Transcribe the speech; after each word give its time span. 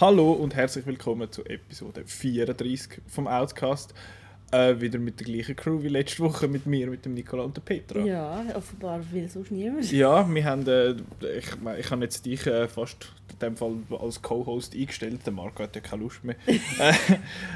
Hallo 0.00 0.32
und 0.32 0.54
herzlich 0.54 0.86
willkommen 0.86 1.30
zu 1.30 1.44
Episode 1.44 2.04
34 2.06 3.02
vom 3.06 3.28
Outcast. 3.28 3.92
Äh, 4.50 4.80
wieder 4.80 4.98
mit 4.98 5.20
der 5.20 5.26
gleichen 5.26 5.54
Crew 5.54 5.82
wie 5.82 5.88
letzte 5.88 6.22
Woche 6.22 6.48
mit 6.48 6.64
mir, 6.64 6.86
mit 6.86 7.04
dem 7.04 7.12
Nicola 7.12 7.42
und 7.42 7.54
der 7.54 7.60
Petra. 7.60 8.00
Ja, 8.00 8.42
offenbar 8.54 9.02
will 9.12 9.28
sonst 9.28 9.50
niemand. 9.50 9.92
Ja, 9.92 10.26
wir 10.26 10.44
haben, 10.46 10.66
äh, 10.66 10.92
ich, 11.36 11.48
ich 11.78 11.90
habe 11.90 12.02
jetzt 12.02 12.24
dich 12.24 12.46
äh, 12.46 12.66
fast 12.66 13.12
in 13.30 13.38
dem 13.40 13.56
Fall 13.58 13.76
als 14.00 14.22
Co-Host 14.22 14.74
eingestellt. 14.74 15.20
Der 15.26 15.34
Marco 15.34 15.62
hat 15.62 15.76
ja 15.76 15.82
keine 15.82 16.04
Lust 16.04 16.24
mehr. 16.24 16.36
Äh, 16.46 16.94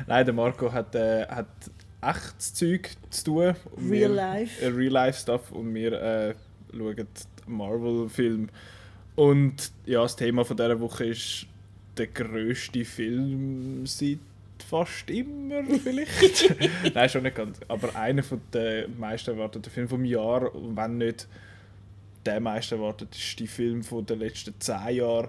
nein, 0.07 0.27
der 0.27 0.35
Marco 0.35 0.71
hat, 0.71 0.95
äh, 0.95 1.27
hat 1.27 1.49
echtes 2.03 2.53
Zeug 2.53 2.91
zu 3.09 3.25
tun. 3.25 3.55
Und 3.75 3.91
Real 3.91 4.13
Life. 4.13 4.63
Äh, 4.63 4.69
Real 4.69 4.93
Life 4.93 5.19
Stuff 5.19 5.51
und 5.51 5.75
wir 5.75 5.93
äh, 5.95 6.35
schauen 6.77 7.09
Marvel-Film. 7.47 8.51
Und 9.17 9.73
ja, 9.87 10.03
das 10.03 10.15
Thema 10.17 10.45
von 10.45 10.59
dieser 10.59 10.79
Woche 10.79 11.07
ist 11.07 11.47
der 11.97 12.09
grösste 12.09 12.85
Film 12.85 13.87
seit 13.87 14.19
fast 14.69 15.11
immer 15.11 15.63
vielleicht. 15.83 16.55
Nein, 16.95 17.09
schon 17.09 17.23
nicht 17.23 17.37
ganz. 17.37 17.61
Aber 17.69 17.95
einer 17.97 18.23
von 18.23 18.41
der 18.53 18.89
meisten 18.89 19.31
erwarteten 19.31 19.71
Filme 19.71 19.89
vom 19.89 20.05
Jahr, 20.05 20.51
wenn 20.55 20.99
nicht 20.99 21.29
der 22.27 22.41
meist 22.41 22.73
erwartet, 22.73 23.15
ist 23.15 23.39
die 23.39 23.47
Film 23.47 23.83
von 23.83 24.07
den 24.07 24.19
letzten 24.19 24.59
zehn 24.59 24.97
Jahren 24.97 25.29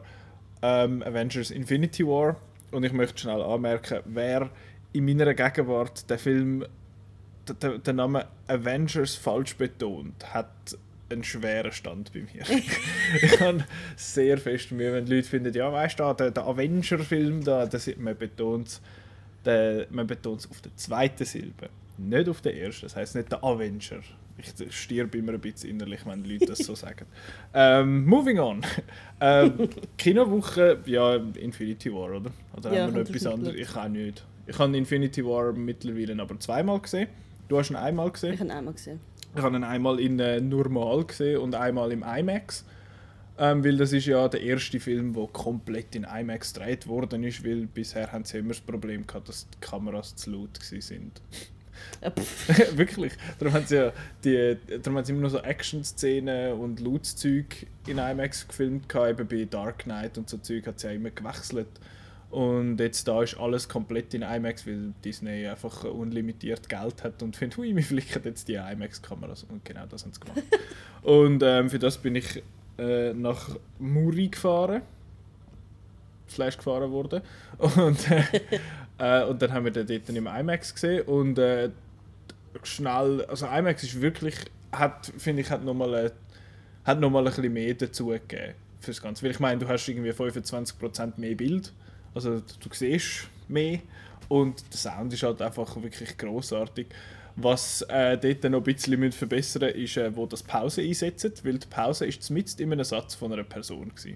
ähm, 0.62 1.04
Avengers 1.04 1.52
Infinity 1.52 2.06
War. 2.06 2.38
Und 2.72 2.84
ich 2.84 2.94
möchte 2.94 3.20
schnell 3.20 3.42
anmerken, 3.42 4.00
wer 4.06 4.50
in 4.94 5.06
meiner 5.06 5.34
Gegenwart 5.34 6.10
den 6.10 6.18
Film, 6.18 6.66
den, 7.62 7.84
den 7.84 7.96
Namen 7.98 8.24
Avengers 8.48 9.16
falsch 9.16 9.56
betont, 9.56 10.34
hat 10.34 10.78
einen 11.10 11.24
schweren 11.24 11.72
Stand 11.72 12.12
bei 12.14 12.22
mir. 12.22 12.44
ich 13.22 13.40
habe 13.40 13.64
sehr 13.96 14.38
fest 14.38 14.72
Mühe, 14.72 14.94
wenn 14.94 15.08
Leute 15.08 15.28
finden, 15.28 15.54
ja, 15.54 15.72
weißt 15.72 16.00
du, 16.00 16.14
der, 16.14 16.32
der 16.32 16.46
Avenger-Film, 16.46 17.44
da, 17.44 17.66
das, 17.66 17.90
man 17.98 18.18
betont 18.18 18.68
es 18.68 18.82
man 19.92 20.08
betont 20.08 20.48
auf 20.50 20.62
der 20.62 20.76
zweiten 20.76 21.26
Silbe, 21.26 21.70
nicht 21.98 22.30
auf 22.30 22.42
der 22.42 22.58
ersten. 22.58 22.86
Das 22.86 22.96
heißt 22.96 23.16
nicht 23.16 23.32
der 23.32 23.44
Avenger. 23.44 24.02
Ich 24.38 24.54
stirbe 24.76 25.18
immer 25.18 25.34
ein 25.34 25.40
bisschen 25.40 25.70
innerlich, 25.70 26.06
wenn 26.06 26.26
Leute 26.26 26.48
das 26.48 26.60
so 26.60 26.76
sagen. 26.76 27.06
Ähm, 27.54 28.06
moving 28.06 28.40
on. 28.40 28.66
Ähm, 29.22 29.70
Kinowoche, 29.98 30.80
ja, 30.86 31.16
Infinity 31.16 31.94
War, 31.94 32.18
oder? 32.18 32.32
Oder 32.58 32.74
ja, 32.74 32.84
haben 32.84 32.96
wir 32.96 33.04
noch 33.04 33.10
etwas 33.10 33.26
anderes? 33.26 33.56
Ich 33.56 33.76
auch 33.76 33.88
nicht. 33.88 34.26
Ich 34.46 34.60
habe 34.60 34.76
Infinity 34.76 35.24
War 35.24 35.54
mittlerweile 35.54 36.22
aber 36.22 36.38
zweimal 36.40 36.80
gesehen. 36.82 37.08
Du 37.48 37.58
hast 37.58 37.70
ihn 37.70 37.78
einmal 37.78 38.12
gesehen? 38.12 38.34
Ich 38.34 38.40
habe 38.40 38.50
ihn 38.50 38.58
einmal 38.58 38.74
gesehen. 38.74 39.00
Ich 39.36 39.42
habe 39.42 39.56
ihn 39.56 39.64
einmal 39.64 40.00
in 40.00 40.20
äh, 40.20 40.40
normal 40.40 41.04
gesehen 41.06 41.40
und 41.40 41.56
einmal 41.56 41.92
im 41.92 42.04
IMAX. 42.04 42.66
Ähm, 43.38 43.66
weil 43.66 43.76
das 43.76 43.92
ist 43.92 44.06
ja 44.06 44.30
der 44.30 44.42
erste 44.42 44.80
Film, 44.80 45.14
der 45.14 45.28
komplett 45.28 45.94
in 45.94 46.06
IMAX 46.06 46.54
gedreht 46.54 46.88
worden 46.88 47.24
ist, 47.26 47.44
weil 47.44 47.68
bisher 47.68 48.12
haben 48.14 48.24
sie 48.24 48.38
immer 48.38 48.50
das 48.50 48.62
Problem 48.62 49.06
gehabt, 49.06 49.28
dass 49.28 49.50
die 49.50 49.60
Kameras 49.60 50.16
zu 50.16 50.32
laut 50.32 50.58
sind. 50.62 51.22
Wirklich. 52.76 53.12
Darum 53.38 53.54
haben 53.54 53.66
sie 53.66 53.76
ja 53.76 53.94
die, 54.24 54.58
darum 54.82 54.98
haben 54.98 55.06
sie 55.06 55.12
immer 55.12 55.24
noch 55.24 55.30
so 55.30 55.40
Action-Szenen 55.40 56.54
und 56.54 56.80
Lautzeug 56.80 57.68
in 57.88 57.98
IMAX 57.98 58.48
gefilmt, 58.48 58.88
gehabt. 58.88 59.20
eben 59.20 59.28
bei 59.28 59.44
Dark 59.44 59.80
Knight 59.80 60.18
und 60.18 60.30
so 60.30 60.38
Zeug 60.38 60.66
hat 60.68 60.80
sie 60.80 60.88
ja 60.88 60.94
immer 60.94 61.10
gewechselt. 61.10 61.68
Und 62.30 62.80
jetzt 62.80 63.08
da 63.08 63.22
ist 63.24 63.38
alles 63.38 63.70
komplett 63.70 64.14
in 64.14 64.22
IMAX, 64.22 64.68
weil 64.68 64.94
Disney 65.04 65.48
einfach 65.48 65.84
unlimitiert 65.86 66.68
Geld 66.68 67.04
hat 67.04 67.24
und 67.24 67.36
findet, 67.36 67.58
hui, 67.58 67.76
wir 67.76 67.84
flicken 67.84 68.22
jetzt 68.26 68.48
die 68.48 68.56
IMAX-Kameras. 68.56 69.46
Und 69.50 69.64
genau 69.64 69.86
das 69.86 70.04
haben 70.04 70.12
sie 70.12 70.20
gemacht. 70.20 70.44
und 71.04 71.42
ähm, 71.44 71.70
für 71.70 71.80
das 71.80 71.98
bin 71.98 72.16
ich 72.16 72.44
äh, 72.78 73.14
nach 73.14 73.56
Muri 73.80 74.28
gefahren. 74.28 74.82
Slash 76.28 76.58
gefahren 76.58 76.92
worden. 76.92 77.22
Und, 77.58 78.12
äh, 78.12 78.24
äh, 79.22 79.26
und 79.26 79.42
dann 79.42 79.54
haben 79.54 79.66
wir 79.66 79.72
den 79.72 79.88
dort 79.88 80.10
im 80.10 80.28
IMAX 80.28 80.74
gesehen. 80.74 81.04
Und 81.04 81.38
äh, 81.38 81.70
schnell, 82.64 83.24
also 83.26 83.46
IMAX 83.46 83.84
ist 83.84 84.02
wirklich, 84.02 84.36
hat, 84.72 85.12
finde 85.18 85.42
ich, 85.42 85.50
hat 85.50 85.64
nochmal 85.64 86.12
hat 86.86 87.00
noch 87.00 87.14
ein 87.14 87.26
bisschen 87.26 87.52
mehr 87.52 87.74
dazu 87.74 88.08
gegeben 88.08 88.54
fürs 88.80 89.02
Ganze. 89.02 89.24
Weil 89.24 89.32
ich 89.32 89.40
meine, 89.40 89.60
du 89.60 89.68
hast 89.68 89.88
irgendwie 89.88 90.12
25% 90.12 91.14
mehr 91.18 91.36
Bild 91.36 91.74
also 92.16 92.40
du 92.40 92.70
siehst 92.72 93.28
mehr 93.48 93.80
und 94.30 94.64
der 94.72 94.78
Sound 94.78 95.14
ist 95.14 95.24
halt 95.24 95.42
einfach 95.42 95.76
wirklich 95.82 96.18
großartig. 96.18 96.88
Was 97.38 97.82
äh, 97.90 98.18
dort 98.18 98.50
noch 98.50 98.60
ein 98.60 98.64
bisschen 98.64 99.12
verbessern 99.12 99.64
müssen, 99.64 99.84
ist, 99.84 99.98
äh, 99.98 100.16
wo 100.16 100.26
das 100.26 100.42
Pause 100.42 100.82
einsetzt, 100.82 101.44
weil 101.44 101.58
die 101.58 101.68
Pause 101.68 102.06
ist 102.06 102.24
zumindest 102.24 102.62
immer 102.62 102.78
ein 102.78 102.84
Satz 102.84 103.14
von 103.14 103.34
einer 103.34 103.44
Person 103.44 103.90
gewesen. 103.94 104.16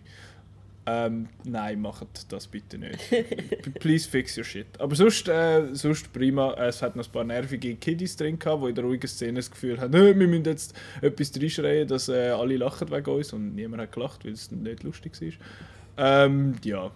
Ähm, 0.85 1.27
nein, 1.43 1.81
macht 1.81 2.31
das 2.31 2.47
bitte 2.47 2.77
nicht. 2.77 2.97
Please 3.79 4.09
fix 4.09 4.37
your 4.37 4.43
shit. 4.43 4.67
Aber 4.79 4.95
sonst, 4.95 5.27
äh, 5.27 5.67
sonst 5.73 6.11
prima. 6.13 6.53
Es 6.53 6.81
hat 6.81 6.95
noch 6.95 7.05
ein 7.05 7.11
paar 7.11 7.25
nervige 7.25 7.75
Kiddies 7.75 8.15
drin 8.15 8.39
gehabt, 8.39 8.63
die 8.63 8.69
in 8.69 8.75
der 8.75 8.85
ruhigen 8.85 9.07
Szene 9.07 9.33
das 9.33 9.51
Gefühl 9.51 9.79
haben, 9.79 9.93
wir 9.93 10.15
müssen 10.15 10.45
jetzt 10.45 10.73
etwas 11.01 11.31
reinschreien, 11.35 11.87
dass 11.87 12.07
äh, 12.09 12.29
alle 12.29 12.57
lachen 12.57 12.89
wegen 12.89 13.11
uns 13.11 13.33
und 13.33 13.53
niemand 13.53 13.83
hat 13.83 13.91
gelacht, 13.91 14.25
weil 14.25 14.31
es 14.31 14.49
nicht 14.49 14.81
lustig 14.83 15.11
war. 15.21 16.25
Ähm, 16.25 16.55
ja, 16.63 16.89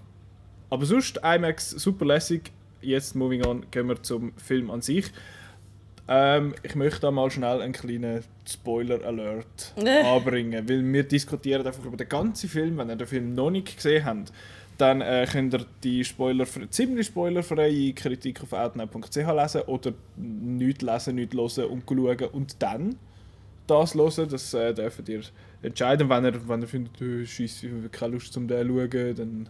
aber 0.73 0.87
sonst 0.87 1.19
IMAX 1.23 1.69
super 1.69 2.03
lässig. 2.03 2.51
Jetzt, 2.81 3.15
moving 3.15 3.45
on, 3.45 3.63
gehen 3.69 3.87
wir 3.87 4.01
zum 4.01 4.33
Film 4.37 4.71
an 4.71 4.81
sich. 4.81 5.05
Ähm, 6.07 6.55
ich 6.63 6.73
möchte 6.73 7.01
da 7.01 7.11
mal 7.11 7.29
schnell 7.29 7.61
einen 7.61 7.73
kleinen 7.73 8.23
Spoiler-Alert 8.43 9.75
anbringen, 9.77 10.67
weil 10.67 10.83
wir 10.83 11.03
diskutieren 11.03 11.65
einfach 11.67 11.85
über 11.85 11.95
den 11.95 12.09
ganzen 12.09 12.49
Film. 12.49 12.79
Wenn 12.79 12.89
ihr 12.89 12.95
den 12.95 13.05
Film 13.05 13.35
noch 13.35 13.51
nicht 13.51 13.75
gesehen 13.75 14.03
habt, 14.03 14.33
dann 14.79 15.01
äh, 15.01 15.27
könnt 15.31 15.53
ihr 15.53 15.63
die 15.83 16.03
Spoiler, 16.03 16.47
ziemlich 16.71 17.05
spoilerfreie 17.05 17.93
Kritik 17.93 18.41
auf 18.41 18.51
outnow.ch 18.51 19.15
lesen 19.15 19.61
oder 19.67 19.93
nichts 20.17 20.81
lesen, 20.81 21.15
nichts 21.15 21.35
hören 21.35 21.69
und 21.69 21.83
schauen 21.87 22.29
und 22.31 22.63
dann 22.63 22.95
das 23.67 23.93
hören. 23.93 24.27
Das 24.27 24.51
äh, 24.55 24.73
dürft 24.73 25.07
ihr 25.07 25.21
entscheiden. 25.61 26.09
Wenn 26.09 26.25
ihr, 26.25 26.47
wenn 26.49 26.61
ihr 26.61 26.67
findet, 26.67 26.99
oh, 26.99 27.23
Scheiße, 27.23 27.67
ich 27.67 27.71
habe 27.71 27.89
keine 27.89 28.13
Lust 28.13 28.33
zum 28.33 28.47
den 28.47 28.67
zu 28.67 28.89
schauen, 28.91 29.15
dann 29.15 29.49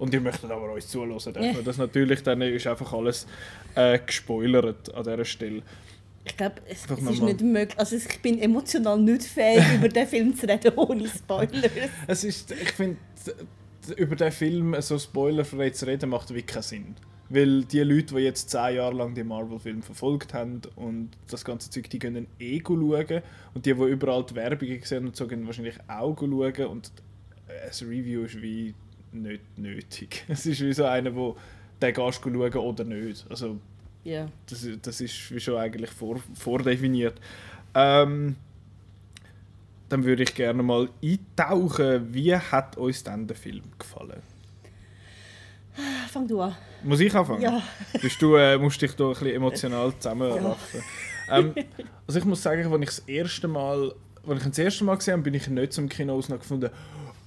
und 0.00 0.14
ihr 0.14 0.20
möchtet 0.20 0.50
aber 0.50 0.72
uns 0.72 0.88
zuhören 0.88 1.18
dürfen. 1.32 1.64
Das 1.64 1.76
natürlich, 1.76 2.22
dann 2.22 2.40
ist 2.40 2.66
einfach 2.66 2.92
alles 2.92 3.26
äh, 3.74 3.98
gespoilert 3.98 4.92
an 4.94 5.04
dieser 5.04 5.24
Stelle. 5.24 5.62
Ich 6.24 6.36
glaube, 6.36 6.56
es, 6.66 6.86
es 6.90 7.10
ist 7.10 7.22
nicht 7.22 7.40
möglich. 7.42 7.78
Also 7.78 7.96
ich 7.96 8.20
bin 8.20 8.40
emotional 8.40 8.98
nicht 8.98 9.24
fähig, 9.24 9.62
über 9.76 9.88
den 9.88 10.06
Film 10.06 10.34
zu 10.34 10.48
reden 10.48 10.72
ohne 10.76 11.06
Spoilers. 11.06 11.70
es 12.06 12.24
ist, 12.24 12.50
ich 12.50 12.72
finde, 12.72 12.96
über 13.96 14.16
den 14.16 14.32
Film 14.32 14.74
so 14.80 14.98
spoilerfrei 14.98 15.70
zu 15.70 15.86
reden, 15.86 16.10
macht 16.10 16.30
wirklich 16.30 16.46
keinen 16.46 16.62
Sinn. 16.62 16.94
Weil 17.28 17.64
die 17.64 17.80
Leute, 17.80 18.14
die 18.14 18.22
jetzt 18.22 18.50
zehn 18.50 18.76
Jahre 18.76 18.94
lang 18.94 19.14
den 19.14 19.28
Marvel-Film 19.28 19.82
verfolgt 19.82 20.34
haben 20.34 20.62
und 20.76 21.10
das 21.28 21.44
ganze 21.44 21.70
Zeug, 21.70 21.88
die 21.90 21.98
können 21.98 22.26
eh 22.38 22.60
schauen. 22.66 23.22
Und 23.54 23.66
die, 23.66 23.74
die 23.74 23.82
überall 23.82 24.24
die 24.24 24.34
Werbung 24.34 24.68
gesehen 24.68 25.06
und 25.06 25.14
so, 25.14 25.28
können 25.28 25.46
wahrscheinlich 25.46 25.76
auch 25.88 26.16
schauen. 26.18 26.66
Und 26.66 26.90
ein 27.48 27.88
Review 27.88 28.24
ist 28.24 28.40
wie 28.42 28.74
nicht 29.12 29.58
nötig. 29.58 30.24
Es 30.28 30.46
ist 30.46 30.60
wie 30.60 30.72
so 30.72 30.84
einer, 30.84 31.14
wo 31.14 31.36
den 31.80 31.94
gehst 31.94 32.24
du 32.24 32.30
schauen 32.30 32.56
oder 32.56 32.84
nicht. 32.84 33.26
Also, 33.30 33.58
yeah. 34.04 34.28
das, 34.46 34.66
das 34.82 35.00
ist 35.00 35.30
wie 35.32 35.40
schon 35.40 35.56
eigentlich 35.56 35.90
vor, 35.90 36.20
vordefiniert. 36.34 37.14
Ähm, 37.74 38.36
dann 39.88 40.04
würde 40.04 40.22
ich 40.22 40.34
gerne 40.34 40.62
mal 40.62 40.88
eintauchen. 41.02 42.14
Wie 42.14 42.34
hat 42.34 42.76
uns 42.76 43.02
denn 43.02 43.26
der 43.26 43.36
Film 43.36 43.62
gefallen? 43.78 44.22
Fang 46.08 46.28
du 46.28 46.40
an. 46.40 46.54
Muss 46.82 47.00
ich 47.00 47.14
anfangen? 47.14 47.42
Ja. 47.42 47.62
Bist 48.00 48.20
du, 48.22 48.36
äh, 48.36 48.56
musst 48.58 48.80
dich 48.80 48.94
da 48.94 49.04
ein 49.04 49.10
bisschen 49.10 49.28
emotional 49.28 49.92
zusammenraffen. 49.98 50.80
Ja. 51.28 51.38
Ähm, 51.38 51.54
also 52.06 52.18
ich 52.18 52.24
muss 52.24 52.42
sagen, 52.42 52.72
als 52.72 52.80
ich 52.80 52.86
das 52.86 52.98
erste 53.00 53.48
Mal, 53.48 53.94
als 54.26 54.42
ich 54.42 54.48
das 54.48 54.58
erste 54.58 54.84
Mal 54.84 54.96
gesehen 54.96 55.12
habe, 55.14 55.22
bin 55.22 55.34
ich 55.34 55.48
nicht 55.48 55.72
zum 55.72 55.88
Kino 55.88 56.16
gefunden, 56.16 56.70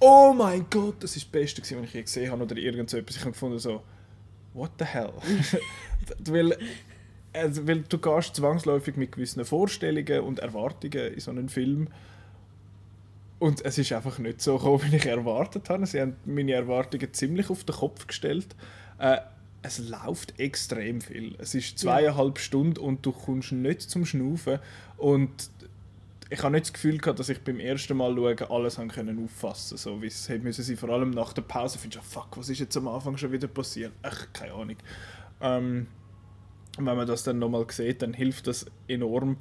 oh 0.04 0.34
mein 0.34 0.66
Gott, 0.70 0.96
das 1.00 1.16
ist 1.16 1.26
das 1.26 1.32
Beste, 1.32 1.62
was 1.62 1.70
ich 1.70 1.94
je 1.94 2.02
gesehen 2.02 2.30
habe 2.30 2.42
oder 2.42 2.56
irgend 2.56 2.90
so 2.90 2.98
etwas. 2.98 3.16
Ich 3.16 3.22
habe 3.22 3.32
gefunden 3.32 3.58
so, 3.58 3.82
what 4.52 4.72
the 4.78 4.84
hell? 4.84 5.12
weil, 6.26 6.56
also, 7.32 7.66
weil 7.66 7.80
du 7.80 7.98
gehst 7.98 8.36
zwangsläufig 8.36 8.96
mit 8.96 9.12
gewissen 9.12 9.44
Vorstellungen 9.44 10.20
und 10.20 10.40
Erwartungen 10.40 11.14
in 11.14 11.20
so 11.20 11.30
einen 11.30 11.48
Film 11.48 11.88
und 13.38 13.64
es 13.64 13.78
ist 13.78 13.92
einfach 13.92 14.18
nicht 14.18 14.40
so 14.40 14.56
gekommen, 14.56 14.84
wie 14.90 14.96
ich 14.96 15.06
erwartet 15.06 15.68
habe. 15.68 15.84
Sie 15.86 16.00
haben 16.00 16.16
meine 16.24 16.52
Erwartungen 16.52 17.12
ziemlich 17.12 17.50
auf 17.50 17.64
den 17.64 17.74
Kopf 17.74 18.06
gestellt. 18.06 18.54
Äh, 18.98 19.18
es 19.62 19.78
läuft 19.78 20.38
extrem 20.38 21.00
viel. 21.00 21.34
Es 21.38 21.54
ist 21.54 21.78
zweieinhalb 21.78 22.38
ja. 22.38 22.44
Stunden 22.44 22.78
und 22.78 23.04
du 23.04 23.12
kommst 23.12 23.52
nicht 23.52 23.82
zum 23.82 24.04
Schnaufen 24.04 24.60
und 24.98 25.50
ich 26.34 26.42
habe 26.42 26.52
nicht 26.52 26.66
das 26.66 26.72
Gefühl 26.72 26.98
gehabt, 26.98 27.18
dass 27.18 27.28
ich 27.28 27.40
beim 27.42 27.60
ersten 27.60 27.96
Mal 27.96 28.14
schauen 28.14 28.50
alles 28.50 28.78
haben 28.78 28.88
können 28.88 29.24
auffassen 29.24 29.76
so 29.78 30.02
wie 30.02 30.08
es 30.08 30.28
müssen 30.28 30.64
sie 30.64 30.76
vor 30.76 30.90
allem 30.90 31.10
nach 31.10 31.32
der 31.32 31.42
Pause 31.42 31.78
finden, 31.78 31.98
oh, 32.00 32.04
fuck, 32.04 32.36
was 32.36 32.48
ist 32.48 32.58
jetzt 32.58 32.76
am 32.76 32.88
Anfang 32.88 33.16
schon 33.16 33.30
wieder 33.30 33.46
passiert? 33.46 33.92
Ach, 34.02 34.26
keine 34.32 34.54
Ahnung. 34.54 34.76
Ähm, 35.40 35.86
wenn 36.76 36.96
man 36.96 37.06
das 37.06 37.22
dann 37.22 37.38
nochmal 37.38 37.66
sieht, 37.70 38.02
dann 38.02 38.12
hilft 38.12 38.48
das 38.48 38.66
enorm. 38.88 39.36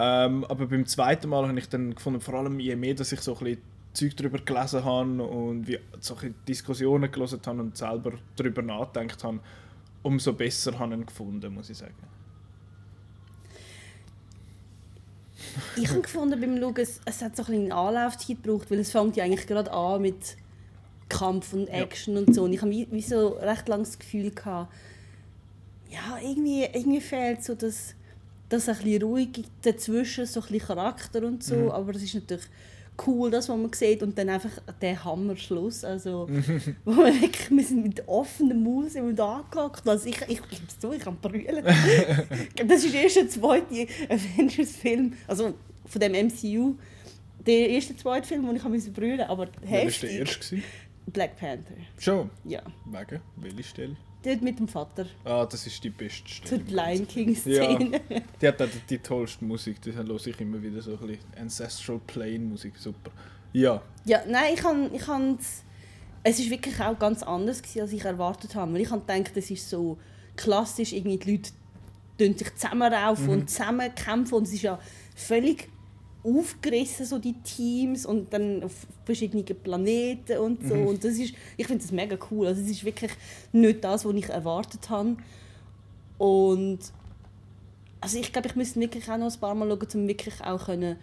Ähm, 0.00 0.44
aber 0.44 0.66
beim 0.66 0.86
zweiten 0.86 1.28
Mal 1.28 1.46
habe 1.46 1.58
ich 1.58 1.68
dann 1.68 1.94
gefunden, 1.94 2.20
vor 2.20 2.34
allem 2.34 2.58
je 2.58 2.74
mehr, 2.74 2.94
dass 2.94 3.12
ich 3.12 3.20
so 3.20 3.36
ein 3.36 3.44
bisschen 3.44 3.62
Zeug 3.92 4.16
darüber 4.16 4.38
gelesen 4.38 4.84
habe 4.84 5.22
und 5.22 5.68
wie 5.68 5.78
solche 6.00 6.30
Diskussionen 6.48 7.12
gelesen 7.12 7.40
habe 7.46 7.60
und 7.60 7.76
selber 7.76 8.14
darüber 8.34 8.62
nachgedacht 8.62 9.22
habe, 9.22 9.38
umso 10.02 10.32
besser 10.32 10.76
habe 10.80 10.94
ich 10.94 11.00
ihn 11.00 11.06
gefunden, 11.06 11.54
muss 11.54 11.70
ich 11.70 11.78
sagen. 11.78 11.94
Ich 15.76 15.88
habe 15.88 16.00
gefunden 16.00 16.40
beim 16.40 16.58
Schauen, 16.58 16.74
es, 16.76 17.00
es 17.04 17.22
hat 17.22 17.36
so 17.36 17.42
ein 17.44 17.46
bisschen 17.46 17.72
Anlaufzeit 17.72 18.42
gebraucht, 18.42 18.70
weil 18.70 18.78
es 18.78 18.90
fängt 18.90 19.16
ja 19.16 19.24
eigentlich 19.24 19.46
gerade 19.46 19.72
an 19.72 20.02
mit 20.02 20.36
Kampf 21.08 21.52
und 21.52 21.68
Action 21.68 22.14
ja. 22.14 22.20
und 22.20 22.34
so. 22.34 22.44
Und 22.44 22.52
ich 22.52 22.60
habe 22.60 22.70
wie, 22.70 22.88
wie, 22.90 23.02
so 23.02 23.28
recht 23.28 23.68
lange 23.68 23.84
das 23.84 23.98
Gefühl 23.98 24.30
gehabt, 24.30 24.72
ja, 25.90 26.18
irgendwie, 26.22 26.64
irgendwie 26.64 27.00
fehlt 27.00 27.44
so 27.44 27.54
das, 27.54 27.94
das 28.48 28.68
ein 28.68 28.76
bisschen 28.76 29.02
ruhig 29.02 29.44
dazwischen, 29.62 30.26
so 30.26 30.40
ein 30.40 30.46
bisschen 30.48 30.66
Charakter 30.66 31.22
und 31.24 31.44
so, 31.44 31.56
mhm. 31.56 31.70
aber 31.70 31.94
es 31.94 32.02
ist 32.02 32.14
natürlich 32.14 32.46
cool, 33.06 33.30
das, 33.30 33.48
was 33.48 33.56
man 33.56 33.72
sieht 33.72 34.02
und 34.02 34.16
dann 34.16 34.28
einfach 34.28 34.50
der 34.80 35.04
Hammerschluss, 35.04 35.84
also 35.84 36.28
wo 36.84 36.92
wir 36.96 37.20
wirklich, 37.20 37.50
wir 37.50 37.64
sind 37.64 37.82
mit 37.82 38.06
offenem 38.06 38.62
Maus 38.62 38.92
da 39.14 39.36
angehockt, 39.36 39.88
also 39.88 40.08
ich, 40.08 40.20
ich, 40.22 40.40
ich 40.50 40.60
so, 40.80 40.92
ich 40.92 41.00
kann 41.00 41.16
brüllen. 41.16 41.64
das 42.66 42.84
ist 42.84 42.94
erst 42.94 43.16
der 43.16 43.28
zweite 43.28 43.86
Avengers-Film, 44.08 45.14
also 45.26 45.54
von 45.86 46.00
dem 46.00 46.12
MCU, 46.12 46.74
der 47.46 47.70
erste 47.70 47.96
zweite 47.96 48.26
Film, 48.26 48.46
wo 48.46 48.52
ich 48.52 48.62
brüllen 48.92 49.16
musste, 49.16 49.28
aber 49.28 49.48
heftig. 49.64 50.02
Wer 50.02 50.10
war 50.10 50.10
der 50.10 50.10
erste? 50.20 50.62
Black 51.06 51.36
Panther. 51.36 51.74
Schon? 51.98 52.30
Ja. 52.44 52.62
Wegen? 52.86 53.20
Welche 53.36 53.62
Stelle? 53.64 53.96
Dort 54.22 54.42
mit 54.42 54.58
dem 54.58 54.68
Vater. 54.68 55.06
Ah, 55.24 55.44
das 55.44 55.66
ist 55.66 55.82
die 55.82 55.90
beste 55.90 56.28
Stelle. 56.28 56.64
Zur 56.64 56.74
Lion 56.74 57.08
King-Szene. 57.08 58.00
Ja, 58.08 58.20
die 58.40 58.48
hat 58.48 58.62
auch 58.62 58.68
die 58.88 58.98
tollste 58.98 59.44
Musik. 59.44 59.82
Das 59.82 59.94
höre 59.94 60.26
ich 60.26 60.40
immer 60.40 60.62
wieder 60.62 60.80
so 60.80 60.92
ein 60.92 60.98
bisschen 60.98 61.24
Ancestral 61.36 62.00
Plane 62.06 62.38
Musik. 62.38 62.74
Super. 62.76 63.10
Ja. 63.52 63.82
Ja, 64.04 64.22
nein, 64.28 64.54
ich 64.54 64.60
kann, 64.60 64.94
ich 64.94 65.02
kann 65.02 65.38
es 66.24 66.38
ist 66.38 66.50
wirklich 66.50 66.78
auch 66.80 66.98
ganz 66.98 67.22
anders 67.22 67.62
gewesen, 67.62 67.80
als 67.82 67.92
ich 67.92 68.04
erwartet 68.04 68.54
habe. 68.54 68.72
Weil 68.72 68.82
ich 68.82 68.90
habe 68.90 69.00
gedacht, 69.00 69.36
es 69.36 69.50
ist 69.50 69.68
so 69.68 69.98
klassisch, 70.36 70.92
irgendwie 70.92 71.18
die 71.18 71.32
Leute 71.32 72.38
sich 72.38 72.54
zusammenraufen 72.54 73.26
mhm. 73.26 73.32
und 73.32 73.50
zusammen 73.50 73.92
kämpfen 73.94 74.34
und 74.34 74.44
es 74.44 74.52
ist 74.52 74.62
ja 74.62 74.78
völlig 75.16 75.68
aufgerissen, 76.24 77.04
so 77.04 77.18
die 77.18 77.34
Teams 77.42 78.06
und 78.06 78.32
dann 78.32 78.62
auf 78.62 78.72
verschiedenen 79.04 79.44
Planeten 79.44 80.38
und 80.38 80.66
so. 80.66 80.74
Mhm. 80.74 80.86
Und 80.86 81.04
das 81.04 81.14
ist, 81.14 81.34
ich 81.56 81.66
finde 81.66 81.82
das 81.82 81.92
mega 81.92 82.16
cool. 82.30 82.46
Also 82.46 82.62
es 82.62 82.70
ist 82.70 82.84
wirklich 82.84 83.10
nicht 83.52 83.82
das, 83.82 84.04
was 84.04 84.14
ich 84.14 84.28
erwartet 84.28 84.88
habe. 84.88 85.16
Und 86.18 86.78
also 88.00 88.18
ich 88.18 88.32
glaube, 88.32 88.48
ich 88.48 88.56
müsste 88.56 88.80
wirklich 88.80 89.08
auch 89.10 89.18
noch 89.18 89.32
ein 89.32 89.40
paar 89.40 89.54
Mal 89.54 89.68
schauen, 89.68 89.88
um 90.02 90.08
wirklich 90.08 90.34
auch 90.42 90.66
können 90.66 90.96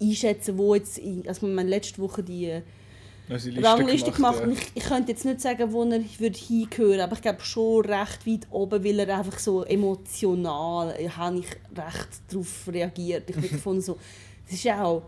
einschätzen, 0.00 0.58
wo 0.58 0.74
jetzt, 0.74 1.00
also 1.26 1.46
haben 1.46 1.68
letzte 1.68 2.00
Woche 2.00 2.22
die 2.22 2.60
also 3.28 3.50
Rangliste 3.50 4.10
gemacht. 4.10 4.40
Ja. 4.40 4.48
Ich, 4.48 4.70
ich 4.74 4.84
könnte 4.84 5.12
jetzt 5.12 5.24
nicht 5.24 5.40
sagen, 5.40 5.72
wo 5.72 5.84
er 5.84 6.00
würde 6.18 6.38
hingehören, 6.38 7.00
aber 7.00 7.14
ich 7.14 7.22
glaube 7.22 7.40
schon 7.40 7.84
recht 7.84 8.26
weit 8.26 8.46
oben, 8.50 8.84
weil 8.84 8.98
er 8.98 9.18
einfach 9.18 9.38
so 9.38 9.64
emotional, 9.64 10.94
habe 11.16 11.38
ich 11.38 11.46
recht 11.46 12.08
darauf 12.28 12.68
reagiert. 12.70 13.30
Ich 13.30 13.36
habe 13.64 13.80
so, 13.80 13.98
es 14.46 14.54
ist 14.54 14.64
ja 14.64 14.84
auch 14.84 15.02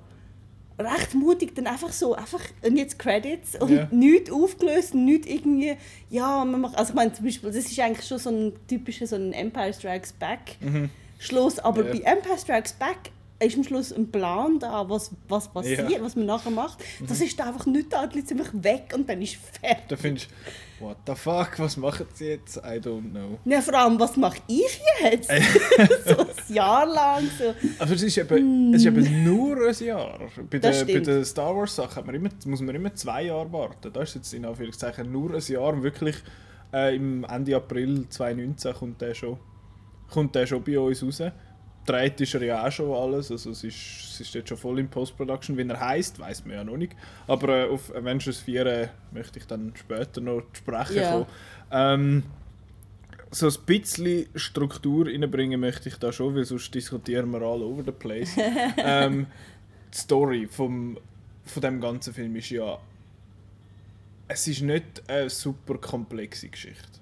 recht 0.79 1.15
mutig, 1.15 1.55
dann 1.55 1.67
einfach 1.67 1.93
so, 1.93 2.15
einfach, 2.15 2.41
und 2.62 2.77
jetzt 2.77 2.99
Credits 2.99 3.59
und 3.61 3.71
yeah. 3.71 3.88
nichts 3.91 4.31
aufgelöst, 4.31 4.94
nichts 4.94 5.27
irgendwie, 5.27 5.77
ja, 6.11 6.44
man 6.44 6.61
macht, 6.61 6.77
also 6.77 6.91
ich 6.91 6.94
meine 6.94 7.12
zum 7.12 7.25
Beispiel, 7.25 7.50
das 7.50 7.65
ist 7.65 7.79
eigentlich 7.81 8.06
schon 8.06 8.19
so 8.19 8.31
ein 8.31 8.53
typischer 8.69 9.06
so 9.06 9.17
ein 9.17 9.33
Empire 9.33 9.73
Strikes 9.73 10.12
Back 10.12 10.56
mhm. 10.61 10.91
Schluss, 11.19 11.59
aber 11.59 11.83
yeah. 11.85 11.93
bei 11.93 11.99
Empire 12.00 12.38
Strikes 12.38 12.75
Back 12.75 13.11
ist 13.38 13.56
am 13.56 13.65
Schluss 13.65 13.93
ein 13.93 14.11
Plan 14.11 14.59
da, 14.59 14.88
was, 14.88 15.11
was 15.29 15.49
passiert, 15.53 15.91
yeah. 15.91 16.03
was 16.03 16.17
man 16.17 16.27
nachher 16.27 16.50
macht. 16.50 16.79
Das 17.06 17.19
mhm. 17.19 17.27
ist 17.27 17.41
einfach 17.41 17.67
nicht 17.67 17.93
da, 17.93 18.06
die 18.06 18.23
sind 18.23 18.41
einfach 18.41 18.53
weg 18.55 18.93
und 18.94 19.09
dann 19.09 19.21
ist 19.21 19.37
fertig. 19.37 19.85
Da 19.88 19.97
findest 19.97 20.29
what 20.81 20.97
the 21.06 21.15
fuck, 21.15 21.59
was 21.59 21.77
machen 21.77 22.06
sie 22.15 22.29
jetzt? 22.29 22.56
I 22.59 22.79
don't 22.79 23.11
know. 23.11 23.38
Ja, 23.44 23.61
vor 23.61 23.75
allem, 23.75 23.99
was 23.99 24.17
mache 24.17 24.38
ich 24.47 24.81
jetzt? 25.03 25.29
so 26.06 26.19
ein 26.19 26.55
Jahr 26.55 26.87
lang. 26.87 27.25
So. 27.38 27.55
Aber 27.79 27.93
es 27.93 28.03
ist, 28.03 28.19
eben, 28.19 28.71
mm. 28.71 28.75
es 28.75 28.83
ist 28.83 28.87
eben 28.87 29.25
nur 29.25 29.69
ein 29.69 29.85
Jahr. 29.85 30.19
Bei 30.50 30.59
den, 30.59 30.87
bei 30.87 30.99
den 31.00 31.25
Star 31.25 31.56
Wars 31.56 31.77
Sachen 31.77 32.31
muss 32.47 32.61
man 32.61 32.75
immer 32.75 32.94
zwei 32.94 33.25
Jahre 33.25 33.53
warten. 33.53 33.93
Da 33.93 34.03
ist 34.03 34.15
jetzt 34.15 34.33
in 34.35 34.44
Anführungszeichen 34.44 35.11
nur 35.11 35.35
ein 35.35 35.43
Jahr. 35.47 35.83
Wirklich 35.83 36.17
äh, 36.73 36.97
im 36.97 37.25
Ende 37.25 37.56
April 37.56 38.06
2019 38.09 38.75
kommt 38.75 39.00
der 39.00 39.15
schon, 39.15 39.38
kommt 40.11 40.35
der 40.35 40.47
schon 40.47 40.62
bei 40.62 40.79
uns 40.79 41.03
raus 41.03 41.23
dreht 41.87 42.21
ist 42.21 42.35
er 42.35 42.43
ja 42.43 42.67
auch 42.67 42.71
schon 42.71 42.93
alles. 42.93 43.31
Also 43.31 43.50
es 43.50 43.65
ist, 43.65 43.75
es 43.75 44.21
ist 44.21 44.35
jetzt 44.35 44.49
schon 44.49 44.59
voll 44.59 44.79
in 44.79 44.88
Post-Production. 44.88 45.56
Wie 45.56 45.67
er 45.67 45.81
heißt, 45.81 46.19
weiß 46.19 46.44
man 46.44 46.56
ja 46.56 46.65
noch 46.65 46.77
nicht. 46.77 46.94
Aber 47.27 47.49
äh, 47.49 47.69
auf 47.69 47.94
Avengers 47.94 48.38
4 48.38 48.67
äh, 48.67 48.88
möchte 49.12 49.38
ich 49.38 49.47
dann 49.47 49.73
später 49.77 50.21
noch 50.21 50.43
sprechen 50.53 50.97
yeah. 50.97 51.12
kommen. 51.12 51.27
Ähm, 51.71 52.23
so 53.31 53.49
ein 53.49 53.55
bisschen 53.67 54.27
Struktur 54.35 55.06
reinbringen 55.06 55.61
möchte 55.61 55.88
ich 55.88 55.97
da 55.97 56.12
schon, 56.12 56.35
weil 56.35 56.44
sonst 56.44 56.75
diskutieren 56.75 57.31
wir 57.31 57.43
all 57.43 57.62
over 57.62 57.83
the 57.85 57.93
place. 57.93 58.31
ähm, 58.77 59.27
die 59.93 59.99
Story 59.99 60.49
vom, 60.50 60.99
von 61.44 61.62
dem 61.62 61.81
ganzen 61.81 62.15
Film 62.15 62.37
ist 62.37 62.50
ja 62.50 62.79
es 64.29 64.47
ist 64.49 64.62
nicht 64.62 65.09
eine 65.09 65.31
super 65.31 65.79
komplexe 65.79 66.49
Geschichte. 66.49 67.00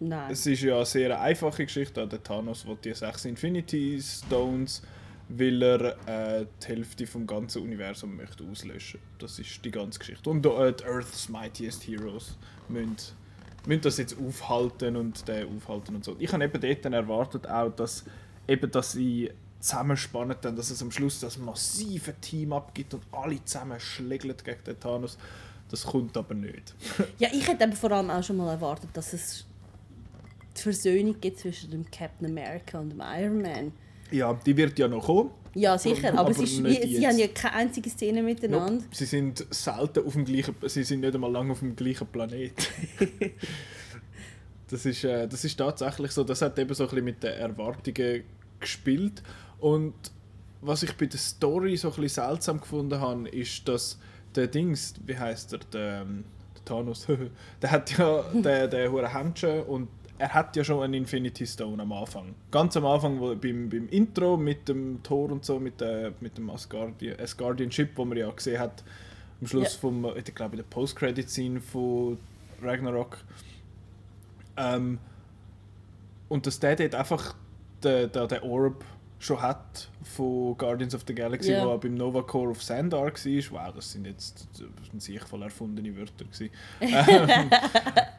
Nein. 0.00 0.30
Es 0.30 0.46
ist 0.46 0.62
ja 0.62 0.76
eine 0.76 0.86
sehr 0.86 1.20
einfache 1.20 1.66
Geschichte. 1.66 2.06
Der 2.06 2.22
Thanos 2.22 2.66
will 2.66 2.78
die 2.82 2.94
sechs 2.94 3.26
Infinity 3.26 4.00
Stones, 4.00 4.82
weil 5.28 5.62
er 5.62 6.40
äh, 6.40 6.46
die 6.62 6.66
Hälfte 6.66 7.06
vom 7.06 7.26
ganzen 7.26 7.62
Universum 7.62 8.16
möchte 8.16 8.42
auslöschen. 8.44 8.98
Das 9.18 9.38
ist 9.38 9.62
die 9.62 9.70
ganze 9.70 9.98
Geschichte. 9.98 10.28
Und 10.30 10.44
äh, 10.46 10.72
die 10.72 10.84
Earth's 10.84 11.28
Mightiest 11.28 11.86
Heroes 11.86 12.38
müssen, 12.68 12.96
müssen 13.66 13.82
das 13.82 13.98
jetzt 13.98 14.16
aufhalten 14.18 14.96
und 14.96 15.28
den 15.28 15.54
aufhalten 15.54 15.94
und 15.94 16.04
so. 16.04 16.16
Ich 16.18 16.32
habe 16.32 16.44
eben 16.44 16.60
dort 16.60 16.94
erwartet 16.94 17.46
auch, 17.46 17.70
dass 17.70 18.04
eben, 18.48 18.70
dass 18.70 18.92
sie 18.92 19.30
zusammenspannen, 19.60 20.36
dann, 20.40 20.56
dass 20.56 20.70
es 20.70 20.80
am 20.82 20.90
Schluss 20.90 21.20
das 21.20 21.36
massive 21.36 22.14
Team 22.14 22.54
abgibt 22.54 22.94
und 22.94 23.02
alle 23.12 23.44
zusammen 23.44 23.78
schlägeln 23.78 24.34
gegen 24.42 24.64
den 24.64 24.80
Thanos. 24.80 25.18
Das 25.70 25.84
kommt 25.84 26.16
aber 26.16 26.34
nicht. 26.34 26.74
ja, 27.18 27.28
ich 27.32 27.46
hätte 27.46 27.70
vor 27.72 27.92
allem 27.92 28.10
auch 28.10 28.24
schon 28.24 28.38
mal 28.38 28.50
erwartet, 28.50 28.90
dass 28.94 29.12
es 29.12 29.44
die 30.56 30.62
Versöhnung 30.62 31.20
gibt 31.20 31.38
zwischen 31.38 31.70
dem 31.70 31.90
Captain 31.90 32.26
America 32.26 32.78
und 32.78 32.90
dem 32.90 33.02
Iron 33.02 33.42
Man. 33.42 33.72
Ja, 34.10 34.34
die 34.34 34.56
wird 34.56 34.78
ja 34.78 34.88
noch 34.88 35.04
kommen. 35.04 35.30
Ja, 35.54 35.76
sicher, 35.78 36.10
aber, 36.10 36.20
aber 36.20 36.30
ist, 36.30 36.62
wie, 36.62 36.96
sie 36.96 37.06
haben 37.06 37.18
ja 37.18 37.26
keine 37.28 37.54
einzige 37.54 37.90
Szene 37.90 38.22
miteinander. 38.22 38.74
Nope. 38.74 38.84
Sie 38.92 39.04
sind 39.04 39.46
selten 39.50 40.06
auf 40.06 40.12
dem 40.12 40.24
gleichen, 40.24 40.54
sie 40.66 40.84
sind 40.84 41.00
nicht 41.00 41.14
einmal 41.14 41.32
lange 41.32 41.52
auf 41.52 41.58
dem 41.58 41.74
gleichen 41.74 42.06
Planet. 42.06 42.52
das, 44.70 44.86
ist, 44.86 45.04
äh, 45.04 45.26
das 45.26 45.44
ist 45.44 45.56
tatsächlich 45.56 46.12
so, 46.12 46.22
das 46.22 46.40
hat 46.42 46.58
eben 46.58 46.72
so 46.72 46.84
ein 46.84 46.90
bisschen 46.90 47.04
mit 47.04 47.22
den 47.22 47.32
Erwartungen 47.32 48.22
gespielt 48.60 49.22
und 49.58 49.94
was 50.62 50.82
ich 50.82 50.94
bei 50.96 51.06
der 51.06 51.18
Story 51.18 51.76
so 51.76 51.88
ein 51.88 51.94
bisschen 51.94 52.24
seltsam 52.26 52.60
gefunden 52.60 53.00
habe, 53.00 53.28
ist, 53.28 53.66
dass 53.66 53.98
der 54.34 54.46
Dings, 54.46 54.94
wie 55.06 55.16
heißt 55.16 55.54
er, 55.54 55.58
der, 55.72 56.02
ähm, 56.02 56.24
der 56.54 56.64
Thanos, 56.64 57.06
der 57.62 57.70
hat 57.70 57.96
ja 57.96 58.22
den, 58.32 58.70
den 58.70 59.06
Händchen 59.06 59.62
und 59.64 59.88
er 60.20 60.34
hat 60.34 60.54
ja 60.54 60.62
schon 60.62 60.82
einen 60.82 60.92
Infinity 60.92 61.46
Stone 61.46 61.82
am 61.82 61.92
Anfang. 61.92 62.34
Ganz 62.50 62.76
am 62.76 62.84
Anfang 62.84 63.18
wo, 63.20 63.34
beim, 63.34 63.70
beim 63.70 63.88
Intro 63.88 64.36
mit 64.36 64.68
dem 64.68 65.02
Tor 65.02 65.32
und 65.32 65.46
so, 65.46 65.58
mit, 65.58 65.80
der, 65.80 66.12
mit 66.20 66.36
dem 66.36 66.50
Asgardian, 66.50 67.18
Asgardian 67.18 67.72
Ship, 67.72 67.88
wo 67.96 68.04
man 68.04 68.18
ja 68.18 68.30
gesehen 68.30 68.60
hat, 68.60 68.84
am 69.40 69.46
Schluss 69.46 69.74
ja. 69.74 69.80
vom, 69.80 70.06
ich 70.14 70.34
glaube, 70.34 70.56
der 70.56 70.64
Post-Credit-Scene 70.64 71.62
von 71.62 72.18
Ragnarok. 72.60 73.16
Ähm, 74.58 74.98
und 76.28 76.46
dass 76.46 76.60
der 76.60 76.76
dort 76.76 76.94
einfach 76.94 77.34
den, 77.82 78.12
den, 78.12 78.28
den 78.28 78.42
Orb 78.42 78.84
schon 79.20 79.40
hat 79.40 79.88
von 80.02 80.56
Guardians 80.56 80.94
of 80.94 81.04
the 81.06 81.14
Galaxy, 81.14 81.50
yeah. 81.50 81.64
wo 81.64 81.76
beim 81.76 81.94
Nova 81.94 82.22
Core 82.22 82.50
of 82.50 82.62
Sandar 82.62 83.02
war. 83.02 83.12
Wow, 83.12 83.74
das 83.74 83.92
sind 83.92 84.06
jetzt 84.06 84.48
sich 84.98 85.22
voll 85.22 85.42
erfundene 85.42 85.94
Wörter. 85.94 86.24
ähm, 86.80 87.50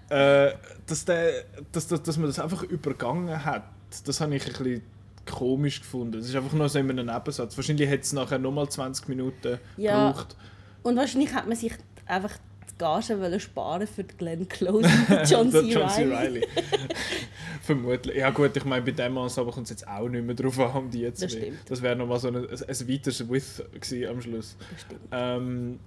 äh, 0.10 0.54
dass, 0.86 1.04
der, 1.04 1.44
dass, 1.72 1.88
dass, 1.88 2.04
dass 2.04 2.18
man 2.18 2.28
das 2.28 2.40
einfach 2.40 2.64
übergangen 2.64 3.44
hat, 3.44 3.64
das 4.06 4.22
habe 4.22 4.36
ich 4.36 4.46
ein 4.46 4.54
bisschen 4.54 4.84
komisch 5.26 5.82
gefunden. 5.82 6.20
Es 6.20 6.30
ist 6.30 6.36
einfach 6.36 6.54
nur 6.54 6.70
so 6.70 6.78
in 6.78 6.90
einem 6.90 7.08
Nebensatz. 7.08 7.58
Wahrscheinlich 7.58 7.90
hätte 7.90 8.04
es 8.04 8.14
nachher 8.14 8.38
nochmal 8.38 8.70
20 8.70 9.10
Minuten 9.10 9.58
ja. 9.78 10.10
gebraucht. 10.10 10.38
Und 10.84 10.98
wahrscheinlich 10.98 11.34
hat 11.34 11.48
man 11.48 11.58
sich 11.58 11.74
einfach 12.06 12.38
Gage 12.82 13.40
sparen 13.40 13.86
für 13.86 14.04
Glenn 14.04 14.50
Close 14.50 14.90
und 15.10 15.30
John 15.30 15.52
C. 15.52 15.60
John 15.72 15.88
C. 15.90 16.12
Reilly. 16.12 16.48
Vermutlich. 17.62 18.18
Ja 18.18 18.32
gut, 18.32 18.58
ich 18.58 18.66
meine, 18.66 18.82
bei 18.82 18.92
dem 18.92 19.18
aber 19.18 19.52
kommt 19.52 19.66
es 19.66 19.70
jetzt 19.70 19.88
auch 19.88 20.10
nicht 20.10 20.26
mehr 20.26 20.34
drauf 20.34 20.60
an, 20.60 20.72
um 20.86 20.90
die 20.90 21.02
jetzt 21.02 21.22
Das, 21.22 21.32
stimmt. 21.32 21.60
das 21.70 21.82
wäre 21.84 21.96
nochmal 21.96 22.20
so 22.20 22.30
ein, 22.30 22.38
ein, 22.38 22.48
ein 22.50 22.90
weiteres 22.90 23.30
With 23.30 23.64
am 24.10 24.22
Schluss. 24.22 24.58
Das 24.72 24.82
stimmt. 24.82 25.02
Ähm, 25.12 25.80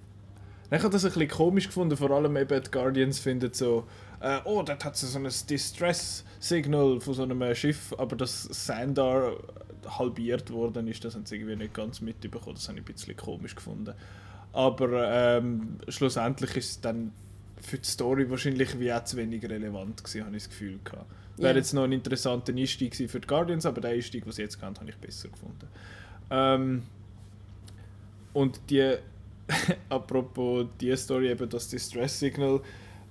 ich 0.71 0.79
habe 0.79 0.89
das 0.89 1.03
ein 1.03 1.11
bisschen 1.11 1.27
komisch 1.27 1.67
gefunden, 1.67 1.97
vor 1.97 2.11
allem 2.11 2.37
eben 2.37 2.63
die 2.63 2.71
Guardians 2.71 3.19
finden 3.19 3.53
so, 3.53 3.85
äh, 4.21 4.39
oh, 4.45 4.63
dort 4.63 4.83
hat 4.85 4.95
sie 4.95 5.05
so 5.05 5.19
ein 5.19 5.29
Distress-Signal 5.49 7.01
von 7.01 7.13
so 7.13 7.23
einem 7.23 7.53
Schiff, 7.55 7.93
aber 7.97 8.15
das 8.15 8.43
Sandar 8.43 9.35
halbiert 9.85 10.49
worden 10.49 10.87
ist, 10.87 11.03
das 11.03 11.13
haben 11.15 11.25
sie 11.25 11.35
irgendwie 11.35 11.57
nicht 11.57 11.73
ganz 11.73 11.99
mitbekommen, 12.01 12.55
das 12.55 12.67
habe 12.69 12.79
ich 12.79 12.83
ein 12.85 12.93
bisschen 12.93 13.15
komisch 13.17 13.55
gefunden. 13.55 13.93
Aber 14.55 15.11
ähm, 15.11 15.79
schlussendlich 15.89 16.55
ist 16.55 16.69
es 16.69 16.81
dann 16.81 17.11
für 17.61 17.77
die 17.77 17.87
Story 17.87 18.29
wahrscheinlich 18.29 18.79
wie 18.79 18.91
auch 18.93 19.03
zu 19.03 19.17
wenig 19.17 19.43
relevant 19.43 20.01
gewesen, 20.01 20.25
habe 20.25 20.37
ich 20.37 20.43
das 20.43 20.49
Gefühl 20.49 20.79
gehabt. 20.83 21.11
Wäre 21.35 21.51
Ja. 21.51 21.57
jetzt 21.57 21.73
noch 21.73 21.83
ein 21.83 21.91
interessanter 21.91 22.53
Einstieg 22.53 22.95
für 22.95 23.19
die 23.19 23.27
Guardians, 23.27 23.65
aber 23.65 23.81
der 23.81 23.91
Einstieg, 23.91 24.23
den 24.23 24.31
sie 24.31 24.43
jetzt 24.43 24.57
kennt, 24.59 24.79
habe 24.79 24.89
ich 24.89 24.95
besser 24.95 25.27
gefunden. 25.27 25.67
Ähm, 26.29 26.83
und 28.33 28.61
die, 28.69 28.95
apropos 29.89 30.67
die 30.79 30.95
Story 30.95 31.29
eben, 31.31 31.49
das 31.49 31.67
Distress 31.67 32.17
Signal 32.19 32.61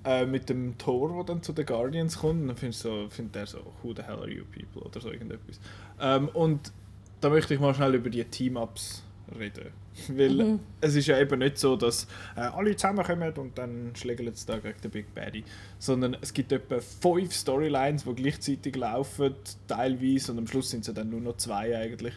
äh, 0.04 0.24
mit 0.24 0.48
dem 0.48 0.78
Tor, 0.78 1.14
wo 1.14 1.22
dann 1.24 1.42
zu 1.42 1.52
den 1.52 1.66
Guardians 1.66 2.18
kommt, 2.18 2.48
dann 2.48 2.56
findet 2.56 2.78
so, 2.78 3.06
find 3.10 3.34
der 3.34 3.46
so, 3.46 3.58
who 3.82 3.92
the 3.94 4.02
hell 4.02 4.16
are 4.20 4.30
you 4.30 4.44
people 4.46 4.82
oder 4.82 4.98
so 5.00 5.10
irgendetwas. 5.10 5.60
Ähm, 6.00 6.28
und 6.28 6.72
da 7.20 7.28
möchte 7.28 7.52
ich 7.52 7.60
mal 7.60 7.74
schnell 7.74 7.94
über 7.96 8.08
die 8.08 8.24
Team-Ups 8.24 9.02
reden. 9.38 9.70
Weil 10.08 10.30
Mhm. 10.34 10.60
es 10.80 10.94
ist 10.96 11.06
ja 11.06 11.18
eben 11.18 11.38
nicht 11.38 11.58
so, 11.58 11.76
dass 11.76 12.06
äh, 12.36 12.40
alle 12.40 12.74
zusammenkommen 12.76 13.32
und 13.34 13.56
dann 13.58 13.92
schlägeln 13.94 14.34
sie 14.34 14.46
da 14.46 14.58
gegen 14.58 14.80
den 14.80 14.90
Big 14.90 15.14
Baddy. 15.14 15.44
Sondern 15.78 16.16
es 16.20 16.32
gibt 16.32 16.50
etwa 16.52 16.80
fünf 16.80 17.32
Storylines, 17.32 18.04
die 18.04 18.14
gleichzeitig 18.14 18.74
laufen, 18.76 19.34
teilweise, 19.68 20.32
und 20.32 20.38
am 20.38 20.46
Schluss 20.46 20.70
sind 20.70 20.80
es 20.80 20.86
ja 20.88 20.92
dann 20.92 21.10
nur 21.10 21.20
noch 21.20 21.36
zwei 21.36 21.76
eigentlich. 21.76 22.14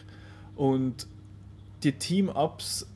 Und 0.56 1.06
die 1.84 1.92
Team-Ups, 1.92 2.86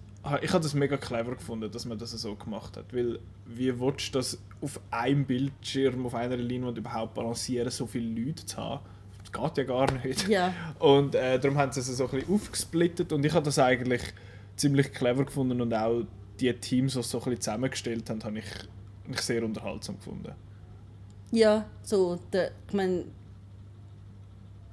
ich 0.41 0.52
habe 0.52 0.62
das 0.62 0.75
mega 0.75 0.97
clever 0.97 1.37
gefunden, 1.37 1.71
dass 1.71 1.85
man 1.85 1.99
das 1.99 2.11
so 2.12 2.35
gemacht 2.35 2.76
hat. 2.76 2.93
Weil, 2.95 3.19
wie 3.47 3.79
willst 3.81 4.09
du 4.09 4.19
das 4.19 4.38
auf 4.61 4.81
einem 4.91 5.25
Bildschirm, 5.25 6.07
auf 6.07 6.14
einer 6.14 6.37
Leinwand 6.37 6.79
überhaupt 6.79 7.14
balancieren, 7.14 7.71
so 7.71 7.87
viele 7.87 8.21
Leute 8.21 8.45
zu 8.47 8.57
haben? 8.57 8.85
Das 9.32 9.42
geht 9.42 9.58
ja 9.58 9.64
gar 9.64 9.90
nicht. 10.04 10.28
Ja. 10.28 10.52
Und 10.78 11.14
äh, 11.14 11.38
darum 11.38 11.56
haben 11.58 11.72
sie 11.72 11.80
es 11.80 11.86
so 11.86 12.04
ein 12.04 12.10
bisschen 12.10 12.34
aufgesplittet 12.34 13.12
und 13.12 13.24
ich 13.24 13.32
habe 13.32 13.44
das 13.44 13.58
eigentlich 13.58 14.02
ziemlich 14.56 14.92
clever 14.92 15.24
gefunden 15.24 15.60
und 15.60 15.72
auch 15.74 16.02
die 16.38 16.52
Teams, 16.54 16.94
die 16.94 17.00
es 17.00 17.10
so 17.10 17.18
ein 17.18 17.24
bisschen 17.24 17.40
zusammengestellt 17.40 18.10
haben, 18.10 18.22
habe 18.24 18.38
ich, 18.40 18.44
ich 19.10 19.20
sehr 19.20 19.42
unterhaltsam 19.44 19.96
gefunden. 19.96 20.32
Ja, 21.30 21.64
so, 21.82 22.18
der, 22.32 22.50
ich 22.68 22.74
meine, 22.74 23.04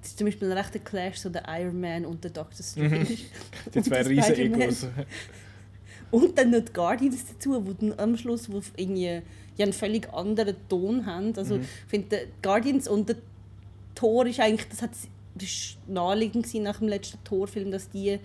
das 0.01 0.11
ist 0.11 0.17
zum 0.17 0.25
Beispiel 0.27 0.51
ein 0.51 0.57
rechter 0.57 0.79
Clash, 0.79 1.17
so 1.19 1.29
der 1.29 1.43
Iron 1.47 1.79
Man 1.79 2.05
und 2.05 2.23
der 2.23 2.31
Doctor 2.31 2.63
Strange. 2.63 3.05
Die 3.73 3.81
zwei 3.81 4.01
riesen. 4.01 4.33
Egos. 4.35 4.87
Und 6.11 6.37
dann 6.37 6.49
noch 6.51 6.61
die 6.61 6.73
Guardians 6.73 7.23
dazu, 7.27 7.63
wo 7.65 7.73
dann 7.73 7.93
am 7.99 8.17
Schluss 8.17 8.51
wo 8.51 8.61
irgendwie 8.75 9.21
ja 9.57 9.63
einen 9.63 9.73
völlig 9.73 10.11
anderen 10.13 10.55
Ton 10.67 11.05
haben. 11.05 11.33
Also 11.35 11.55
Mhm. 11.57 11.61
ich 11.61 11.89
finde, 11.89 12.17
die 12.25 12.41
Guardians 12.41 12.87
und 12.87 13.09
der 13.09 13.17
Thor 13.99 14.25
ist 14.25 14.39
eigentlich, 14.39 14.69
das, 14.69 14.81
hat, 14.81 14.91
das 15.35 15.43
ist 15.43 15.77
naheliegend 15.87 16.53
nach 16.55 16.79
dem 16.79 16.87
letzten 16.87 17.21
Thor-Film, 17.25 17.69
dass 17.69 17.89
die 17.89 18.17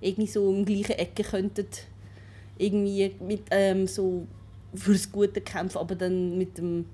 irgendwie 0.00 0.28
so 0.28 0.52
im 0.52 0.64
gleichen 0.64 0.92
Ecke 0.92 1.24
könnten 1.24 1.66
irgendwie 2.58 3.14
mit 3.20 3.42
ähm, 3.50 3.88
so 3.88 4.26
fürs 4.72 5.10
Gute 5.10 5.40
kämpfen, 5.40 5.78
aber 5.78 5.96
dann 5.96 6.38
mit 6.38 6.58
dem 6.58 6.86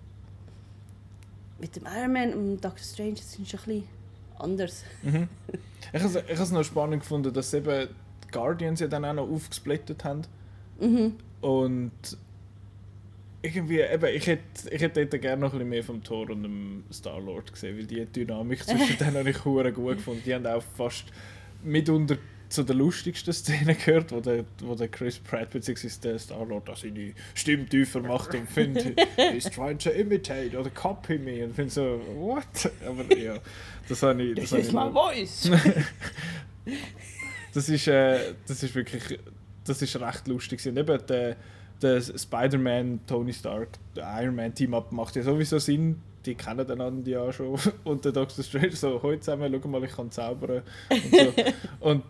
mit 1.61 1.77
dem 1.77 1.85
Iron 1.87 2.13
Man 2.13 2.35
und 2.35 2.65
Doctor 2.65 2.83
Strange 2.83 3.15
das 3.15 3.39
ist 3.39 3.51
schon 3.51 3.61
ein 3.61 3.67
bisschen 3.67 3.85
anders. 4.39 4.85
Mhm. 5.03 5.29
Ich 5.93 6.03
habe 6.03 6.25
es 6.27 6.51
noch 6.51 6.65
spannend 6.65 7.03
gefunden, 7.03 7.33
dass 7.33 7.53
eben 7.53 7.89
die 8.25 8.31
Guardians 8.33 8.81
ja 8.81 8.89
dann 8.89 9.05
auch 9.05 9.13
noch 9.13 9.29
aufgesplittet 9.29 10.05
haben. 10.05 10.23
Mhm. 10.81 11.17
Und 11.43 11.93
irgendwie, 13.43 13.81
eben, 13.81 14.07
ich 14.15 14.27
hätte, 14.27 14.71
ich 14.71 14.81
hätte 14.81 15.05
dort 15.07 15.21
gerne 15.21 15.41
noch 15.41 15.53
ein 15.53 15.59
bisschen 15.59 15.69
mehr 15.69 15.85
vom 15.85 16.03
Thor 16.03 16.31
und 16.31 16.43
dem 16.45 16.85
Star-Lord 16.93 17.53
gesehen, 17.53 17.77
weil 17.77 17.87
die 17.87 18.07
Dynamik 18.07 18.63
zwischen 18.65 18.97
denen 18.99 19.17
habe 19.17 19.31
ich 19.31 19.45
hure 19.45 19.73
gut 19.73 19.97
gefunden. 19.97 20.23
Die 20.25 20.35
haben 20.35 20.47
auch 20.47 20.63
fast 20.77 21.05
mitunter 21.63 22.17
zu 22.49 22.63
den 22.63 22.79
lustigsten 22.79 23.33
Szenen 23.33 23.77
gehört, 23.77 24.13
wo 24.13 24.21
der, 24.21 24.45
wo 24.61 24.75
der 24.75 24.89
Chris 24.89 25.19
Pratt 25.19 25.51
bzw. 25.51 25.89
der 26.03 26.19
Star-Lord 26.19 26.69
da 26.69 26.77
seine 26.77 27.15
Stimme 27.35 27.67
tiefer 27.67 28.01
macht 28.01 28.35
und 28.35 28.49
findet, 28.49 29.01
he's 29.33 29.45
trying 29.45 29.79
to 29.79 29.91
imitate 29.91 30.57
oder 30.57 30.71
copy 30.71 31.19
me 31.19 31.45
und 31.45 31.55
finde 31.55 31.71
so, 31.71 32.01
what? 32.15 32.71
Aber 32.87 33.17
ja, 33.17 33.39
das 33.89 34.03
habe 34.03 34.23
ich, 34.23 34.35
das 34.35 34.53
habe 34.53 34.61
ich 34.63 34.73
noch- 34.73 34.93
voice! 34.93 35.51
das 37.55 37.69
ist, 37.69 37.89
äh, 37.89 38.35
das 38.47 38.63
ist 38.63 38.75
wirklich, 38.75 39.19
das 39.65 39.81
ist 39.81 39.99
recht 39.99 40.29
lustig. 40.29 40.65
Und 40.67 40.77
eben 40.77 41.07
der, 41.07 41.37
der 41.83 42.01
Spider-Man, 42.01 43.01
Tony 43.07 43.33
Stark, 43.33 43.69
Iron 43.97 44.37
Man 44.37 44.55
Team-Up 44.55 44.93
macht 44.93 45.17
ja 45.17 45.23
sowieso 45.23 45.59
Sinn. 45.59 46.01
Die 46.25 46.35
kennen 46.35 46.71
einander 46.71 47.11
ja 47.11 47.33
schon. 47.33 47.59
Und 47.85 48.05
der 48.05 48.13
Doctor 48.13 48.45
Strange 48.45 48.77
so, 48.77 49.03
heute 49.03 49.21
zusammen, 49.21 49.61
schau 49.61 49.69
mal, 49.69 49.83
ich 49.85 49.93
kann 49.93 50.11
zaubern. 50.11 50.63
Und, 50.89 51.11
so. 51.11 51.35
und 51.81 52.05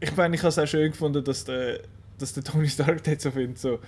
ich 0.00 0.16
meine, 0.16 0.36
ich 0.36 0.42
habe 0.42 0.48
es 0.48 0.58
auch 0.58 0.66
schön 0.66 0.90
gefunden, 0.90 1.22
dass 1.22 1.44
der, 1.44 1.80
dass 2.18 2.32
der 2.32 2.44
Tony 2.44 2.68
Stark 2.68 3.02
dort 3.04 3.20
so 3.20 3.30
findet, 3.30 3.58
so, 3.58 3.78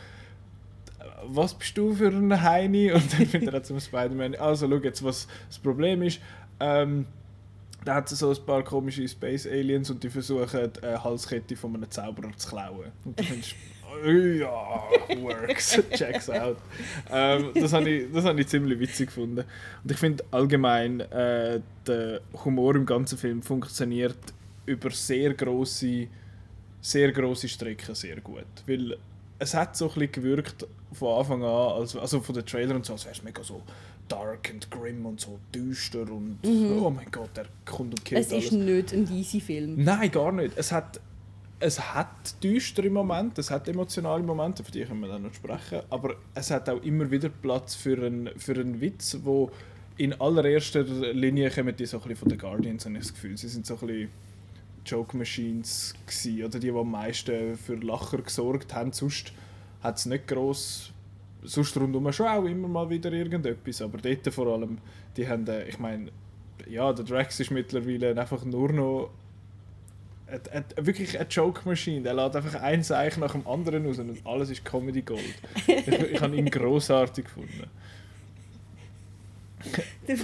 was 1.27 1.55
bist 1.55 1.77
du 1.77 1.95
für 1.95 2.09
ein 2.09 2.43
Heini? 2.43 2.93
Und 2.93 3.13
dann 3.13 3.27
findet 3.27 3.55
er 3.55 3.61
auch 3.61 3.65
zum 3.65 3.81
Spider-Man, 3.81 4.35
also 4.35 4.69
schau 4.69 4.77
jetzt, 4.77 5.03
was 5.03 5.29
das 5.49 5.59
Problem 5.59 6.03
ist. 6.03 6.21
Ähm, 6.59 7.07
da 7.85 7.95
hat 7.95 8.13
es 8.13 8.19
so 8.19 8.31
ein 8.31 8.47
paar 8.47 8.63
komische 8.63 9.07
Space 9.09 9.47
Aliens 9.47 9.91
und 9.91 10.03
die 10.03 10.11
versuchen, 10.11 10.71
eine 10.83 11.03
Halskette 11.03 11.57
von 11.57 11.75
einem 11.75 11.91
Zauberer 11.91 12.37
zu 12.37 12.49
klauen. 12.49 12.93
Und 13.05 13.19
du 13.19 13.25
findest, 13.25 13.55
ja, 14.05 14.83
works, 15.21 15.83
checks 15.95 16.31
out. 16.31 16.57
Ähm, 17.11 17.51
das 17.55 17.73
habe 17.73 17.89
ich, 17.89 18.13
das 18.13 18.25
hab 18.25 18.39
ich 18.39 18.47
ziemlich 18.49 18.79
witzig 18.79 19.09
gefunden. 19.09 19.45
Und 19.83 19.91
ich 19.91 19.97
finde 19.99 20.25
allgemein, 20.31 21.01
äh, 21.01 21.61
der 21.87 22.21
Humor 22.45 22.77
im 22.77 22.87
ganzen 22.87 23.19
Film 23.19 23.43
funktioniert 23.43 24.17
über 24.67 24.91
sehr 24.91 25.35
große 25.35 26.09
sehr 26.81 27.13
große 27.13 27.49
Strecken 27.49 27.95
sehr 27.95 28.21
gut. 28.21 28.45
Weil 28.67 28.97
es 29.39 29.55
hat 29.55 29.77
so 29.77 29.87
ein 29.87 29.95
bisschen 29.95 30.13
gewirkt 30.13 30.67
von 30.93 31.19
Anfang 31.19 31.43
an, 31.43 31.73
als, 31.73 31.97
also 31.97 32.21
von 32.21 32.35
den 32.35 32.45
Trailern 32.47 32.77
und 32.77 32.87
so, 32.87 32.93
als 32.95 33.05
wäre 33.05 33.15
es 33.15 33.23
mega 33.23 33.43
so 33.43 33.63
dark 34.09 34.51
and 34.51 34.71
grim 34.71 35.07
und 35.07 35.21
so 35.21 35.39
düster 35.55 36.03
und 36.03 36.39
oh 36.45 36.91
mein 36.91 37.11
Gott, 37.13 37.31
der 37.37 37.47
kommt 37.65 37.95
und 37.95 38.05
killt 38.05 38.21
Es 38.21 38.33
ist 38.33 38.53
alles. 38.53 38.65
nicht 38.65 38.93
ein 38.93 39.07
DC-Film. 39.07 39.85
Nein, 39.85 40.11
gar 40.11 40.33
nicht. 40.33 40.57
Es 40.57 40.73
hat, 40.73 41.01
es 41.61 41.95
hat 41.95 42.43
düstere 42.43 42.91
Momente, 42.91 43.43
es 43.43 43.51
hat 43.51 43.69
emotionale 43.69 44.23
Momente, 44.23 44.65
für 44.65 44.73
die 44.73 44.85
können 44.85 45.01
wir 45.01 45.09
dann 45.09 45.23
noch 45.23 45.35
sprechen, 45.35 45.83
aber 45.91 46.17
es 46.35 46.51
hat 46.51 46.69
auch 46.69 46.83
immer 46.83 47.11
wieder 47.11 47.29
Platz 47.29 47.75
für 47.75 48.05
einen, 48.05 48.31
für 48.39 48.55
einen 48.55 48.81
Witz, 48.81 49.19
wo 49.23 49.51
in 49.99 50.19
allererster 50.19 50.83
Linie 50.83 51.51
kommen 51.51 51.77
die 51.77 51.85
so 51.85 51.99
ein 51.99 52.03
bisschen 52.03 52.17
von 52.17 52.29
den 52.31 52.39
Guardians, 52.39 52.87
habe 52.87 52.95
ich 52.95 53.03
das 53.03 53.13
Gefühl. 53.13 53.37
Sie 53.37 53.49
sind 53.49 53.67
so 53.67 53.75
ein 53.75 53.87
bisschen 53.87 54.09
Joke 54.87 55.15
Machines 55.15 55.95
gewesen, 56.07 56.45
oder 56.45 56.59
die, 56.59 56.71
die 56.73 56.79
am 56.79 56.91
meisten 56.91 57.59
für 57.59 57.75
Lacher 57.75 58.23
gesorgt 58.23 58.75
haben. 58.75 58.93
Sonst 58.93 59.33
hat 59.83 59.99
es 59.99 60.07
nicht 60.07 60.27
gross 60.27 60.93
sonst 61.43 61.77
rundum 61.77 62.13
schon 62.13 62.27
auch 62.27 62.45
immer 62.45 62.69
mal 62.69 62.91
wieder 62.91 63.13
irgendetwas, 63.13 63.83
aber 63.83 63.99
dort 63.99 64.33
vor 64.33 64.47
allem, 64.49 64.79
die 65.17 65.29
haben, 65.29 65.47
äh, 65.47 65.69
ich 65.69 65.79
meine, 65.79 66.11
ja, 66.69 66.93
der 66.93 67.05
Drax 67.05 67.41
ist 67.41 67.51
mittlerweile 67.51 68.19
einfach 68.19 68.45
nur 68.45 68.73
noch 68.73 69.11
ein, 70.31 70.65
ein, 70.79 70.87
wirklich 70.87 71.19
eine 71.19 71.29
Joke-Maschine. 71.29 72.03
Der 72.03 72.15
lädt 72.15 72.37
einfach 72.37 72.55
ein 72.61 72.83
Zeichen 72.85 73.21
nach 73.21 73.33
dem 73.33 73.47
anderen 73.47 73.87
aus 73.89 73.99
und 73.99 74.19
alles 74.27 74.51
ist 74.51 74.65
Comedy 74.65 75.03
Gold. 75.03 75.21
ich, 75.67 75.87
ich 75.89 76.21
habe 76.21 76.37
ihn 76.37 76.51
grossartig 76.51 77.25
gefunden. 77.25 77.65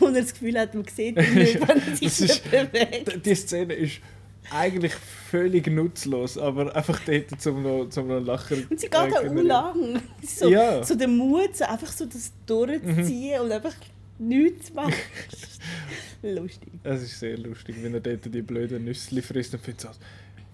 Wo 0.00 0.06
er 0.06 0.12
das 0.12 0.32
Gefühl 0.32 0.58
hat, 0.58 0.74
man 0.74 0.84
sieht 0.86 1.16
ihn 1.16 1.34
nicht, 1.34 1.60
wenn 1.68 1.76
er 1.82 1.96
sich 1.96 2.20
ist- 2.20 2.50
bewegt. 2.50 3.24
Die 3.26 3.34
Szene 3.34 3.74
ist 3.74 4.00
eigentlich 4.50 4.94
völlig 4.94 5.66
nutzlos, 5.66 6.38
aber 6.38 6.74
einfach 6.74 7.00
dort 7.04 7.40
zum 7.40 7.62
noch, 7.62 7.88
zum 7.90 8.08
noch 8.08 8.20
Lachen. 8.20 8.66
Und 8.70 8.80
sie 8.80 8.86
geht 8.86 8.94
auch 8.94 9.06
generieren. 9.08 9.46
lang. 9.46 10.02
So, 10.26 10.48
Ja. 10.48 10.82
so 10.82 10.94
der 10.94 11.08
Mut, 11.08 11.56
so 11.56 11.64
einfach 11.64 11.92
so 11.92 12.06
das 12.06 12.32
durchzuziehen 12.46 13.40
und 13.42 13.52
einfach 13.52 13.74
nichts 14.18 14.72
machen. 14.72 14.94
Lustig. 16.22 16.72
Es 16.82 17.02
ist 17.02 17.20
sehr 17.20 17.38
lustig, 17.38 17.76
wenn 17.82 17.94
er 17.94 18.00
dort 18.00 18.24
die 18.32 18.42
blöden 18.42 18.84
Nüsse 18.84 19.20
frisst 19.22 19.54
und 19.54 19.60
findet 19.60 19.82
so, 19.82 19.88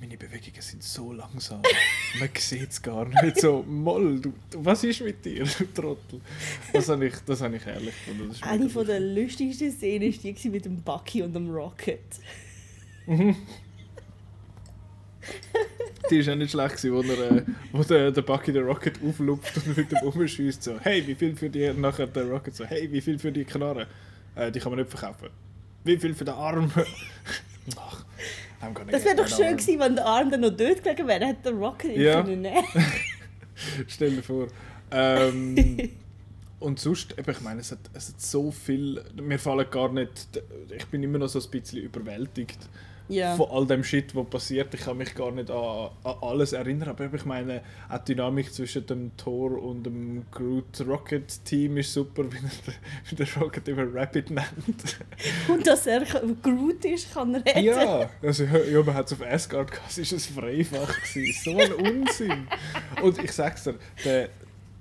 meine 0.00 0.16
Bewegungen 0.16 0.61
sind 0.61 0.83
so 0.83 1.12
langsam. 1.12 1.62
Man 2.19 2.28
sieht 2.37 2.71
es 2.71 2.83
gar 2.83 3.09
nicht. 3.23 3.40
So, 3.40 3.62
Moll, 3.62 4.21
du, 4.21 4.33
was 4.57 4.83
ist 4.83 5.00
mit 5.00 5.25
dir, 5.25 5.45
du 5.45 5.64
Trottel? 5.73 6.21
Das 6.73 6.88
habe 6.88 7.07
ich, 7.07 7.14
das 7.25 7.40
habe 7.40 7.57
ich 7.57 7.64
herrlich 7.64 7.95
gefunden. 8.04 8.35
Eine 8.42 8.69
von 8.69 8.85
der 8.85 8.99
lustigsten 8.99 9.71
Szenen 9.71 10.12
war 10.12 10.33
die 10.33 10.49
mit 10.49 10.64
dem 10.64 10.83
Bucky 10.83 11.23
und 11.23 11.33
dem 11.35 11.49
Rocket. 11.49 12.00
Die 16.11 16.18
ist 16.18 16.28
auch 16.28 16.35
nicht 16.35 16.50
schlecht, 16.50 16.76
gewesen, 16.76 16.92
wo, 16.94 17.02
er, 17.12 17.30
äh, 17.38 17.42
wo 17.73 17.82
der, 17.82 18.11
der 18.11 18.23
Bucky 18.23 18.52
den 18.52 18.64
Rocket 18.64 18.94
auflupft 19.06 19.56
und 19.56 19.76
mit 19.76 19.90
dem 19.92 19.99
umschießt. 20.02 20.62
So, 20.62 20.78
hey, 20.80 21.06
wie 21.06 21.14
viel 21.14 21.37
für 21.37 21.49
die? 21.49 21.68
Und 21.68 21.80
nachher 21.80 22.06
der 22.06 22.25
Rocket 22.28 22.54
so, 22.54 22.64
hey, 22.64 22.90
wie 22.90 23.00
viel 23.00 23.18
für 23.18 23.30
die 23.32 23.44
Knarre? 23.44 23.87
Äh, 24.35 24.50
die 24.50 24.59
kann 24.61 24.73
man 24.73 24.80
nicht 24.80 24.90
verkaufen. 24.90 25.28
Wie 25.85 25.97
viel 25.97 26.14
für 26.14 26.25
den 26.25 26.35
Arm? 26.35 26.71
Ach, 27.76 28.04
Das 28.90 29.04
wäre 29.04 29.16
doch 29.16 29.28
schön 29.28 29.47
arm. 29.47 29.56
gewesen, 29.56 29.78
wenn 29.80 29.94
der 29.97 30.06
Arm 30.06 30.30
dann 30.30 30.40
noch 30.40 30.50
dort 30.50 30.82
gelegen 30.82 31.06
wäre. 31.06 31.26
Hätte 31.26 31.42
der 31.50 31.52
Rocket 31.52 31.90
ihn 31.97 32.00
Ja. 32.02 32.23
können 32.23 32.42
nehmen 32.42 32.64
Stell 33.88 34.11
dir 34.16 34.23
vor. 34.23 34.49
Ähm, 34.90 35.90
und 36.61 36.80
sonst, 36.80 37.16
eben, 37.18 37.30
ich 37.30 37.40
meine, 37.40 37.61
es 37.61 37.71
hat, 37.73 37.78
es 37.94 38.09
hat 38.09 38.21
so 38.21 38.50
viel. 38.50 39.02
Mir 39.21 39.38
fallen 39.38 39.66
gar 39.71 39.92
nicht. 39.92 40.28
Ich 40.76 40.87
bin 40.87 41.02
immer 41.02 41.18
noch 41.18 41.28
so 41.28 41.38
ein 41.40 41.50
bisschen 41.50 41.82
überwältigt 41.82 42.59
Ja. 43.12 43.37
von 43.37 43.49
all 43.50 43.66
dem 43.66 43.85
Shit, 43.85 44.14
was 44.14 44.26
passiert. 44.26 44.73
Ich 44.75 44.81
kann 44.81 44.97
mich 44.97 45.14
gar 45.14 45.31
nicht 45.31 45.50
an, 45.50 45.90
an 46.04 46.14
alles 46.21 46.52
erinnern, 46.52 46.90
aber 46.90 47.12
ich 47.12 47.25
meine, 47.25 47.62
auch 47.88 47.99
die 47.99 48.14
Dynamik 48.14 48.52
zwischen 48.52 48.87
dem 48.87 49.16
Thor 49.16 49.62
und 49.62 49.85
dem 49.85 50.25
Groot 50.31 50.81
Rocket 50.87 51.45
Team 51.45 51.76
ist 51.76 51.92
super, 51.92 52.25
wie 52.33 52.38
der, 52.38 52.75
wie 53.09 53.14
der 53.16 53.26
Rocket 53.40 53.69
immer 53.69 53.87
Rapid 53.92 54.31
nennt. 54.31 54.99
Und 55.49 55.66
dass 55.66 55.87
er 55.87 56.04
Groot 56.42 56.85
ist, 56.85 57.12
kann 57.12 57.35
er 57.35 57.45
reden. 57.45 57.64
ja, 57.64 58.11
also 58.23 58.45
ja, 58.45 58.83
man 58.83 58.95
hat 58.95 59.07
es 59.07 59.12
auf 59.12 59.26
Asgard 59.26 59.71
gehabt, 59.71 59.99
es 59.99 60.37
war 60.37 60.45
ein 60.45 60.54
Freifach. 60.54 61.00
Gewesen. 61.02 61.42
So 61.45 61.59
ein 61.59 61.73
Unsinn. 61.73 62.47
Und 63.02 63.23
ich 63.23 63.33
sag's 63.33 63.64
dir, 63.64 63.75
der, 64.04 64.28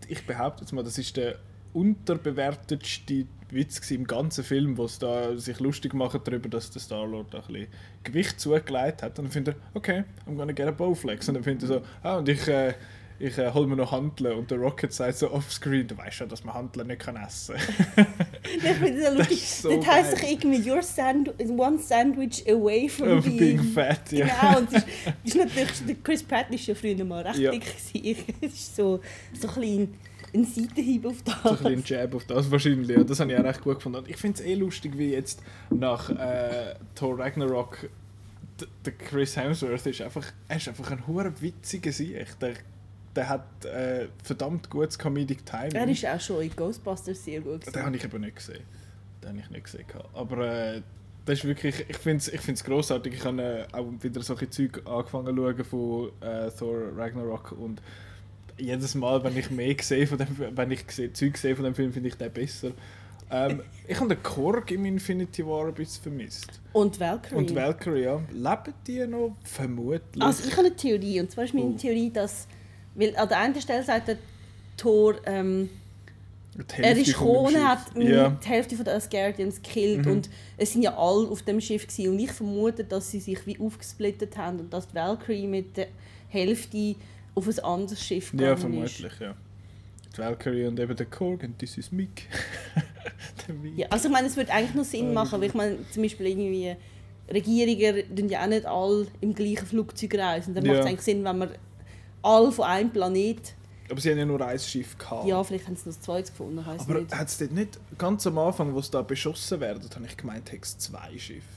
ich 0.07 0.25
behaupte 0.25 0.61
jetzt 0.61 0.71
mal, 0.71 0.83
das 0.83 0.97
ist 0.97 1.15
der 1.17 1.37
unterbewertetste 1.73 3.25
Witz 3.51 3.91
im 3.91 4.05
ganzen 4.07 4.43
Film, 4.43 4.77
wo 4.77 4.87
da 4.99 5.37
sich 5.37 5.59
lustig 5.59 5.93
machen 5.93 6.21
darüber, 6.23 6.49
dass 6.49 6.71
der 6.71 6.81
Star-Lord 6.81 7.33
ein 7.35 7.41
bisschen 7.41 7.67
Gewicht 8.03 8.39
zugelegt 8.39 9.03
hat. 9.03 9.17
Und 9.19 9.25
dann 9.25 9.31
findet 9.31 9.55
er, 9.55 9.61
okay, 9.73 10.03
I'm 10.27 10.35
gonna 10.37 10.53
get 10.53 10.67
a 10.67 10.71
Bowflex. 10.71 11.27
Und 11.27 11.35
dann 11.35 11.43
findet 11.43 11.69
er 11.69 11.75
so, 11.79 11.81
ah, 12.03 12.17
und 12.17 12.29
ich, 12.29 12.47
äh, 12.47 12.73
ich 13.19 13.37
äh, 13.37 13.51
hol 13.53 13.67
mir 13.67 13.75
noch 13.75 13.91
Handeln. 13.91 14.37
Und 14.37 14.49
der 14.51 14.57
Rocket 14.57 14.91
sagt 14.91 15.17
so 15.17 15.31
offscreen, 15.31 15.87
du 15.87 15.97
weißt 15.97 16.21
ja, 16.21 16.25
dass 16.25 16.43
man 16.43 16.55
Handeln 16.55 16.87
nicht 16.87 17.01
kann 17.01 17.15
essen 17.17 17.55
Ich 18.43 18.61
finde 18.73 19.01
das 19.01 19.17
lustig. 19.17 19.47
so 19.47 19.77
das 19.77 19.85
heisst 19.87 20.13
doch 20.13 20.23
irgendwie, 20.27 20.57
you're 20.69 20.81
sand 20.81 21.29
one 21.49 21.77
sandwich 21.79 22.43
away 22.49 22.89
from 22.89 23.19
Of 23.19 23.25
being 23.25 23.61
fat, 23.61 24.11
ja. 24.11 24.25
Genau, 24.27 24.57
und 24.59 24.73
das 24.73 24.83
ist, 24.83 24.87
das 25.05 25.13
ist 25.25 25.35
natürlich, 25.35 25.85
der 25.87 25.95
Chris 26.03 26.23
Pratt 26.23 26.49
war 26.49 26.57
ja 26.57 26.75
früher 26.75 27.05
mal 27.05 27.21
recht 27.27 27.37
Ja. 27.39 27.51
dick. 27.51 27.63
gewesen. 27.93 28.23
Das 28.41 28.53
ist 28.53 28.75
so, 28.75 28.99
so 29.39 29.47
ein 29.47 29.53
bisschen 30.31 30.63
ein 30.63 30.67
Seitenhieb 30.67 31.05
auf 31.05 31.21
das. 31.23 31.43
So 31.43 31.49
ein 31.49 31.75
bisschen 31.75 31.97
Jab 31.97 32.15
auf 32.15 32.25
das 32.25 32.51
wahrscheinlich. 32.51 32.97
Ja, 32.97 33.03
das 33.03 33.19
habe 33.19 33.31
ich 33.31 33.37
auch 33.37 33.43
recht 33.43 33.61
gut 33.61 33.75
gefunden. 33.75 33.99
Und 33.99 34.09
ich 34.09 34.17
finde 34.17 34.39
es 34.39 34.45
eh 34.45 34.55
lustig, 34.55 34.97
wie 34.97 35.11
jetzt 35.11 35.41
nach 35.69 36.09
äh, 36.09 36.75
Thor 36.95 37.17
Ragnarok 37.19 37.89
der 38.85 38.93
Chris 38.93 39.35
Hemsworth 39.37 39.85
ist 39.87 40.01
einfach, 40.01 40.25
er 40.47 40.57
ist 40.57 40.67
einfach 40.67 40.91
ein 40.91 41.05
hoher 41.07 41.31
witziger 41.41 41.91
Sieg. 41.91 42.39
Der, 42.39 42.53
der 43.15 43.29
hat 43.29 43.65
äh, 43.65 44.07
verdammt 44.23 44.69
gutes 44.69 44.97
Comedic 44.97 45.45
Timing. 45.45 45.73
Er 45.73 45.87
ist 45.87 46.05
auch 46.05 46.19
schon 46.19 46.41
in 46.43 46.55
Ghostbusters 46.55 47.23
sehr 47.23 47.41
gut. 47.41 47.65
Den 47.65 47.73
gewesen. 47.73 47.85
habe 47.85 47.95
ich 47.95 48.03
eben 48.03 48.21
nicht 48.21 48.35
gesehen. 48.35 48.63
Den 49.21 49.29
habe 49.29 49.39
ich 49.39 49.49
nicht 49.49 49.63
gesehen. 49.63 49.85
Aber 50.13 50.37
äh, 50.39 50.81
das 51.25 51.39
ist 51.39 51.45
wirklich, 51.45 51.85
ich 51.87 51.97
finde 51.97 52.17
es 52.17 52.27
ich 52.27 52.41
find's 52.41 52.63
grossartig. 52.63 53.13
Ich 53.13 53.25
habe 53.25 53.41
äh, 53.41 53.65
auch 53.71 53.87
wieder 54.01 54.21
solche 54.21 54.49
Zeug 54.49 54.81
angefangen 54.85 55.35
zu 55.35 55.41
schauen 55.41 55.65
von 55.65 56.11
äh, 56.21 56.51
Thor 56.51 56.97
Ragnarok 56.97 57.51
und 57.53 57.81
jedes 58.57 58.95
Mal, 58.95 59.23
wenn 59.23 59.35
ich 59.37 59.49
mehr 59.51 59.75
sehe 59.81 60.05
von 60.07 60.17
dem, 60.17 60.27
wenn 60.55 60.71
ich 60.71 60.83
sehe, 60.89 61.11
Zeug 61.13 61.37
sehe 61.37 61.55
von 61.55 61.65
dem 61.65 61.75
Film, 61.75 61.91
finde 61.93 62.09
ich 62.09 62.15
den 62.15 62.31
besser. 62.31 62.71
Ähm, 63.33 63.61
ich 63.87 63.97
habe 63.97 64.09
den 64.13 64.21
Korg 64.23 64.71
im 64.71 64.83
Infinity 64.85 65.45
War 65.45 65.67
ein 65.67 65.73
bisschen 65.73 66.03
vermisst. 66.03 66.59
Und 66.73 66.99
Valkyrie. 66.99 67.35
Und 67.37 67.55
Valkyrie, 67.55 68.01
ja. 68.03 68.21
Leben 68.31 68.73
die 68.85 69.07
noch? 69.07 69.35
Vermutlich. 69.43 70.21
Also 70.21 70.47
ich 70.47 70.51
habe 70.57 70.67
eine 70.67 70.75
Theorie, 70.75 71.21
und 71.21 71.31
zwar 71.31 71.45
ist 71.45 71.53
meine 71.53 71.67
Oh. 71.67 71.77
Theorie, 71.77 72.09
dass, 72.11 72.47
weil 72.95 73.15
an 73.15 73.29
der 73.29 73.37
einen 73.39 73.61
Stelle 73.61 73.83
sagt 73.83 74.09
der 74.09 74.17
Thor, 74.75 75.15
ähm, 75.25 75.69
er 76.81 76.97
ist 76.97 77.05
gekommen, 77.07 77.55
hat 77.65 77.79
Ja. 77.95 78.29
die 78.43 78.47
Hälfte 78.49 78.75
der 78.83 78.95
Asgardians 78.95 79.61
gekillt 79.61 80.05
Mhm. 80.05 80.11
und 80.11 80.29
es 80.57 80.73
sind 80.73 80.81
ja 80.81 80.97
alle 80.97 81.29
auf 81.29 81.41
dem 81.43 81.61
Schiff 81.61 81.87
gewesen. 81.87 82.11
und 82.11 82.19
ich 82.19 82.31
vermute, 82.31 82.83
dass 82.83 83.09
sie 83.11 83.21
sich 83.21 83.45
wie 83.47 83.57
aufgesplittet 83.59 84.35
haben 84.37 84.59
und 84.59 84.73
dass 84.73 84.89
die 84.89 84.95
Valkyrie 84.95 85.47
mit 85.47 85.77
der 85.77 85.87
Hälfte 86.27 86.95
auf 87.35 87.47
ein 87.47 87.59
anderes 87.59 88.03
Schiff 88.03 88.33
Ja, 88.33 88.53
gegangen 88.55 88.57
vermutlich, 88.57 89.19
ja. 89.19 89.35
Die 90.13 90.17
Valkyrie 90.17 90.65
und 90.65 90.79
eben 90.79 90.95
der 90.95 91.05
Korg 91.05 91.43
und 91.43 91.61
das 91.61 91.77
ist 91.77 91.91
Mick. 91.93 92.27
ist. 93.37 93.77
Ja, 93.77 93.87
also 93.89 94.07
ich 94.07 94.11
meine, 94.13 94.27
es 94.27 94.35
würde 94.35 94.51
eigentlich 94.51 94.75
noch 94.75 94.83
Sinn 94.83 95.13
machen, 95.13 95.39
weil 95.39 95.47
ich 95.47 95.53
meine, 95.53 95.77
zum 95.89 96.03
Beispiel 96.03 96.27
irgendwie 96.27 96.75
Regierungen 97.31 98.15
tun 98.15 98.29
ja 98.29 98.43
auch 98.43 98.47
nicht 98.47 98.65
alle 98.65 99.07
im 99.21 99.33
gleichen 99.33 99.65
Flugzeug 99.65 100.15
reisen. 100.15 100.53
Dann 100.53 100.65
Ja. 100.65 100.73
macht 100.73 100.81
es 100.81 100.87
eigentlich 100.87 101.01
Sinn, 101.01 101.23
wenn 101.23 101.37
man 101.37 101.51
alle 102.21 102.51
von 102.51 102.65
einem 102.65 102.89
Planet, 102.91 103.55
Aber 103.89 103.99
sie 104.01 104.11
haben 104.11 104.17
ja 104.17 104.25
nur 104.25 104.41
ein 104.45 104.59
Schiff 104.59 104.97
gehabt. 104.97 105.27
ja, 105.27 105.41
vielleicht 105.43 105.67
haben 105.67 105.75
sie 105.75 105.89
noch 105.89 105.99
zweites 105.99 106.31
gefunden, 106.31 106.65
weiß 106.65 106.81
Aber 106.81 107.01
hat 107.17 107.27
es 107.27 107.37
dort 107.37 107.51
nicht 107.51 107.79
ganz 107.97 108.27
am 108.27 108.37
Anfang, 108.37 108.73
wo 108.73 108.81
sie 108.81 108.91
da 108.91 109.01
beschossen 109.01 109.59
werden, 109.61 109.89
habe 109.95 110.05
ich 110.05 110.17
gemeint, 110.17 110.51
hat 110.51 110.59
es 110.61 110.77
zwei 110.77 111.17
Schiffe. 111.17 111.47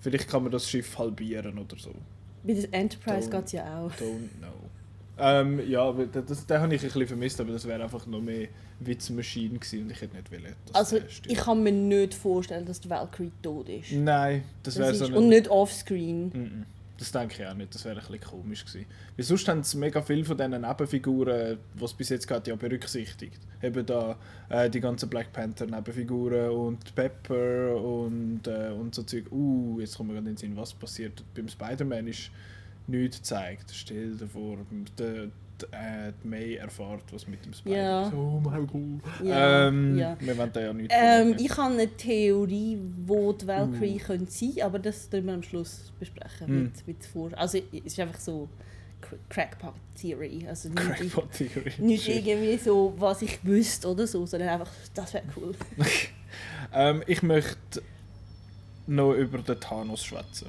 Vielleicht 0.00 0.28
kann 0.28 0.44
man 0.44 0.52
das 0.52 0.68
Schiff 0.70 0.96
halbieren 0.96 1.58
oder 1.58 1.76
so. 1.76 1.90
Bei 2.44 2.54
der 2.54 2.72
Enterprise 2.72 3.28
geht 3.28 3.46
es 3.46 3.52
ja 3.52 3.80
auch. 3.80 3.90
Don't 3.92 4.28
know. 4.38 4.67
Ähm, 5.18 5.68
ja, 5.68 5.92
das, 5.92 6.46
den 6.46 6.60
habe 6.60 6.74
ich 6.74 6.82
ein 6.82 6.88
bisschen 6.88 7.06
vermisst, 7.06 7.40
aber 7.40 7.52
das 7.52 7.66
wäre 7.66 7.82
einfach 7.82 8.06
noch 8.06 8.20
mehr 8.20 8.48
Witzmaschine 8.80 9.58
gewesen 9.58 9.84
und 9.84 9.90
ich 9.90 10.00
hätte 10.00 10.16
nicht 10.16 10.30
wollen, 10.30 10.54
Also 10.72 11.00
der 11.00 11.08
ich 11.26 11.38
kann 11.38 11.62
mir 11.62 11.72
nicht 11.72 12.14
vorstellen, 12.14 12.64
dass 12.64 12.80
die 12.80 12.88
Valkyrie 12.88 13.32
tot 13.42 13.68
ist. 13.68 13.92
Nein, 13.92 14.44
das 14.62 14.74
Das 14.74 14.84
wäre 14.84 14.94
so 14.94 15.06
eine... 15.06 15.18
und 15.18 15.28
nicht 15.28 15.48
offscreen. 15.48 16.30
Mhm. 16.32 16.66
Das 16.98 17.12
denke 17.12 17.42
ich 17.42 17.48
auch 17.48 17.54
nicht, 17.54 17.72
das 17.72 17.84
wäre 17.84 18.00
ein 18.00 18.06
bisschen 18.06 18.20
komisch 18.20 18.64
gewesen. 18.64 18.86
Weil 19.16 19.24
sonst 19.24 19.48
haben 19.48 19.62
sie 19.62 19.78
mega 19.78 20.02
viele 20.02 20.24
von 20.24 20.36
diesen 20.36 20.60
Nebenfiguren, 20.60 21.58
die 21.74 21.84
es 21.84 21.94
bis 21.94 22.08
jetzt 22.08 22.26
gerade 22.26 22.50
ja 22.50 22.56
berücksichtigt. 22.56 23.38
Eben 23.62 23.86
da 23.86 24.16
äh, 24.48 24.68
die 24.68 24.80
ganzen 24.80 25.08
Black 25.08 25.32
Panther 25.32 25.66
Nebenfiguren 25.66 26.50
und 26.50 26.92
Pepper 26.96 27.76
und, 27.76 28.48
äh, 28.48 28.70
und 28.70 28.96
so 28.96 29.04
Zeug. 29.04 29.30
Uh, 29.30 29.78
jetzt 29.78 29.96
kommen 29.96 30.10
wir 30.10 30.14
gerade 30.14 30.28
in 30.28 30.34
den 30.34 30.38
Sinn, 30.38 30.56
was 30.56 30.74
passiert. 30.74 31.22
Beim 31.36 31.48
Spider-Man 31.48 32.08
ist 32.08 32.32
nichts 32.88 33.18
gezeigt. 33.18 33.70
Stell 33.72 34.16
dir 34.16 34.26
vor, 34.26 34.58
die, 34.70 34.84
die, 34.98 35.66
äh, 35.72 36.12
die 36.22 36.28
May 36.28 36.54
erfahrt, 36.54 37.02
was 37.12 37.26
mit 37.26 37.44
dem 37.44 37.52
Spider-Man 37.52 37.84
Ja. 37.84 38.06
ist. 38.08 38.14
Oh 38.14 38.40
mein 38.44 38.66
Gott. 38.66 39.26
Ja, 39.26 39.68
ähm, 39.68 39.98
ja. 39.98 40.16
Wir 40.20 40.36
wollen 40.38 40.50
da 40.52 40.60
ja 40.60 40.72
nichts 40.72 40.94
Ähm, 40.96 41.36
ich 41.38 41.56
habe 41.56 41.74
eine 41.74 41.88
Theorie, 41.88 42.78
wo 43.06 43.32
die 43.32 43.46
Valkyrie 43.46 43.96
Uh. 44.00 44.06
könnte 44.06 44.30
sein 44.32 44.52
aber 44.62 44.78
das 44.78 45.10
werden 45.12 45.26
wir 45.26 45.34
am 45.34 45.42
Schluss 45.42 45.92
besprechen. 45.98 46.46
Hm. 46.46 46.62
Mit, 46.64 46.86
mit 46.86 47.04
vor 47.06 47.30
also 47.36 47.58
es 47.58 47.84
ist 47.84 48.00
einfach 48.00 48.20
so 48.20 48.48
Cr- 49.02 49.18
Crackpot-Theory. 49.28 50.46
Also 50.48 50.68
nicht, 50.70 51.78
nicht 51.78 52.08
irgendwie 52.08 52.56
so, 52.56 52.94
was 52.98 53.22
ich 53.22 53.44
wüsste 53.44 53.88
oder 53.88 54.06
so, 54.06 54.26
sondern 54.26 54.48
einfach, 54.48 54.70
das 54.94 55.12
wäre 55.14 55.24
cool. 55.36 55.54
Ähm, 56.74 57.02
ich 57.06 57.22
möchte 57.22 57.80
noch 58.86 59.14
über 59.14 59.38
den 59.38 59.58
Thanos 59.58 60.04
schwätzen 60.04 60.48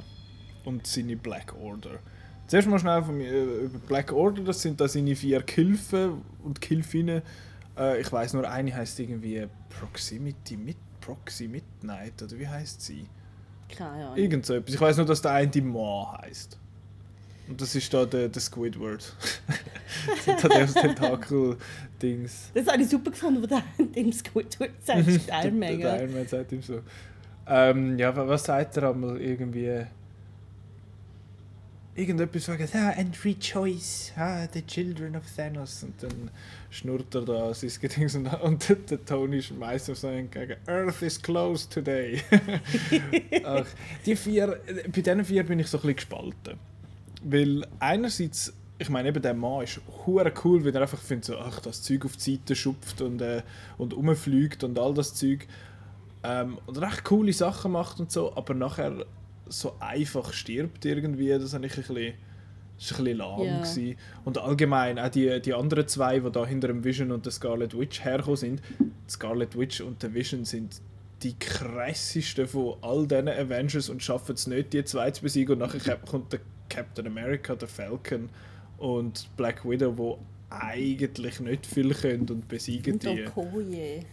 und 0.66 0.86
seine 0.86 1.16
Black 1.16 1.56
Order. 1.62 2.00
Zuerst 2.50 2.68
mal 2.68 2.80
schnell 2.80 3.04
von 3.04 3.16
mir, 3.18 3.28
äh, 3.32 3.44
über 3.66 3.80
Black 3.80 4.12
Order, 4.12 4.44
das 4.44 4.62
sind 4.62 4.82
da 4.82 4.88
seine 4.88 5.16
vier 5.16 5.42
Kilfe 5.44 6.14
und 6.44 6.60
Kilfinnen. 6.60 7.22
Äh, 7.78 8.02
ich 8.02 8.12
weiß 8.12 8.34
nur, 8.34 8.50
eine 8.50 8.76
heißt 8.76 9.00
irgendwie 9.00 9.48
Proximity 9.80 10.58
mit 10.58 10.76
Proxy 11.00 11.48
Midnight 11.48 12.22
oder 12.24 12.38
wie 12.40 12.48
heißt 12.48 12.82
sie? 12.82 13.06
Keine 13.76 14.06
Ahnung. 14.08 14.18
Irgend 14.18 14.46
so 14.46 14.56
etwas. 14.56 14.74
Ich 14.74 14.82
weiß 14.82 14.98
nur, 14.98 15.06
dass 15.06 15.22
der 15.22 15.32
eine 15.32 15.48
die 15.48 15.62
Ma 15.62 16.20
heißt. 16.24 16.58
Und 17.50 17.62
das 17.62 17.74
ist 17.76 17.92
da 17.94 18.06
der, 18.06 18.30
der 18.30 18.42
Squidward. 18.42 19.16
das 20.08 20.26
sind 20.26 20.44
da 20.44 20.48
das 20.60 20.74
Tentakel-Dings. 20.74 22.52
Das 22.54 22.68
habe 22.68 22.82
ich 22.82 22.90
super 22.90 23.12
gefunden, 23.12 23.42
wo 23.42 23.48
der 23.48 23.62
im 23.96 24.12
Squidward 24.12 24.72
sagt, 24.84 25.08
Der- 25.08 25.18
der 25.18 25.46
Iron 25.46 25.60
Man. 25.60 25.80
Der? 25.80 26.02
Iron 26.04 26.14
Man 26.14 26.28
sagt 26.28 26.52
ihm 26.52 26.62
so. 26.62 26.82
Ähm, 27.48 27.98
ja, 27.98 28.16
wa- 28.16 28.28
was 28.28 28.44
sagt 28.44 28.78
er 28.78 28.90
einmal 28.92 29.20
irgendwie? 29.22 29.86
Irgendetwas 32.00 32.48
wegen, 32.48 32.70
ah, 32.76 32.94
and 32.98 33.26
rejoice, 33.26 34.14
ah, 34.16 34.48
the 34.54 34.62
children 34.62 35.18
of 35.18 35.24
Thanos. 35.36 35.84
Und 35.84 36.02
dann 36.02 36.32
schnurrt 36.70 37.14
er 37.14 37.26
da 37.26 37.54
sein 37.54 37.72
Gedings 37.82 38.16
und, 38.16 38.28
und 38.42 38.70
der, 38.70 39.06
Tony 39.06 39.42
schmeißt 39.42 39.90
ihm 39.90 39.96
so 39.96 40.08
entgegen, 40.08 40.56
Earth 40.66 41.02
is 41.02 41.22
closed 41.22 41.72
today. 41.72 42.22
Ach, 43.44 43.66
die 44.06 44.16
vier, 44.16 44.62
bei 44.94 45.02
diesen 45.02 45.26
vier 45.26 45.44
bin 45.44 45.60
ich 45.60 45.68
so 45.68 45.78
ein 45.78 45.82
bisschen 45.82 45.96
gespalten. 45.98 46.58
Weil 47.22 47.68
einerseits, 47.80 48.54
ich 48.78 48.90
meine 48.90 49.10
eben 49.10 49.22
der 49.22 49.34
Mann 49.34 49.64
ist 49.64 49.82
hure 50.06 50.32
cool, 50.46 50.64
weil 50.64 50.74
er 50.74 50.84
einfach 50.84 51.02
findet 51.02 51.26
so, 51.26 51.38
ach, 51.38 51.60
das 51.60 51.82
Zeug 51.82 52.06
auf 52.06 52.16
die 52.16 52.36
Seite 52.36 52.56
schupft 52.56 53.02
und, 53.02 53.22
äh, 53.22 53.42
und 53.78 53.94
rumfliegt 53.94 54.64
und 54.64 54.80
all 54.80 54.94
das 54.94 55.16
Zeug. 55.16 55.48
Ähm, 56.24 56.60
und 56.66 56.78
recht 56.82 57.04
coole 57.04 57.34
Sachen 57.34 57.74
macht 57.74 58.00
und 58.00 58.10
so, 58.10 58.36
aber 58.38 58.54
nachher 58.54 59.06
so 59.50 59.76
einfach 59.80 60.34
stirbt 60.34 60.86
irgendwie, 60.86 61.30
das 61.30 61.54
habe 61.54 61.66
ich 61.66 61.74
ein 61.74 61.84
bisschen, 61.84 62.14
das 62.78 62.92
war 62.92 63.00
ein 63.00 63.04
bisschen 63.04 63.18
lahm. 63.18 63.42
Ja. 63.44 63.58
gewesen. 63.58 63.98
Und 64.26 64.38
allgemein 64.38 65.00
auch 65.00 65.10
die, 65.10 65.42
die 65.42 65.54
anderen 65.54 65.88
zwei, 65.88 66.20
die 66.20 66.32
da 66.32 66.46
hinter 66.46 66.68
dem 66.68 66.84
Vision 66.84 67.12
und 67.12 67.26
der 67.26 67.32
Scarlet 67.32 67.78
Witch 67.78 68.04
hergekommen 68.04 68.38
sind, 68.38 68.62
die 68.80 69.12
Scarlet 69.12 69.58
Witch 69.58 69.82
und 69.82 70.02
der 70.02 70.14
Vision 70.14 70.46
sind 70.46 70.82
die 71.24 71.38
krassesten 71.38 72.48
von 72.48 72.78
all 72.82 73.06
diesen 73.06 73.28
Avengers 73.28 73.90
und 73.90 74.02
schaffen 74.02 74.36
es 74.36 74.48
nicht, 74.48 74.72
die 74.72 74.84
zwei 74.86 75.12
zu 75.12 75.22
besiegen. 75.24 75.54
Und 75.54 75.60
nachher 75.60 75.98
kommt 75.98 76.32
der 76.32 76.40
Captain 76.70 77.06
America, 77.08 77.56
der 77.56 77.68
Falcon 77.68 78.30
und 78.78 79.28
Black 79.36 79.70
Widow, 79.70 79.98
wo 79.98 80.20
eigentlich 80.50 81.40
nicht 81.42 81.66
viel 81.66 81.94
können 81.94 82.28
und 82.30 82.48
besiegen 82.48 82.94
Und 82.94 83.04
die. 83.04 83.28
Okoye. 83.28 84.06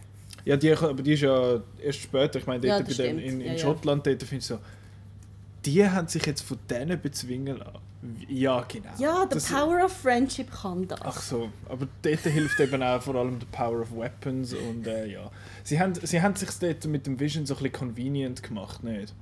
Ja, 0.45 0.55
die, 0.55 0.71
aber 0.71 1.01
die 1.01 1.13
ist 1.13 1.21
ja 1.21 1.61
erst 1.81 1.99
später. 1.99 2.39
Ich 2.39 2.45
meine, 2.47 2.65
Ja, 2.65 2.79
bei 2.79 3.05
in, 3.05 3.19
in 3.19 3.41
Ja, 3.41 3.53
ja. 3.53 3.57
Schottland, 3.57 4.05
dort 4.05 4.23
finde 4.23 4.37
ich 4.37 4.45
so, 4.45 4.59
die 5.67 5.87
haben 5.87 6.07
sich 6.07 6.25
jetzt 6.25 6.41
von 6.41 6.57
denen 6.69 6.99
bezwingen 6.99 7.57
lassen. 7.57 7.79
Ja, 8.29 8.61
genau. 8.67 8.89
Ja, 8.97 9.23
the 9.29 9.35
Das- 9.35 9.51
power 9.51 9.83
of 9.83 9.91
friendship 9.91 10.49
kann 10.51 10.87
das. 10.87 10.99
Ach 11.03 11.19
so, 11.21 11.49
aber 11.67 11.87
dort 12.01 12.19
hilft 12.21 12.59
eben 12.59 12.81
auch 12.81 13.01
vor 13.01 13.15
allem 13.15 13.39
the 13.39 13.45
power 13.51 13.81
of 13.81 13.91
weapons 13.95 14.53
und 14.53 14.87
äh, 14.87 15.07
ja. 15.07 15.29
Sie 15.63 15.79
haben, 15.79 15.93
sie 15.95 16.21
haben 16.21 16.35
sich 16.35 16.49
dort 16.59 16.85
mit 16.85 17.05
dem 17.05 17.19
Vision 17.19 17.45
so 17.45 17.55
ein 17.55 17.57
bisschen 17.63 17.73
convenient 17.73 18.41
gemacht, 18.43 18.83
nicht? 18.83 19.13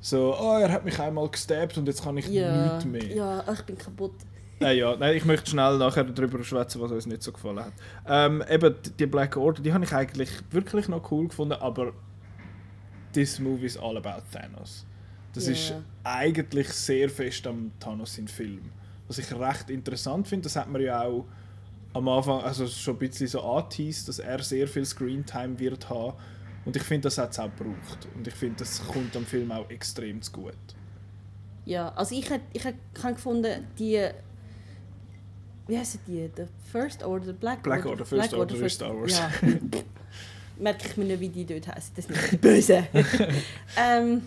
So, 0.00 0.34
oh, 0.38 0.58
er 0.58 0.70
hat 0.70 0.84
mich 0.84 0.98
einmal 1.00 1.28
gestabbt 1.28 1.76
und 1.76 1.86
jetzt 1.86 2.04
kann 2.04 2.16
ich 2.18 2.26
Ja, 2.28 2.72
nichts 2.74 2.84
mehr. 2.84 3.04
ja, 3.06 3.52
ich 3.52 3.62
bin 3.62 3.76
kaputt. 3.76 4.14
Äh, 4.60 4.78
ja, 4.78 4.94
nein, 4.96 5.16
ich 5.16 5.24
möchte 5.24 5.50
schnell 5.50 5.78
nachher 5.78 6.04
darüber 6.04 6.42
schwätzen, 6.44 6.80
was 6.82 6.92
uns 6.92 7.06
nicht 7.06 7.22
so 7.22 7.32
gefallen 7.32 7.60
hat. 7.60 7.72
Ähm, 8.06 8.44
eben, 8.48 8.74
die 8.98 9.06
Black 9.06 9.36
Order, 9.36 9.62
die 9.62 9.72
habe 9.72 9.84
ich 9.84 9.92
eigentlich 9.92 10.30
wirklich 10.50 10.88
noch 10.88 11.10
cool 11.10 11.28
gefunden, 11.28 11.54
aber 11.54 11.92
this 13.12 13.38
movie 13.40 13.66
is 13.66 13.76
all 13.76 13.96
about 13.96 14.22
Thanos. 14.32 14.84
Das 15.32 15.46
Ja. 15.46 15.52
ist 15.52 15.74
eigentlich 16.04 16.68
sehr 16.70 17.08
fest 17.08 17.46
am 17.46 17.72
Thanos 17.78 18.18
in 18.18 18.28
Film. 18.28 18.70
Was 19.06 19.18
ich 19.18 19.32
recht 19.32 19.70
interessant 19.70 20.28
finde, 20.28 20.44
das 20.44 20.56
hat 20.56 20.68
man 20.68 20.80
ja 20.82 21.02
auch 21.02 21.24
am 21.92 22.08
Anfang, 22.08 22.40
also 22.42 22.66
schon 22.66 22.94
ein 22.94 22.98
bisschen 22.98 23.26
so 23.26 23.40
angeteased, 23.42 24.08
dass 24.08 24.18
er 24.20 24.42
sehr 24.42 24.68
viel 24.68 24.84
Screentime 24.84 25.58
wird 25.58 25.88
haben. 25.90 26.14
Und 26.64 26.76
ich 26.76 26.82
finde, 26.82 27.06
das 27.06 27.18
hat 27.18 27.30
es 27.32 27.38
auch 27.38 27.50
gebraucht. 27.56 28.06
Und 28.14 28.26
ich 28.26 28.34
finde, 28.34 28.56
das 28.58 28.86
kommt 28.86 29.16
am 29.16 29.24
Film 29.26 29.50
auch 29.50 29.68
extrem 29.70 30.20
zu 30.22 30.30
gut. 30.32 30.54
Ja, 31.64 31.88
also 31.90 32.14
ich 32.14 32.28
hätte 32.30 32.44
ich 32.52 32.64
hätt, 32.64 32.76
ich 32.96 33.02
hab 33.02 33.14
gefunden, 33.14 33.66
die. 33.78 34.06
Wie 35.66 35.78
heißen 35.78 36.00
die? 36.06 36.28
The 36.36 36.44
First 36.72 37.02
Order? 37.04 37.32
Black, 37.32 37.62
Black 37.62 37.86
Order, 37.86 38.04
First 38.04 38.34
Order 38.34 38.56
ist 38.56 38.74
Star 38.74 38.96
Wars. 38.96 39.12
Ja. 39.18 39.30
Merke 40.58 40.88
ich 40.88 40.96
mir 40.96 41.04
nicht, 41.04 41.20
wie 41.20 41.28
die 41.28 41.46
dort 41.46 41.68
heißen. 41.68 41.92
Das 41.96 42.04
sind 42.06 42.16
nicht 42.16 42.32
die 42.32 42.36
Bösen. 42.36 42.86
ähm, 43.78 44.22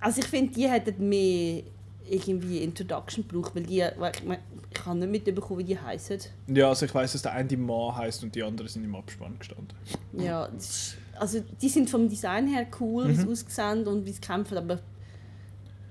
also 0.00 0.20
ich 0.20 0.26
finde, 0.26 0.52
die 0.52 0.68
hätten 0.68 1.08
mehr 1.08 1.62
irgendwie 2.08 2.58
Introduction 2.62 3.26
gebraucht, 3.26 3.54
weil 3.56 3.64
die. 3.64 3.84
Weil 3.98 4.12
ich, 4.14 4.24
mein, 4.24 4.38
ich 4.72 4.84
habe 4.86 4.98
nicht 4.98 5.10
mitbekommen, 5.26 5.60
wie 5.60 5.64
die 5.64 5.78
heißen. 5.78 6.18
Ja, 6.48 6.68
also 6.68 6.86
ich 6.86 6.94
weiß, 6.94 7.12
dass 7.12 7.22
der 7.22 7.32
eine 7.32 7.56
Mann 7.56 7.96
heißt 7.96 8.22
und 8.22 8.34
die 8.34 8.42
anderen 8.42 8.68
sind 8.68 8.84
im 8.84 8.94
Abspann 8.94 9.38
gestanden. 9.38 9.68
Ja, 10.12 10.44
ist, 10.46 10.96
also 11.18 11.40
die 11.60 11.68
sind 11.68 11.88
vom 11.90 12.08
Design 12.08 12.46
her 12.46 12.66
cool, 12.80 13.08
wie 13.08 13.12
Mhm. 13.12 13.34
sie 13.34 13.44
aussehen 13.46 13.86
und 13.88 14.04
wie 14.06 14.12
sie 14.12 14.20
kämpfen, 14.20 14.58
aber 14.58 14.78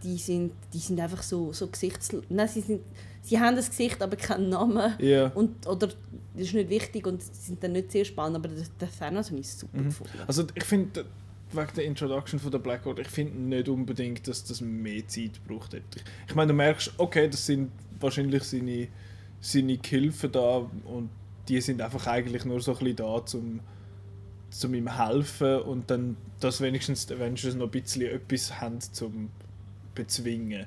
die 0.03 0.17
sind, 0.17 0.51
die 0.71 0.77
sind 0.77 0.99
einfach 0.99 1.23
so, 1.23 1.51
so 1.51 1.67
gesichtslos. 1.67 2.23
Nein, 2.29 2.47
sie, 2.47 2.61
sind, 2.61 2.81
sie 3.23 3.39
haben 3.39 3.55
das 3.55 3.69
Gesicht, 3.69 4.01
aber 4.03 4.15
keinen 4.17 4.49
Namen. 4.49 4.93
Ja. 4.99 5.27
Und, 5.29 5.65
oder 5.67 5.87
das 5.87 5.95
ist 6.35 6.53
nicht 6.53 6.69
wichtig 6.69 7.07
und 7.07 7.23
sie 7.23 7.31
sind 7.33 7.63
dann 7.63 7.71
nicht 7.71 7.91
sehr 7.91 8.05
spannend, 8.05 8.35
aber 8.37 8.49
der, 8.49 8.65
der 8.79 8.89
Thanos 8.91 9.31
ich 9.31 9.49
super 9.51 9.77
Mhm. 9.79 9.85
gefunden. 9.85 10.13
Also 10.27 10.43
ich 10.53 10.63
finde, 10.63 11.05
wegen 11.55 11.73
der 11.75 11.85
Introduction 11.85 12.39
von 12.39 12.51
der 12.51 12.59
Black 12.59 12.85
Order, 12.85 13.01
ich 13.01 13.07
finde 13.07 13.39
nicht 13.39 13.69
unbedingt, 13.69 14.27
dass 14.27 14.43
das 14.43 14.61
mehr 14.61 15.07
Zeit 15.07 15.39
braucht. 15.47 15.73
Ich, 16.27 16.35
meine, 16.35 16.49
du 16.49 16.53
merkst, 16.53 16.93
okay, 16.97 17.27
das 17.29 17.45
sind 17.45 17.71
wahrscheinlich 17.99 18.43
seine, 18.43 18.87
seine 19.39 19.77
Gehilfen 19.77 20.31
da 20.31 20.69
und 20.85 21.09
die 21.47 21.61
sind 21.61 21.81
einfach 21.81 22.07
eigentlich 22.07 22.45
nur 22.45 22.61
so 22.61 22.71
ein 22.73 22.79
bisschen 22.79 22.95
da, 22.95 23.25
zum, 23.25 23.59
zum 24.49 24.73
ihm 24.73 24.97
helfen 24.97 25.61
und 25.61 25.89
dann, 25.91 26.17
dass 26.39 26.61
wenigstens, 26.61 27.07
wenigstens 27.09 27.55
noch 27.55 27.65
ein 27.65 27.71
bisschen 27.71 28.03
etwas 28.03 28.59
haben 28.59 28.81
zum 28.81 29.29
bezwingen. 29.93 30.65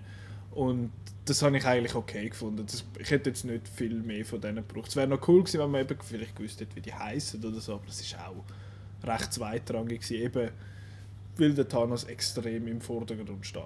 Und 0.53 0.91
das 1.25 1.43
habe 1.43 1.57
ich 1.59 1.65
eigentlich 1.67 1.95
okay 1.95 2.29
gefunden. 2.29 2.65
Das, 2.67 2.85
ich 2.99 3.11
hätte 3.11 3.31
jetzt 3.31 3.45
nicht 3.45 3.69
viel 3.69 3.95
mehr 4.03 4.25
von 4.25 4.41
denen 4.41 4.67
gebraucht. 4.67 4.89
Es 4.89 4.97
wäre 4.97 5.07
noch 5.07 5.27
cool 5.29 5.41
gewesen, 5.41 5.61
wenn 5.61 5.71
man 5.71 5.83
eben 5.83 5.99
vielleicht 6.01 6.35
gewusst 6.37 6.61
hätte, 6.61 6.75
wie 6.75 6.81
die 6.81 6.95
heißen 6.95 7.45
oder 7.45 7.61
so, 7.61 7.75
aber 7.75 7.87
das 7.87 8.01
ist 8.01 8.17
auch 8.19 8.45
recht 9.07 9.33
zweitrangig 9.33 10.01
gewesen, 10.01 10.23
eben 10.23 10.51
weil 11.39 11.55
der 11.55 11.69
Thanos 11.69 12.05
extrem 12.05 12.67
im 12.69 12.81
Vordergrund 12.81 13.47
steht. 13.47 13.63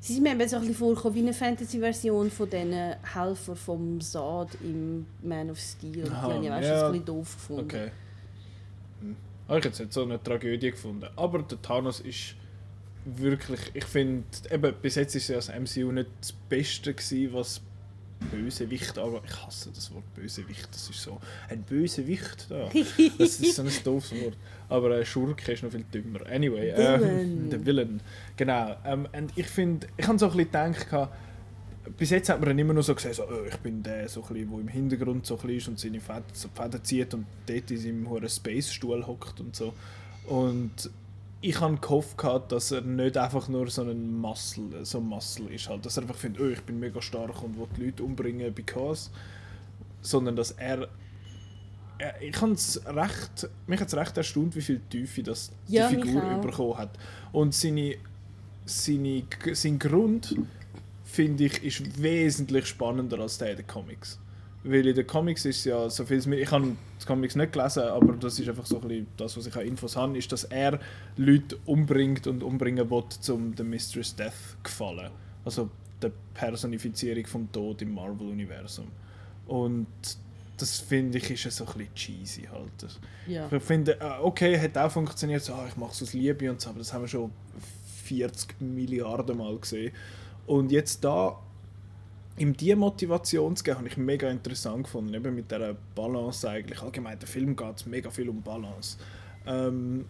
Sie 0.00 0.14
sind 0.14 0.22
mir 0.22 0.32
eben 0.32 0.48
so 0.48 0.56
ein 0.56 0.62
bisschen 0.62 0.76
vorgekommen 0.76 1.14
wie 1.14 1.22
eine 1.22 1.34
Fantasy-Version 1.34 2.30
von 2.30 2.48
diesen 2.48 2.72
Helfern 2.72 3.56
vom 3.56 4.00
Saad 4.00 4.48
im 4.62 5.06
Man 5.22 5.50
of 5.50 5.58
Steel. 5.58 6.10
Aha, 6.10 6.38
die 6.38 6.50
habe 6.50 6.64
ich 6.64 6.70
auch 6.70 6.74
ja. 6.74 6.86
ein 6.86 6.92
bisschen 6.92 7.06
doof 7.06 7.34
gefunden. 7.34 7.64
Okay. 7.64 7.90
Hm. 9.00 9.16
Habe 9.48 9.58
ich 9.58 9.64
jetzt 9.66 9.78
nicht 9.78 9.92
so 9.92 10.02
eine 10.02 10.22
Tragödie 10.22 10.70
gefunden. 10.70 11.06
Aber 11.16 11.42
der 11.42 11.60
Thanos 11.60 12.00
ist 12.00 12.34
wirklich, 13.04 13.60
ich 13.74 13.84
finde, 13.84 14.24
eben 14.50 14.74
bis 14.80 14.94
jetzt 14.94 15.14
ist 15.14 15.28
ja 15.28 15.36
das 15.36 15.48
MCU 15.48 15.92
nicht 15.92 16.08
das 16.20 16.32
Beste 16.32 16.94
gewesen, 16.94 17.32
was 17.34 17.60
Bösewicht, 18.30 18.98
aber 18.98 19.22
ich 19.24 19.46
hasse 19.46 19.70
das 19.74 19.92
Wort 19.94 20.14
Bösewicht, 20.14 20.68
das 20.72 20.90
ist 20.90 21.02
so 21.02 21.20
ein 21.48 21.62
Bösewicht 21.62 22.50
da. 22.50 22.68
Das 23.18 23.40
ist 23.40 23.56
so 23.56 23.62
ein 23.62 23.70
doofes 23.84 24.12
Wort. 24.20 24.36
Aber 24.68 24.94
ein 24.94 25.04
Schurke 25.04 25.52
ist 25.52 25.62
noch 25.62 25.70
viel 25.70 25.84
dümmer. 25.92 26.20
Anyway, 26.26 26.70
ähm, 26.70 27.50
der 27.50 27.64
Villain. 27.64 28.00
Genau. 28.36 28.76
Ähm, 28.84 29.08
und 29.12 29.32
ich 29.36 29.46
finde, 29.46 29.88
ich 29.96 30.06
habe 30.06 30.18
so 30.18 30.30
ein 30.30 30.36
bisschen 30.36 30.72
gedacht, 30.72 31.10
bis 31.96 32.10
jetzt 32.10 32.28
hat 32.28 32.40
man 32.40 32.58
immer 32.58 32.74
nur 32.74 32.82
so 32.82 32.94
gesehen, 32.94 33.14
so, 33.14 33.24
oh, 33.24 33.44
ich 33.48 33.56
bin 33.56 33.82
der, 33.82 34.08
so 34.08 34.22
ein 34.22 34.28
bisschen, 34.28 34.50
wo 34.50 34.60
im 34.60 34.68
Hintergrund 34.68 35.26
so 35.26 35.34
ein 35.34 35.40
bisschen 35.40 35.56
ist 35.56 35.68
und 35.68 35.80
seine 35.80 36.00
Fäden, 36.00 36.24
so 36.32 36.48
Fäden 36.48 36.84
zieht 36.84 37.14
und 37.14 37.26
dort 37.46 37.70
in 37.70 37.78
seinem 37.78 38.08
hohen 38.08 38.28
Space-Stuhl 38.28 39.06
hockt 39.06 39.40
und 39.40 39.56
so. 39.56 39.74
Und 40.26 40.90
ich 41.42 41.60
habe 41.60 41.76
gehofft, 41.78 42.18
gehabt, 42.18 42.52
dass 42.52 42.70
er 42.70 42.82
nicht 42.82 43.16
einfach 43.16 43.48
nur 43.48 43.68
so 43.70 43.82
ein 43.82 44.14
Muscle, 44.18 44.84
so 44.84 44.98
ein 44.98 45.04
Muscle 45.06 45.48
ist. 45.48 45.68
Halt. 45.68 45.86
Dass 45.86 45.96
er 45.96 46.02
einfach 46.02 46.16
findet, 46.16 46.42
oh, 46.42 46.48
ich 46.48 46.60
bin 46.62 46.78
mega 46.78 47.00
stark 47.00 47.42
und 47.42 47.58
will 47.58 47.66
die 47.76 47.86
Leute 47.86 48.02
umbringen, 48.02 48.52
because. 48.52 49.10
Sondern 50.02 50.36
dass 50.36 50.52
er 50.52 50.88
er- 51.98 52.20
ich 52.22 52.40
hab's 52.40 52.80
recht, 52.86 53.48
mich 53.66 53.80
hat 53.80 53.88
es 53.88 53.94
recht 53.94 54.16
erstaunt, 54.16 54.56
wie 54.56 54.62
viel 54.62 54.80
Tiefe 54.88 55.22
das 55.22 55.50
die 55.68 55.74
Ja, 55.74 55.90
mich 55.90 56.02
Figur 56.04 56.22
bekommen 56.40 56.78
hat. 56.78 56.90
Und 57.32 57.54
seine, 57.54 57.96
seine, 58.64 59.22
sein 59.52 59.78
Grund, 59.78 60.34
finde 61.04 61.44
ich, 61.44 61.62
ist 61.62 62.02
wesentlich 62.02 62.66
spannender 62.66 63.18
als 63.18 63.38
der 63.38 63.50
in 63.50 63.56
den 63.58 63.66
Comics. 63.66 64.18
Weil 64.62 64.86
in 64.86 64.94
den 64.94 65.06
Comics 65.06 65.44
ist 65.46 65.64
ja 65.64 65.88
so 65.88 66.04
viel, 66.04 66.18
ich 66.34 66.50
habe 66.50 66.76
die 67.00 67.06
Comics 67.06 67.34
nicht 67.34 67.52
gelesen, 67.52 67.84
aber 67.84 68.12
das 68.12 68.38
ist 68.38 68.48
einfach 68.48 68.66
so 68.66 68.80
ein 68.80 68.88
bisschen 68.88 69.06
das, 69.16 69.36
was 69.36 69.46
ich 69.46 69.56
an 69.56 69.66
Infos 69.66 69.96
habe, 69.96 70.18
ist, 70.18 70.30
dass 70.32 70.44
er 70.44 70.78
Leute 71.16 71.56
umbringt 71.64 72.26
und 72.26 72.42
umbringen 72.42 72.90
will, 72.90 73.04
um 73.30 73.54
der 73.54 73.64
Mistress 73.64 74.14
Death 74.14 74.62
gefallen. 74.62 75.10
Also 75.44 75.70
der 76.02 76.12
Personifizierung 76.34 77.26
vom 77.26 77.52
Tod 77.52 77.80
im 77.82 77.94
Marvel-Universum. 77.94 78.88
Und 79.46 79.86
das 80.60 80.78
finde 80.78 81.18
ich 81.18 81.30
ist 81.30 81.56
so 81.56 81.64
ein 81.64 81.72
bisschen 81.72 81.94
cheesy 81.94 82.42
halt. 82.42 82.98
Ja. 83.26 83.48
ich 83.50 83.62
finde, 83.62 83.98
äh, 83.98 84.20
okay, 84.20 84.58
hat 84.58 84.76
auch 84.76 84.90
funktioniert, 84.90 85.42
so, 85.42 85.54
ah, 85.54 85.66
ich 85.68 85.76
mache 85.76 85.92
es 85.92 86.02
aus 86.02 86.12
Liebe 86.12 86.50
und 86.50 86.60
so, 86.60 86.70
aber 86.70 86.80
das 86.80 86.92
haben 86.92 87.02
wir 87.02 87.08
schon 87.08 87.32
40 88.04 88.60
Milliarden 88.60 89.38
Mal 89.38 89.56
gesehen. 89.58 89.92
Und 90.46 90.70
jetzt 90.70 91.02
da, 91.04 91.40
ihm 92.40 92.56
diese 92.56 92.74
Motivation 92.76 93.54
zu 93.54 93.62
geben, 93.64 93.78
habe 93.78 93.88
ich 93.88 93.96
mega 93.96 94.30
interessant 94.30 94.84
gefunden, 94.84 95.12
eben 95.12 95.34
mit 95.34 95.50
dieser 95.50 95.74
Balance 95.94 96.48
eigentlich. 96.48 96.80
Allgemein, 96.80 97.18
der 97.18 97.28
Film 97.28 97.54
geht 97.54 97.76
es 97.76 97.86
mega 97.86 98.10
viel 98.10 98.28
um 98.28 98.40
Balance. 98.42 98.96
Ähm, 99.46 100.06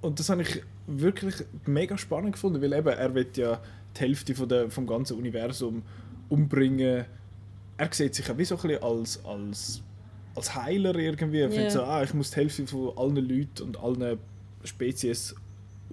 und 0.00 0.20
das 0.20 0.28
habe 0.30 0.42
ich 0.42 0.62
wirklich 0.86 1.34
mega 1.66 1.98
spannend 1.98 2.32
gefunden, 2.34 2.62
weil 2.62 2.72
eben, 2.72 2.88
er 2.88 3.14
wird 3.14 3.36
ja 3.36 3.60
die 3.96 4.00
Hälfte 4.00 4.34
von 4.34 4.48
der, 4.48 4.70
vom 4.70 4.86
ganzen 4.86 5.18
Universum 5.18 5.82
umbringen. 6.28 7.06
Er 7.76 7.88
sieht 7.92 8.14
sich 8.14 8.28
ja 8.28 8.38
wie 8.38 8.44
so 8.44 8.56
ein 8.56 8.62
bisschen 8.62 8.82
als, 8.82 9.24
als, 9.24 9.82
als 10.36 10.54
Heiler 10.54 10.94
irgendwie. 10.94 11.40
Er 11.40 11.48
Ja. 11.48 11.50
findet 11.50 11.72
so, 11.72 11.82
ah, 11.82 12.02
ich 12.04 12.14
muss 12.14 12.30
die 12.30 12.36
Hälfte 12.36 12.66
von 12.68 12.96
allen 12.96 13.16
Leuten 13.16 13.62
und 13.64 13.78
allen 13.80 14.18
Spezies, 14.62 15.34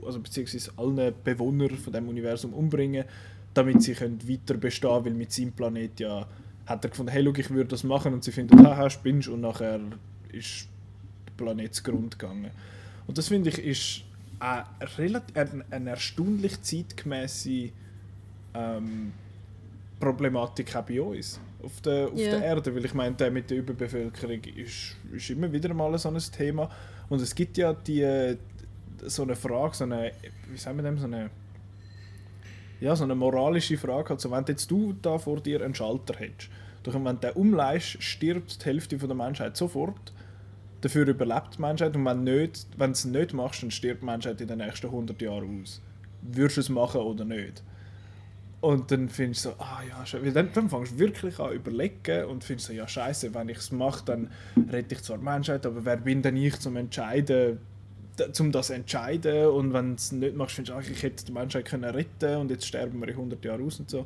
also 0.06 0.20
beziehungsweise 0.20 0.72
allen 0.78 1.14
Bewohnern 1.24 1.72
von 1.72 1.92
dem 1.92 2.08
Universum 2.08 2.54
umbringen, 2.54 3.06
damit 3.54 3.82
sie 3.84 3.94
können 3.94 4.20
weiter 4.28 4.56
bestehen 4.56 5.06
weil 5.06 5.14
mit 5.14 5.32
seinem 5.32 5.52
Planet 5.52 6.00
ja 6.00 6.28
hat 6.66 6.84
er 6.86 6.90
gefunden, 6.90 7.12
hey, 7.12 7.24
schau, 7.26 7.34
ich 7.36 7.50
würde 7.50 7.70
das 7.70 7.84
machen 7.84 8.14
und 8.14 8.24
sie 8.24 8.32
finden, 8.32 8.66
haha, 8.66 8.90
spinnst 8.90 9.28
und 9.28 9.42
nachher 9.42 9.80
ist 10.32 10.68
der 11.28 11.34
Planet 11.44 11.76
zugrunde 11.76 12.16
gegangen. 12.18 12.52
Und 13.06 13.18
das 13.18 13.28
finde 13.28 13.50
ich 13.50 13.60
ist 13.60 14.04
eine, 14.40 14.64
relativ, 14.98 15.36
eine, 15.36 15.66
eine 15.72 15.90
erstaunlich 15.90 16.62
zeitgemäße 16.62 17.70
ähm, 18.54 19.12
Problematik 20.00 20.76
auch 20.76 20.84
bei 20.84 21.02
uns 21.02 21.40
auf 21.62 21.82
der, 21.82 22.08
auf 22.08 22.20
Ja. 22.20 22.32
der 22.32 22.44
Erde, 22.44 22.74
weil 22.76 22.86
ich 22.86 22.94
meine, 22.94 23.16
der 23.16 23.32
mit 23.32 23.50
der 23.50 23.58
Überbevölkerung 23.58 24.42
ist, 24.56 24.96
ist 25.14 25.30
immer 25.30 25.52
wieder 25.52 25.74
mal 25.74 25.98
so 25.98 26.10
ein 26.10 26.18
Thema 26.18 26.70
und 27.10 27.22
es 27.22 27.34
gibt 27.34 27.58
ja 27.58 27.74
die 27.74 28.38
so 29.06 29.24
eine 29.24 29.36
Frage, 29.36 29.76
so 29.76 29.84
eine, 29.84 30.12
wie 30.50 30.58
sagen 30.58 30.78
wir 30.78 30.84
dem, 30.84 30.98
so 30.98 31.06
eine 31.06 31.30
ja, 32.84 32.98
so 32.98 33.06
eine 33.06 33.16
moralische 33.16 33.78
Frage, 33.78 34.10
also 34.10 34.30
wenn 34.30 34.44
jetzt 34.46 34.70
du 34.70 34.92
da 35.02 35.18
vor 35.18 35.40
dir 35.40 35.64
einen 35.64 35.74
Schalter 35.74 36.20
hättest, 36.20 36.50
doch 36.84 36.94
wenn 36.94 37.06
du 37.06 37.16
den 37.16 37.32
umleihst, 37.32 38.04
stirbt 38.04 38.62
die 38.62 38.66
Hälfte 38.66 38.98
der 38.98 39.16
Menschheit 39.16 39.56
sofort, 39.56 40.12
dafür 40.82 41.08
überlebt 41.08 41.56
die 41.58 41.62
Menschheit 41.62 41.96
und 41.96 42.04
wenn 42.04 42.26
nicht, 42.26 42.68
wenn 42.76 42.90
du 42.90 42.92
es 42.92 43.06
nicht 43.06 43.34
machst, 43.34 43.64
dann 43.64 43.72
stirbt 43.72 44.02
die 44.02 44.06
Menschheit 44.06 44.42
in 44.42 44.50
den 44.50 44.58
nächsten 44.58 44.88
100 44.88 45.22
Jahren 45.22 45.62
aus. 45.62 45.82
Würdest 46.24 46.58
du 46.58 46.62
es 46.62 46.70
machen 46.70 47.00
oder 47.00 47.24
nicht? 47.24 47.64
Und 48.60 48.92
dann 48.92 49.08
findest 49.08 49.46
du 49.46 49.50
so, 49.52 49.56
ah 49.60 49.80
ja, 49.88 50.06
schön. 50.06 50.34
Dann, 50.34 50.50
dann 50.54 50.70
fängst 50.70 50.94
du 50.94 51.00
wirklich 51.00 51.40
an 51.40 51.54
überlegen 51.54 52.26
und 52.26 52.44
findest 52.44 52.68
so, 52.68 52.74
ja 52.74 52.86
scheiße, 52.86 53.34
wenn 53.34 53.48
ich 53.48 53.60
es 53.60 53.72
mache, 53.72 54.04
dann 54.04 54.30
rette 54.70 54.96
ich 54.96 55.04
zwar 55.04 55.20
die 55.20 55.24
Menschheit, 55.24 55.66
aber 55.66 55.86
wer 55.86 55.96
bin 55.96 56.22
denn 56.22 56.36
ich 56.36 56.60
zum 56.60 56.76
Entscheiden, 56.76 57.60
zum 58.32 58.52
das 58.52 58.70
entscheiden 58.70 59.48
und 59.48 59.74
wenn 59.74 59.90
du 59.90 59.96
es 59.96 60.12
nicht 60.12 60.36
machst, 60.36 60.56
findest 60.56 60.76
du, 60.76 60.80
ach, 60.80 60.90
ich 60.90 61.04
hätte 61.04 61.26
die 61.26 61.32
Menschheit 61.32 61.66
können 61.66 61.90
retten 61.90 62.38
und 62.38 62.52
jetzt 62.52 62.66
sterben 62.66 63.00
wir 63.00 63.08
in 63.08 63.16
100 63.16 63.44
Jahren 63.44 63.66
aus 63.66 63.80
und 63.80 63.90
so. 63.90 64.06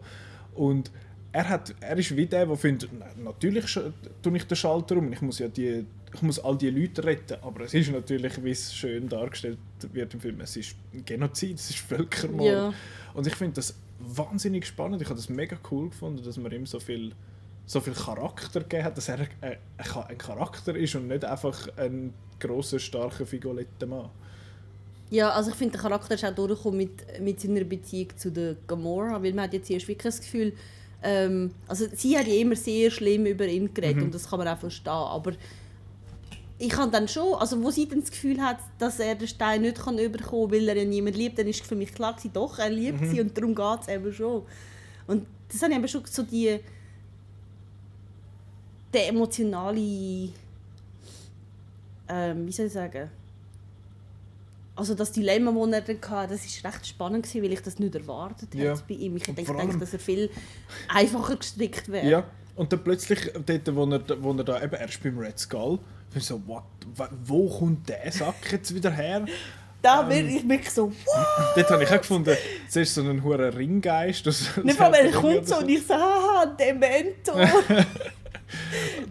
Und 0.56 0.92
er, 1.32 1.50
hat, 1.50 1.76
er 1.82 1.98
ist 1.98 2.16
wie 2.16 2.26
der, 2.26 2.46
der 2.46 2.56
findet, 2.56 2.90
na, 2.98 3.06
natürlich 3.22 3.80
tue 4.22 4.38
ich 4.38 4.44
den 4.46 4.56
Schalter 4.56 4.98
um, 4.98 5.12
ich 5.12 5.22
muss 5.22 5.40
ja 5.40 5.48
die, 5.48 5.86
ich 6.14 6.22
muss 6.22 6.40
all 6.40 6.58
die 6.58 6.70
Leute 6.70 7.04
retten, 7.04 7.38
aber 7.42 7.66
es 7.66 7.74
ist 7.74 7.92
natürlich, 7.92 8.44
wie 8.44 8.52
es 8.52 8.74
schön 8.74 9.10
dargestellt 9.10 9.60
wird 9.94 10.14
im 10.14 10.22
Film, 10.22 10.42
es 10.42 10.56
ist 10.56 10.76
Genozid, 11.06 11.60
es 11.60 11.70
ist 11.70 11.80
Völkermord. 11.80 12.52
Ja. 12.52 12.74
Und 13.14 13.28
ich 13.28 13.36
finde 13.36 13.56
das 13.56 13.76
wahnsinnig 14.00 14.66
spannend. 14.66 15.02
Ich 15.02 15.08
habe 15.10 15.18
das 15.18 15.30
mega 15.30 15.58
cool 15.72 15.90
gefunden, 15.90 16.24
dass 16.24 16.38
man 16.38 16.52
ihm 16.52 16.66
so 16.66 16.80
viel, 16.80 17.12
so 17.68 17.80
viel 17.82 17.94
Charakter 17.94 18.62
gegeben 18.62 18.84
hat, 18.86 18.98
dass 18.98 19.10
er 19.10 19.20
ein, 19.42 19.58
ein 19.78 20.18
Charakter 20.18 20.76
ist 20.76 20.96
und 20.96 21.08
nicht 21.08 21.24
einfach 21.26 21.68
ein 21.78 22.14
großer 22.40 22.80
starker 22.80 23.26
Figolettenmann. 23.26 24.10
Ja, 25.10 25.30
also 25.32 25.52
ich 25.52 25.56
finde, 25.56 25.74
der 25.74 25.82
Charakter 25.82 26.16
ist 26.16 26.26
auch 26.26 26.34
durchgekommen 26.34 26.78
mit, 26.78 27.22
mit 27.22 27.40
seiner 27.40 27.64
Beziehung 27.64 28.10
zu 28.18 28.32
der 28.32 28.56
Gamora, 28.68 29.22
weil 29.22 29.34
man 29.34 29.46
hat 29.46 29.54
jetzt 29.54 29.70
erst 29.70 29.88
wirklich 29.88 30.14
das 30.16 30.20
Gefühl, 30.22 30.54
ähm, 31.04 31.52
also 31.68 31.86
sie 31.94 32.18
hat 32.18 32.26
ja 32.28 32.34
immer 32.36 32.56
sehr 32.56 32.90
schlimm 32.90 33.26
über 33.26 33.46
ihn 33.46 33.74
geredet 33.74 33.98
Mhm. 33.98 34.04
und 34.04 34.14
das 34.16 34.30
kann 34.30 34.40
man 34.40 34.48
auch 34.48 34.58
verstehen, 34.58 34.92
aber 34.92 35.34
ich 36.60 36.76
habe 36.76 36.90
dann 36.92 37.08
schon, 37.08 37.36
also 37.36 37.62
wo 37.64 37.70
sie 37.70 37.88
dann 37.88 38.02
das 38.02 38.10
Gefühl 38.12 38.42
hat, 38.42 38.58
dass 38.80 39.00
er 39.00 39.14
den 39.16 39.28
Stein 39.28 39.62
nicht 39.62 39.78
kann 39.80 40.00
überkommen, 40.00 40.52
weil 40.52 40.68
er 40.68 40.76
ja 40.78 40.86
niemand 40.86 41.16
liebt, 41.16 41.38
dann 41.38 41.48
ist 41.48 41.64
für 41.66 41.76
mich 41.76 41.94
klar 41.94 42.14
gewesen, 42.14 42.32
doch, 42.34 42.58
er 42.58 42.70
liebt 42.70 43.00
Mhm. 43.02 43.12
sie 43.12 43.22
und 43.22 43.38
darum 43.38 43.54
geht 43.54 43.82
es 43.82 43.88
eben 43.90 44.12
schon. 44.12 44.44
Und 45.06 45.28
das 45.52 45.62
habe 45.62 45.72
ich 45.74 45.78
eben 45.78 45.88
schon 45.88 46.04
so 46.06 46.24
die 46.24 46.60
der 48.98 49.08
emotionale 49.10 50.30
ähm, 52.10 52.48
wie 52.48 52.52
soll 52.52 52.66
ich 52.68 52.74
sagen 52.74 53.10
also 54.76 54.94
das 54.94 55.12
Dilemma, 55.12 55.52
das 55.72 55.90
er 55.90 56.10
hatte, 56.12 56.34
das 56.36 56.64
war 56.64 56.72
recht 56.72 56.86
spannend, 56.88 57.24
gewesen, 57.26 57.44
weil 57.44 57.52
ich 57.54 57.62
das 57.64 57.80
nicht 57.80 57.96
erwartet 57.96 58.54
Ja. 58.54 58.74
hätte 58.74 58.84
bei 58.88 58.94
ihm. 58.94 59.18
Ich 59.18 59.28
allem- 59.28 59.80
dass 59.80 59.92
er 59.94 59.98
viel 59.98 60.30
einfacher 60.88 61.36
gestrickt 61.36 61.92
wäre. 61.92 62.08
Ja, 62.08 62.24
und 62.56 62.72
dann 62.72 62.84
plötzlich, 62.84 63.32
dort, 63.44 63.76
wo 63.76 63.86
er, 63.86 64.24
wo 64.24 64.34
er 64.34 64.44
da 64.44 64.62
eben 64.62 64.76
erst 64.76 65.02
beim 65.02 65.18
Red 65.18 65.40
Skull, 65.40 65.80
ich 66.14 66.24
so, 66.24 66.40
what, 66.46 66.62
wo 67.26 67.50
kommt 67.50 67.90
der 67.90 68.12
Sack 68.12 68.52
jetzt 68.52 68.74
wieder 68.76 68.92
her? 68.92 69.26
Da 69.82 70.04
Ähm. 70.04 70.10
bin 70.10 70.30
ich 70.38 70.48
wirklich 70.48 70.70
so, 70.72 70.92
wow! 70.92 71.26
Dort 71.56 71.70
habe 71.72 71.84
ich 71.84 71.90
auch 71.90 71.98
gefunden, 71.98 72.36
zuerst 72.70 72.94
so 72.94 73.02
einen 73.02 73.24
hohen 73.24 73.40
Ringgeist. 73.42 74.28
Das, 74.28 74.58
Nicht 74.64 74.80
mal, 74.80 74.94
er 74.94 75.12
kommt 75.12 75.48
so 75.48 75.58
und 75.58 75.70
ich 75.70 75.86
so, 75.88 75.96
haha, 75.96 76.46
Dementor! 76.60 77.48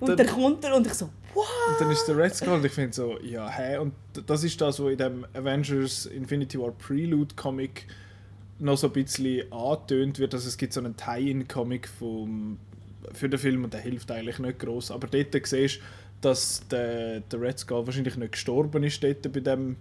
und 0.01 0.09
Dann- 0.09 0.17
dann 0.17 0.27
kommt 0.27 0.65
er 0.65 0.77
und 0.77 0.87
ich 0.87 0.95
so, 0.95 1.09
wow! 1.35 1.45
Und 1.71 1.81
dann 1.81 1.91
ist 1.91 2.07
der 2.07 2.17
Red 2.17 2.35
Skull 2.35 2.55
und 2.55 2.65
ich 2.65 2.73
finde 2.73 2.95
so, 2.95 3.19
ja, 3.21 3.49
hä? 3.49 3.79
Und 3.79 3.93
das 4.27 4.45
ist 4.45 4.61
das, 4.61 4.81
was 4.81 4.91
in 4.93 4.99
dem 4.99 5.27
Avengers 5.35 6.07
Infinity 6.07 6.59
War 6.59 6.73
Prelude 6.73 7.35
Comic 7.35 7.87
noch 8.59 8.77
so 8.79 8.87
ein 8.87 8.93
bisschen 8.95 9.51
angetönt 9.53 10.19
wird, 10.19 10.33
dass 10.33 10.47
es 10.47 10.57
gibt 10.57 10.73
so 10.73 10.81
einen 10.81 10.97
Tie-In-Comic 10.97 11.89
vom 11.89 12.59
für 13.13 13.29
den 13.29 13.39
Film 13.39 13.63
und 13.65 13.73
der 13.73 13.81
hilft 13.81 14.11
eigentlich 14.11 14.39
nicht 14.41 14.59
groß. 14.59 14.91
Aber 14.91 15.07
dort 15.07 15.29
siehst 15.47 15.77
du, 15.77 15.81
dass 16.23 16.67
der, 16.69 17.21
der 17.21 17.41
Red 17.41 17.59
Skull 17.59 17.87
wahrscheinlich 17.87 18.17
nicht 18.17 18.33
gestorben 18.33 18.83
ist 18.83 19.03
dort 19.05 19.31
bei 19.33 19.41
dem 19.41 19.77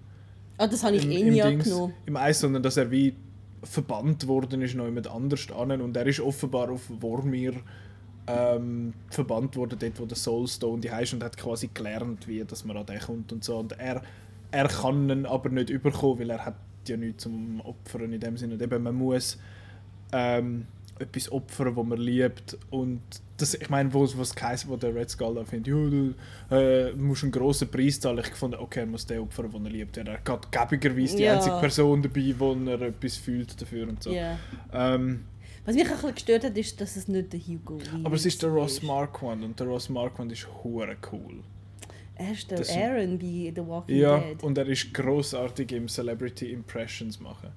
Ah, 0.58 0.68
das 0.68 0.84
habe 0.84 0.96
ich 0.96 1.04
im, 1.06 1.12
eh 1.12 1.24
nie 1.24 1.42
Dings, 1.42 1.66
angenommen. 1.68 1.94
im 2.06 2.16
Eis, 2.18 2.40
sondern 2.40 2.62
dass 2.64 2.78
er 2.78 2.90
wie 2.92 3.14
verbannt 3.64 4.28
worden 4.28 4.62
ist 4.62 4.76
noch 4.76 4.86
jemand 4.86 5.08
anders 5.08 5.48
an 5.52 5.82
und 5.82 5.98
er 5.98 6.06
ist 6.06 6.20
offenbar 6.20 6.70
auf 6.70 6.82
Vormir 7.02 7.54
ähm, 8.28 8.94
verbannt 9.10 9.56
worden, 9.56 9.78
dort 9.80 10.00
wo 10.00 10.06
der 10.06 10.18
Soulstone 10.18 10.82
die 10.82 10.92
heißt 10.92 11.14
und 11.14 11.24
hat 11.24 11.38
quasi 11.38 11.70
gelernt, 11.74 12.28
wie 12.28 12.44
dass 12.44 12.66
man 12.66 12.78
an 12.78 12.86
den 12.86 13.00
kommt 13.00 13.32
und 13.32 13.44
so 13.44 13.58
und 13.58 13.74
er, 13.80 14.02
er 14.52 14.68
kann 14.68 15.10
ihn 15.10 15.26
aber 15.26 15.50
nicht 15.50 15.70
überkommen, 15.70 16.20
weil 16.20 16.30
er 16.32 16.46
hat 16.46 16.56
ja 16.88 16.98
nichts 16.98 17.24
zum 17.24 17.62
Opfern 17.62 18.14
in 18.14 18.20
dem 18.20 18.38
Sinne 18.38 18.56
und 18.56 18.62
eben 18.62 18.82
man 18.84 18.96
muss 18.96 19.38
ähm, 20.12 20.66
etwas 20.98 21.32
opfern, 21.32 21.76
wo 21.76 21.84
man 21.84 22.00
liebt 22.00 22.58
und 22.70 23.02
das, 23.38 23.54
ich 23.54 23.70
meine, 23.70 23.94
wo 23.94 24.04
was 24.18 24.34
geheißen, 24.34 24.70
wo 24.70 24.78
der 24.78 24.96
Red 24.96 25.10
Skull 25.10 25.36
da 25.36 25.44
findet, 25.44 25.68
du 25.74 26.14
äh, 26.50 26.94
musst 26.94 27.24
einen 27.24 27.34
grossen 27.34 27.68
Preis 27.68 28.00
zahlen. 28.00 28.20
Ich 28.20 28.34
fand, 28.34 28.58
okay, 28.58 28.82
er 28.82 28.86
muss 28.86 29.06
den 29.06 29.20
opfern, 29.20 29.52
den 29.52 29.66
er 29.66 29.72
liebt. 29.72 29.98
Er 29.98 30.20
hat 30.26 30.52
gäbigerweise 30.54 31.18
die 31.18 31.24
Ja. 31.24 31.34
einzige 31.34 31.58
Person 31.58 32.02
dabei, 32.02 32.34
wo 32.38 32.54
er 32.54 32.82
etwas 32.82 33.18
fühlt 33.18 33.62
dafür 33.62 33.90
und 33.90 34.02
so. 34.02 34.12
Ja. 34.14 34.38
Ähm, 34.72 35.26
Was 35.66 35.76
mich 35.76 35.86
ein 35.86 35.92
bisschen 35.94 36.14
gestört 36.14 36.44
hat, 36.44 36.58
ist, 36.58 36.80
dass 36.80 36.96
es 36.96 37.08
nicht 37.08 37.34
der 37.34 37.40
Hugo 37.40 37.80
Weaving 37.80 38.06
aber 38.06 38.16
es 38.16 38.26
ist 38.26 38.42
der. 38.44 38.50
Ross 38.52 38.82
Marquand 38.84 39.44
und 39.44 39.60
der 39.60 39.68
Ross 39.68 39.90
Marquand 39.90 40.32
ist 40.32 40.48
hure 40.64 40.96
cool. 41.12 41.40
Er 42.16 42.32
ist 42.32 42.50
der 42.50 42.60
Das- 42.60 42.70
Aaron 42.70 43.18
bei 43.18 43.52
The 43.56 43.66
Walking 43.66 43.98
Ja, 43.98 44.20
Dead. 44.20 44.44
und 44.44 44.58
er 44.58 44.68
ist 44.68 44.94
großartig 44.94 45.72
im 45.74 45.88
Celebrity 45.88 46.52
Impressions 46.52 47.20
machen. 47.20 47.50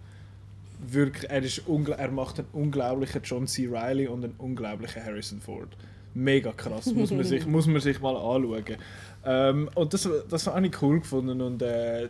Wirklich, 0.80 1.28
er, 1.30 1.42
ist 1.42 1.62
er 1.68 2.10
macht 2.10 2.38
einen 2.38 2.48
unglaublichen 2.52 3.20
John 3.22 3.46
C. 3.46 3.68
Reilly 3.70 4.06
und 4.08 4.24
einen 4.24 4.34
unglaublichen 4.38 5.04
Harrison 5.04 5.40
Ford. 5.40 5.76
Mega 6.14 6.52
krass, 6.52 6.86
muss 6.94 7.10
man 7.10 7.24
sich, 7.24 7.46
muss 7.46 7.66
man 7.66 7.80
sich 7.80 8.00
mal 8.00 8.16
anschauen. 8.16 8.76
Ähm, 9.24 9.68
und 9.74 9.92
das, 9.92 10.08
das 10.28 10.46
habe 10.46 10.66
ich 10.66 10.82
cool 10.82 11.00
gefunden 11.00 11.40
und 11.40 11.60
äh, 11.62 12.08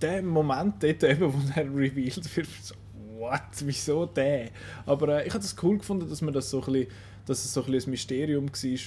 der 0.00 0.22
Moment 0.22 0.74
dort 0.82 1.02
eben, 1.02 1.32
wo 1.32 1.38
er 1.54 1.64
revealed 1.64 2.36
wird, 2.36 2.46
so, 2.62 2.74
what, 3.18 3.42
wieso 3.64 4.06
der? 4.06 4.50
Aber 4.86 5.20
äh, 5.20 5.26
ich 5.26 5.32
habe 5.32 5.42
das 5.42 5.56
cool 5.62 5.78
gefunden, 5.78 6.08
dass 6.08 6.22
man 6.22 6.32
das 6.32 6.50
so 6.50 6.60
ein 6.60 6.72
bisschen, 6.72 6.86
dass 7.26 7.44
es 7.44 7.52
so 7.52 7.62
ein 7.62 7.72
bisschen 7.72 7.88
ein 7.88 7.92
Mysterium 7.92 8.48
war, 8.48 8.80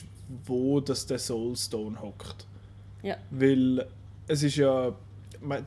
wo 0.46 0.80
das 0.80 1.06
der 1.06 1.20
Soulstone 1.20 2.02
hockt. 2.02 2.48
Ja. 3.04 3.18
Weil 3.30 3.88
es 4.28 4.44
ist 4.44 4.56
ja. 4.56 4.96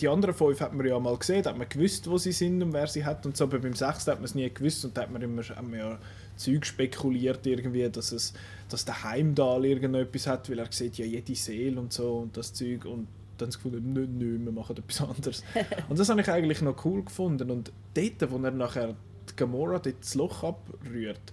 Die 0.00 0.06
anderen 0.06 0.36
fünf 0.36 0.60
hat 0.60 0.72
man 0.72 0.86
ja 0.86 0.96
mal 1.00 1.16
gesehen, 1.16 1.44
hat 1.44 1.58
man 1.58 1.68
gewusst, 1.68 2.08
wo 2.08 2.16
sie 2.16 2.30
sind 2.30 2.62
und 2.62 2.72
wer 2.72 2.86
sie 2.86 3.04
hat 3.04 3.26
und 3.26 3.36
so. 3.36 3.42
Aber 3.42 3.58
beim 3.58 3.74
sechsten 3.74 4.12
hat 4.12 4.18
man 4.18 4.26
es 4.26 4.36
nie 4.36 4.48
gewusst 4.48 4.84
und 4.84 4.96
da 4.96 5.02
hat 5.02 5.10
man 5.10 5.20
immer 5.20 5.42
hat 5.42 5.68
man 5.68 5.80
ja 5.80 5.98
Zeug 6.36 6.64
spekuliert 6.64 7.44
irgendwie, 7.44 7.88
dass 7.90 8.12
es, 8.12 8.34
dass 8.68 8.84
der 8.84 9.02
Heimdall 9.02 9.64
irgendetwas 9.64 10.28
hat, 10.28 10.48
weil 10.48 10.60
er 10.60 10.70
sieht 10.70 10.96
ja 10.96 11.04
jede 11.04 11.34
Seele 11.34 11.80
und 11.80 11.92
so 11.92 12.18
und 12.18 12.36
das 12.36 12.52
Zeug 12.52 12.84
und 12.84 13.08
dann 13.38 13.48
das 13.48 13.62
Gefühl, 13.62 13.80
nö, 13.80 14.06
nö, 14.06 14.38
wir 14.42 14.52
machen 14.52 14.76
etwas 14.76 15.00
anderes. 15.00 15.44
und 15.88 15.98
das 15.98 16.08
habe 16.08 16.20
ich 16.20 16.28
eigentlich 16.28 16.62
noch 16.62 16.84
cool 16.84 17.02
gefunden 17.02 17.50
und 17.50 17.72
dort, 17.94 18.30
wo 18.30 18.38
er 18.44 18.50
nachher 18.50 18.94
die 19.28 19.36
Gamora 19.36 19.78
dort 19.78 20.00
das 20.00 20.14
Loch 20.14 20.44
abrührt, 20.44 21.32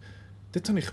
dort 0.51 0.69
habe 0.69 0.79
ich 0.79 0.91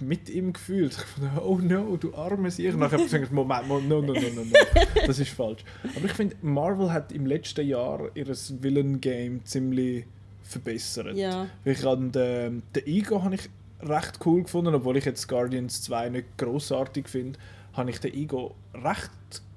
mit 0.00 0.30
ihm 0.30 0.52
gefühlt. 0.52 0.92
Ich 0.92 1.22
dachte, 1.22 1.42
oh 1.44 1.58
no, 1.58 1.96
du 1.96 2.14
arme 2.14 2.50
Sieg. 2.50 2.76
Nachher 2.76 2.92
habe 2.92 3.04
ich 3.04 3.10
gesagt, 3.10 3.32
Moment, 3.32 3.68
Moment, 3.68 3.88
no, 3.88 4.00
no, 4.00 4.12
no, 4.14 4.20
no, 4.20 4.44
no. 4.44 4.86
Das 5.06 5.18
ist 5.18 5.30
falsch. 5.30 5.62
Aber 5.94 6.06
ich 6.06 6.12
finde, 6.12 6.36
Marvel 6.42 6.92
hat 6.92 7.12
im 7.12 7.26
letzten 7.26 7.66
Jahr 7.66 8.10
ihr 8.14 8.26
Villain-Game 8.26 9.44
ziemlich 9.44 10.06
verbessert. 10.42 11.16
Ja. 11.16 11.46
Ich 11.64 11.84
habe 11.84 12.08
den, 12.08 12.62
den 12.74 12.86
Ego 12.86 13.22
habe 13.22 13.34
ich 13.34 13.50
recht 13.82 14.18
cool 14.26 14.42
gefunden, 14.42 14.74
obwohl 14.74 14.96
ich 14.96 15.04
jetzt 15.04 15.26
Guardians 15.28 15.82
2 15.82 16.08
nicht 16.10 16.38
großartig 16.38 17.08
finde, 17.08 17.38
habe 17.74 17.90
ich 17.90 17.98
den 18.00 18.12
Ego 18.14 18.54
recht 18.74 19.10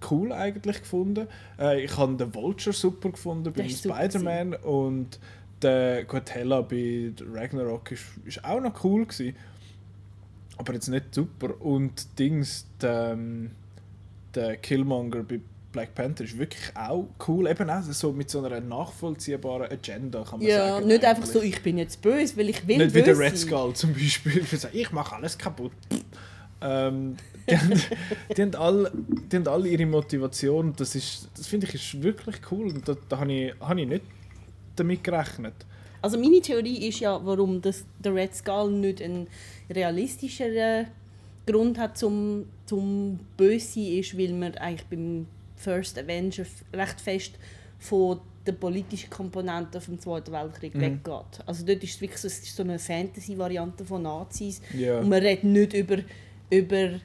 cool 0.09 0.31
eigentlich 0.31 0.79
gefunden. 0.79 1.27
Äh, 1.59 1.83
ich 1.83 1.97
habe 1.97 2.15
den 2.15 2.33
Vulture 2.33 2.73
super 2.73 3.09
gefunden 3.11 3.45
super 3.45 3.67
Spider-Man 3.69 4.55
und 4.55 5.19
der 5.61 6.05
Hela 6.29 6.61
bei 6.61 7.11
Ragnarok 7.33 7.91
ist, 7.91 8.03
ist 8.25 8.43
auch 8.43 8.59
noch 8.59 8.83
cool 8.83 9.05
gewesen. 9.05 9.35
Aber 10.57 10.73
jetzt 10.73 10.87
nicht 10.89 11.15
super. 11.15 11.59
Und 11.61 12.19
Dings, 12.19 12.67
der, 12.81 13.13
ähm, 13.13 13.51
der 14.35 14.57
Killmonger 14.57 15.23
bei 15.23 15.39
Black 15.71 15.95
Panther 15.95 16.25
ist 16.25 16.37
wirklich 16.37 16.75
auch 16.75 17.07
cool. 17.27 17.47
Eben 17.49 17.69
auch 17.69 17.81
so 17.81 18.11
mit 18.11 18.29
so 18.29 18.43
einer 18.45 18.59
nachvollziehbaren 18.59 19.71
Agenda, 19.71 20.23
kann 20.23 20.39
man 20.39 20.47
Ja, 20.47 20.75
sagen. 20.75 20.87
nicht 20.87 21.03
einfach 21.03 21.25
so, 21.25 21.41
ich 21.41 21.61
bin 21.63 21.79
jetzt 21.79 22.01
böse, 22.01 22.37
weil 22.37 22.49
ich 22.49 22.67
will 22.67 22.77
Nicht 22.77 22.93
wie 22.93 23.01
der 23.01 23.17
Red. 23.17 23.37
Skull 23.37 23.73
zum 23.73 23.93
Beispiel. 23.93 24.43
Ich 24.73 24.91
mache 24.91 25.15
alles 25.15 25.37
kaputt. 25.37 25.71
Ähm, 26.61 27.17
die, 27.49 27.57
haben, 27.57 27.81
die, 28.37 28.41
haben 28.41 28.55
alle, 28.55 28.91
die 29.31 29.35
haben 29.35 29.47
alle 29.47 29.67
ihre 29.69 29.85
Motivation. 29.85 30.73
Das, 30.77 30.95
ist, 30.95 31.29
das 31.37 31.47
finde 31.47 31.67
ich 31.67 31.73
ist 31.75 32.01
wirklich 32.01 32.37
cool. 32.51 32.67
Und 32.73 32.87
da, 32.87 32.95
da 33.09 33.19
habe 33.19 33.33
ich, 33.33 33.53
habe 33.59 33.81
ich 33.81 33.87
nicht 33.87 34.03
damit 34.75 35.03
gerechnet. 35.03 35.53
Also 36.01 36.17
meine 36.19 36.41
Theorie 36.41 36.87
ist 36.87 36.99
ja, 36.99 37.19
warum 37.23 37.61
das, 37.61 37.85
der 38.03 38.13
Red 38.13 38.35
Skull 38.35 38.71
nicht 38.71 39.01
einen 39.01 39.27
realistischeren 39.69 40.87
Grund 41.45 41.77
hat 41.77 41.97
zum, 41.97 42.45
zum 42.65 43.19
böse 43.37 43.79
ist, 43.81 44.17
weil 44.17 44.33
man 44.33 44.55
eigentlich 44.55 44.87
beim 44.89 45.27
First 45.55 45.97
Avenger 45.99 46.45
recht 46.73 47.01
fest 47.01 47.33
von 47.79 48.19
der 48.45 48.53
politischen 48.53 49.09
Komponente 49.09 49.79
vom 49.79 49.99
Zweiten 49.99 50.31
Weltkrieg 50.33 50.75
Mhm. 50.75 50.81
weggeht. 50.81 51.39
Also 51.45 51.65
dort 51.65 51.81
ist 51.83 51.95
es 51.95 52.01
wirklich 52.01 52.19
so, 52.19 52.27
es 52.27 52.39
ist 52.39 52.55
so 52.55 52.63
eine 52.63 52.77
Fantasy-Variante 52.79 53.85
von 53.85 54.01
Nazis 54.01 54.61
Ja. 54.77 54.99
und 54.99 55.09
man 55.09 55.21
redet 55.21 55.45
nicht 55.45 55.73
über, 55.73 55.97
über 56.49 56.99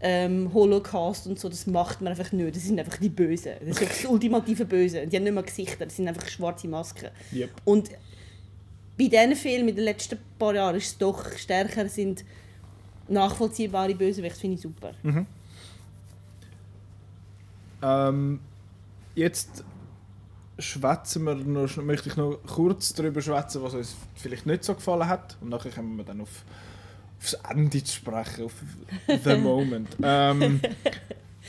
ähm, 0.00 0.52
Holocaust 0.54 1.26
und 1.26 1.38
so, 1.38 1.48
das 1.48 1.66
macht 1.66 2.00
man 2.00 2.12
einfach 2.12 2.32
nicht. 2.32 2.56
Das 2.56 2.62
sind 2.62 2.78
einfach 2.78 2.96
die 2.96 3.08
Bösen. 3.08 3.52
Das 3.66 3.80
ist 3.80 3.90
das 3.90 4.04
ultimative 4.06 4.64
Böse. 4.64 5.06
Die 5.06 5.16
haben 5.16 5.24
nicht 5.24 5.34
mehr 5.34 5.42
Gesichter, 5.42 5.84
das 5.84 5.96
sind 5.96 6.08
einfach 6.08 6.26
schwarze 6.28 6.68
Masken. 6.68 7.10
Yep. 7.32 7.50
Und 7.64 7.90
bei 8.98 9.08
diesen 9.08 9.36
Filmen 9.36 9.68
in 9.68 9.76
den 9.76 9.84
letzten 9.84 10.18
paar 10.38 10.54
Jahren 10.54 10.76
ist 10.76 10.86
es 10.86 10.98
doch 10.98 11.30
stärker, 11.36 11.88
sind 11.88 12.24
nachvollziehbare 13.08 13.94
Bösewichte, 13.94 14.40
finde 14.40 14.56
ich 14.56 14.62
super. 14.62 14.92
Ähm, 17.82 18.40
jetzt 19.14 19.64
schwätzen 20.58 21.24
wir 21.24 21.34
noch, 21.34 21.76
möchte 21.78 22.08
ich 22.08 22.16
noch 22.16 22.38
kurz 22.46 22.92
darüber 22.92 23.20
schwätzen, 23.20 23.62
was 23.62 23.74
uns 23.74 23.96
vielleicht 24.14 24.46
nicht 24.46 24.64
so 24.64 24.74
gefallen 24.74 25.08
hat. 25.08 25.36
Und 25.40 25.48
nachher 25.48 25.70
kommen 25.70 25.96
wir 25.96 26.04
dann 26.04 26.20
auf, 26.20 26.44
aufs 27.20 27.34
Ende 27.48 27.84
zu 27.84 27.96
sprechen, 27.96 28.44
auf 28.44 28.54
the 29.24 29.36
moment. 29.36 29.88
ähm, 30.02 30.60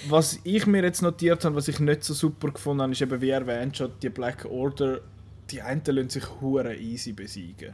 was 0.10 0.40
ich 0.44 0.66
mir 0.68 0.84
jetzt 0.84 1.02
notiert 1.02 1.46
habe, 1.46 1.56
was 1.56 1.68
ich 1.68 1.80
nicht 1.80 2.04
so 2.04 2.14
super 2.14 2.52
gefunden 2.52 2.84
habe, 2.84 2.92
ist 2.92 3.02
eben, 3.02 3.22
wie 3.22 3.30
erwähnt 3.30 3.78
schon, 3.78 3.92
die 4.02 4.10
Black 4.10 4.46
Order, 4.46 5.02
die 5.50 5.62
einen 5.62 5.84
lassen 5.86 6.10
sich 6.10 6.24
hure 6.42 6.76
easy 6.76 7.14
besiegen. 7.14 7.74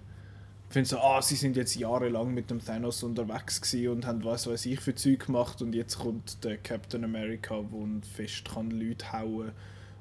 Ich 0.67 0.73
finde 0.73 0.89
so, 0.89 0.97
ah, 0.97 1.21
sie 1.21 1.35
sind 1.35 1.55
jetzt 1.55 1.75
jahrelang 1.75 2.33
mit 2.33 2.49
dem 2.49 2.63
Thanos 2.63 3.01
unterwegs 3.01 3.61
gewesen 3.61 3.89
und 3.89 4.05
haben 4.05 4.23
was 4.25 4.47
weiß 4.47 4.65
ich 4.65 4.81
für 4.81 4.93
Zeug 4.93 5.25
gemacht 5.25 5.61
und 5.61 5.73
jetzt 5.73 5.99
kommt 5.99 6.43
der 6.43 6.57
Captain 6.57 7.05
America, 7.05 7.61
der 7.61 8.09
fest 8.15 8.49
kann 8.53 8.71
Leute 8.71 9.13
hauen 9.13 9.53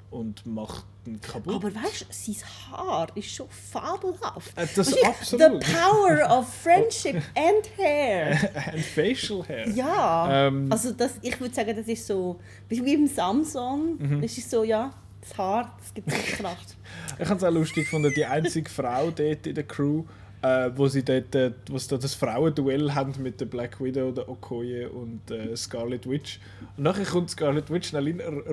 und 0.09 0.45
macht 0.45 0.85
ihn 1.05 1.19
kaputt. 1.21 1.55
Aber 1.55 1.73
weißt 1.73 2.01
du, 2.01 2.05
sein 2.09 2.35
Haar 2.71 3.07
ist 3.15 3.29
schon 3.29 3.47
fabelhaft. 3.49 4.57
Äh, 4.57 4.67
das 4.75 4.91
Weißt 4.91 4.97
du, 5.01 5.05
absolut. 5.07 5.63
The 5.63 5.73
power 5.73 6.39
of 6.39 6.53
friendship 6.53 7.15
and 7.35 7.77
hair. 7.77 8.51
And 8.73 8.83
facial 8.83 9.43
hair. 9.47 9.67
Ja. 9.69 10.47
Ähm. 10.47 10.71
also 10.71 10.91
das, 10.91 11.13
ich 11.21 11.39
würde 11.39 11.53
sagen, 11.53 11.75
das 11.75 11.87
ist 11.87 12.07
so, 12.07 12.39
wie 12.69 12.81
beim 12.81 13.07
Samsung. 13.07 13.97
Mhm. 13.97 14.21
Das 14.21 14.37
ist 14.37 14.49
so, 14.49 14.63
ja, 14.63 14.93
das 15.21 15.37
Haar, 15.37 15.75
das 15.79 15.93
gibt 15.93 16.11
so 16.11 16.17
Kraft. 16.37 16.75
Ich 17.19 17.27
fand 17.27 17.41
es 17.41 17.47
auch 17.47 17.51
lustig 17.51 17.85
gefunden, 17.85 18.13
die 18.15 18.25
einzige 18.25 18.69
Frau 18.69 19.09
dort 19.11 19.47
in 19.47 19.55
der 19.55 19.63
Crew, 19.63 20.03
äh, 20.41 20.69
wo 20.75 20.87
sie 20.87 21.03
dort, 21.03 21.33
äh, 21.35 21.51
wo 21.69 21.77
sie 21.77 21.87
da 21.89 21.97
das 21.97 22.13
Frauenduell 22.13 22.93
haben 22.93 23.13
mit 23.21 23.39
der 23.41 23.45
Black 23.45 23.81
Widow, 23.81 24.11
der 24.11 24.29
Okoye 24.29 24.85
und 24.87 25.31
äh, 25.31 25.55
Scarlet 25.55 26.07
Witch. 26.09 26.39
Und 26.77 26.83
nachher 26.83 27.05
kommt 27.05 27.29
Scarlet 27.29 27.69
Witch 27.71 27.93
r- 27.93 28.03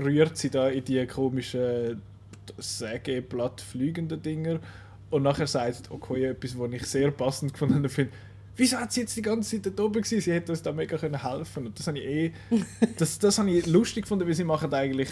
rührt 0.04 0.36
sie 0.36 0.50
da 0.50 0.68
in 0.68 0.84
die 0.84 1.06
komischen 1.06 2.00
Sägeblatt 2.58 3.60
fliegenden 3.60 4.20
Dinger 4.22 4.60
und 5.10 5.22
nachher 5.22 5.46
sagt 5.46 5.90
Okoye 5.90 6.26
etwas, 6.26 6.58
was 6.58 6.72
ich 6.72 6.86
sehr 6.86 7.10
passend 7.10 7.52
gefunden 7.52 7.88
finde. 7.88 8.12
Wieso 8.56 8.76
hat 8.76 8.92
sie 8.92 9.00
jetzt 9.00 9.16
die 9.16 9.22
ganze 9.22 9.60
Zeit 9.60 9.76
da 9.76 9.82
oben 9.82 9.94
gewesen? 9.94 10.20
Sie 10.20 10.32
hätte 10.32 10.52
uns 10.52 10.62
da 10.62 10.70
mega 10.72 10.96
können 10.96 11.20
helfen 11.20 11.66
Und 11.66 11.78
das 11.78 11.86
habe 11.88 11.98
ich 11.98 12.04
eh, 12.04 12.32
das, 12.98 13.18
das 13.18 13.38
habe 13.38 13.50
ich 13.50 13.66
lustig 13.66 14.04
gefunden, 14.04 14.26
weil 14.26 14.34
sie 14.34 14.44
machen 14.44 14.72
eigentlich 14.72 15.08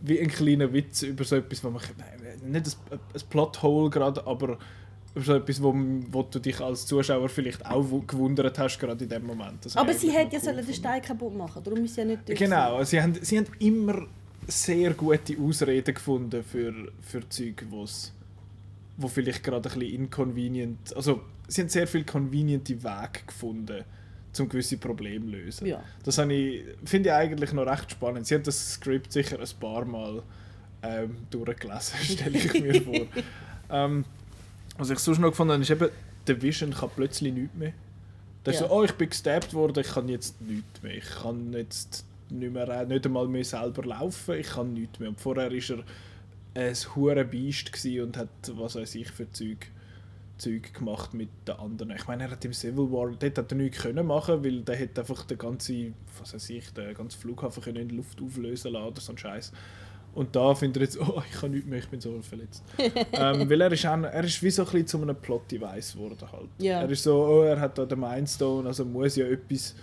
wie 0.00 0.18
ein 0.18 0.28
kleiner 0.28 0.72
Witz 0.72 1.02
über 1.02 1.24
so 1.24 1.36
etwas, 1.36 1.62
wo 1.62 1.70
man 1.70 1.82
nein, 1.98 2.50
nicht 2.50 2.66
ein, 2.90 2.98
ein 3.14 3.20
Plothole 3.28 3.90
gerade, 3.90 4.26
aber 4.26 4.58
so 5.14 5.34
etwas, 5.34 5.62
wo, 5.62 5.74
wo 6.10 6.22
du 6.22 6.38
dich 6.38 6.60
als 6.60 6.86
Zuschauer 6.86 7.28
vielleicht 7.28 7.64
auch 7.66 7.88
wu- 7.90 8.02
gewundert 8.02 8.58
hast 8.58 8.78
gerade 8.78 9.02
in 9.04 9.10
dem 9.10 9.26
Moment. 9.26 9.64
Das 9.64 9.76
Aber 9.76 9.92
sie 9.92 10.10
hätte 10.10 10.36
ja 10.36 10.40
sollen 10.40 10.58
cool 10.58 10.64
den. 10.66 10.74
Stein 10.74 11.02
kaputt 11.02 11.36
machen, 11.36 11.62
darum 11.64 11.84
ist 11.84 11.94
sie 11.94 12.00
ja 12.02 12.06
nicht 12.06 12.28
dort. 12.28 12.38
Genau, 12.38 12.82
sie 12.84 13.02
haben, 13.02 13.14
sie 13.20 13.38
haben 13.38 13.46
immer 13.58 14.06
sehr 14.46 14.94
gute 14.94 15.36
Ausreden 15.38 15.94
gefunden 15.94 16.42
für, 16.44 16.72
für 17.02 17.28
Zeug, 17.28 17.64
wo's, 17.70 18.12
wo 18.96 19.08
vielleicht 19.08 19.42
gerade 19.42 19.68
ein 19.68 19.78
bisschen 19.78 19.94
inconvenient, 20.02 20.94
also 20.96 21.20
sie 21.48 21.62
haben 21.62 21.68
sehr 21.68 21.86
viel 21.86 22.04
conveniente 22.04 22.80
Wege 22.82 23.20
gefunden, 23.26 23.84
um 24.38 24.48
gewisse 24.48 24.76
Probleme 24.76 25.24
zu 25.26 25.30
lösen. 25.32 25.66
Ja. 25.66 25.82
Das 26.04 26.18
ich, 26.18 26.62
finde 26.84 27.08
ich 27.08 27.14
eigentlich 27.14 27.52
noch 27.52 27.66
recht 27.66 27.90
spannend. 27.90 28.26
Sie 28.28 28.34
haben 28.36 28.44
das 28.44 28.74
Skript 28.74 29.12
sicher 29.12 29.38
ein 29.40 29.48
paar 29.58 29.84
Mal 29.84 30.22
ähm, 30.82 31.16
durchgelesen, 31.30 31.98
stelle 32.02 32.38
ich 32.38 32.54
mir 32.60 32.80
vor. 32.82 32.94
Ähm, 33.72 34.04
was 34.80 34.90
ich 34.90 34.98
sonst 34.98 35.18
noch 35.18 35.30
gefunden 35.30 35.52
habe, 35.52 35.62
ist 35.62 35.70
eben, 35.70 35.88
der 36.26 36.42
Vision 36.42 36.72
kann 36.72 36.90
plötzlich 36.94 37.32
nichts 37.32 37.54
mehr. 37.56 37.72
Der 38.44 38.54
ist 38.54 38.60
Ja. 38.60 38.68
so, 38.68 38.74
oh, 38.74 38.82
ich 38.84 38.92
bin 38.92 39.08
gestabbt 39.10 39.52
worden, 39.54 39.80
ich 39.80 39.92
kann 39.92 40.08
jetzt 40.08 40.40
nichts 40.40 40.82
mehr. 40.82 40.96
Ich 40.96 41.10
kann 41.22 41.52
jetzt 41.52 42.04
nicht, 42.30 42.52
mehr, 42.52 42.68
äh, 42.68 42.86
nicht 42.86 43.04
einmal 43.04 43.28
mehr 43.28 43.44
selber 43.44 43.84
laufen, 43.84 44.34
ich 44.38 44.48
kann 44.48 44.72
nichts 44.72 44.98
mehr. 44.98 45.10
Und 45.10 45.20
vorher 45.20 45.50
war 45.50 45.76
er 46.56 46.68
ein 46.68 46.74
hure 46.96 47.24
Biest 47.24 47.70
und 48.00 48.16
hat, 48.16 48.28
was 48.54 48.74
weiß 48.76 48.94
ich, 48.94 49.10
für 49.10 49.30
Zeug, 49.30 49.66
Zeug 50.38 50.72
gemacht 50.72 51.12
mit 51.14 51.28
den 51.46 51.56
anderen. 51.56 51.90
Ich 51.92 52.06
meine, 52.08 52.24
er 52.24 52.30
hat 52.30 52.44
im 52.44 52.52
Civil 52.52 52.90
War, 52.90 53.10
dort 53.10 53.38
hat 53.38 53.52
er 53.52 53.56
nichts 53.58 53.82
können 53.82 54.06
machen, 54.06 54.42
weil 54.42 54.62
der 54.62 54.76
hätte 54.76 55.02
einfach 55.02 55.24
den 55.24 55.38
ganzen, 55.38 55.94
was 56.18 56.32
weiß 56.34 56.50
ich, 56.50 56.72
den 56.72 56.94
ganzen 56.94 57.20
Flughafen 57.20 57.62
können 57.62 57.76
in 57.82 57.88
die 57.88 57.96
Luft 57.96 58.20
auflösen 58.22 58.72
lassen 58.72 58.86
oder 58.86 59.00
so 59.00 59.12
ein 59.12 59.18
Scheiß. 59.18 59.52
Und 60.14 60.34
da 60.34 60.54
findet 60.54 60.78
er 60.78 60.82
jetzt, 60.84 61.00
oh, 61.00 61.22
ich 61.28 61.40
kann 61.40 61.52
nichts 61.52 61.68
mehr, 61.68 61.78
ich 61.78 61.88
bin 61.88 62.00
so 62.00 62.20
verletzt. 62.22 62.64
ähm, 62.78 63.48
weil 63.50 63.60
er 63.60 63.72
ist, 63.72 63.86
auch, 63.86 64.02
er 64.02 64.24
ist 64.24 64.42
wie 64.42 64.50
so 64.50 64.62
ein 64.62 64.66
bisschen 64.66 64.86
zu 64.86 65.02
einem 65.02 65.16
Plot-Device 65.16 65.94
geworden 65.94 66.28
halt. 66.32 66.48
Ja. 66.58 66.80
Er 66.80 66.90
ist 66.90 67.02
so, 67.02 67.24
oh, 67.24 67.42
er 67.42 67.60
hat 67.60 67.78
da 67.78 67.84
den 67.84 68.00
Mindstone, 68.00 68.68
also 68.68 68.84
muss 68.84 69.16
ja 69.16 69.26
etwas 69.26 69.74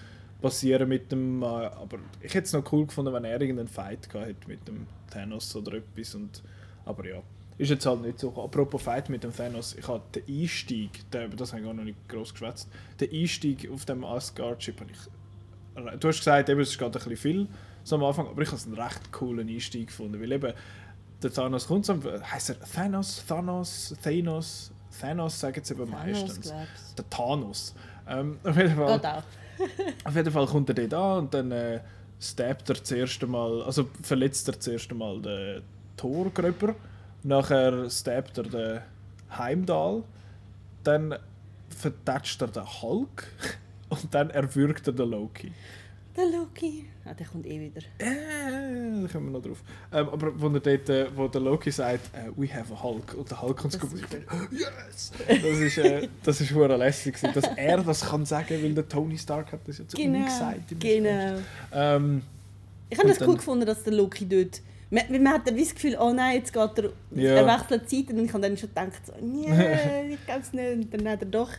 passieren 0.42 0.90
mit 0.90 1.12
dem, 1.12 1.42
äh, 1.42 1.46
aber 1.46 2.00
ich 2.22 2.34
hätte 2.34 2.46
es 2.46 2.54
noch 2.54 2.72
cool 2.72 2.86
gefunden, 2.86 3.14
wenn 3.14 3.24
er 3.24 3.40
irgendeinen 3.40 3.68
Fight 3.68 4.10
gehabt 4.10 4.28
hätte 4.28 4.48
mit 4.48 4.68
dem 4.68 4.86
Thanos 5.12 5.56
oder 5.56 5.74
etwas 5.78 6.16
und, 6.16 6.44
aber 6.86 7.08
ja. 7.08 7.22
Ist 7.60 7.72
jetzt 7.72 7.88
halt 7.88 8.04
nicht 8.04 8.20
so. 8.20 8.30
Apropos 8.40 8.84
Fight 8.84 9.10
mit 9.10 9.24
dem 9.24 9.36
Thanos, 9.36 9.76
ich 9.76 9.88
habe 9.88 10.04
den 10.14 10.24
Einstieg, 10.30 10.92
über 11.12 11.36
das 11.36 11.54
habe 11.54 11.62
ich 11.62 11.66
gar 11.66 11.74
noch 11.74 11.84
nicht 11.84 11.98
groß 12.08 12.34
geschwätzt, 12.34 12.70
den 13.00 13.12
Einstieg 13.12 13.68
auf 13.72 13.84
dem 13.86 14.04
Asgard-Chip 14.04 14.80
habe 14.80 14.92
ich 14.92 15.00
du 16.00 16.08
hast 16.08 16.18
gesagt, 16.20 16.50
eben, 16.50 16.60
es 16.60 16.70
ist 16.70 16.78
gerade 16.78 16.98
ein 17.00 17.10
bisschen 17.10 17.18
viel 17.18 17.48
so 17.88 17.96
am 17.96 18.04
Anfang, 18.04 18.28
aber 18.28 18.42
ich 18.42 18.50
habe 18.50 18.58
es 18.58 18.66
einen 18.66 18.76
recht 18.76 19.12
coolen 19.14 19.48
Einstieg 19.48 19.88
gefunden, 19.88 20.20
weil 20.20 20.32
eben 20.32 20.54
der 21.24 21.32
Thanos 21.32 21.68
kommt, 21.68 21.88
heißt 21.88 22.50
er 22.50 22.60
Thanos, 22.60 23.24
Thanos, 23.26 23.96
Thanos, 24.04 24.72
Thanos 25.00 25.40
sagen 25.40 25.64
sie 25.64 25.74
eben 25.74 25.90
Thanos, 25.90 26.22
meistens. 26.22 26.42
glaub's. 26.42 26.96
Der 26.98 27.10
Thanos. 27.10 27.76
Ähm, 28.08 28.40
auf, 28.44 28.58
jeden 28.58 28.76
Fall, 28.76 29.24
auf 30.04 30.16
jeden 30.16 30.32
Fall 30.32 30.46
kommt 30.48 30.70
er 30.70 30.76
dort 30.76 30.94
an 30.94 31.18
und 31.20 31.34
dann 31.34 31.52
äh, 31.52 31.80
stabbt 32.20 32.70
er 32.70 32.76
das 32.76 32.92
erste 32.92 33.26
Mal, 33.26 33.64
also 33.64 33.90
verletzt 34.02 34.50
er 34.50 34.56
das 34.56 34.68
erste 34.68 34.94
Mal 34.94 35.22
den 35.22 35.62
Torgröber, 35.96 36.76
nachher 37.24 37.90
stabbt 37.90 38.38
er 38.38 38.44
den 38.44 38.82
Heimdall, 39.38 40.04
dann 40.84 41.16
vertatscht 41.70 42.42
er 42.42 42.50
den 42.50 42.82
Hulk 42.82 43.28
und 43.90 44.14
dann 44.14 44.30
erwürgt 44.30 44.88
er 44.88 44.94
den 44.94 45.10
Loki. 45.10 45.54
Der 46.18 46.26
Loki. 46.26 46.86
Ah, 47.06 47.14
der 47.14 47.28
kommt 47.28 47.46
eh 47.46 47.60
wieder. 47.60 47.82
Äh, 48.00 49.02
da 49.04 49.08
kommen 49.08 49.28
wir 49.28 49.32
noch 49.34 49.42
drauf. 49.42 49.62
Ähm, 49.94 50.10
aber 50.10 50.32
wo, 50.42 50.48
er 50.48 50.60
dort, 50.60 50.90
äh, 50.90 51.06
wo 51.16 51.28
der 51.28 51.42
Loki 51.42 51.70
sagt, 51.72 52.10
äh, 52.16 52.32
we 52.36 52.48
have 52.52 52.74
a 52.74 52.82
Hulk, 52.84 53.14
und 53.14 53.30
der 53.30 53.40
Hulk 53.40 53.56
kommt 53.58 53.76
ich 53.76 53.80
denke, 53.82 54.26
yes! 54.52 55.12
Das 55.28 55.60
ist, 55.60 55.78
äh, 55.78 56.08
das 56.24 56.42
ist 56.42 56.52
hure 56.54 56.76
lässig, 56.76 57.14
gewesen, 57.16 57.34
dass 57.36 57.46
er 57.56 57.78
das 57.84 58.02
kann 58.10 58.26
sagen, 58.26 58.62
weil 58.64 58.74
der 58.74 58.90
Tony 58.90 59.18
Stark 59.18 59.52
hat 59.52 59.60
das 59.68 59.78
ja 59.78 59.88
zu 59.88 59.96
ihm 59.98 60.14
Genau. 60.14 60.26
gesagt. 60.26 60.72
im 60.72 60.80
Genau. 60.80 61.36
Ähm, 61.72 62.22
Ich 62.90 62.98
habe 62.98 63.08
Und 63.10 63.20
das 63.20 63.28
cool 63.28 63.36
gefunden, 63.36 63.66
dass 63.66 63.84
der 63.84 63.94
Loki 63.94 64.28
dort. 64.28 64.62
Man, 64.90 65.04
man 65.24 65.34
hat 65.34 65.48
dann 65.48 65.58
das 65.58 65.76
Gefühl, 65.76 65.98
oh 66.00 66.14
nein, 66.14 66.38
jetzt 66.38 66.52
geht 66.52 66.78
er. 66.80 66.90
Ja. 67.12 67.32
Er 67.36 67.46
wechselt 67.60 67.90
Zeit 67.90 68.10
und 68.10 68.26
ich 68.26 68.34
habe 68.34 68.42
dann 68.42 68.58
schon 68.58 68.70
gedacht, 68.70 69.06
so, 69.06 69.14
nee, 69.22 70.14
ich 70.14 70.26
glaube 70.26 70.42
es 70.42 70.52
nicht. 70.54 70.72
Und 70.74 70.94
dann 70.94 71.10
hat 71.12 71.22
er 71.22 71.28
doch. 71.28 71.52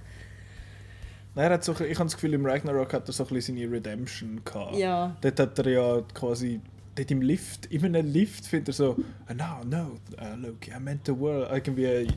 Nein, 1.39 1.53
hat 1.53 1.65
so, 1.65 1.73
ich 1.73 1.79
habe 1.99 2.07
das 2.07 2.15
Gefühl, 2.15 2.35
im 2.35 2.45
Ragnarok 2.45 2.93
hat 2.93 3.09
er 3.09 3.13
so 3.13 3.25
ein 3.25 3.33
bisschen 3.33 3.57
seine 3.57 3.71
Redemption 3.71 4.41
gehabt. 4.45 4.77
Ja. 4.77 5.17
Dort 5.21 5.41
hat 5.41 5.59
er 5.59 5.69
ja 5.69 6.03
quasi, 6.13 6.61
dort 6.95 7.11
im 7.11 7.23
Lift, 7.23 7.67
in 7.67 7.85
einem 7.85 8.13
Lift 8.13 8.45
findet 8.45 8.69
er 8.69 8.75
so, 8.75 8.91
"Uh, 8.93 9.35
no, 9.35 9.65
no, 9.65 9.93
uh, 10.21 10.37
Loki, 10.37 10.73
I 10.73 10.81
meant 10.81 11.07
the 11.07 11.17
world, 11.17 11.49
irgendwie, 11.53 12.09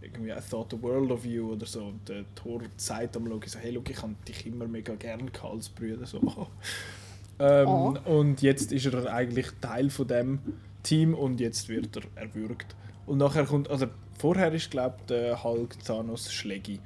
irgendwie, 0.00 0.30
I 0.30 0.40
thought 0.40 0.70
the 0.70 0.82
world 0.82 1.10
of 1.10 1.24
you 1.26 1.52
oder 1.52 1.66
so. 1.66 1.84
Und 1.84 2.08
der 2.08 2.24
Thor 2.34 2.62
sagt 2.76 3.16
am 3.16 3.26
Loki 3.26 3.48
so, 3.50 3.58
hey 3.58 3.70
Loki, 3.70 3.92
ich 3.92 4.02
habe 4.02 4.14
dich 4.26 4.46
immer 4.46 4.66
mega 4.66 4.94
gern 4.94 5.30
gehabt 5.30 5.54
als 5.54 5.68
Brüder, 5.68 6.06
so. 6.06 6.18
ähm, 7.38 7.68
Oh. 7.68 7.94
Und 8.06 8.40
jetzt 8.42 8.72
ist 8.72 8.86
er 8.86 9.12
eigentlich 9.12 9.46
Teil 9.60 9.90
von 9.90 10.08
dem 10.08 10.38
Team 10.82 11.14
und 11.14 11.38
jetzt 11.40 11.68
wird 11.68 11.96
er 11.96 12.02
erwürgt. 12.14 12.74
Und 13.06 13.18
nachher 13.18 13.44
kommt, 13.44 13.68
also 13.70 13.86
vorher 14.18 14.52
ist 14.52 14.70
glaube 14.70 14.96
ich 15.00 15.06
der 15.06 15.44
Hulk 15.44 15.78
Thanos 15.84 16.32
Schlägi. 16.32 16.80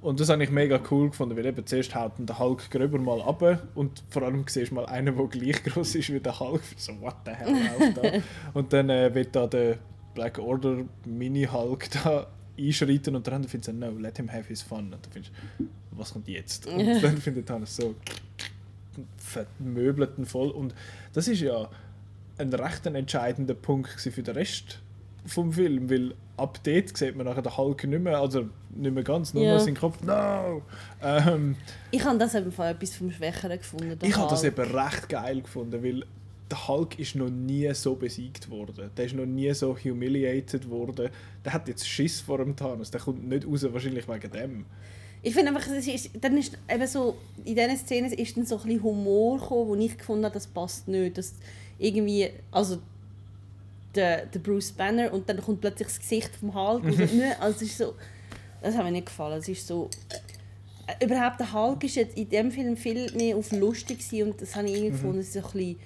Und 0.00 0.20
das 0.20 0.28
habe 0.28 0.44
ich 0.44 0.50
mega 0.50 0.80
cool 0.90 1.10
gefunden, 1.10 1.36
weil 1.36 1.46
eben 1.46 1.66
zuerst 1.66 1.94
haut 1.94 2.12
der 2.18 2.38
Hulk 2.38 2.70
gröber 2.70 2.98
mal 2.98 3.20
ab 3.20 3.42
und 3.74 4.04
vor 4.10 4.22
allem 4.22 4.44
siehst 4.46 4.70
du 4.70 4.76
mal 4.76 4.86
einen, 4.86 5.16
der 5.16 5.26
gleich 5.26 5.62
groß 5.64 5.96
ist 5.96 6.12
wie 6.12 6.20
der 6.20 6.38
Hulk. 6.38 6.62
So, 6.76 7.00
what 7.00 7.16
the 7.24 7.32
hell 7.32 7.50
läuft 7.50 7.96
da? 7.96 8.20
Und 8.54 8.72
dann 8.72 8.90
äh, 8.90 9.12
wird 9.12 9.34
da 9.34 9.48
der 9.48 9.78
Black 10.14 10.38
Order 10.38 10.84
Mini-Hulk 11.04 11.90
da 11.90 12.28
einschreiten 12.58 13.14
und 13.14 13.28
andere 13.28 13.48
findet 13.48 13.64
so, 13.66 13.72
no, 13.72 13.90
let 13.98 14.16
him 14.16 14.32
have 14.32 14.48
his 14.48 14.62
fun. 14.62 14.92
Und 14.92 15.04
du 15.04 15.10
findest, 15.10 15.32
was 15.92 16.12
kommt 16.12 16.28
jetzt? 16.28 16.66
Und 16.66 16.86
dann 17.02 17.18
findet 17.18 17.46
Thanos 17.46 17.76
so, 17.76 17.94
vermöbelt 19.16 20.18
ihn 20.18 20.26
voll. 20.26 20.50
Und 20.50 20.74
das 21.12 21.28
ist 21.28 21.40
ja 21.40 21.68
ein 22.36 22.52
recht 22.52 22.86
entscheidender 22.86 23.54
Punkt 23.54 23.88
für 23.88 24.22
den 24.22 24.34
Rest 24.34 24.80
vom 25.28 25.52
Film, 25.52 25.88
weil 25.90 26.14
ab 26.36 26.58
dort 26.64 26.96
sieht 26.96 27.16
man 27.16 27.26
nachher 27.26 27.42
den 27.42 27.56
Hulk 27.56 27.84
nicht 27.84 28.02
mehr, 28.02 28.18
also 28.18 28.48
nicht 28.74 28.94
mehr 28.94 29.02
ganz, 29.04 29.34
nur 29.34 29.42
Ja. 29.44 29.54
noch 29.54 29.60
seinen 29.60 29.76
Kopf. 29.76 30.02
No! 30.02 30.62
Ähm, 31.02 31.56
Ich 31.90 32.04
habe 32.04 32.18
das 32.18 32.34
eben 32.34 32.50
von 32.52 32.66
etwas 32.66 32.94
vom 32.96 33.10
Schwächeren 33.10 33.58
gefunden. 33.58 33.98
ich 34.02 34.16
habe 34.16 34.30
das 34.30 34.44
eben 34.44 34.60
recht 34.70 35.08
geil 35.08 35.40
gefunden, 35.42 35.82
weil 35.82 36.04
der 36.50 36.66
Hulk 36.68 36.98
ist 36.98 37.14
noch 37.14 37.28
nie 37.28 37.72
so 37.74 37.94
besiegt 37.94 38.48
worden. 38.50 38.90
Der 38.96 39.04
ist 39.04 39.14
noch 39.14 39.26
nie 39.26 39.52
so 39.52 39.76
humiliated 39.76 40.70
worden. 40.70 41.10
Der 41.44 41.52
hat 41.52 41.68
jetzt 41.68 41.86
Schiss 41.86 42.20
vor 42.22 42.38
dem 42.38 42.56
Thanos. 42.56 42.90
Der 42.90 43.00
kommt 43.00 43.28
nicht 43.28 43.46
raus, 43.46 43.66
wahrscheinlich 43.70 44.08
wegen 44.08 44.30
dem. 44.30 44.64
Ich 45.22 45.34
finde 45.34 45.52
einfach, 45.54 45.68
es 45.70 45.86
ist, 45.86 46.10
dann 46.20 46.36
ist 46.38 46.56
eben 46.72 46.86
so, 46.86 47.16
in 47.44 47.54
diesen 47.56 47.76
Szenen 47.76 48.12
ist 48.12 48.36
dann 48.36 48.46
so 48.46 48.56
ein 48.56 48.62
bisschen 48.62 48.82
Humor 48.82 49.38
gekommen, 49.38 49.68
wo 49.68 49.74
ich 49.74 49.98
gefunden 49.98 50.24
habe, 50.24 50.32
das 50.34 50.46
passt 50.46 50.88
nicht. 50.88 51.18
Das 51.18 51.34
irgendwie, 51.78 52.30
also 52.50 52.78
der, 53.94 54.26
der 54.26 54.38
Bruce 54.38 54.72
Banner 54.72 55.12
und 55.12 55.28
dann 55.28 55.40
kommt 55.40 55.60
plötzlich 55.60 55.88
das 55.88 55.98
Gesicht 55.98 56.34
vom 56.36 56.54
Hulk. 56.54 56.84
also 57.40 57.56
es 57.56 57.62
ist 57.62 57.78
so, 57.78 57.94
das 58.62 58.76
hat 58.76 58.84
mir 58.84 58.92
nicht 58.92 59.06
gefallen. 59.06 59.38
Es 59.38 59.48
ist 59.48 59.66
so, 59.66 59.88
äh, 60.86 61.04
überhaupt 61.04 61.40
der 61.40 61.52
Hulk 61.52 61.84
ist 61.84 61.96
jetzt 61.96 62.16
in 62.16 62.28
dem 62.28 62.50
Film 62.50 62.76
viel 62.76 63.10
mehr 63.12 63.36
auf 63.36 63.52
lustig 63.52 64.00
und 64.22 64.40
das 64.40 64.54
habe 64.56 64.68
ich 64.68 64.74
irgendwie 64.74 64.92
gefunden, 64.92 65.18
es 65.20 65.28
ist 65.28 65.34
so 65.34 65.40
ein 65.40 65.52
bisschen 65.52 65.76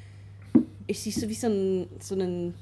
es 0.89 1.07
ist 1.07 1.21
so 1.21 1.29
wie 1.29 1.35
so 1.35 1.47
ein, 1.47 1.89
so 2.01 2.15
ein 2.15 2.55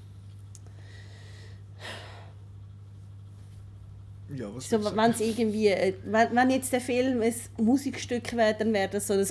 Ja, 4.37 4.47
was 4.55 4.71
so, 4.71 4.85
wenn 4.85 5.11
es 5.11 5.21
irgendwie, 5.21 5.69
äh, 5.69 5.95
wenn, 6.05 6.35
wenn 6.37 6.51
jetzt 6.51 6.73
der 6.73 6.81
Film 6.81 7.21
ein 7.21 7.35
Musikstück 7.59 8.33
wäre, 8.37 8.55
dann 8.57 8.73
wäre 8.73 8.89
das 8.89 9.09
so 9.09 9.15
ein 9.15 9.21
äh, 9.21 9.27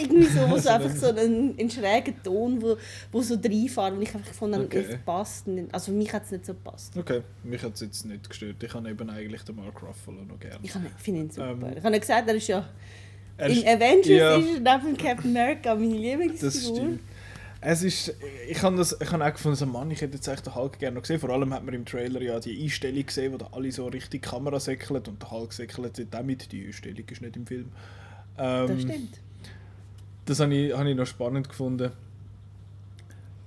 irgendwie 0.00 0.26
so, 0.26 0.48
wo 0.50 0.56
so 0.58 0.68
einfach 0.68 0.90
so 0.94 1.06
ein, 1.08 1.54
ein 1.58 1.70
schräger 1.70 2.12
Ton, 2.22 2.60
wo, 2.62 2.76
wo 3.12 3.20
so 3.22 3.34
reinfährt 3.34 3.92
und 3.92 4.02
ich 4.02 4.14
einfach 4.14 4.28
gefunden 4.28 4.60
Okay. 4.62 4.86
es 4.88 4.98
passt 5.04 5.46
nicht. 5.46 5.72
Also 5.74 5.92
für 5.92 5.98
mich 5.98 6.12
hat 6.12 6.24
es 6.24 6.30
nicht 6.32 6.46
so 6.46 6.54
gepasst. 6.54 6.96
Okay, 6.96 7.22
mich 7.44 7.62
hat 7.62 7.74
es 7.74 7.80
jetzt 7.80 8.04
nicht 8.06 8.28
gestört. 8.28 8.62
Ich 8.62 8.72
habe 8.74 8.88
eben 8.90 9.10
eigentlich 9.10 9.42
den 9.42 9.56
Mark 9.56 9.82
Ruffalo 9.82 10.22
noch 10.24 10.38
gerne. 10.38 10.58
Ich 10.62 10.72
finde 10.98 11.20
ihn 11.20 11.30
super. 11.30 11.50
Ähm, 11.50 11.64
ich 11.76 11.82
habe 11.84 11.94
ja 11.94 11.98
gesagt, 12.00 12.28
er 12.28 12.34
ist 12.34 12.48
ja 12.48 12.68
Er 13.38 13.46
in 13.48 13.52
ist- 13.58 13.66
Avengers 13.66 14.06
ja. 14.08 14.36
ist 14.36 14.60
er 14.64 14.78
neben 14.78 14.96
Captain 14.96 15.30
America 15.36 15.74
meine 15.74 15.88
Das 15.90 16.00
Lieblingsfigur. 16.00 16.76
stimmt. 16.76 17.00
Es 17.60 17.82
ist, 17.82 18.14
ich 18.48 18.62
habe 18.62 18.76
das, 18.76 18.96
ich 19.00 19.10
habe 19.10 19.24
auch 19.24 19.32
gefunden, 19.32 19.56
so, 19.56 19.66
Mann, 19.66 19.90
ich 19.90 20.00
hätte 20.00 20.14
jetzt 20.14 20.28
echt 20.28 20.46
den 20.46 20.54
Hulk 20.54 20.78
gerne 20.78 20.94
noch 20.96 21.02
gesehen. 21.02 21.18
Vor 21.18 21.30
allem 21.30 21.52
hat 21.54 21.64
man 21.64 21.74
im 21.74 21.84
Trailer 21.86 22.20
ja 22.20 22.38
die 22.38 22.62
Einstellung 22.62 23.04
gesehen, 23.04 23.32
wo 23.32 23.38
da 23.38 23.48
alle 23.50 23.72
so 23.72 23.86
richtig 23.88 24.22
Kamera 24.22 24.60
säckeln 24.60 25.02
und 25.08 25.20
der 25.22 25.30
Hulk 25.30 25.52
säckelt 25.52 25.98
dort 25.98 26.14
auch 26.14 26.22
mit. 26.24 26.52
Die 26.52 26.66
Einstellung 26.66 27.02
ist 27.10 27.22
nicht 27.22 27.34
im 27.34 27.46
Film. 27.46 27.72
Ähm, 28.38 28.66
Das 28.68 28.82
stimmt. 28.82 29.20
Das 30.26 30.40
habe 30.40 30.54
ich, 30.54 30.76
habe 30.76 30.90
ich 30.90 30.96
noch 30.96 31.06
spannend 31.06 31.48
gefunden. 31.48 31.92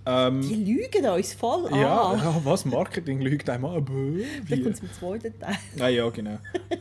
Ähm, 0.06 0.42
Die 0.42 0.56
lügen 0.56 1.06
uns 1.10 1.34
voll 1.34 1.68
an. 1.68 1.76
ja, 1.80 2.16
ja, 2.16 2.42
was? 2.44 2.66
Marketing 2.66 3.22
lügt 3.22 3.50
einem 3.50 3.66
an. 3.66 3.86
Bäh, 3.86 4.24
Da 4.50 4.56
wie? 4.56 4.64
kommt 4.64 4.76
es 4.76 4.82
im 4.82 4.92
zweiten 4.94 5.38
Teil. 5.40 5.58
Ah 5.80 5.88
ja, 5.90 6.10
genau. 6.10 6.38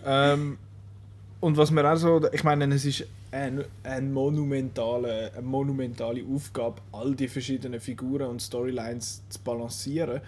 ähm, 0.06 0.56
und 1.40 1.56
was 1.56 1.70
mir 1.70 1.84
auch 1.90 1.96
so, 1.96 2.20
ich 2.32 2.42
meine, 2.44 2.72
es 2.74 2.84
ist 2.84 3.04
ein, 3.30 3.64
ein 3.82 4.12
monumentale, 4.12 5.32
eine 5.32 5.42
monumentale 5.42 6.24
Aufgabe, 6.24 6.80
all 6.92 7.14
die 7.14 7.28
verschiedenen 7.28 7.80
Figuren 7.80 8.28
und 8.30 8.40
Storylines 8.40 9.22
zu 9.28 9.38
balancieren. 9.40 10.20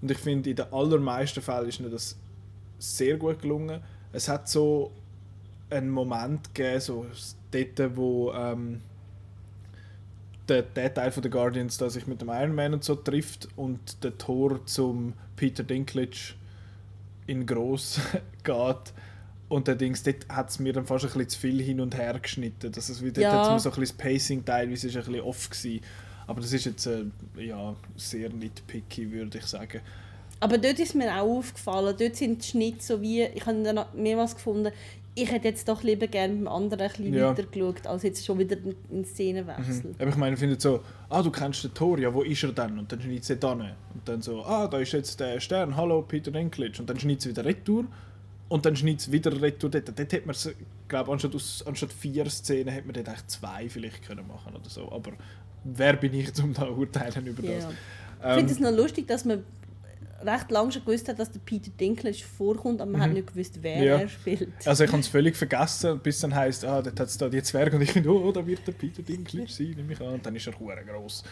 Und 0.00 0.10
ich 0.10 0.18
finde, 0.18 0.50
in 0.50 0.56
den 0.56 0.72
allermeisten 0.72 1.42
Fällen 1.42 1.68
ist 1.68 1.80
mir 1.80 1.90
das 1.90 2.16
sehr 2.78 3.16
gut 3.18 3.40
gelungen. 3.40 3.80
Es 4.12 4.28
hat 4.28 4.48
so 4.48 4.90
einen 5.70 5.90
Moment 5.90 6.54
gegeben, 6.54 6.80
so 6.80 7.06
dort, 7.50 7.96
wo 7.96 8.32
ähm, 8.32 8.80
der, 10.48 10.62
der 10.62 10.92
Teil 10.92 11.10
von 11.10 11.22
den 11.22 11.30
Guardians, 11.32 11.78
der 11.78 11.90
sich 11.90 12.06
mit 12.06 12.20
dem 12.20 12.28
Iron 12.28 12.54
Man 12.54 12.74
und 12.74 12.84
so 12.84 12.94
trifft 12.94 13.48
und 13.56 14.02
der 14.02 14.16
Tor 14.18 14.64
zum 14.66 15.12
Peter 15.36 15.62
Dinklage 15.62 16.34
in 17.26 17.46
groß 17.46 18.00
geht. 18.44 18.92
Und 19.48 19.66
der 19.66 19.76
Dings, 19.76 20.02
dort 20.02 20.28
hat 20.28 20.50
es 20.50 20.58
mir 20.58 20.72
dann 20.74 20.84
fast 20.86 21.04
ein 21.04 21.08
bisschen 21.08 21.28
zu 21.30 21.38
viel 21.38 21.62
hin 21.62 21.80
und 21.80 21.96
her 21.96 22.18
geschnitten. 22.20 22.70
Das 22.70 22.90
ist 22.90 23.02
wieder, 23.02 23.22
Ja. 23.22 23.32
dort 23.32 23.40
hat's 23.50 23.64
mir 23.64 23.70
so 23.70 23.70
ein 23.70 23.80
bisschen 23.80 23.96
das 23.96 24.04
Pacing 24.04 24.44
teilweise 24.44 24.88
ist 24.88 24.96
ein 24.96 25.04
bisschen 25.04 25.20
off 25.22 25.48
gewesen. 25.48 25.80
Aber 26.26 26.40
das 26.42 26.52
ist 26.52 26.66
jetzt 26.66 26.86
äh, 26.86 27.04
ja, 27.38 27.74
sehr 27.96 28.28
nitpicky, 28.28 29.10
würde 29.10 29.38
ich 29.38 29.44
sagen. 29.46 29.80
Aber 30.40 30.58
dort 30.58 30.78
ist 30.78 30.94
mir 30.94 31.10
auch 31.14 31.38
aufgefallen, 31.38 31.96
dort 31.98 32.16
sind 32.16 32.42
die 32.44 32.46
Schnitte 32.48 32.82
so 32.84 33.00
wie, 33.00 33.22
ich 33.22 33.44
habe 33.46 33.62
dann 33.62 33.86
mehrmals 33.94 34.34
gefunden, 34.34 34.70
ich 35.22 35.30
hätte 35.30 35.48
jetzt 35.48 35.68
doch 35.68 35.82
lieber 35.82 36.06
gerne 36.06 36.34
beim 36.34 36.48
anderen 36.48 36.80
ein 36.82 36.88
bisschen 36.88 37.14
Ja. 37.14 37.30
weiter 37.30 37.44
geschaut, 37.44 37.86
als 37.86 38.02
jetzt 38.02 38.24
schon 38.24 38.38
wieder 38.38 38.56
in 38.90 39.04
Szenenwechsel. 39.04 39.94
Aber 39.98 40.08
ich 40.08 40.16
meine, 40.16 40.34
ich 40.34 40.40
finde 40.40 40.58
so, 40.60 40.80
ah, 41.08 41.22
du 41.22 41.30
kennst 41.30 41.64
den 41.64 41.74
Tor, 41.74 41.98
ja, 41.98 42.12
wo 42.12 42.22
ist 42.22 42.42
er 42.42 42.52
denn? 42.52 42.78
Und 42.78 42.90
dann 42.92 43.00
schneidet 43.00 43.24
sie 43.24 43.36
dann. 43.36 43.60
Und 43.60 44.06
dann 44.06 44.22
so, 44.22 44.42
ah, 44.44 44.66
da 44.68 44.78
ist 44.78 44.92
jetzt 44.92 45.18
der 45.20 45.40
Stern, 45.40 45.76
hallo, 45.76 46.02
Peter 46.02 46.30
Dinklage. 46.30 46.80
Und 46.80 46.88
dann 46.88 46.98
schneidet 46.98 47.22
sie 47.22 47.30
wieder 47.30 47.44
retour. 47.44 47.84
Und 48.48 48.64
dann 48.64 48.74
schneidet 48.76 49.02
sie 49.02 49.12
wieder 49.12 49.30
retour 49.42 49.70
dort. 49.70 49.88
Dort 49.88 49.98
hätte 50.12 50.26
man, 50.26 50.34
glaube 50.88 51.12
anstatt, 51.12 51.34
aus, 51.34 51.62
anstatt 51.66 51.92
vier 51.92 52.28
Szenen, 52.30 52.68
hätte 52.68 52.86
man 52.86 52.94
dort 52.94 53.08
echt 53.08 53.30
zwei 53.30 53.68
vielleicht 53.68 54.06
können 54.06 54.26
machen 54.26 54.54
oder 54.54 54.68
so. 54.70 54.90
Aber 54.90 55.12
wer 55.64 55.94
bin 55.94 56.14
ich, 56.14 56.30
um 56.42 56.54
da 56.54 56.66
urteilen 56.68 57.26
über 57.26 57.42
das? 57.42 57.64
Ja. 57.64 57.70
Ich 57.70 58.24
Ähm, 58.26 58.34
finde 58.38 58.52
es 58.52 58.58
noch 58.60 58.72
lustig, 58.72 59.06
dass 59.06 59.24
man 59.24 59.44
recht 60.24 60.50
lange 60.50 60.72
schon 60.72 60.84
gewusst 60.84 61.08
hat, 61.08 61.18
dass 61.18 61.30
der 61.30 61.40
Peter 61.40 61.70
Dinklage 61.70 62.16
vorkommt, 62.36 62.80
aber 62.80 62.90
man 62.90 63.00
hat 63.00 63.12
nicht 63.12 63.28
gewusst, 63.28 63.58
wer 63.62 63.76
Mhm. 63.78 63.82
Ja. 63.84 63.96
er 63.98 64.08
spielt. 64.08 64.48
Also 64.66 64.84
ich 64.84 64.90
habe 64.90 65.00
es 65.00 65.08
völlig 65.08 65.36
vergessen, 65.36 65.98
bis 66.00 66.20
dann 66.20 66.34
heisst, 66.34 66.64
ah, 66.64 66.82
dort 66.82 66.98
hat 66.98 67.08
es 67.08 67.16
da 67.18 67.28
die 67.28 67.42
Zwerge 67.42 67.76
und 67.76 67.82
ich 67.82 67.92
finde, 67.92 68.10
oh, 68.10 68.32
da 68.32 68.44
wird 68.46 68.66
der 68.66 68.72
Peter 68.72 69.02
Dinklage 69.02 69.50
sein, 69.50 69.70
nehme 69.76 69.92
ich 69.92 70.00
an. 70.00 70.14
Und 70.14 70.26
dann 70.26 70.34
ist 70.34 70.46
er 70.46 70.58
hure 70.58 70.82
groß. 70.84 71.22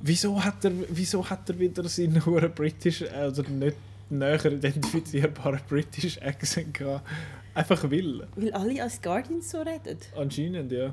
Wieso 0.00 0.42
hat 0.44 0.64
er, 0.64 0.72
wieso 0.88 1.28
hat 1.28 1.48
er 1.48 1.58
wieder 1.58 1.88
seinen 1.88 2.24
hure 2.26 2.48
British, 2.48 3.02
also 3.02 3.42
nicht 3.42 3.76
näher 4.10 4.44
identifizierbaren 4.46 5.60
British 5.68 6.20
Accent 6.20 6.74
gehabt? 6.74 7.06
Einfach 7.54 7.88
will. 7.90 8.26
Weil 8.36 8.52
alle 8.52 8.82
als 8.82 9.00
Guardians 9.00 9.50
so 9.50 9.58
reden. 9.62 9.98
Anscheinend, 10.16 10.72
ja. 10.72 10.92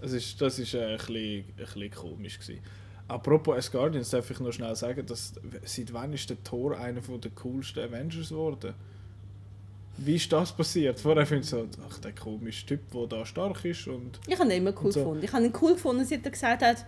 Es 0.00 0.12
ist, 0.12 0.40
das 0.40 0.58
ist 0.58 0.74
äh, 0.74 0.84
ein, 0.84 0.96
bisschen, 0.98 1.16
ein 1.16 1.44
bisschen 1.56 1.90
komisch 1.90 2.38
gewesen. 2.38 2.60
Apropos 3.08 3.56
as 3.56 3.70
Guardians 3.70 4.10
darf 4.10 4.30
ich 4.30 4.40
noch 4.40 4.52
schnell 4.52 4.74
sagen, 4.74 5.06
dass 5.06 5.34
seit 5.64 5.92
wann 5.92 6.12
ist 6.12 6.28
der 6.28 6.42
Thor 6.42 6.76
einer 6.78 7.02
von 7.02 7.20
der 7.20 7.30
coolsten 7.32 7.80
Avengers 7.84 8.30
geworden? 8.30 8.74
Wie 9.98 10.16
ist 10.16 10.30
das 10.30 10.52
passiert? 10.54 11.00
Vorher 11.00 11.24
finde 11.24 11.44
ich 11.44 11.48
so, 11.50 11.66
ach, 11.88 11.98
der 11.98 12.12
komische 12.12 12.66
Typ, 12.66 12.80
der 12.92 13.06
da 13.06 13.24
stark 13.24 13.64
ist 13.64 13.86
und 13.86 14.18
Ich 14.26 14.38
habe 14.38 14.50
ihn 14.52 14.58
immer 14.58 14.74
cool 14.82 14.92
so. 14.92 15.00
gefunden. 15.00 15.24
Ich 15.24 15.32
habe 15.32 15.44
ihn 15.44 15.52
cool 15.62 15.72
gefunden, 15.74 16.04
seit 16.04 16.24
er 16.24 16.30
gesagt 16.32 16.62
hat, 16.62 16.84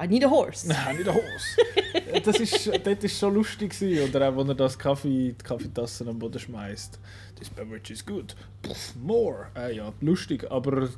I 0.00 0.06
need 0.06 0.24
a 0.24 0.30
horse. 0.30 0.68
Nein, 0.68 0.94
nicht 0.96 1.06
der 1.08 1.14
Hose. 1.14 2.22
das 2.24 2.38
ist, 2.38 2.70
das 2.84 3.02
ist 3.04 3.18
schon 3.18 3.34
lustig 3.34 3.72
gewesen. 3.78 4.08
Oder 4.08 4.28
auch, 4.28 4.36
wenn 4.36 4.48
er 4.48 4.54
das 4.54 4.78
Kaffee, 4.78 5.34
die 5.38 5.44
Kaffeetasse 5.44 6.06
am 6.06 6.18
Boden 6.20 6.38
schmeißt. 6.38 7.00
This 7.36 7.50
beverage 7.50 7.92
is 7.92 8.06
good. 8.06 8.36
Puff, 8.62 8.94
more. 9.02 9.48
Äh, 9.56 9.74
ja, 9.74 9.92
lustig. 10.00 10.48
Aber 10.50 10.88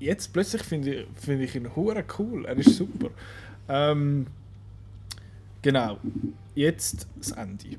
jetzt 0.00 0.32
plötzlich 0.32 0.62
finde 0.62 0.94
ich, 0.94 1.06
finde 1.16 1.44
ich 1.44 1.54
ihn 1.54 1.76
hure 1.76 2.02
cool. 2.18 2.46
Er 2.46 2.56
ist 2.56 2.76
super. 2.76 3.10
Ähm, 3.68 4.26
genau. 5.62 5.98
Jetzt 6.54 7.06
das 7.18 7.32
Ende. 7.32 7.76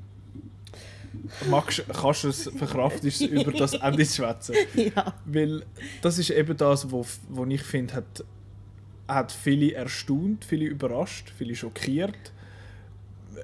Magst, 1.49 1.83
kannst 1.87 2.23
du 2.23 2.27
es 2.29 2.43
verkraftest 2.43 3.21
es, 3.21 3.27
über 3.27 3.51
das 3.51 3.73
Ende 3.73 4.05
zu 4.05 4.15
schwätzen? 4.15 4.55
ja. 4.75 5.13
Weil 5.25 5.65
das 6.01 6.19
ist 6.19 6.29
eben 6.29 6.55
das, 6.55 6.91
wo, 6.91 7.05
wo 7.29 7.45
ich 7.45 7.63
finde, 7.63 7.95
hat, 7.95 8.23
hat 9.07 9.31
viele 9.31 9.73
erstaunt, 9.73 10.45
viele 10.45 10.65
überrascht, 10.65 11.31
viele 11.35 11.55
schockiert. 11.55 12.33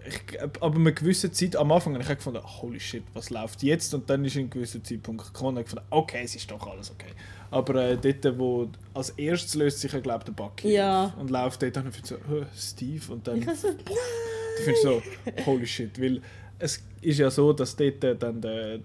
Ich, 0.08 0.42
aber 0.42 0.76
eine 0.76 0.94
gewisse 0.94 1.32
Zeit, 1.32 1.56
am 1.56 1.72
Anfang 1.72 1.94
habe 1.94 2.04
ich 2.04 2.10
gefunden, 2.10 2.42
holy 2.44 2.80
shit, 2.80 3.04
was 3.14 3.30
läuft 3.30 3.64
jetzt? 3.64 3.94
Und 3.94 4.10
dann 4.10 4.26
ist 4.26 4.36
ein 4.36 4.50
gewisser 4.50 4.84
Zeitpunkt 4.84 5.26
gekommen 5.26 5.58
und 5.58 5.62
ich 5.62 5.66
gefunden, 5.66 5.86
okay, 5.92 6.22
es 6.24 6.36
ist 6.36 6.50
doch 6.52 6.68
alles 6.68 6.92
okay. 6.92 7.12
Aber 7.54 7.76
äh, 7.76 7.98
dort, 7.98 8.38
wo 8.40 8.68
als 8.94 9.12
erstes 9.12 9.56
löst 9.56 9.80
sich, 9.80 9.92
glaube 9.92 10.20
ich, 10.20 10.24
der 10.26 10.32
Bucky 10.34 10.74
Ja. 10.74 11.06
auf 11.06 11.18
und 11.18 11.30
läuft 11.30 11.62
dort 11.62 11.78
und 11.78 11.88
ich 11.90 11.96
finde 11.96 12.08
so, 12.08 12.16
«Hä, 12.30 12.46
Steve 12.56 13.14
und 13.14 13.28
dann 13.28 13.38
Ich 13.42 13.46
so, 13.58 13.68
da 13.70 14.64
finde 14.64 14.72
ich 14.72 14.82
so, 14.82 15.02
holy 15.46 15.66
shit, 15.68 16.02
weil 16.02 16.22
es 16.60 16.84
ist 17.02 17.20
ja 17.20 17.30
so, 17.30 17.54
dass 17.54 17.76
dort 17.76 18.04
äh, 18.04 18.16
dann 18.16 18.42
der, 18.42 18.80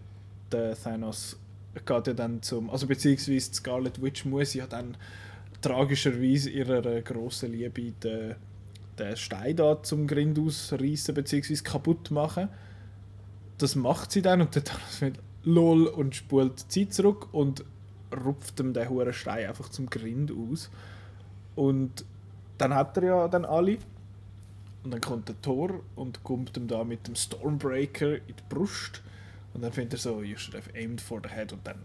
der 0.52 0.74
Thanos 0.76 1.36
geht 1.74 2.06
ja 2.08 2.12
dann 2.12 2.42
zum, 2.42 2.70
also 2.70 2.86
beziehungsweise 2.86 3.54
Scarlet 3.54 4.02
Witch 4.02 4.24
muss 4.24 4.54
ja 4.54 4.66
dann 4.66 4.96
tragischerweise 5.62 6.50
ihrer 6.50 6.84
äh, 6.86 7.02
grossen 7.02 7.52
Liebe 7.52 7.92
den, 7.92 8.34
den 8.98 9.16
Stein 9.16 9.56
da 9.56 9.82
zum 9.82 10.06
Grind 10.06 10.38
ausreißen 10.38 11.14
beziehungsweise 11.14 11.62
kaputt 11.62 12.10
machen. 12.10 12.48
Das 13.58 13.74
macht 13.74 14.12
sie 14.12 14.22
dann 14.22 14.40
und 14.40 14.54
der 14.54 14.64
Thanos 14.64 14.96
findet 14.96 15.22
lol 15.44 15.86
und 15.86 16.14
spult 16.14 16.64
die 16.74 16.86
Zeit 16.86 16.94
zurück 16.94 17.28
und 17.32 17.64
rupft 18.12 18.58
ihm 18.60 18.72
den 18.72 18.88
hohen 18.88 19.12
Stein 19.12 19.48
einfach 19.48 19.68
zum 19.68 19.88
Grind 19.88 20.32
aus. 20.32 20.70
Und 21.54 22.04
dann 22.58 22.74
hat 22.74 22.96
er 22.96 23.04
ja 23.04 23.28
dann 23.28 23.44
alle 23.44 23.78
und 24.84 24.92
dann 24.92 25.00
kommt 25.00 25.28
der 25.28 25.40
Thor 25.42 25.80
und 25.96 26.22
kommt 26.24 26.56
ihm 26.56 26.68
da 26.68 26.84
mit 26.84 27.06
dem 27.06 27.14
Stormbreaker 27.14 28.16
in 28.16 28.22
die 28.28 28.42
Brust. 28.48 29.02
Und 29.54 29.62
dann 29.62 29.72
findet 29.72 29.94
er 29.94 29.98
so, 29.98 30.22
you 30.22 30.36
should 30.36 30.54
have 30.56 30.70
aimed 30.74 31.00
for 31.00 31.20
the 31.22 31.28
head. 31.28 31.52
Und 31.52 31.66
dann. 31.66 31.76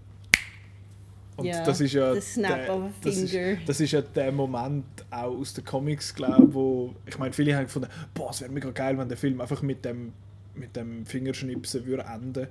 Und 1.35 1.45
Ja, 1.45 1.65
das 1.65 1.81
ist 1.81 1.93
ja. 1.93 2.13
the 2.13 2.21
snap 2.21 2.69
of 2.69 2.83
a 2.83 2.91
das 3.01 3.17
ist, 3.17 3.31
finger. 3.31 3.57
das 3.65 3.79
ist 3.79 3.91
ja 3.91 4.01
der 4.01 4.31
Moment 4.31 4.85
auch 5.09 5.35
aus 5.37 5.53
den 5.53 5.65
Comics, 5.65 6.13
glaube 6.13 6.53
wo. 6.53 6.93
Ich 7.07 7.17
meine, 7.17 7.33
viele 7.33 7.55
haben 7.55 7.63
gefunden, 7.65 7.89
boah, 8.13 8.29
es 8.29 8.41
wäre 8.41 8.51
mega 8.51 8.69
geil, 8.69 8.97
wenn 8.97 9.07
der 9.09 9.17
Film 9.17 9.41
einfach 9.41 9.61
mit 9.63 9.83
dem, 9.83 10.13
mit 10.53 10.75
dem 10.75 11.05
Fingerschnipsen 11.05 11.85
würde 11.85 12.03
enden. 12.03 12.47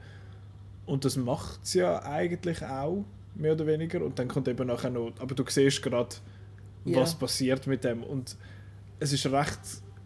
Und 0.85 1.05
das 1.05 1.17
macht 1.17 1.63
es 1.63 1.75
ja 1.75 2.03
eigentlich 2.03 2.65
auch, 2.65 3.05
mehr 3.35 3.53
oder 3.53 3.67
weniger. 3.67 4.03
Und 4.03 4.19
dann 4.19 4.29
kommt 4.29 4.49
eben 4.49 4.67
nachher 4.67 4.91
noch. 4.91 5.13
Aber 5.19 5.35
du 5.35 5.45
siehst 5.49 5.83
gerade, 5.83 6.15
Ja. 6.85 7.01
was 7.01 7.15
passiert 7.15 7.67
mit 7.67 7.85
dem. 7.85 8.03
Und 8.03 8.37
es 8.99 9.13
ist 9.13 9.27
recht, 9.27 9.59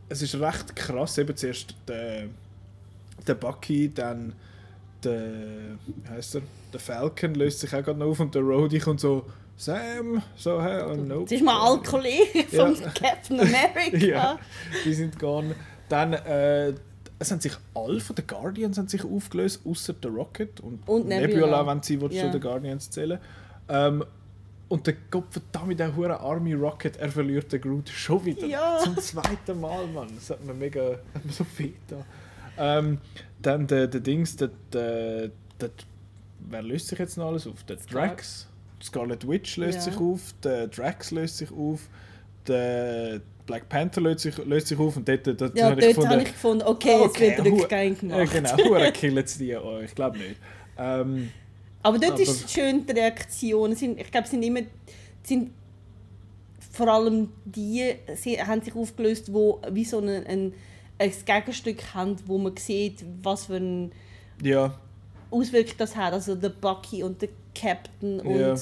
es 0.09 0.23
ist 0.23 0.35
recht 0.41 0.75
krass. 0.77 1.19
Eben 1.19 1.37
zuerst 1.37 1.75
der, 1.89 2.29
der 3.27 3.35
Bucky, 3.35 3.93
dann 3.93 4.35
der, 5.05 5.23
wie 5.87 6.09
heißt 6.09 6.37
er? 6.37 6.43
Der 6.73 6.81
Falcon 6.81 7.35
löst 7.35 7.61
sich 7.61 7.75
auch 7.75 7.83
gerade 7.83 7.99
noch 7.99 8.07
auf 8.07 8.21
und 8.21 8.35
der 8.35 8.43
Rhodey 8.43 8.79
kommt 8.79 9.01
so, 9.01 9.25
Sam, 9.59 10.23
so, 10.37 10.63
hey, 10.63 10.83
oh, 10.83 10.95
nope. 10.95 11.23
das 11.31 11.41
ist 11.41 11.49
alter 11.49 11.91
Kollege 11.91 12.45
Ja. 12.51 12.67
von 12.67 12.77
Captain 12.93 13.41
America. 13.41 13.97
ja, 14.07 14.39
die 14.85 14.93
sind 14.93 15.19
gone. 15.19 15.55
Dann, 15.89 16.13
äh, 16.13 16.75
es 17.19 17.31
haben 17.31 17.41
sich 17.41 17.53
alle 17.75 18.01
von 18.01 18.15
den 18.17 18.27
Guardians 18.27 18.79
haben 18.79 18.89
sich 18.89 19.05
aufgelöst, 19.05 19.61
außer 19.65 19.95
der 19.95 20.11
Rocket 20.11 20.61
und, 20.61 20.87
Und 20.89 21.09
Nebula. 21.09 21.67
wenn 21.67 21.83
sie 21.83 21.95
Ja. 21.95 22.09
zu 22.09 22.31
den 22.31 22.41
Guardians 22.41 22.91
zählen. 22.91 23.19
Ähm, 23.69 24.05
Und 24.69 24.85
der 24.89 24.95
Gott 25.13 25.27
verdammt, 25.31 25.79
der 25.79 25.95
hure 25.95 26.19
Army 26.19 26.53
Rocket, 26.55 26.97
er 26.97 27.09
verliert 27.09 27.53
den 27.53 27.61
Groot 27.61 27.89
schon 27.89 28.25
wieder. 28.25 28.47
Ja. 28.49 28.79
Zum 28.83 28.97
zweiten 28.99 29.61
Mal, 29.61 29.87
Mann. 29.87 30.09
Das 30.17 30.31
hat 30.31 30.45
mir 30.45 30.55
mega 30.55 30.99
hat 31.15 31.25
mir 31.25 31.33
so 31.33 31.45
viel 31.45 31.75
da. 31.87 32.05
Ähm, 32.59 32.99
dann 33.41 33.67
der, 33.69 33.87
der 33.87 34.01
Dings, 34.01 34.35
der, 34.35 34.51
der, 34.73 35.31
der, 35.61 35.71
wer 36.51 36.63
löst 36.63 36.89
sich 36.89 36.99
jetzt 36.99 37.17
noch 37.17 37.27
alles 37.29 37.47
auf? 37.47 37.63
Der 37.63 37.77
Drax. 37.77 38.49
Scarlet 38.83 39.27
Witch 39.29 39.57
löst 39.57 39.87
Ja. 39.87 39.93
sich 39.93 39.97
auf, 40.01 40.35
der 40.43 40.67
Drax 40.67 41.13
löst 41.13 41.39
sich 41.39 41.53
auf, 41.53 41.89
der 42.49 43.21
Black 43.47 43.69
Panther 43.69 44.01
löst 44.01 44.21
sich, 44.21 44.37
löst 44.39 44.67
sich 44.69 44.79
auf 44.79 44.97
und 44.97 45.07
dort, 45.09 45.27
dort, 45.27 45.57
Ja, 45.57 45.71
habe 45.71 45.81
dort 45.81 46.07
habe 46.09 46.23
ich 46.23 46.29
gefunden, 46.33 46.65
okay, 46.67 47.01
jetzt 47.03 47.21
wird 47.21 47.39
hu- 47.45 47.61
Rückgang 47.61 47.97
gemacht. 47.99 48.19
Ja, 48.19 48.41
genau, 48.41 48.57
hure 48.71 48.93
killen 48.93 49.27
sie 49.27 49.47
die 49.47 49.57
auch, 49.57 49.81
ich 49.81 49.95
glaube 49.95 50.19
nicht. 50.19 50.37
Ähm, 50.79 51.31
Aber 51.83 51.99
dort 51.99 52.13
Aber- 52.13 52.23
ist 52.23 52.51
schön 52.51 52.85
die 52.85 52.93
Reaktion. 52.93 53.75
Sind, 53.75 54.01
ich 54.01 54.11
glaube, 54.11 54.25
es 54.25 54.31
sind 54.31 54.43
immer 54.43 54.61
sind 55.23 55.51
vor 56.73 56.89
allem 56.89 57.29
die 57.45 57.95
sie 58.17 58.41
haben 58.43 58.61
sich 58.61 58.75
aufgelöst, 58.75 59.33
wo 59.33 59.61
wie 59.71 59.85
so 59.85 59.99
ein, 59.99 60.09
ein, 60.27 60.53
ein 60.99 61.13
Gegenstück 61.25 61.95
haben, 61.95 62.17
wo 62.27 62.37
man 62.39 62.55
sieht, 62.57 63.05
was 63.23 63.47
für 63.47 63.57
eine 63.57 63.91
ja, 64.43 64.75
Auswirkung 65.31 65.75
das 65.79 65.97
hat. 65.97 66.13
Also 66.13 66.35
der 66.35 66.51
Bucky 66.51 67.03
und 67.03 67.23
der 67.23 67.31
Captain 67.55 68.21
und 68.21 68.39
Ja. 68.39 68.55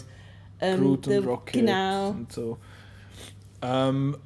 ähm, 0.60 0.80
Groot 0.80 1.06
der, 1.06 1.20
und 1.22 1.26
Rocket 1.26 1.52
Genau. 1.54 2.10
und 2.10 2.32
so. 2.32 2.58
Ähm, 3.62 4.16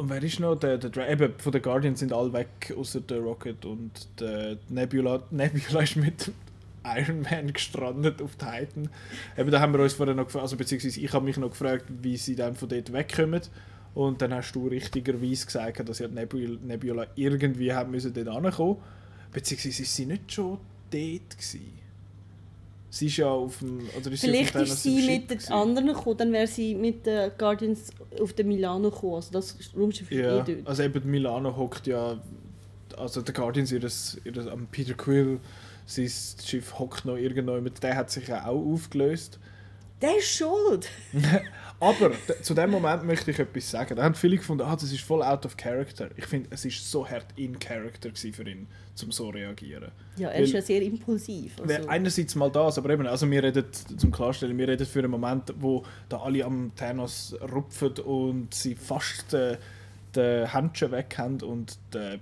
und 0.00 0.10
wer 0.10 0.22
ist 0.22 0.40
noch? 0.40 0.56
Der, 0.56 0.78
der, 0.78 1.10
eben, 1.10 1.34
von 1.38 1.52
den 1.52 1.62
Guardians 1.62 2.00
sind 2.00 2.12
alle 2.12 2.32
weg, 2.32 2.74
außer 2.76 3.00
der 3.00 3.18
Rocket 3.18 3.64
und 3.64 4.08
der 4.18 4.56
Nebula. 4.68 5.22
Nebula 5.30 5.82
ist 5.82 5.96
mit 5.96 6.32
Iron 6.84 7.22
Man 7.22 7.52
gestrandet 7.52 8.22
auf 8.22 8.36
Titan. 8.36 8.88
Eben, 9.36 9.50
da 9.50 9.60
haben 9.60 9.72
wir 9.72 9.80
uns 9.80 9.92
vorher 9.92 10.14
noch 10.14 10.24
gefragt, 10.24 10.42
also 10.42 10.56
beziehungsweise 10.56 11.00
ich 11.00 11.12
habe 11.12 11.24
mich 11.24 11.36
noch 11.36 11.50
gefragt, 11.50 11.84
wie 12.02 12.16
sie 12.16 12.34
dann 12.34 12.56
von 12.56 12.68
dort 12.68 12.92
wegkommen. 12.92 13.42
Und 13.94 14.22
dann 14.22 14.32
hast 14.32 14.52
du 14.52 14.68
richtigerweise 14.68 15.46
gesagt, 15.46 15.88
dass 15.88 15.98
ja 15.98 16.08
Nebula, 16.08 16.58
Nebula 16.62 17.06
irgendwie 17.16 17.72
haben 17.72 17.90
müssen 17.90 18.14
dort 18.14 18.28
ankommen. 18.28 18.76
Beziehungsweise 19.32 19.82
ist 19.82 19.94
sie 19.94 20.06
nicht 20.06 20.32
schon 20.32 20.58
dort 20.90 21.30
gewesen. 21.30 21.79
Sie 22.92 23.06
ist 23.06 23.16
ja 23.18 23.28
auf 23.28 23.60
dem... 23.60 23.88
Oder 23.96 24.10
ist 24.10 24.20
Vielleicht 24.20 24.52
sie 24.54 24.62
ist 24.62 24.82
sie 24.82 25.06
mit 25.06 25.30
den 25.30 25.52
anderen 25.52 25.88
gekommen, 25.88 26.16
dann 26.18 26.32
wäre 26.32 26.46
sie 26.48 26.74
mit 26.74 27.06
den 27.06 27.30
Guardians 27.38 27.90
auf 28.20 28.32
den 28.32 28.48
Milano 28.48 28.90
gekommen. 28.90 29.14
Also 29.14 29.30
das 29.32 29.56
Raumschiff 29.76 30.10
ist 30.10 30.18
Ja, 30.18 30.40
eh 30.40 30.54
dort. 30.56 30.66
also 30.66 30.82
eben 30.82 31.10
Milano 31.10 31.56
hockt 31.56 31.86
ja, 31.86 32.20
also 32.96 33.22
der 33.22 33.32
Guardians, 33.32 33.70
ihres, 33.70 34.20
ihres, 34.24 34.48
am 34.48 34.66
Peter 34.66 34.94
Quill, 34.94 35.38
sein 35.86 36.10
Schiff 36.44 36.78
hockt 36.78 37.04
noch 37.04 37.16
irgendwo, 37.16 37.60
mit 37.60 37.80
der 37.82 37.94
hat 37.96 38.10
sich 38.10 38.26
ja 38.28 38.44
auch 38.46 38.72
aufgelöst. 38.74 39.38
Der 40.02 40.16
ist 40.18 40.28
schuld! 40.36 40.88
Aber 41.80 42.12
zu 42.42 42.52
dem 42.52 42.70
Moment 42.70 43.04
möchte 43.04 43.30
ich 43.30 43.38
etwas 43.38 43.70
sagen. 43.70 43.96
Da 43.96 44.02
haben 44.02 44.14
viele 44.14 44.36
gefunden, 44.36 44.64
ah, 44.64 44.76
das 44.76 44.92
ist 44.92 45.00
voll 45.00 45.22
out 45.22 45.46
of 45.46 45.56
character. 45.56 46.10
Ich 46.16 46.26
finde, 46.26 46.50
es 46.52 46.64
ist 46.66 46.90
so 46.90 47.08
hart 47.08 47.26
in 47.36 47.58
character 47.58 48.10
für 48.14 48.46
ihn, 48.46 48.66
um 49.02 49.10
so 49.10 49.24
zu 49.24 49.30
reagieren. 49.30 49.90
Ja, 50.16 50.28
er 50.28 50.40
ist 50.42 50.50
Weil- 50.50 50.60
ja 50.60 50.62
sehr 50.62 50.82
impulsiv. 50.82 51.56
Also. 51.60 51.88
Einerseits 51.88 52.34
mal 52.34 52.50
das, 52.50 52.76
aber 52.76 52.90
eben, 52.90 53.06
also 53.06 53.30
wir 53.30 53.42
reden, 53.42 53.64
zum 53.96 54.10
Klarstellen, 54.12 54.58
wir 54.58 54.68
reden 54.68 54.86
für 54.86 54.98
einen 54.98 55.10
Moment, 55.10 55.54
wo 55.58 55.82
da 56.10 56.18
alle 56.18 56.44
am 56.44 56.70
Thanos 56.76 57.34
rupfen 57.50 57.94
und 58.04 58.52
sie 58.52 58.74
fast 58.74 59.32
den, 59.32 59.56
den 60.14 60.52
Händchen 60.52 60.90
weg 60.92 61.14
haben 61.16 61.40
und 61.40 61.78
der 61.94 62.18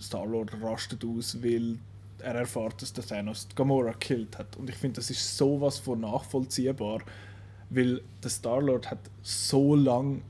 Star-Lord 0.00 0.52
rastet 0.62 1.04
aus, 1.04 1.36
weil 1.42 1.78
er 2.20 2.34
erfährt, 2.34 2.80
dass 2.80 2.92
der 2.94 3.04
Thanos 3.06 3.46
Gamora 3.54 3.92
gekillt 3.92 4.38
hat. 4.38 4.56
Und 4.56 4.70
ich 4.70 4.76
finde, 4.76 4.96
das 4.96 5.10
ist 5.10 5.36
sowas 5.36 5.78
von 5.78 6.00
nachvollziehbar, 6.00 7.00
weil 7.70 8.00
der 8.22 8.30
Star-Lord 8.30 8.90
hat 8.90 8.98
so 9.22 9.74
lange 9.74 10.20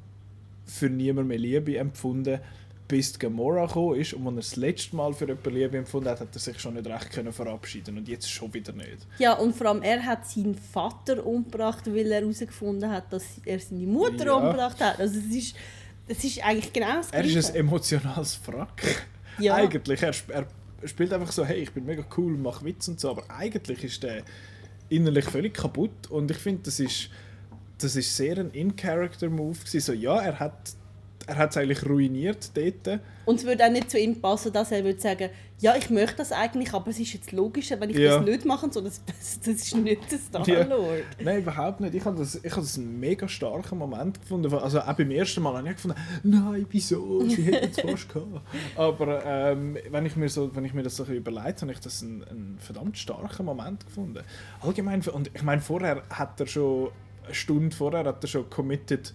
für 0.64 0.88
niemand 0.90 1.28
mehr 1.28 1.38
Liebe 1.38 1.76
empfunden, 1.78 2.40
bis 2.88 3.12
die 3.14 3.18
Gamora 3.18 3.66
gekommen 3.66 4.00
ist 4.00 4.14
und 4.14 4.26
als 4.28 4.34
er 4.34 4.40
das 4.40 4.56
letzte 4.56 4.96
Mal 4.96 5.12
für 5.12 5.26
jemanden 5.26 5.54
Liebe 5.54 5.76
empfunden 5.78 6.08
hat, 6.08 6.20
hat 6.20 6.28
er 6.32 6.38
sich 6.40 6.58
schon 6.60 6.74
nicht 6.74 6.86
recht 6.86 7.10
können 7.10 7.32
verabschieden 7.32 7.98
und 7.98 8.08
jetzt 8.08 8.30
schon 8.30 8.52
wieder 8.54 8.72
nicht. 8.72 9.06
Ja, 9.18 9.34
und 9.34 9.56
vor 9.56 9.66
allem 9.68 9.82
er 9.82 10.04
hat 10.04 10.26
seinen 10.28 10.54
Vater 10.54 11.26
umgebracht, 11.26 11.86
weil 11.86 12.10
er 12.12 12.20
herausgefunden 12.20 12.88
hat, 12.90 13.12
dass 13.12 13.24
er 13.44 13.58
seine 13.58 13.86
Mutter 13.86 14.26
Ja. 14.26 14.34
umgebracht 14.34 14.80
hat. 14.80 15.00
Also 15.00 15.18
es 15.18 15.34
ist, 15.34 15.56
es 16.06 16.22
ist 16.22 16.44
eigentlich 16.44 16.72
genau 16.72 16.96
das 16.98 17.10
Er 17.10 17.24
ist 17.24 17.50
ein 17.50 17.56
emotionales 17.56 18.40
Wrack. 18.46 19.06
Ja. 19.38 19.56
Eigentlich, 19.56 20.02
er, 20.02 20.14
er 20.28 20.46
spielt 20.88 21.12
einfach 21.12 21.32
so, 21.32 21.44
hey, 21.44 21.58
ich 21.62 21.72
bin 21.72 21.84
mega 21.84 22.04
cool, 22.16 22.36
mach 22.38 22.62
Witz 22.62 22.86
und 22.88 23.00
so, 23.00 23.10
aber 23.10 23.24
eigentlich 23.28 23.82
ist 23.82 24.02
der 24.02 24.22
innerlich 24.88 25.24
völlig 25.24 25.54
kaputt 25.54 26.08
und 26.08 26.30
ich 26.30 26.36
finde, 26.36 26.62
das 26.62 26.78
ist, 26.78 27.10
das 27.78 27.96
ist 27.96 28.16
sehr 28.16 28.38
ein 28.38 28.50
In-Character-Move. 28.50 29.56
So, 29.64 29.92
ja, 29.92 30.20
er 30.20 30.38
hat 30.38 30.74
er 31.28 31.38
hat 31.38 31.50
es 31.50 31.56
eigentlich 31.56 31.84
ruiniert 31.84 32.50
dort. 32.56 33.00
Und 33.24 33.40
es 33.40 33.44
würde 33.44 33.64
auch 33.66 33.70
nicht 33.70 33.90
zu 33.90 33.98
ihm 33.98 34.20
passen, 34.20 34.52
dass 34.52 34.70
er 34.70 34.84
würde 34.84 35.00
sagen, 35.00 35.28
ja, 35.58 35.74
ich 35.74 35.90
möchte 35.90 36.18
das 36.18 36.30
eigentlich, 36.30 36.72
aber 36.72 36.90
es 36.90 37.00
ist 37.00 37.14
jetzt 37.14 37.32
logischer, 37.32 37.80
wenn 37.80 37.90
ich 37.90 37.96
Ja. 37.96 38.18
das 38.18 38.24
nicht 38.26 38.44
mache. 38.44 38.70
So, 38.70 38.80
das, 38.80 39.02
das, 39.06 39.40
das 39.40 39.48
ist 39.48 39.74
nicht 39.76 40.12
der 40.12 40.18
Star-Lord. 40.18 41.02
Nein, 41.20 41.38
überhaupt 41.38 41.80
nicht. 41.80 41.94
Ich 41.94 42.04
habe 42.04 42.16
das, 42.16 42.36
ich 42.36 42.52
habe 42.52 42.60
das 42.60 42.78
einen 42.78 43.00
mega 43.00 43.26
starken 43.26 43.78
Moment 43.78 44.20
gefunden. 44.20 44.54
Also 44.54 44.80
auch 44.80 44.92
beim 44.92 45.10
ersten 45.10 45.42
Mal 45.42 45.54
habe 45.56 45.68
ich 45.68 45.74
gefunden, 45.74 45.96
nein, 46.22 46.66
wieso? 46.70 47.28
Sie 47.28 47.42
hätten 47.42 47.70
es 47.72 47.80
fast 47.90 48.08
gehabt. 48.08 48.42
Aber 48.76 49.24
ähm, 49.24 49.76
wenn, 49.90 50.06
ich 50.06 50.14
mir 50.14 50.28
so, 50.28 50.54
wenn 50.54 50.64
ich 50.64 50.74
mir 50.74 50.84
das 50.84 50.94
so 50.96 51.04
überlegt 51.04 51.62
habe, 51.62 51.72
ich 51.72 51.80
das 51.80 52.02
einen, 52.04 52.22
einen 52.22 52.58
verdammt 52.60 52.98
starken 52.98 53.44
Moment 53.46 53.84
gefunden. 53.84 54.20
Allgemein, 54.60 55.02
und 55.08 55.30
ich 55.34 55.42
meine, 55.42 55.60
vorher 55.60 56.04
hat 56.10 56.38
er 56.38 56.46
schon, 56.46 56.90
eine 57.26 57.34
Stunde 57.34 57.74
vorher 57.76 58.04
hat 58.04 58.24
er 58.24 58.28
schon 58.28 58.48
committed, 58.50 59.12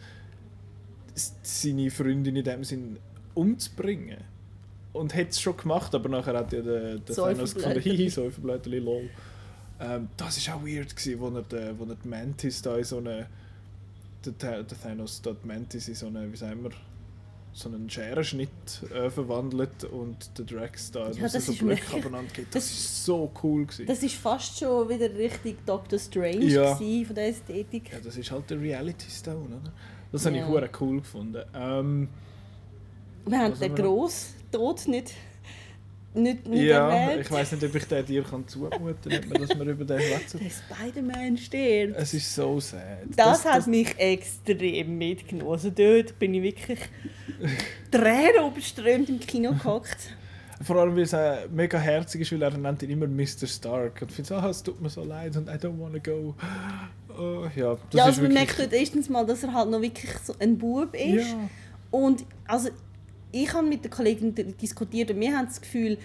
seine 1.15 1.89
Freundin 1.91 2.35
in 2.35 2.43
dem 2.43 2.63
Sinn 2.63 2.97
umzubringen. 3.33 4.19
Und 4.93 5.15
hat 5.15 5.29
es 5.29 5.39
schon 5.39 5.55
gemacht, 5.55 5.95
aber 5.95 6.09
nachher 6.09 6.37
hat 6.37 6.51
ja 6.51 6.61
der, 6.61 6.97
der 6.99 7.15
Thanos 7.35 7.55
gefunden, 7.55 7.79
hihi, 7.97 8.09
Säuferblödeli, 8.09 8.79
lol. 8.79 9.09
Ähm, 9.79 10.09
das 10.17 10.45
war 10.47 10.55
auch 10.57 10.65
weird, 10.65 10.93
gewesen, 10.95 11.19
wo 11.19 11.29
er, 11.29 11.41
den, 11.43 11.79
wo 11.79 11.85
er 11.85 11.95
die 11.95 12.07
Mantis 12.07 12.61
da 12.61 12.77
in 12.77 12.83
so 12.83 12.97
eine. 12.97 13.27
Der, 14.25 14.37
Tha- 14.37 14.63
der 14.63 14.81
Thanos 14.81 15.21
da 15.21 15.31
die 15.31 15.47
Mantis 15.47 15.87
in 15.87 15.95
so 15.95 16.07
eine, 16.07 16.31
wie 16.31 16.35
sagen 16.35 16.61
wir, 16.63 16.71
so 17.53 17.67
einen 17.69 17.89
Scherenschnitt 17.89 18.49
äh, 18.93 19.09
verwandelt 19.09 19.83
und 19.83 20.37
der 20.37 20.45
Drax 20.45 20.89
da 20.91 21.11
Ja, 21.11 21.27
das 21.27 21.45
so 21.45 21.53
Blöcke 21.53 21.97
abeinander 21.97 22.31
geht. 22.33 22.45
das- 22.55 22.63
Das 22.65 22.71
ist 22.71 23.05
so 23.05 23.29
cool 23.43 23.65
gewesen. 23.65 23.85
Das 23.87 24.01
ist 24.03 24.15
fast 24.15 24.57
schon 24.59 24.87
wieder 24.87 25.13
richtig 25.13 25.65
Doctor 25.65 25.99
Strange 25.99 26.45
Ja. 26.45 26.73
gewesen, 26.73 27.05
von 27.07 27.15
der 27.15 27.27
Ästhetik. 27.27 27.91
ja, 27.91 27.99
das 27.99 28.15
ist 28.17 28.31
halt 28.31 28.49
der 28.49 28.59
Reality 28.61 29.09
Stone, 29.09 29.45
oder? 29.47 29.73
Das 30.11 30.25
habe 30.25 30.37
Ja. 30.37 30.43
ich 30.43 30.49
hure 30.49 30.69
cool 30.79 30.99
gefunden. 31.01 31.43
Ähm, 31.53 32.07
Wir 33.25 33.37
haben 33.39 33.53
den 33.53 33.69
haben 33.69 33.77
wir 33.77 33.83
noch? 33.83 33.91
grossen 33.97 34.33
Tod 34.51 34.87
nicht, 34.87 35.13
nicht, 36.13 36.47
nicht 36.47 36.63
ja, 36.63 36.89
erwähnt. 36.89 37.21
ich 37.21 37.31
weiß 37.31 37.53
nicht, 37.53 37.63
ob 37.63 37.75
ich 37.75 37.85
den 37.85 38.05
dir 38.05 38.23
kann 38.23 38.47
zumuten 38.47 38.91
kann, 38.99 39.29
dass 39.29 39.57
wir 39.57 39.65
über 39.65 39.85
den 39.85 40.01
schwätzen. 40.01 40.39
Der 40.39 40.49
Spider-Man 40.49 41.37
stirbt. 41.37 41.95
Es 41.97 42.13
ist 42.13 42.35
so 42.35 42.59
sad. 42.59 42.99
Das, 43.15 43.45
hat 43.45 43.67
mich 43.67 43.97
extrem 43.97 44.97
mitgenommen. 44.97 45.51
Also 45.51 45.69
dort 45.69 46.19
bin 46.19 46.33
ich 46.33 46.43
wirklich 46.43 46.79
Tränen 47.91 48.47
überströmt 48.51 49.09
im 49.09 49.19
Kino 49.19 49.51
gehockt. 49.51 49.97
Vor 50.63 50.75
allem, 50.75 50.95
weil 50.95 51.03
es 51.03 51.13
äh, 51.13 51.47
mega 51.49 51.79
herzig 51.79 52.21
ist, 52.21 52.31
weil 52.33 52.41
er 52.43 52.55
nennt 52.55 52.83
ihn 52.83 52.91
immer 52.91 53.07
Mr. 53.07 53.47
Stark. 53.47 54.01
Und 54.01 54.11
findet, 54.11 54.31
ah, 54.33 54.49
es 54.49 54.61
tut 54.61 54.79
mir 54.79 54.89
so 54.89 55.03
leid 55.03 55.35
und 55.37 55.47
I 55.47 55.53
don't 55.53 55.79
wanna 55.79 55.97
go. 55.97 56.35
Oh, 57.17 57.47
ja, 57.55 57.77
das 57.89 57.93
ja, 57.93 58.03
ist 58.03 58.07
also 58.07 58.21
man 58.21 58.31
wirklich... 58.31 58.33
merkt 58.33 58.59
dort 58.59 58.73
erstens 58.73 59.09
mal, 59.09 59.25
dass 59.25 59.43
er 59.43 59.53
halt 59.53 59.69
noch 59.69 59.81
wirklich 59.81 60.11
so 60.23 60.35
ein 60.39 60.57
Bub 60.57 60.93
ist. 60.93 61.31
Ja. 61.31 61.49
Und 61.89 62.25
also, 62.47 62.69
ich 63.31 63.53
habe 63.53 63.67
mit 63.67 63.83
der 63.83 63.91
Kollegin 63.91 64.33
d- 64.35 64.43
diskutiert 64.59 65.11
und 65.11 65.19
wir 65.19 65.35
haben 65.35 65.47
das 65.47 65.61
Gefühl, 65.61 65.97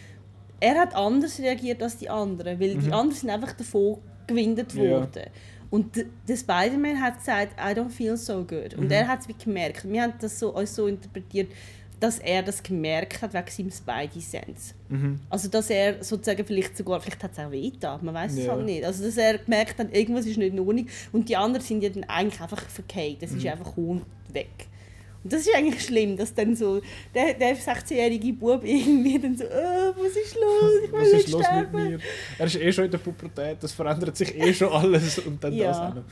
er 0.60 0.74
hat 0.80 0.94
anders 0.94 1.38
reagiert 1.38 1.82
als 1.82 1.98
die 1.98 2.08
anderen, 2.08 2.58
weil 2.60 2.70
die 2.76 2.86
Mhm. 2.86 2.92
anderen 2.92 3.18
sind 3.20 3.30
einfach 3.30 3.52
davon 3.52 3.98
gewindet 4.26 4.72
Ja. 4.74 4.82
worden. 4.90 5.24
Und 5.70 5.96
der 5.96 6.36
Spider-Man 6.36 7.00
hat 7.00 7.18
gesagt, 7.18 7.54
I 7.60 7.78
don't 7.78 7.90
feel 7.90 8.16
so 8.16 8.44
good. 8.44 8.74
Und 8.76 8.84
Mhm. 8.86 8.90
er 8.92 9.08
hat 9.08 9.20
es 9.20 9.28
wie 9.28 9.34
gemerkt. 9.34 9.88
Wir 9.88 10.02
haben 10.02 10.14
das 10.20 10.38
so, 10.38 10.54
uns 10.54 10.74
so 10.74 10.86
interpretiert, 10.86 11.50
dass 11.98 12.18
er 12.20 12.42
das 12.42 12.62
gemerkt 12.62 13.20
hat 13.22 13.32
wegen 13.34 13.50
seinem 13.50 13.70
Spidey-Sense. 13.70 14.74
Mhm. 14.88 15.18
Also 15.30 15.48
dass 15.48 15.68
er 15.70 16.02
sozusagen 16.04 16.44
vielleicht 16.46 16.76
sogar, 16.76 17.00
vielleicht 17.00 17.22
hat 17.22 17.32
es 17.32 17.38
auch 17.38 17.50
weh 17.50 17.70
getan, 17.70 18.00
man 18.02 18.14
weiß 18.14 18.36
es 18.36 18.48
halt 18.48 18.64
nicht. 18.64 18.84
Also 18.84 19.04
dass 19.04 19.16
er 19.16 19.38
gemerkt 19.38 19.78
hat, 19.78 19.94
irgendwas 19.94 20.26
ist 20.26 20.36
nicht 20.36 20.52
in 20.52 20.60
Ordnung 20.60 20.86
und 21.12 21.28
die 21.28 21.36
anderen 21.36 21.64
sind 21.66 21.82
ja 21.82 21.88
dann 21.90 22.04
eigentlich 22.04 22.40
einfach 22.40 22.62
verkehrt. 22.68 23.22
Das 23.22 23.32
ist 23.32 23.42
Mhm. 23.42 23.48
einfach 23.50 23.76
Hund 23.76 24.02
weg. 24.32 24.68
Das 25.28 25.40
ist 25.42 25.54
eigentlich 25.54 25.82
schlimm, 25.84 26.16
dass 26.16 26.32
dann 26.34 26.54
so 26.56 26.80
der, 27.14 27.34
der 27.34 27.56
16-jährige 27.56 28.32
Bub 28.32 28.62
irgendwie 28.64 29.18
dann 29.18 29.36
so, 29.36 29.44
oh, 29.44 29.92
was 29.96 30.16
ist 30.16 30.34
los, 30.34 30.72
ich 30.84 30.92
will 30.92 31.00
Was 31.00 31.12
nicht 31.12 31.26
ist 31.26 31.32
los 31.32 31.44
mit 31.54 31.72
mir? 31.72 31.98
Er 32.38 32.46
ist 32.46 32.56
eh 32.56 32.72
schon 32.72 32.84
in 32.86 32.90
der 32.90 32.98
Pubertät, 32.98 33.56
das 33.60 33.72
verändert 33.72 34.16
sich 34.16 34.36
eh 34.36 34.52
schon 34.54 34.68
alles 34.72 35.18
und 35.20 35.42
dann 35.42 35.52
Ja. 35.54 35.66
das 35.68 35.78
auch 35.78 35.94
noch. 35.94 36.04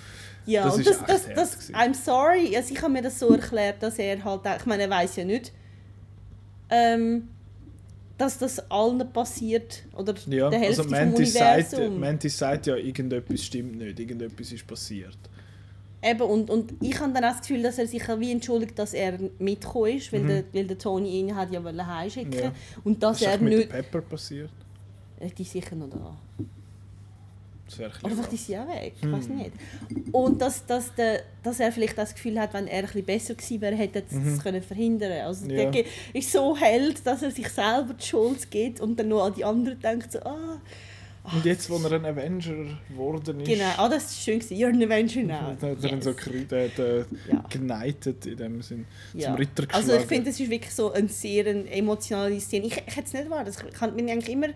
Ja, 0.46 0.64
Das 0.64 0.74
und 0.74 0.80
ist 0.86 1.00
das, 1.06 1.26
das, 1.26 1.34
das. 1.34 1.72
I'm 1.72 1.94
sorry, 1.94 2.54
also 2.56 2.74
ich 2.74 2.82
habe 2.82 2.92
mir 2.92 3.02
das 3.02 3.18
so 3.18 3.30
erklärt, 3.30 3.82
dass 3.82 3.98
er 3.98 4.22
halt, 4.22 4.46
auch- 4.46 4.56
ich 4.58 4.66
meine, 4.66 4.82
er 4.84 4.90
weiß 4.90 5.16
ja 5.16 5.24
nicht, 5.24 5.52
ähm, 6.70 7.28
dass 8.18 8.38
das 8.38 8.70
allen 8.70 9.10
passiert 9.12 9.82
oder 9.96 10.14
Ja, 10.28 10.48
der 10.50 10.58
Hälfte 10.60 10.82
also 10.82 10.82
vom 10.84 10.90
Mantis 10.92 11.32
sagt, 11.32 11.72
Universum. 11.72 12.00
Mantis 12.00 12.38
sagt 12.38 12.66
ja, 12.66 12.76
irgendetwas 12.76 13.42
stimmt 13.44 13.76
nicht, 13.76 13.98
irgendetwas 13.98 14.52
ist 14.52 14.66
passiert. 14.66 15.16
Eben, 16.04 16.22
und, 16.22 16.50
und 16.50 16.74
ich 16.82 16.98
habe 17.00 17.12
dann 17.12 17.24
auch 17.24 17.30
das 17.32 17.40
Gefühl, 17.40 17.62
dass 17.62 17.78
er 17.78 17.86
sich 17.86 18.02
wie 18.18 18.32
entschuldigt, 18.32 18.78
dass 18.78 18.92
er 18.94 19.18
mitgekommen 19.38 19.96
ist, 19.96 20.12
weil, 20.12 20.20
Mhm. 20.22 20.26
der, 20.28 20.44
weil 20.52 20.66
der 20.66 20.78
Tony 20.78 21.08
ihn 21.20 21.34
hat 21.34 21.50
ja 21.50 21.62
heimschicken 21.64 22.32
Ja. 22.32 22.52
Und 22.84 23.02
dass 23.02 23.16
Was 23.16 23.20
ist 23.22 23.26
er 23.28 23.38
mit 23.38 23.56
nicht... 23.58 23.68
Pepper 23.70 24.00
passiert? 24.02 24.50
Äh, 25.20 25.30
Die 25.36 25.42
ist 25.42 25.52
sicher 25.52 25.74
noch 25.76 25.88
da. 25.88 26.16
Das 27.66 27.78
Oder 27.80 28.10
vielleicht 28.10 28.32
ist 28.34 28.46
sie 28.46 28.58
auch 28.58 28.68
weg, 28.68 28.92
ich 28.96 29.02
Hm. 29.02 29.12
weiß 29.12 29.28
nicht. 29.30 29.52
Und 30.12 30.40
dass, 30.42 30.66
dass, 30.66 30.94
der, 30.94 31.22
dass 31.42 31.60
er 31.60 31.72
vielleicht 31.72 31.96
das 31.96 32.14
Gefühl 32.14 32.38
hat, 32.38 32.52
wenn 32.52 32.66
er 32.66 32.80
ein 32.80 32.84
bisschen 32.84 33.04
besser 33.06 33.34
gewesen 33.34 33.60
wäre, 33.62 33.74
hätte 33.74 34.00
er 34.10 34.34
es 34.34 34.42
können 34.42 34.62
verhindern 34.62 35.12
Also 35.24 35.46
Mhm. 35.46 35.50
Ja. 35.50 35.70
der 35.70 35.84
ist 36.12 36.30
so 36.30 36.54
held, 36.56 37.04
dass 37.06 37.22
er 37.22 37.30
sich 37.30 37.48
selber 37.48 37.94
die 37.94 38.04
Schuld 38.04 38.50
gibt 38.50 38.80
und 38.80 38.98
dann 39.00 39.08
nur 39.08 39.24
an 39.24 39.34
die 39.34 39.44
anderen 39.46 39.80
denkt, 39.80 40.12
so, 40.12 40.18
ah, 40.20 40.60
Und 41.32 41.44
jetzt, 41.44 41.70
wo 41.70 41.76
er 41.78 41.92
ein 41.92 42.04
Avenger 42.04 42.66
geworden 42.88 43.40
ist, 43.40 43.46
genau, 43.48 43.70
ah, 43.78 43.88
das 43.88 44.04
ist 44.10 44.22
schön 44.22 44.40
gewesen, 44.40 44.56
you're 44.58 44.68
an 44.74 44.82
Avenger 44.82 45.22
now. 45.22 45.34
hat 45.62 45.62
er 45.62 45.92
ihn 45.92 46.02
so 46.02 46.10
Yes. 46.10 46.16
gekriegt, 46.18 46.52
äh, 46.52 46.66
äh, 46.66 47.04
Ja. 47.32 47.44
geneigtet 47.48 48.26
in 48.26 48.36
dem 48.36 48.60
Sinn. 48.62 48.84
Ja. 49.14 49.28
Zum 49.28 49.36
Ritter 49.36 49.66
geschlagen. 49.66 49.90
Also 49.90 49.96
ich 50.02 50.06
finde, 50.06 50.30
es 50.30 50.38
ist 50.38 50.50
wirklich 50.50 50.74
so 50.74 50.92
eine 50.92 51.08
sehr 51.08 51.46
eine 51.46 51.70
emotionale 51.70 52.38
Szene. 52.40 52.66
Ich, 52.66 52.76
ich 52.76 52.96
hätte 52.96 53.06
es 53.06 53.12
nicht 53.14 53.24
erwartet. 53.24 53.56
Ich 53.72 53.80
habe 53.80 53.92
mich 54.00 54.10
eigentlich 54.12 54.30
immer... 54.32 54.48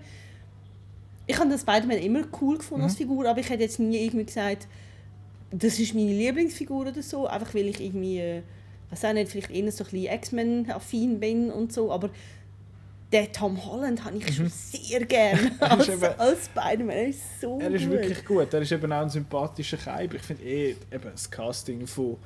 Ich 1.27 1.39
habe 1.39 1.49
den 1.49 1.59
Spider-Man 1.59 1.99
immer 1.99 2.23
cool 2.41 2.59
gefunden 2.59 2.85
als 2.85 2.95
Mhm. 2.95 2.99
Figur, 2.99 3.27
aber 3.29 3.41
ich 3.41 3.49
hätte 3.51 3.63
jetzt 3.63 3.79
nie 3.79 3.99
irgendwie 4.05 4.25
gesagt, 4.27 4.67
das 5.51 5.79
ist 5.79 5.95
meine 5.95 6.13
Lieblingsfigur 6.13 6.87
oder 6.87 7.03
so, 7.03 7.27
einfach 7.27 7.55
weil 7.55 7.67
ich 7.69 7.81
irgendwie, 7.81 8.19
äh, 8.19 8.43
weiß 8.91 9.05
auch 9.07 9.13
nicht, 9.15 9.31
vielleicht 9.31 9.51
eher 9.51 9.71
so 9.73 9.85
ein 9.85 9.91
bisschen 9.91 10.15
X-Men-affin 10.15 11.21
bin 11.21 11.51
und 11.51 11.73
so, 11.73 11.91
aber 11.93 12.11
den 13.13 13.33
Tom 13.33 13.65
Holland 13.65 14.05
habe 14.05 14.19
ich 14.19 14.37
schon 14.37 14.49
sehr 14.51 15.05
gerne 15.07 15.41
Mhm. 15.43 15.51
Er 15.61 15.79
ist 15.79 15.89
als, 15.89 15.89
eben- 15.89 16.21
als 16.21 16.45
Spider-Man. 16.47 16.91
Er 16.91 17.09
ist 17.09 17.41
so 17.41 17.59
Er 17.61 17.71
ist 17.71 17.83
gut. 17.85 17.91
wirklich 17.93 18.25
gut. 18.25 18.53
Er 18.55 18.61
ist 18.63 18.73
eben 18.73 18.93
auch 18.93 19.01
ein 19.03 19.09
sympathischer 19.11 19.77
Kaib. 19.79 20.15
Ich 20.15 20.23
finde 20.23 20.43
eh, 20.45 20.71
eben 20.93 21.11
das 21.13 21.31
Casting 21.31 21.87
von 21.87 22.17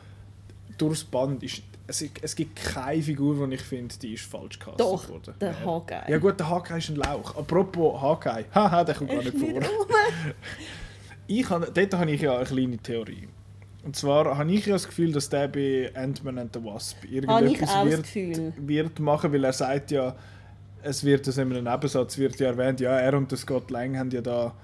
durchs 0.78 1.04
Band 1.04 1.42
ist... 1.42 1.62
Es, 1.86 2.02
es 2.22 2.34
gibt 2.36 2.56
keine 2.56 3.02
Figur, 3.02 3.46
die 3.46 3.54
ich 3.56 3.60
finde, 3.60 3.94
die 3.98 4.14
ist 4.14 4.24
falsch 4.24 4.58
castet 4.58 4.80
Doch, 4.80 5.08
worden. 5.08 5.34
der 5.40 5.50
Ja. 5.50 5.64
Hawkeye. 5.64 6.10
Ja 6.10 6.18
gut, 6.18 6.38
der 6.40 6.48
Hawkeye 6.48 6.78
ist 6.78 6.88
ein 6.88 6.96
Lauch. 6.96 7.36
Apropos 7.36 8.00
Hawkeye. 8.00 8.44
Haha, 8.54 8.82
der 8.84 8.94
kommt 8.94 9.10
gar 9.10 9.18
nicht 9.22 9.36
vor. 9.36 9.48
Ich 11.26 11.48
habe, 11.48 11.70
dort 11.72 11.94
habe 11.94 12.10
ich 12.10 12.20
ja 12.20 12.36
eine 12.36 12.44
kleine 12.44 12.78
Theorie. 12.78 13.28
Und 13.84 13.96
zwar 13.96 14.36
habe 14.36 14.52
ich 14.52 14.66
ja 14.66 14.74
das 14.74 14.86
Gefühl, 14.86 15.12
dass 15.12 15.28
der 15.28 15.48
bei 15.48 15.90
Ant-Man 15.94 16.38
and 16.38 16.54
the 16.54 16.62
Wasp 16.64 17.04
irgendetwas 17.04 18.14
wird, 18.14 18.54
wird 18.68 18.98
machen, 19.00 19.32
weil 19.32 19.44
er 19.44 19.52
sagt 19.52 19.90
ja, 19.90 20.14
es 20.82 21.04
wird 21.04 21.26
das 21.26 21.38
in 21.38 21.52
einem 21.52 21.64
Nebensatz 21.64 22.18
wird 22.18 22.38
ja 22.40 22.48
erwähnt, 22.48 22.80
ja, 22.80 22.98
er 22.98 23.14
und 23.16 23.30
der 23.30 23.38
Scott 23.38 23.70
Lang 23.70 23.96
haben 23.98 24.10
ja 24.10 24.20
da 24.20 24.54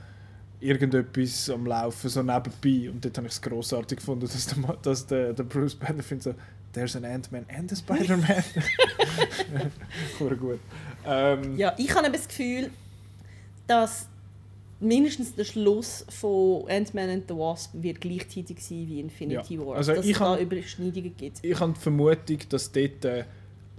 irgendetwas 0.61 1.51
am 1.51 1.67
Laufen, 1.67 2.09
so 2.11 2.23
nebenbei. 2.23 2.91
Und 2.91 3.05
dort 3.05 3.17
habe 3.17 3.27
ich 3.29 3.35
es 3.35 3.41
grossartig 3.43 3.99
gefunden, 3.99 4.27
dass 4.27 4.47
der, 4.47 4.77
dass 4.83 5.07
der, 5.07 5.33
der 5.33 5.45
Bruce 5.45 5.75
Banner 5.77 6.03
findet 6.03 6.25
so, 6.25 6.35
there's 6.73 6.97
an 6.97 7.05
Ant-Man 7.05 7.47
and 7.57 7.73
a 7.73 7.77
Spider-Man. 7.77 8.45
Gut. 10.41 10.59
Ähm, 11.07 11.57
Ja, 11.57 11.75
ich 11.79 11.95
habe 11.95 12.11
das 12.11 12.27
Gefühl, 12.29 12.71
dass 13.67 14.09
mindestens 14.81 15.35
der 15.35 15.45
Schluss 15.45 16.05
von 16.09 16.65
Ant-Man 16.69 17.09
and 17.11 17.25
the 17.29 17.35
Wasp 17.35 17.71
wird 17.75 18.01
gleichzeitig 18.01 18.61
sein 18.65 18.87
wie 18.89 19.01
Infinity 19.01 19.55
Ja, 19.55 19.67
War. 19.67 19.77
also 19.77 19.95
dass 19.95 20.05
ich 20.05 20.13
es 20.13 20.19
da 20.19 20.39
Überschneidungen 20.39 21.17
gibt. 21.17 21.39
ich 21.43 21.59
habe 21.61 21.73
die 21.73 21.81
Vermutung, 21.81 22.39
dass 22.49 22.71
dort 22.71 23.05
äh, 23.05 23.25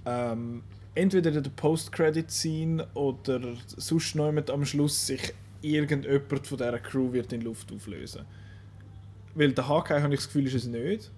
ähm, 0.05 0.63
entweder 0.99 1.31
in 1.31 1.43
der 1.43 1.49
Post-Credit-Scene 1.51 2.87
oder 2.93 3.39
sonst 3.77 4.13
jemand 4.15 4.49
am 4.49 4.65
Schluss 4.65 5.07
sich 5.07 5.33
irgendjemand 5.61 6.47
von 6.47 6.57
dieser 6.57 6.79
Crew 6.79 7.11
wird 7.13 7.31
in 7.33 7.41
Luft 7.41 7.71
auflösen. 7.71 8.23
Weil 9.35 9.51
der 9.53 9.67
Hawkeye 9.67 10.01
habe 10.01 10.13
ich 10.13 10.19
das 10.19 10.27
Gefühl, 10.27 10.47
ist 10.47 10.55
es 10.55 10.65
nicht. 10.65 11.11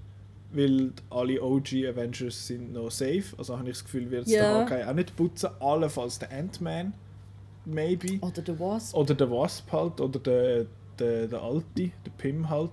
Weil 0.54 0.92
alle 1.10 1.42
OG 1.42 1.74
Avengers 1.88 2.48
sind 2.48 2.74
noch 2.74 2.92
safe. 2.92 3.24
Also 3.38 3.58
habe 3.58 3.70
ich 3.70 3.76
das 3.78 3.86
Gefühl, 3.86 4.12
wird 4.12 4.26
es 4.26 4.32
der 4.34 4.44
Ja. 4.44 4.60
Hawkeye 4.60 4.88
auch 4.88 4.94
nicht 4.94 5.16
putzen. 5.16 5.50
Allenfalls 5.60 6.20
der 6.20 6.32
Ant-Man. 6.32 6.94
Maybe. 7.66 8.20
Oder 8.22 8.42
der 8.42 8.60
Wasp. 8.60 8.96
Oder 8.96 9.14
der 9.16 9.32
Wasp 9.32 9.72
halt. 9.72 10.02
Oder 10.02 10.20
der, 10.20 10.66
der, 11.00 11.28
der 11.28 11.42
Alte. 11.42 11.92
Der 12.06 12.12
Pim 12.18 12.50
halt. 12.50 12.72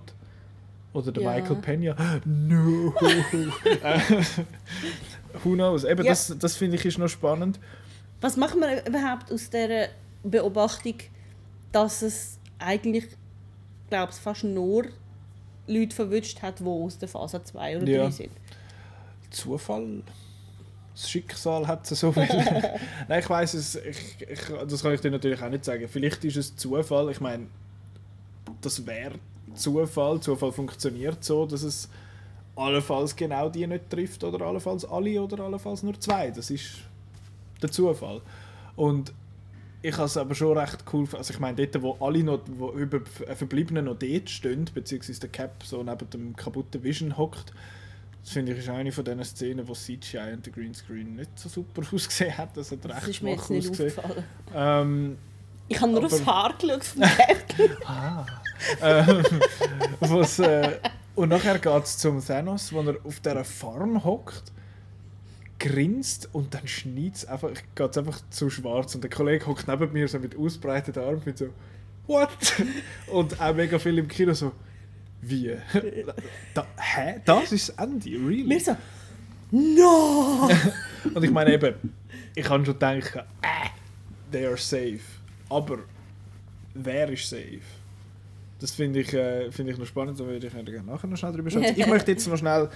Oder 0.93 1.11
der 1.11 1.23
Ja. 1.23 1.33
Michael 1.35 1.55
Pena. 1.57 1.95
No! 2.25 2.93
Who 5.43 5.53
knows? 5.53 5.83
Eben, 5.83 6.03
Ja. 6.03 6.11
das, 6.11 6.33
das 6.39 6.55
finde 6.55 6.77
ich 6.77 6.85
ist 6.85 6.97
noch 6.97 7.07
spannend. 7.09 7.59
Was 8.21 8.35
machen 8.37 8.59
wir 8.59 8.85
überhaupt 8.85 9.31
aus 9.31 9.49
dieser 9.49 9.87
Beobachtung, 10.23 10.95
dass 11.71 12.01
es 12.01 12.37
eigentlich, 12.57 13.07
glaube 13.89 14.11
ich, 14.13 14.19
fast 14.19 14.43
nur 14.43 14.85
Leute 15.67 15.95
verwünscht 15.95 16.41
hat, 16.41 16.59
die 16.59 16.65
aus 16.65 16.97
der 16.97 17.07
Phase 17.07 17.43
2 17.43 17.77
oder 17.77 17.85
3 17.85 17.91
Ja. 17.91 18.11
sind? 18.11 18.31
Zufall? 19.29 20.01
Das 20.95 21.09
Schicksal 21.09 21.65
hat 21.67 21.89
es 21.89 21.99
so 21.99 22.11
viel. 22.11 22.27
Nein, 23.07 23.19
ich 23.19 23.29
weiß 23.29 23.53
es. 23.53 23.75
Ich, 23.75 24.17
ich, 24.27 24.39
das 24.67 24.81
kann 24.81 24.93
ich 24.93 24.99
dir 24.99 25.11
natürlich 25.11 25.41
auch 25.41 25.49
nicht 25.49 25.63
sagen. 25.63 25.87
Vielleicht 25.87 26.25
ist 26.25 26.35
es 26.35 26.55
Zufall. 26.57 27.09
Ich 27.11 27.21
meine, 27.21 27.47
das 28.61 28.85
wäre 28.85 29.13
Zufall. 29.55 30.19
Zufall 30.19 30.51
funktioniert 30.51 31.23
so, 31.23 31.45
dass 31.45 31.61
es 31.63 31.87
allenfalls 32.59 33.15
genau 33.15 33.49
die 33.49 33.65
nicht 33.67 33.89
trifft 33.89 34.23
oder 34.23 34.45
allenfalls 34.45 34.85
alle 34.85 35.21
oder 35.21 35.43
allenfalls 35.43 35.83
nur 35.83 35.99
zwei. 35.99 36.31
Das 36.31 36.49
ist 36.49 36.69
der 37.61 37.71
Zufall. 37.71 38.21
Und 38.75 39.13
ich 39.81 39.93
habe 39.95 40.05
es 40.05 40.17
aber 40.17 40.35
schon 40.35 40.57
recht 40.57 40.83
cool. 40.93 41.07
Also 41.17 41.33
ich 41.33 41.39
meine, 41.39 41.55
dort, 41.65 41.81
wo 41.81 41.97
alle 42.05 42.23
noch, 42.23 42.41
wo 42.57 42.71
über 42.71 42.97
äh, 43.27 43.35
Verbliebenen 43.35 43.85
noch 43.85 43.97
dort 43.97 44.29
stehen, 44.29 44.65
beziehungsweise 44.73 45.21
der 45.21 45.29
Cap 45.29 45.63
so 45.63 45.81
neben 45.83 46.09
dem 46.09 46.35
kaputten 46.35 46.83
Vision 46.83 47.17
hockt, 47.17 47.53
das 48.21 48.33
finde 48.33 48.51
ich 48.51 48.59
ist 48.59 48.69
eine 48.69 48.91
von 48.91 49.05
diesen 49.05 49.23
Szenen, 49.23 49.65
wo 49.67 49.73
CGI 49.73 50.33
und 50.33 50.45
der 50.45 50.51
Greenscreen 50.53 51.15
nicht 51.15 51.39
so 51.39 51.47
super 51.47 51.81
ausgesehen 51.93 52.37
hat. 52.37 52.55
Das 52.57 52.71
hat 52.71 52.83
Das 52.83 52.91
recht 52.97 53.07
ist 53.07 53.23
mir 53.23 53.31
jetzt 53.31 53.49
nicht 53.49 53.69
ausgesehen. 53.69 53.97
aufgefallen. 53.99 54.23
Ähm, 54.53 55.17
Ich 55.69 55.79
habe 55.79 55.91
nur 55.91 56.03
Aber- 56.03 56.13
aufs 56.13 56.25
Haar 56.25 56.53
geschaut 56.59 56.83
vom 56.83 57.01
Captain. 57.01 57.71
ähm, 58.81 59.23
was, 60.01 60.39
äh, 60.39 60.77
und 61.19 61.27
nachher 61.27 61.59
geht 61.59 61.83
es 61.83 61.97
zum 61.97 62.25
Thanos, 62.25 62.71
wo 62.71 62.79
er 62.79 62.95
auf 63.03 63.19
dieser 63.19 63.43
Farm 63.43 64.05
hockt, 64.05 64.53
grinst 65.59 66.29
und 66.31 66.53
dann 66.53 66.65
schneit 66.65 67.15
es 67.15 67.25
einfach, 67.25 67.51
geht 67.75 67.97
einfach 67.97 68.21
zu 68.29 68.49
schwarz. 68.49 68.95
Und 68.95 69.01
der 69.01 69.09
Kollege 69.09 69.45
hockt 69.45 69.67
neben 69.67 69.91
mir 69.91 70.07
so 70.07 70.17
mit 70.17 70.37
ausbreiteten 70.37 71.03
Armen 71.03 71.21
und 71.25 71.37
so, 71.37 71.49
what? 72.07 72.29
Und 73.11 73.41
auch 73.41 73.53
mega 73.53 73.77
viel 73.79 73.97
im 73.97 74.07
Kino 74.07 74.33
so, 74.33 74.53
wie? 75.21 75.57
Da, 76.53 76.65
hä? 76.77 77.19
Das 77.25 77.51
ist 77.51 77.67
das 77.67 77.85
Ende? 77.85 78.11
Really? 78.11 78.45
Mir 78.45 78.61
so, 78.61 78.77
no! 79.51 80.49
Und 81.13 81.21
ich 81.21 81.31
meine 81.31 81.51
eben, 81.53 81.75
ich 82.33 82.45
kann 82.45 82.65
schon 82.65 82.79
denken, 82.79 83.19
äh, 83.41 83.69
they 84.31 84.45
are 84.45 84.55
safe. 84.55 85.01
Aber 85.49 85.79
wer 86.75 87.09
ist 87.09 87.29
safe? 87.29 87.78
Das 88.59 88.71
finde 88.71 88.99
ich, 88.99 89.13
äh, 89.13 89.51
finde 89.51 89.71
ich 89.71 89.77
noch 89.77 89.85
spannend, 89.85 90.19
da 90.19 90.25
würde 90.25 90.45
ich 90.47 90.53
gerne 90.53 90.83
nachher 90.83 91.07
noch 91.07 91.17
schnell 91.17 91.31
drüber 91.31 91.49
schauen. 91.49 91.63
Ich 91.75 91.87
möchte 91.87 92.11
jetzt 92.11 92.27
noch 92.27 92.37
schnell 92.37 92.69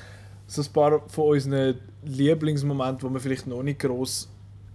so 0.48 0.62
ein 0.62 0.68
paar 0.74 1.08
von 1.10 1.30
unseren 1.32 1.76
Lieblingsmomenten, 2.06 3.08
die 3.08 3.14
wir 3.14 3.20
vielleicht 3.20 3.48
noch 3.48 3.64
nicht 3.64 3.80
gross 3.80 4.30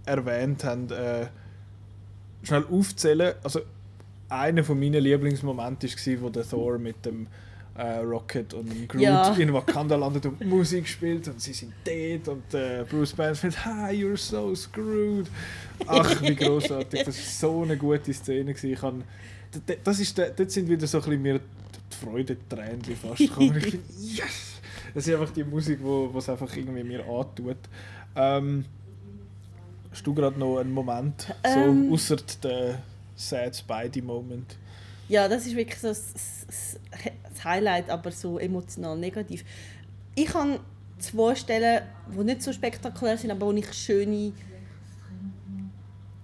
erwähnt 0.05 0.63
haben, 0.63 0.89
äh, 0.91 1.27
schnell 2.43 2.63
aufzählen. 2.71 3.33
Also 3.43 3.61
einer 4.29 4.63
von 4.63 4.79
meinen 4.79 5.03
Lieblingsmomente 5.03 5.87
war, 5.87 6.21
wo 6.21 6.29
der 6.29 6.47
Thor 6.47 6.77
mit 6.77 7.03
dem 7.05 7.27
äh, 7.75 7.99
Rocket 7.99 8.53
und 8.53 8.69
dem 8.71 8.87
Groot 8.87 9.01
Ja. 9.01 9.33
in 9.33 9.53
Wakanda 9.53 9.95
landet 9.95 10.25
und 10.25 10.45
Musik 10.45 10.87
spielt 10.87 11.27
und 11.27 11.41
sie 11.41 11.53
sind 11.53 11.73
dead 11.87 12.27
und 12.27 12.53
äh, 12.53 12.83
Bruce 12.89 13.13
Banner 13.13 13.35
findet, 13.35 13.65
hi, 13.65 13.93
you're 13.93 14.17
so 14.17 14.53
screwed. 14.53 15.27
Ach, 15.87 16.21
wie 16.21 16.35
großartig. 16.35 17.03
Das 17.05 17.17
war 17.17 17.49
so 17.51 17.63
eine 17.63 17.77
gute 17.77 18.13
Szene. 18.13 18.53
Gewesen. 18.53 18.73
Ich 18.73 18.83
das 19.83 19.99
ist, 19.99 20.17
dort 20.17 20.51
sind 20.51 20.69
wieder 20.69 20.87
so 20.87 20.99
ein 20.99 21.03
bisschen 21.03 21.21
mir 21.21 21.39
die 21.39 22.05
Freude-Tränen 22.05 22.81
fast 22.83 23.17
gekommen. 23.17 23.57
Ich 23.57 23.63
finde, 23.63 23.85
yes! 23.99 24.55
Das 24.93 25.07
ist 25.07 25.13
einfach 25.13 25.31
die 25.31 25.43
Musik, 25.43 25.79
wo 25.81 26.11
es 26.17 26.29
einfach 26.29 26.55
irgendwie 26.55 26.83
mir 26.83 27.05
antut. 27.05 27.57
Ähm, 28.15 28.65
hast 29.91 30.05
du 30.05 30.13
gerade 30.13 30.39
noch 30.39 30.57
einen 30.59 30.71
Moment, 30.71 31.33
Ähm. 31.43 31.87
so 31.87 31.93
außer 31.93 32.17
der 32.43 32.79
Sad 33.15 33.55
Spidey-Moment? 33.55 34.55
Ja, 35.07 35.27
das 35.27 35.45
ist 35.45 35.55
wirklich 35.55 35.79
so 35.79 35.87
das, 35.87 36.13
das, 36.13 36.79
das 37.33 37.43
Highlight, 37.43 37.89
aber 37.89 38.11
so 38.11 38.37
emotional 38.37 38.97
negativ. 38.97 39.43
Ich 40.15 40.33
habe 40.33 40.59
zwei 40.99 41.35
Stellen, 41.35 41.83
die 42.15 42.23
nicht 42.23 42.43
so 42.43 42.53
spektakulär 42.53 43.17
sind, 43.17 43.31
aber 43.31 43.47
wo 43.47 43.51
ich 43.53 43.73
schöne 43.73 44.33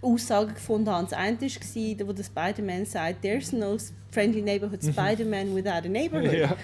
Aussagen 0.02 0.54
gefunden 0.54 0.90
habe. 0.90 1.08
Das 1.10 1.14
eine 1.14 1.40
war, 1.40 2.08
wo 2.08 2.14
der 2.14 2.24
Spider-Man 2.24 2.86
sagt, 2.86 3.22
«There's 3.22 3.52
no 3.52 3.78
friendly 4.12 4.42
neighborhood 4.42 4.84
Spider-Man 4.84 5.56
without 5.56 5.86
a 5.86 5.90
neighborhood». 5.90 6.34
Ja. 6.34 6.56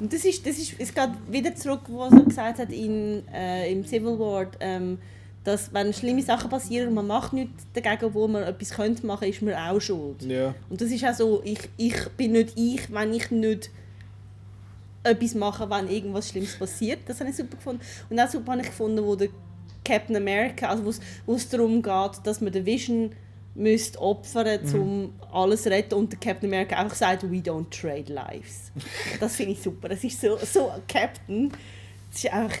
Und 0.00 0.12
das 0.12 0.24
ist, 0.24 0.46
das 0.46 0.58
ist, 0.58 0.74
es 0.78 0.94
geht 0.94 1.10
wieder 1.28 1.54
zurück, 1.54 1.82
was 1.88 2.12
er 2.12 2.20
gesagt 2.20 2.58
hat 2.60 2.70
in, 2.70 3.26
äh, 3.32 3.70
im 3.72 3.84
Civil 3.84 4.18
War, 4.18 4.46
ähm, 4.60 4.98
dass 5.42 5.72
wenn 5.72 5.92
schlimme 5.92 6.22
Sachen 6.22 6.50
passieren 6.50 6.88
und 6.88 6.94
man 6.94 7.06
macht 7.06 7.32
nichts 7.32 7.66
dagegen, 7.72 8.04
obwohl 8.04 8.28
man 8.28 8.42
etwas 8.42 8.70
könnte 8.70 9.04
machen, 9.06 9.28
ist 9.28 9.42
man 9.42 9.54
auch 9.54 9.80
schuld. 9.80 10.22
ja. 10.22 10.54
Und 10.68 10.80
das 10.80 10.90
ist 10.90 11.04
auch 11.04 11.14
so, 11.14 11.42
ich, 11.44 11.68
ich 11.76 12.08
bin 12.16 12.32
nicht 12.32 12.52
ich, 12.56 12.92
wenn 12.92 13.12
ich 13.12 13.30
nicht 13.30 13.70
etwas 15.02 15.34
machen, 15.34 15.70
wenn 15.70 15.88
irgendwas 15.88 16.28
Schlimmes 16.28 16.56
passiert. 16.56 17.00
Das 17.06 17.20
habe 17.20 17.30
ich 17.30 17.36
super 17.36 17.56
gefunden. 17.56 17.80
Und 18.10 18.20
auch 18.20 18.28
super 18.28 18.52
habe 18.52 18.60
ich 18.62 18.68
gefunden, 18.68 19.04
wo 19.04 19.16
der 19.16 19.28
Captain 19.88 20.16
America, 20.16 20.68
also 20.68 20.84
wo 21.26 21.34
es 21.34 21.48
darum 21.48 21.82
geht, 21.82 22.20
dass 22.24 22.40
man 22.40 22.52
den 22.52 22.66
Vision 22.66 23.12
müsste 23.54 24.00
opfern, 24.00 24.60
mhm. 24.62 24.80
um 24.80 25.12
alles 25.32 25.62
zu 25.64 25.70
retten 25.70 25.94
und 25.94 26.12
der 26.12 26.18
Captain 26.18 26.48
America 26.48 26.76
einfach 26.76 26.96
sagt, 26.96 27.24
we 27.24 27.38
don't 27.38 27.68
trade 27.70 28.12
lives. 28.12 28.70
das 29.20 29.36
finde 29.36 29.52
ich 29.52 29.62
super. 29.62 29.88
Das 29.88 30.04
ist 30.04 30.20
so, 30.20 30.36
so 30.36 30.70
Captain. 30.86 31.50
Das 32.10 32.24
ist 32.24 32.32
einfach, 32.32 32.58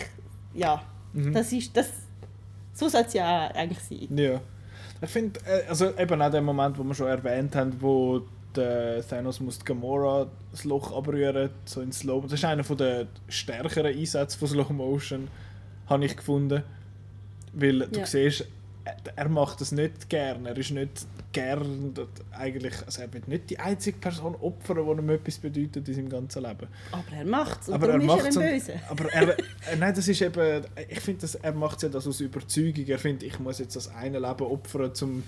ja, 0.54 0.82
mhm. 1.12 1.32
das 1.32 1.52
ist, 1.52 1.76
das, 1.76 1.90
so 2.72 2.88
soll 2.88 3.04
es 3.06 3.12
ja 3.12 3.48
eigentlich 3.48 3.78
sein. 3.80 4.18
Ja. 4.18 4.40
Ich 5.00 5.10
finde, 5.10 5.38
äh, 5.46 5.68
also 5.68 5.96
eben 5.96 6.20
auch 6.20 6.30
der 6.30 6.42
Moment, 6.42 6.78
wo 6.78 6.82
wir 6.82 6.94
schon 6.94 7.06
erwähnt 7.06 7.54
haben, 7.54 7.80
wo 7.80 8.22
der 8.56 9.06
Thanos 9.06 9.38
muss 9.40 9.64
Gamora 9.64 10.26
das 10.50 10.64
Loch 10.64 10.96
abrühren, 10.96 11.50
so 11.64 11.80
in 11.80 11.92
Slow. 11.92 12.22
Das 12.22 12.32
ist 12.32 12.44
einer 12.44 12.64
der 12.64 13.06
stärkeren 13.28 13.94
Einsätze 13.94 14.36
von 14.36 14.48
Slow 14.48 14.72
Motion, 14.72 15.28
habe 15.86 16.04
ich 16.04 16.16
gefunden. 16.16 16.64
Weil 17.60 17.80
du 17.88 17.98
ja. 17.98 18.06
siehst, 18.06 18.46
er 19.16 19.28
macht 19.28 19.60
das 19.60 19.72
nicht 19.72 20.08
gern. 20.08 20.46
Er 20.46 20.56
ist 20.56 20.70
nicht 20.70 21.06
gern, 21.32 21.92
eigentlich, 22.32 22.74
also 22.86 23.02
er 23.02 23.12
wird 23.12 23.28
nicht 23.28 23.50
die 23.50 23.58
einzige 23.58 23.98
Person 23.98 24.34
opfern, 24.36 24.84
die 24.84 25.02
ihm 25.02 25.10
etwas 25.10 25.38
bedeutet 25.38 25.88
in 25.88 25.94
seinem 25.94 26.08
ganzen 26.08 26.42
Leben. 26.42 26.68
Aber 26.92 27.16
er 27.16 27.24
macht 27.24 27.62
es 27.62 27.68
und 27.68 27.74
aber 27.74 27.88
er 27.90 28.26
ist 28.26 28.36
er 28.36 28.52
Böse. 28.52 28.72
Aber 28.88 29.12
er, 29.12 29.38
äh, 29.38 29.42
nein, 29.78 29.94
das 29.94 30.08
ist 30.08 30.22
eben, 30.22 30.64
ich 30.88 31.00
finde, 31.00 31.26
er 31.42 31.52
macht 31.52 31.82
ja 31.82 31.88
das 31.88 32.06
aus 32.06 32.20
Überzeugung. 32.20 32.86
Er 32.86 32.98
findet, 32.98 33.24
ich 33.24 33.38
muss 33.38 33.58
jetzt 33.58 33.76
das 33.76 33.94
eine 33.94 34.18
Leben 34.18 34.44
opfern, 34.44 34.92
um 35.02 35.22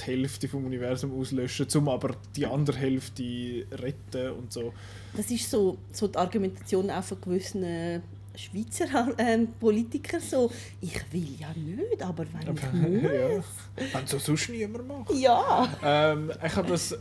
die 0.00 0.04
Hälfte 0.04 0.48
vom 0.48 0.66
Universum 0.66 1.18
auslöschen, 1.18 1.66
um 1.76 1.88
aber 1.88 2.16
die 2.36 2.46
andere 2.46 2.76
Hälfte 2.76 3.66
retten 3.72 4.30
und 4.32 4.52
so. 4.52 4.72
Das 5.16 5.30
ist 5.30 5.50
so, 5.50 5.78
so 5.92 6.08
die 6.08 6.18
Argumentation 6.18 6.90
auch 6.90 7.04
von 7.04 7.20
gewissen 7.20 8.02
Schweizer 8.36 9.14
äh, 9.16 9.46
Politiker 9.60 10.20
so, 10.20 10.50
ich 10.80 11.00
will 11.12 11.36
ja 11.38 11.48
nicht, 11.54 12.02
aber 12.02 12.24
wenn 12.32 12.54
ich 12.54 12.72
muss. 12.72 13.02
ja. 13.02 13.42
Wenn 13.92 14.06
so 14.06 14.18
sonst 14.18 14.48
niemand 14.48 14.88
macht. 14.88 15.12
Ja. 15.14 15.68
Ähm, 15.82 16.32
ich 16.44 16.56
habe 16.56 16.68
das, 16.68 16.98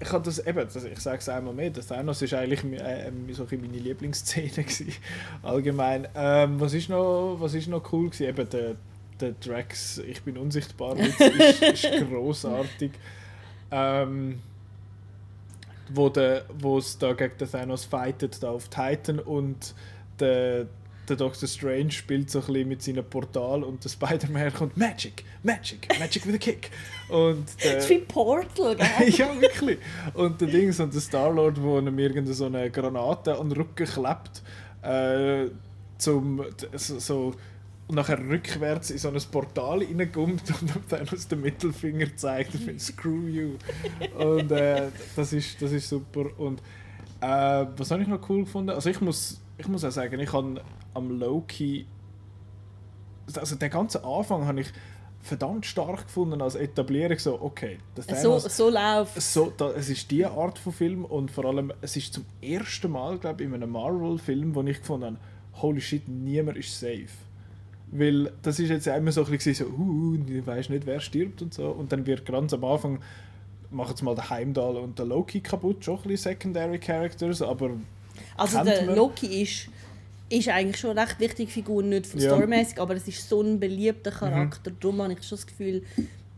ich 0.00 0.12
habe 0.12 0.24
das 0.24 0.38
eben, 0.40 0.68
ich 0.68 1.00
sage 1.00 1.18
es 1.18 1.28
einmal 1.28 1.54
mehr, 1.54 1.70
das 1.70 1.86
Thanos 1.86 2.20
war 2.20 2.38
eigentlich 2.38 2.64
äh, 2.64 3.10
so 3.32 3.46
meine 3.50 3.78
Lieblingsszene 3.78 4.50
gewesen, 4.50 4.92
allgemein. 5.42 6.06
Ähm, 6.14 6.60
was 6.60 6.74
ist 6.74 6.88
noch, 6.88 7.36
was 7.38 7.54
ist 7.54 7.68
noch 7.68 7.92
cool 7.92 8.10
gewesen? 8.10 8.28
Eben 8.28 8.48
der, 8.50 8.74
der 9.20 9.32
Drax, 9.32 9.98
ich 9.98 10.22
bin 10.22 10.36
unsichtbar, 10.36 10.96
ist, 10.98 11.20
ist 11.62 12.08
großartig. 12.08 12.92
Ähm, 13.70 14.40
wo, 15.88 16.08
der, 16.08 16.44
wo 16.58 16.78
es 16.78 16.98
da 16.98 17.12
gegen 17.12 17.36
den 17.38 17.50
Thanos 17.50 17.84
fightet, 17.84 18.42
da 18.42 18.50
auf 18.50 18.68
Titan 18.68 19.18
und 19.18 19.74
der, 20.20 20.66
der 21.08 21.16
Doctor 21.16 21.48
Strange 21.48 21.90
spielt 21.90 22.30
so 22.30 22.40
ein 22.40 22.46
bisschen 22.46 22.68
mit 22.68 22.82
seinem 22.82 23.04
Portal 23.04 23.62
und 23.62 23.84
der 23.84 23.88
Spider-Man 23.88 24.52
kommt 24.52 24.76
Magic, 24.76 25.24
Magic, 25.42 25.88
Magic 25.98 26.26
with 26.26 26.34
a 26.34 26.38
Kick. 26.38 26.70
Und 27.08 27.44
der, 27.62 27.74
das 27.74 27.84
ist 27.84 27.90
wie 27.90 27.98
Portal, 27.98 28.76
gell? 28.76 29.08
ja, 29.10 29.40
wirklich. 29.40 29.78
Und 30.14 30.40
der 30.40 30.48
Dings 30.48 30.80
und 30.80 30.92
der 30.94 31.00
Star-Lord, 31.00 31.60
wo 31.60 31.78
ihm 31.78 31.98
irgendeine 31.98 32.34
so 32.34 32.46
eine 32.46 32.70
Granate 32.70 33.38
an 33.38 33.50
den 33.50 33.58
Rücken 33.58 33.86
klebt, 33.86 34.42
äh, 34.82 35.50
zum 35.98 36.44
so, 36.74 36.98
so 36.98 37.34
und 37.86 37.96
nachher 37.96 38.18
rückwärts 38.18 38.90
in 38.90 38.98
so 38.98 39.08
ein 39.08 39.20
Portal 39.30 39.82
reinkommt 39.82 40.42
und 40.60 40.72
dann 40.88 41.08
aus 41.08 41.28
dem 41.28 41.42
Mittelfinger 41.42 42.16
zeigt, 42.16 42.54
ich 42.54 42.62
finde 42.62 42.80
Screw 42.80 43.28
you. 43.28 43.50
Und 44.16 44.50
äh, 44.52 44.88
das, 45.16 45.32
ist, 45.32 45.60
das 45.60 45.72
ist 45.72 45.88
super. 45.88 46.26
Und 46.38 46.60
äh, 47.20 47.66
was 47.76 47.90
habe 47.90 48.02
ich 48.02 48.08
noch 48.08 48.28
cool 48.28 48.44
gefunden? 48.44 48.70
Also 48.70 48.88
ich 48.88 49.00
muss 49.00 49.40
ich 49.58 49.68
muss 49.68 49.84
auch 49.84 49.90
sagen, 49.90 50.18
ich 50.20 50.32
habe 50.32 50.60
am 50.94 51.18
Loki, 51.18 51.86
also 53.34 53.56
den 53.56 53.70
ganzen 53.70 54.04
Anfang 54.04 54.46
habe 54.46 54.60
ich 54.60 54.68
verdammt 55.22 55.64
stark 55.64 56.04
gefunden 56.04 56.42
als 56.42 56.54
Etablierung 56.54 57.18
so 57.18 57.40
okay 57.40 57.78
das 57.94 58.06
so, 58.20 58.38
so 58.38 58.68
läuft 58.68 59.22
so 59.22 59.50
da, 59.56 59.70
es 59.70 59.88
ist 59.88 60.10
die 60.10 60.26
Art 60.26 60.58
von 60.58 60.70
Film 60.70 61.06
und 61.06 61.30
vor 61.30 61.46
allem 61.46 61.72
es 61.80 61.96
ist 61.96 62.12
zum 62.12 62.26
ersten 62.42 62.92
Mal 62.92 63.16
glaube 63.16 63.42
ich 63.42 63.48
in 63.48 63.54
einem 63.54 63.70
Marvel 63.70 64.18
Film 64.18 64.54
wo 64.54 64.60
ich 64.60 64.80
gefunden 64.80 65.06
habe 65.06 65.16
holy 65.60 65.80
shit 65.80 66.08
niemand 66.08 66.56
ist 66.58 66.78
safe. 66.78 67.08
Weil 67.90 68.32
das 68.42 68.58
ist 68.58 68.70
jetzt 68.70 68.86
immer 68.86 69.12
so 69.12 69.24
ein 69.24 69.30
bisschen 69.30 69.54
so 69.54 69.66
uh, 69.66 70.18
ich 70.26 70.46
weiß 70.46 70.68
nicht 70.68 70.86
wer 70.86 71.00
stirbt 71.00 71.42
und 71.42 71.54
so. 71.54 71.68
Und 71.68 71.92
dann 71.92 72.06
wird 72.06 72.26
ganz 72.26 72.52
am 72.52 72.64
Anfang 72.64 73.00
machen 73.70 73.96
sie 73.96 74.04
mal 74.04 74.14
den 74.14 74.28
Heimdall 74.30 74.76
und 74.76 74.98
der 74.98 75.06
Loki 75.06 75.40
kaputt 75.40 75.84
schon 75.84 75.96
ein 75.96 76.02
bisschen 76.02 76.32
Secondary 76.32 76.78
Characters 76.78 77.42
aber 77.42 77.70
also 78.36 78.64
der 78.64 78.94
Loki 78.94 79.42
ist, 79.42 79.68
ist 80.28 80.48
eigentlich 80.48 80.78
schon 80.78 80.90
eine 80.90 81.02
recht 81.02 81.20
wichtige 81.20 81.50
Figur, 81.50 81.82
nicht 81.82 82.06
von 82.06 82.20
ja. 82.20 82.30
storymäßig, 82.30 82.80
aber 82.80 82.94
es 82.94 83.06
ist 83.06 83.28
so 83.28 83.42
ein 83.42 83.60
beliebter 83.60 84.10
mhm. 84.10 84.16
Charakter. 84.16 84.70
Mhm. 84.70 84.76
Darum 84.80 85.02
habe 85.02 85.12
ich 85.12 85.22
schon 85.22 85.38
das 85.38 85.46
Gefühl, 85.46 85.82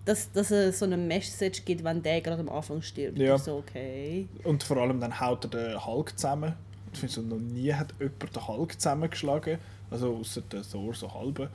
dass, 0.04 0.30
dass 0.32 0.50
es 0.50 0.78
so 0.78 0.84
eine 0.84 0.96
Message 0.96 1.64
gibt, 1.64 1.82
wenn 1.84 2.02
der 2.02 2.20
gerade 2.20 2.40
am 2.40 2.48
Anfang 2.48 2.80
stirbt. 2.80 3.18
Ja. 3.18 3.36
So, 3.36 3.56
okay. 3.56 4.28
Und 4.44 4.62
vor 4.62 4.76
allem 4.78 5.00
dann 5.00 5.20
haut 5.20 5.44
er 5.44 5.50
den 5.50 5.84
Hulk 5.84 6.16
zusammen. 6.16 6.54
Ich 6.92 7.00
finde, 7.00 7.14
so, 7.14 7.22
noch 7.22 7.38
nie 7.38 7.72
hat 7.72 7.92
jemand 7.98 8.34
den 8.36 8.48
Hulk 8.48 8.80
zusammengeschlagen. 8.80 9.58
Also 9.90 10.16
außer 10.16 10.42
der 10.42 10.62
Thor 10.62 10.94
so 10.94 11.12
halbe. 11.12 11.50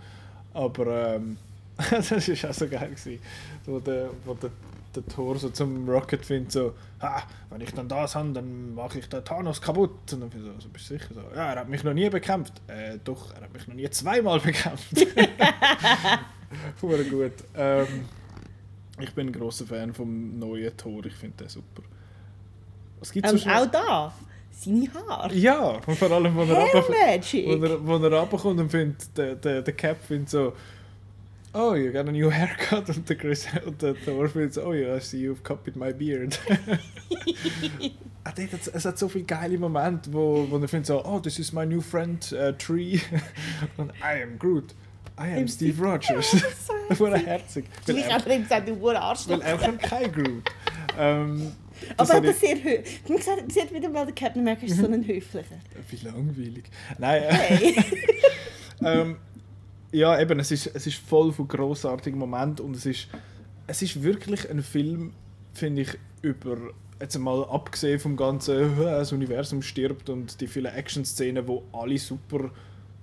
Aber 0.53 1.15
ähm, 1.15 1.37
das 1.77 2.11
war 2.11 2.49
auch 2.49 2.53
so 2.53 2.67
geil. 2.67 2.89
Gewesen, 2.89 3.19
wo 3.65 3.79
der, 3.79 4.09
wo 4.25 4.33
der 4.33 4.51
der 4.95 5.05
Thor 5.05 5.37
so 5.37 5.49
zum 5.49 5.87
Rocket 5.87 6.25
findet, 6.25 6.51
so, 6.51 6.73
ah, 6.99 7.21
wenn 7.49 7.61
ich 7.61 7.73
dann 7.73 7.87
das 7.87 8.15
habe, 8.15 8.31
dann 8.31 8.75
mache 8.75 8.99
ich 8.99 9.07
den 9.09 9.23
Thanos 9.23 9.61
kaputt. 9.61 10.13
Und 10.13 10.21
dann 10.21 10.31
so, 10.31 10.59
so 10.59 10.69
bist 10.69 10.89
du 10.89 10.97
sicher? 10.97 11.13
So, 11.13 11.21
ja, 11.35 11.53
er 11.53 11.59
hat 11.61 11.69
mich 11.69 11.83
noch 11.83 11.93
nie 11.93 12.09
bekämpft. 12.09 12.53
Äh, 12.67 12.97
doch, 13.03 13.33
er 13.33 13.41
hat 13.41 13.53
mich 13.53 13.67
noch 13.67 13.75
nie 13.75 13.89
zweimal 13.89 14.39
bekämpft. 14.39 14.95
Voll 16.75 17.03
gut. 17.05 17.33
Ähm, 17.55 18.05
ich 18.99 19.13
bin 19.13 19.27
ein 19.27 19.33
großer 19.33 19.65
Fan 19.65 19.93
vom 19.93 20.37
neuen 20.37 20.75
Thor, 20.77 21.05
ich 21.05 21.15
finde 21.15 21.37
den 21.37 21.49
super. 21.49 21.81
Was 22.99 23.11
gibt's 23.11 23.31
ähm, 23.31 23.37
so 23.37 23.49
auch 23.49 23.65
da? 23.65 24.13
Seine 24.51 24.87
Haare? 24.93 25.33
Ja, 25.33 25.79
und 25.85 25.97
vor 25.97 26.11
allem, 26.11 26.35
wo 26.35 26.41
er, 26.41 26.55
runter, 26.55 26.83
wo 26.87 26.93
er, 26.93 27.87
wo 27.87 27.95
er 27.95 28.19
runterkommt 28.19 28.59
und 28.59 28.69
findet, 28.69 29.17
der, 29.17 29.35
der, 29.35 29.61
der 29.61 29.73
Cap 29.73 30.03
findet 30.03 30.29
so, 30.29 30.53
oh, 31.53 31.73
you 31.73 31.91
got 31.91 32.07
a 32.07 32.11
new 32.11 32.29
haircut. 32.31 32.89
Und 32.89 33.07
der, 33.07 33.15
Chris, 33.15 33.47
und 33.65 33.81
der 33.81 33.95
Thor 33.95 34.27
findet 34.29 34.53
so, 34.53 34.63
oh 34.63 34.73
ja, 34.73 34.95
I 34.95 34.99
see 34.99 35.27
you've 35.27 35.43
copied 35.43 35.75
my 35.75 35.93
beard. 35.93 36.39
es 38.73 38.85
hat 38.85 38.97
so 38.97 39.09
viele 39.09 39.25
geile 39.25 39.57
Momente, 39.57 40.11
wo, 40.13 40.47
wo 40.49 40.57
er 40.57 40.67
findet 40.67 40.87
so, 40.87 41.03
oh, 41.03 41.19
this 41.19 41.39
is 41.39 41.53
my 41.53 41.65
new 41.65 41.81
friend 41.81 42.33
uh, 42.33 42.51
Tree. 42.53 42.99
und 43.77 43.91
I 44.01 44.23
am 44.23 44.37
Groot. 44.37 44.73
I 45.19 45.37
am 45.37 45.47
Steve, 45.47 45.73
Steve 45.73 45.83
Rogers. 45.83 46.35
das 46.89 46.99
war 46.99 47.15
herzig. 47.17 47.65
Ich 47.85 48.11
habe 48.11 48.33
ihm 48.33 48.43
gesagt, 48.43 48.67
du 48.67 48.89
Arschloch. 48.89 49.39
Weil 49.39 49.41
er 49.41 49.57
kann 49.57 49.77
kein 49.77 50.11
Groot. 50.11 50.43
Ähm, 50.97 51.51
aber 51.97 52.09
er 52.09 52.15
hat 52.15 52.25
sieht 52.25 52.39
sehr 52.39 52.55
höflich. 52.55 53.01
Man 53.07 53.49
sieht 53.49 53.73
wieder 53.73 53.89
mal, 53.89 54.05
der 54.05 54.15
Captain 54.15 54.41
America 54.41 54.65
ist 54.65 54.77
so 54.77 54.85
ein 54.85 55.05
höflicher. 55.05 55.59
Wie 55.89 56.05
langweilig. 56.05 56.63
Nein. 56.97 57.23
Äh, 57.23 57.33
hey. 57.33 57.75
ähm, 58.83 59.17
ja, 59.91 60.19
eben, 60.19 60.39
es 60.39 60.51
ist, 60.51 60.67
es 60.67 60.87
ist 60.87 60.97
voll 60.97 61.31
von 61.31 61.47
grossartigen 61.47 62.17
Momenten 62.17 62.65
und 62.65 62.75
es 62.75 62.85
ist, 62.85 63.07
es 63.67 63.81
ist 63.81 64.01
wirklich 64.03 64.49
ein 64.49 64.61
Film, 64.63 65.13
finde 65.53 65.83
ich, 65.83 65.97
über, 66.21 66.57
jetzt 66.99 67.17
mal 67.17 67.43
abgesehen 67.45 67.99
vom 67.99 68.15
ganzen, 68.15 68.77
das 68.79 69.11
Universum 69.11 69.61
stirbt 69.61 70.09
und 70.09 70.39
die 70.39 70.47
vielen 70.47 70.73
Action-Szenen, 70.73 71.47
wo 71.47 71.63
alle 71.73 71.97
super 71.97 72.51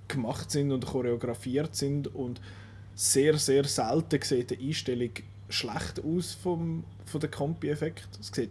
gemacht 0.07 0.49
sind 0.49 0.71
und 0.71 0.85
choreografiert 0.85 1.75
sind 1.75 2.13
und 2.13 2.41
sehr, 2.95 3.37
sehr 3.37 3.63
selten 3.63 4.21
sieht 4.21 4.49
die 4.49 4.67
Einstellung 4.67 5.11
schlecht 5.47 6.03
aus 6.03 6.33
vom, 6.33 6.83
von 7.05 7.21
der 7.21 7.29
Kompi-Effekt. 7.29 8.07
Es 8.19 8.27
sieht 8.27 8.49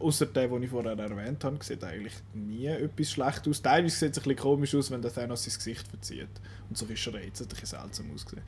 Außer 0.00 0.26
der, 0.26 0.48
den 0.48 0.62
ich 0.62 0.70
vorher 0.70 0.98
erwähnt 0.98 1.44
habe, 1.44 1.62
sieht 1.62 1.84
eigentlich 1.84 2.14
nie 2.32 2.66
etwas 2.66 3.10
schlecht 3.10 3.46
aus. 3.46 3.62
Teilweise 3.62 3.96
sieht 3.96 4.12
es 4.12 4.18
ein 4.18 4.24
bisschen 4.24 4.36
komisch 4.36 4.74
aus, 4.74 4.90
wenn 4.90 5.00
der 5.00 5.12
Thanos 5.12 5.44
sein 5.44 5.54
Gesicht 5.54 5.86
verzieht. 5.86 6.28
Und 6.68 6.76
so 6.76 6.86
ist 6.86 7.06
er 7.06 7.24
jetzt 7.24 7.40
ein 7.40 7.48
bisschen 7.48 7.66
seltsam 7.66 8.06
ausgesehen. 8.12 8.42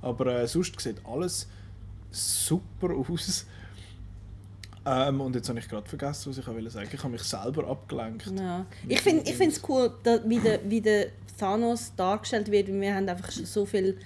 Aber 0.00 0.26
äh, 0.26 0.46
sonst 0.46 0.78
sieht 0.80 1.04
alles 1.04 1.48
super 2.10 2.94
aus. 3.10 3.46
Ähm, 4.84 5.20
und 5.20 5.34
jetzt 5.34 5.48
habe 5.48 5.58
ich 5.58 5.68
gerade 5.68 5.88
vergessen, 5.88 6.30
was 6.30 6.38
ich 6.38 6.46
wollte 6.46 6.70
sagen. 6.70 6.88
Ich 6.92 6.98
habe 7.02 7.12
mich 7.12 7.22
selber 7.22 7.68
abgelenkt. 7.68 8.26
Ja. 8.38 8.66
Ich 8.88 9.00
finde 9.00 9.30
es 9.30 9.60
cool, 9.68 9.92
dass, 10.02 10.28
wie, 10.28 10.38
der, 10.38 10.60
wie 10.68 10.80
der 10.80 11.08
Thanos 11.38 11.92
dargestellt 11.96 12.50
wird. 12.50 12.68
Wir 12.68 12.94
haben 12.94 13.08
einfach 13.08 13.30
so 13.30 13.64
viel 13.64 13.98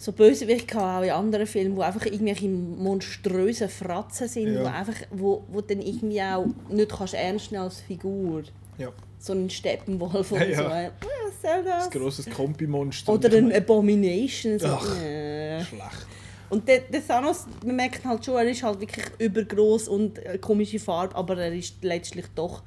so 0.00 0.12
Bösewichte 0.12 0.80
auch 0.80 1.02
in 1.02 1.10
anderen 1.10 1.46
Filmen, 1.46 1.76
wo 1.76 1.82
einfach 1.82 2.06
irgendwelche 2.06 2.48
monströsen 2.48 3.68
Fratzen 3.68 4.28
sind, 4.28 4.54
ja. 4.54 4.62
wo, 4.62 4.66
einfach, 4.66 4.94
wo, 5.10 5.44
wo 5.48 5.60
dann 5.60 5.82
irgendwie 5.82 6.22
auch 6.22 6.46
nicht 6.70 6.90
kannst 6.90 7.12
ernst 7.12 7.52
nehmen 7.52 7.64
als 7.64 7.80
Figur. 7.80 8.44
Ja. 8.78 8.88
So 9.18 9.34
ein 9.34 9.50
Steppenwolf 9.50 10.32
oder 10.32 10.48
ja, 10.48 10.56
so. 10.56 10.62
Ja. 10.62 10.90
Was 11.02 11.42
soll 11.42 11.64
das? 11.64 11.84
Ein 11.84 11.90
grosses 11.90 12.30
Kompi-Monster. 12.30 13.12
Oder 13.12 13.36
ein 13.36 13.52
Abomination. 13.52 14.58
So. 14.58 14.68
Ach, 14.68 15.02
äh. 15.02 15.62
Schlecht. 15.62 16.06
Und 16.48 16.66
der, 16.66 16.80
der, 16.80 17.06
Thanos, 17.06 17.44
man 17.66 17.76
merkt 17.76 18.02
halt 18.02 18.24
schon, 18.24 18.36
er 18.36 18.50
ist 18.50 18.62
halt 18.62 18.80
wirklich 18.80 19.04
übergroß 19.18 19.86
und 19.88 20.18
eine 20.24 20.38
komische 20.38 20.78
Farbe, 20.78 21.14
aber 21.14 21.36
er 21.36 21.52
ist 21.52 21.74
letztlich 21.82 22.24
doch 22.34 22.62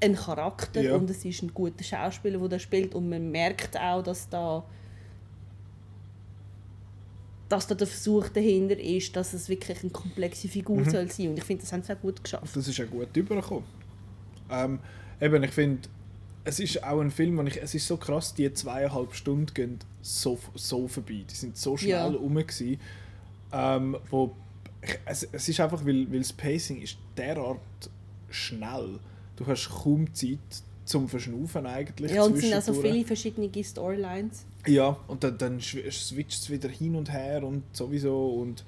ein 0.00 0.16
Charakter 0.16 0.82
Ja. 0.82 0.96
und 0.96 1.08
es 1.08 1.24
ist 1.24 1.42
ein 1.44 1.54
guter 1.54 1.84
Schauspieler, 1.84 2.40
der 2.40 2.48
da 2.48 2.58
spielt 2.58 2.96
und 2.96 3.08
man 3.08 3.30
merkt 3.30 3.78
auch, 3.78 4.02
dass 4.02 4.28
da 4.28 4.64
dass 7.48 7.66
da 7.66 7.74
der 7.74 7.86
Versuch 7.86 8.28
dahinter 8.28 8.78
ist, 8.78 9.14
dass 9.16 9.32
es 9.32 9.48
wirklich 9.48 9.80
eine 9.82 9.90
komplexe 9.90 10.48
Figur 10.48 10.78
Mhm. 10.78 10.90
soll 10.90 11.10
sein 11.10 11.28
und 11.28 11.38
ich 11.38 11.44
finde, 11.44 11.62
das 11.62 11.72
haben 11.72 11.82
sie 11.82 11.92
auch 11.92 12.00
gut 12.00 12.22
geschafft. 12.22 12.54
Das 12.56 12.66
ist 12.68 12.76
ja 12.76 12.84
gut 12.86 13.16
übergekommen. 13.16 13.64
Ähm, 14.50 14.78
eben, 15.20 15.42
ich 15.42 15.50
finde, 15.52 15.88
es 16.44 16.60
ist 16.60 16.82
auch 16.84 17.00
ein 17.00 17.10
Film, 17.10 17.36
wo 17.38 17.42
ich, 17.42 17.60
es 17.60 17.74
ist 17.74 17.86
so 17.86 17.96
krass, 17.96 18.34
die 18.34 18.52
zweieinhalb 18.52 19.14
Stunden 19.14 19.52
gehen 19.52 19.78
so, 20.02 20.38
so 20.54 20.86
vorbei. 20.88 21.24
Die 21.28 21.34
sind 21.34 21.56
so 21.56 21.76
schnell 21.76 21.90
Ja. 21.90 22.06
rum 22.06 22.34
gewesen, 22.36 22.78
ähm, 23.52 23.96
wo 24.10 24.34
ich, 24.82 24.98
es, 25.04 25.28
es 25.32 25.48
ist 25.48 25.58
einfach, 25.60 25.84
weil, 25.84 26.10
weil 26.12 26.18
das 26.20 26.32
Pacing 26.32 26.80
ist 26.82 26.96
derart 27.16 27.58
schnell. 28.30 28.98
Du 29.36 29.46
hast 29.46 29.68
kaum 29.68 30.12
Zeit 30.14 30.38
zum 30.84 31.08
Verschnaufen 31.08 31.66
eigentlich. 31.66 32.12
Ja, 32.12 32.22
und 32.22 32.34
es 32.34 32.40
sind 32.42 32.54
auch 32.54 32.62
so 32.62 32.72
zwischendurch. 32.72 32.92
viele 32.92 33.04
verschiedene 33.06 33.64
Storylines. 33.64 34.44
Ja, 34.66 34.96
und 35.06 35.22
dann, 35.22 35.38
dann 35.38 35.60
switcht 35.60 36.42
es 36.42 36.50
wieder 36.50 36.68
hin 36.68 36.96
und 36.96 37.12
her 37.12 37.44
und 37.44 37.62
sowieso 37.72 38.30
und 38.30 38.64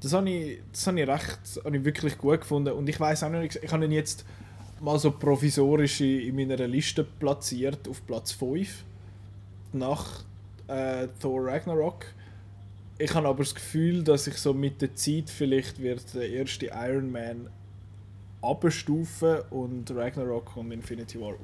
das 0.00 0.12
habe 0.12 0.28
ich, 0.30 0.60
das 0.72 0.86
ich 0.86 1.08
recht, 1.08 1.38
habe 1.64 1.76
ich 1.76 1.84
wirklich 1.84 2.18
gut 2.18 2.40
gefunden 2.40 2.72
und 2.72 2.88
ich 2.88 2.98
weiß 2.98 3.22
auch 3.24 3.30
nicht, 3.30 3.58
ich 3.62 3.72
habe 3.72 3.84
ihn 3.84 3.92
jetzt 3.92 4.24
mal 4.80 4.98
so 4.98 5.10
provisorisch 5.10 6.00
in 6.00 6.20
in 6.20 6.36
meiner 6.36 6.66
Liste 6.66 7.04
platziert 7.04 7.88
auf 7.88 8.06
Platz 8.06 8.32
5 8.32 8.84
nach 9.72 10.24
äh, 10.68 11.08
Thor 11.20 11.46
Ragnarok. 11.46 12.06
Ich 12.98 13.14
habe 13.14 13.28
aber 13.28 13.38
das 13.38 13.54
Gefühl, 13.54 14.04
dass 14.04 14.26
ich 14.26 14.36
so 14.36 14.54
mit 14.54 14.80
der 14.80 14.94
Zeit 14.94 15.28
vielleicht 15.28 15.80
wird 15.80 16.14
der 16.14 16.28
erste 16.28 16.66
Iron 16.66 17.10
Man 17.10 17.48
abstufen 18.40 19.40
und 19.50 19.90
Ragnarok 19.90 20.56
und 20.56 20.70
Infinity 20.70 21.20
War 21.20 21.34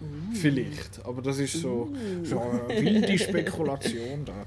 rauf. 0.00 0.38
Vielleicht, 0.40 1.04
aber 1.04 1.22
das 1.22 1.38
ist 1.38 1.54
so, 1.54 1.92
so 2.22 2.40
eine 2.40 2.68
wilde 2.82 3.18
Spekulation 3.18 4.24
da. 4.24 4.44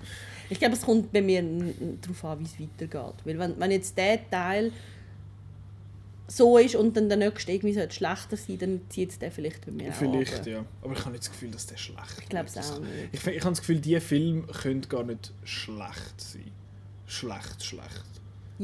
Ich 0.49 0.59
glaube, 0.59 0.75
es 0.75 0.81
kommt 0.81 1.11
bei 1.13 1.21
mir 1.21 1.41
darauf 2.01 2.25
an, 2.25 2.39
wie 2.39 2.43
es 2.43 2.59
weitergeht. 2.59 3.15
Weil 3.23 3.39
wenn, 3.39 3.59
wenn 3.59 3.71
jetzt 3.71 3.97
der 3.97 4.29
Teil 4.29 4.71
so 6.27 6.57
ist 6.57 6.75
und 6.75 6.95
dann 6.95 7.09
der 7.09 7.17
nächste 7.17 7.51
irgendwie 7.51 7.73
sollte 7.73 7.93
schlechter 7.93 8.37
sein, 8.37 8.57
dann 8.57 8.81
zieht 8.89 9.11
es 9.11 9.19
den 9.19 9.31
vielleicht 9.31 9.65
bei 9.65 9.71
mir 9.71 9.89
auch 9.89 9.93
Vielleicht, 9.95 10.37
runter. 10.37 10.49
ja. 10.51 10.65
Aber 10.81 10.93
ich 10.93 10.99
habe 10.99 11.11
nicht 11.11 11.23
das 11.23 11.31
Gefühl, 11.31 11.51
dass 11.51 11.65
der 11.67 11.77
schlecht 11.77 12.19
Ich 12.21 12.29
glaube 12.29 12.47
es 12.47 12.57
auch 12.57 12.79
nicht. 12.79 12.89
Ich, 13.11 13.19
find- 13.19 13.35
ich 13.35 13.41
habe 13.43 13.51
das 13.51 13.59
Gefühl, 13.59 13.79
diese 13.81 13.99
Filme 14.01 14.43
können 14.43 14.81
gar 14.87 15.03
nicht 15.03 15.33
schlecht 15.43 16.13
sein. 16.21 16.51
Schlecht, 17.05 17.63
schlecht. 17.65 18.03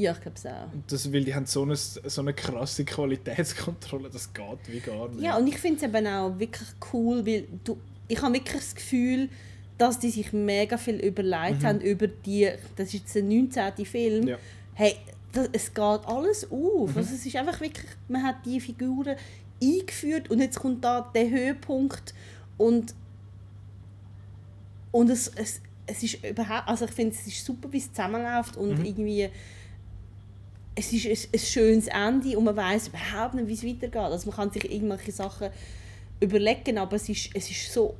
Ja, 0.00 0.12
ich 0.12 0.20
glaube 0.20 0.36
es 0.36 0.46
auch. 0.46 0.72
Und 0.72 0.84
Das, 0.92 1.12
weil 1.12 1.24
die 1.24 1.34
haben 1.34 1.46
so 1.46 1.62
eine, 1.62 1.74
so 1.76 2.20
eine 2.20 2.32
krasse 2.32 2.84
Qualitätskontrolle, 2.84 4.08
das 4.10 4.32
geht 4.32 4.44
wie 4.68 4.78
gar 4.80 5.08
nicht. 5.08 5.22
Ja, 5.22 5.36
und 5.36 5.46
ich 5.48 5.58
finde 5.58 5.78
es 5.78 5.82
eben 5.82 6.06
auch 6.06 6.38
wirklich 6.38 6.68
cool, 6.92 7.26
weil 7.26 7.48
du, 7.64 7.76
ich 8.06 8.22
habe 8.22 8.34
wirklich 8.34 8.54
das 8.62 8.74
Gefühl, 8.76 9.28
dass 9.76 9.98
die 9.98 10.10
sich 10.10 10.32
mega 10.32 10.76
viel 10.76 10.96
überlegt 11.00 11.64
haben 11.64 11.80
über 11.80 12.06
die, 12.06 12.48
das 12.76 12.88
ist 12.88 12.92
jetzt 12.94 13.14
der 13.16 13.22
19. 13.24 13.84
Film, 13.86 14.22
Mhm. 14.22 14.28
Ja. 14.28 14.36
hey, 14.74 14.94
das, 15.32 15.48
es 15.52 15.74
geht 15.74 15.78
alles 16.06 16.50
auf. 16.50 16.96
Also 16.96 17.14
es 17.14 17.26
ist 17.26 17.34
einfach 17.36 17.60
wirklich, 17.60 17.86
man 18.08 18.22
hat 18.22 18.36
die 18.46 18.60
Figuren 18.60 19.16
eingeführt 19.62 20.30
und 20.30 20.40
jetzt 20.40 20.60
kommt 20.60 20.84
da 20.84 21.10
der 21.14 21.28
Höhepunkt 21.28 22.14
und 22.56 22.94
und 24.90 25.10
es, 25.10 25.28
es, 25.36 25.60
es 25.86 26.02
ist 26.02 26.24
überhaupt, 26.24 26.66
also 26.68 26.84
ich 26.86 26.90
finde, 26.92 27.14
es 27.14 27.26
ist 27.26 27.44
super, 27.44 27.70
wie 27.72 27.78
es 27.78 27.90
zusammenläuft 27.92 28.56
und 28.56 28.84
irgendwie 28.84 29.28
es 30.78 30.92
ist 30.92 31.06
ein, 31.06 31.30
ein 31.34 31.38
schönes 31.40 31.86
Ende 31.88 32.38
und 32.38 32.44
man 32.44 32.56
weiß 32.56 32.88
überhaupt 32.88 33.34
nicht, 33.34 33.48
wie 33.48 33.54
es 33.54 33.64
weitergeht. 33.64 33.96
Also 33.96 34.28
man 34.28 34.36
kann 34.36 34.50
sich 34.50 34.70
irgendwelche 34.70 35.10
Sachen 35.10 35.48
überlegen, 36.20 36.78
aber 36.78 36.96
es 36.96 37.08
ist, 37.08 37.30
es 37.34 37.50
ist 37.50 37.72
so 37.72 37.96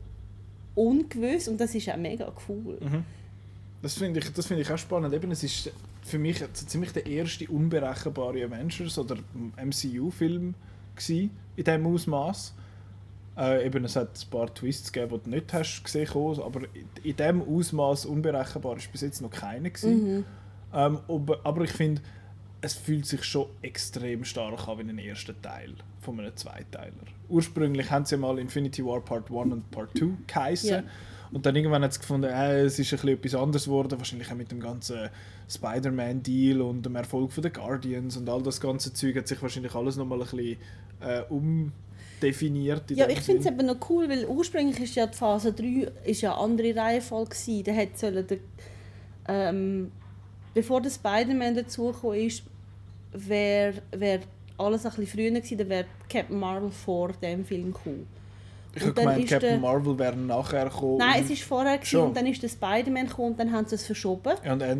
ungewiss 0.75 1.49
und 1.49 1.61
das 1.61 1.75
ist 1.75 1.89
auch 1.91 1.97
mega 1.97 2.33
cool. 2.49 2.79
Das 3.83 3.95
finde 3.95 4.21
ich, 4.21 4.33
das 4.33 4.47
finde 4.47 4.63
ich 4.63 4.71
auch 4.71 4.79
spannend. 4.79 5.13
Eben, 5.13 5.31
es 5.33 5.43
ist 5.43 5.73
für 6.03 6.19
mich 6.19 6.43
ziemlich 6.53 6.93
der 6.93 7.07
erste 7.07 7.49
unberechenbare 7.49 8.45
Avengers 8.45 8.97
oder 8.99 9.17
MCU-Film 9.57 10.55
in 11.09 11.31
diesem 11.57 11.87
Ausmaß. 11.87 12.55
Äh, 13.37 13.67
eben, 13.67 13.85
es 13.85 13.97
hat 13.97 14.09
ein 14.09 14.31
paar 14.31 14.53
Twists 14.53 14.93
gegeben, 14.93 15.19
die 15.19 15.25
du 15.25 15.31
nicht 15.31 15.53
hast 15.53 15.83
gesehen 15.83 16.09
hast, 16.13 16.41
aber 16.41 16.63
in 17.03 17.17
diesem 17.17 17.43
Ausmaß 17.43 18.07
unberechenbar 18.07 18.77
ist 18.77 18.91
bis 18.91 19.01
jetzt 19.01 19.21
noch 19.21 19.31
keiner 19.31 19.71
gewesen. 19.71 20.25
Ähm, 20.73 20.99
aber, 21.09 21.41
aber 21.45 21.63
ich 21.63 21.73
finde, 21.73 22.03
es 22.61 22.75
fühlt 22.75 23.07
sich 23.07 23.25
schon 23.25 23.47
extrem 23.63 24.25
stark 24.25 24.69
an 24.69 24.79
wie 24.79 24.91
ein 24.91 24.99
erster 24.99 25.41
Teil 25.41 25.75
von 26.01 26.19
einem 26.19 26.37
Zweiteiler. 26.37 26.93
Ursprünglich 27.29 27.91
haben 27.91 28.05
sie 28.05 28.17
mal 28.17 28.39
Infinity 28.39 28.85
War 28.85 29.01
Part 29.01 29.31
1 29.31 29.53
und 29.53 29.71
Part 29.71 29.97
2 29.97 30.07
geheißen. 30.27 30.71
Ja. 30.71 30.83
Und 31.31 31.45
dann 31.45 31.55
irgendwann 31.55 31.83
hat 31.83 31.91
es 31.91 32.01
gefunden, 32.01 32.31
äh, 32.31 32.63
es 32.63 32.79
ist 32.79 32.93
ein 32.93 32.97
bisschen 32.97 33.09
etwas 33.11 33.35
anderes 33.35 33.65
geworden, 33.65 33.99
wahrscheinlich 33.99 34.31
auch 34.31 34.37
mit 34.37 34.51
dem 34.51 34.61
ganzen 34.61 35.11
Spider-Man-Deal 35.49 36.61
und 36.63 36.87
dem 36.87 36.97
Erfolg 36.97 37.33
von 37.33 37.43
den 37.43 37.53
Guardians 37.53 38.17
und 38.17 38.29
all 38.29 38.43
das 38.43 38.61
ganze 38.61 38.95
Zeug 38.95 39.17
hat 39.17 39.29
sich 39.29 39.41
wahrscheinlich 39.43 39.75
alles 39.75 39.97
nochmal 39.97 40.21
ein 40.23 40.27
bisschen 40.27 40.57
äh, 41.01 41.23
umdefiniert. 41.29 42.91
in 42.91 42.97
Ja, 42.97 43.09
ich 43.09 43.21
finde 43.21 43.41
es 43.41 43.47
eben 43.47 43.67
noch 43.67 43.91
cool, 43.91 44.09
weil 44.09 44.25
ursprünglich 44.27 44.81
ist 44.81 44.95
ja 44.95 45.07
die 45.07 45.17
Phase 45.17 45.53
3 45.53 45.93
ist 46.05 46.23
ja 46.23 46.33
eine 46.33 46.41
andere 46.41 46.75
Reihenfolge 46.75 47.31
gewesen. 47.31 47.65
Da 47.65 47.75
hat 47.75 47.99
sollen 47.99 48.27
der, 48.27 48.39
ähm, 49.29 49.93
bevor 50.59 50.81
der 50.81 50.91
Spider-Man 50.91 51.55
dazugekommen 51.55 52.19
ist, 52.27 52.43
wäre 53.13 53.75
wär 53.93 54.21
alles 54.57 54.85
ein 54.85 54.91
bisschen 54.91 55.07
früher 55.07 55.31
gewesen, 55.31 55.57
dann 55.59 55.69
wäre 55.69 55.85
Captain 56.09 56.39
Marvel 56.39 56.71
vor 56.71 57.13
dem 57.23 57.45
Film 57.45 57.73
gekommen. 57.73 58.07
Ich 58.75 58.83
habe 58.83 58.93
dann 58.93 59.05
gemeint, 59.07 59.29
Captain 59.29 59.51
der- 59.51 59.59
Marvel 59.61 59.99
wäre 59.99 60.17
nachher 60.17 60.65
gekommen. 60.65 60.99
Nein, 60.99 61.23
es 61.25 61.31
ist 61.31 61.43
vorher 61.45 61.79
gewesen, 61.79 62.01
und 62.01 62.17
dann 62.17 62.27
ist 62.27 62.43
der 62.43 62.49
Spider-Man 62.49 63.07
gekommen 63.07 63.31
und 63.33 63.39
dann 63.41 63.53
haben 63.53 63.67
sie 63.67 63.77
es 63.77 63.87
verschoben. 63.87 64.35
Ja, 64.45 64.53
und, 64.53 64.61
äh, 64.63 64.77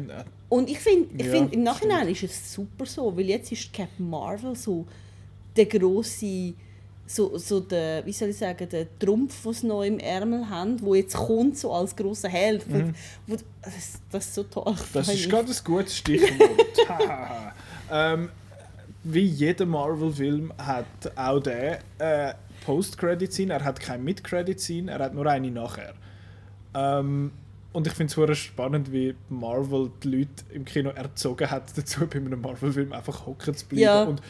Und 0.49 0.69
ich 0.69 0.79
finde, 0.81 1.09
ich 1.17 1.27
Ja, 1.27 1.33
find, 1.33 1.53
im 1.53 1.63
Nachhinein 1.63 2.09
ist 2.09 2.23
es 2.25 2.53
super 2.53 2.87
so, 2.87 3.17
weil 3.17 3.27
jetzt 3.27 3.53
ist 3.53 3.73
Captain 3.73 4.09
Marvel 4.11 4.57
so 4.57 4.85
der 5.57 5.67
grosse, 5.67 6.55
so, 7.09 7.39
so 7.39 7.61
der, 7.61 8.05
wie 8.05 8.13
soll 8.13 8.29
ich 8.29 8.37
sagen, 8.37 8.69
der 8.69 8.87
Trumpf, 8.99 9.43
den 9.43 9.53
sie 9.53 9.67
noch 9.67 9.83
im 9.83 9.99
Ärmel 9.99 10.49
haben, 10.49 10.81
wo 10.83 10.95
jetzt 10.95 11.17
kommt 11.17 11.57
so 11.57 11.73
als 11.73 11.97
grosser 11.97 12.29
Held. 12.29 12.65
Wo, 12.69 12.93
das, 13.63 14.01
das 14.11 14.27
ist 14.27 14.35
so 14.35 14.43
toll. 14.43 14.73
Mhm. 14.73 14.79
Das 14.93 15.09
ist 15.09 15.29
gerade 15.29 15.51
ein 15.51 15.57
gutes 15.65 15.97
Stichwort. 15.97 16.67
Ähm, 17.91 18.29
wie 19.03 19.25
jeder 19.25 19.65
Marvel-Film 19.65 20.53
hat 20.59 20.85
auch 21.17 21.41
der 21.41 21.79
äh, 21.97 22.35
Post-Credit-Scene. 22.67 23.51
Er 23.51 23.65
hat 23.65 23.81
keine 23.81 24.03
Mid-Credit-Scene, 24.03 24.93
er 24.93 24.99
hat 24.99 25.15
nur 25.15 25.27
eine 25.27 25.51
nachher. 25.51 25.95
Ähm, 26.75 27.33
und 27.73 27.87
ich 27.87 27.95
finde 27.95 28.31
es 28.31 28.39
spannend, 28.39 28.93
wie 28.93 29.15
Marvel 29.31 29.91
die 30.03 30.09
Leute 30.09 30.45
im 30.53 30.67
Kino 30.67 30.91
erzogen 30.91 31.51
hat, 31.51 31.73
dazu 31.79 32.07
bei 32.07 32.19
einem 32.19 32.43
Marvel-Film 32.43 32.93
einfach 32.93 33.25
hocken 33.25 33.55
zu 33.55 33.65
bleiben. 33.65 33.83
Ja. 33.83 34.03
Und 34.03 34.21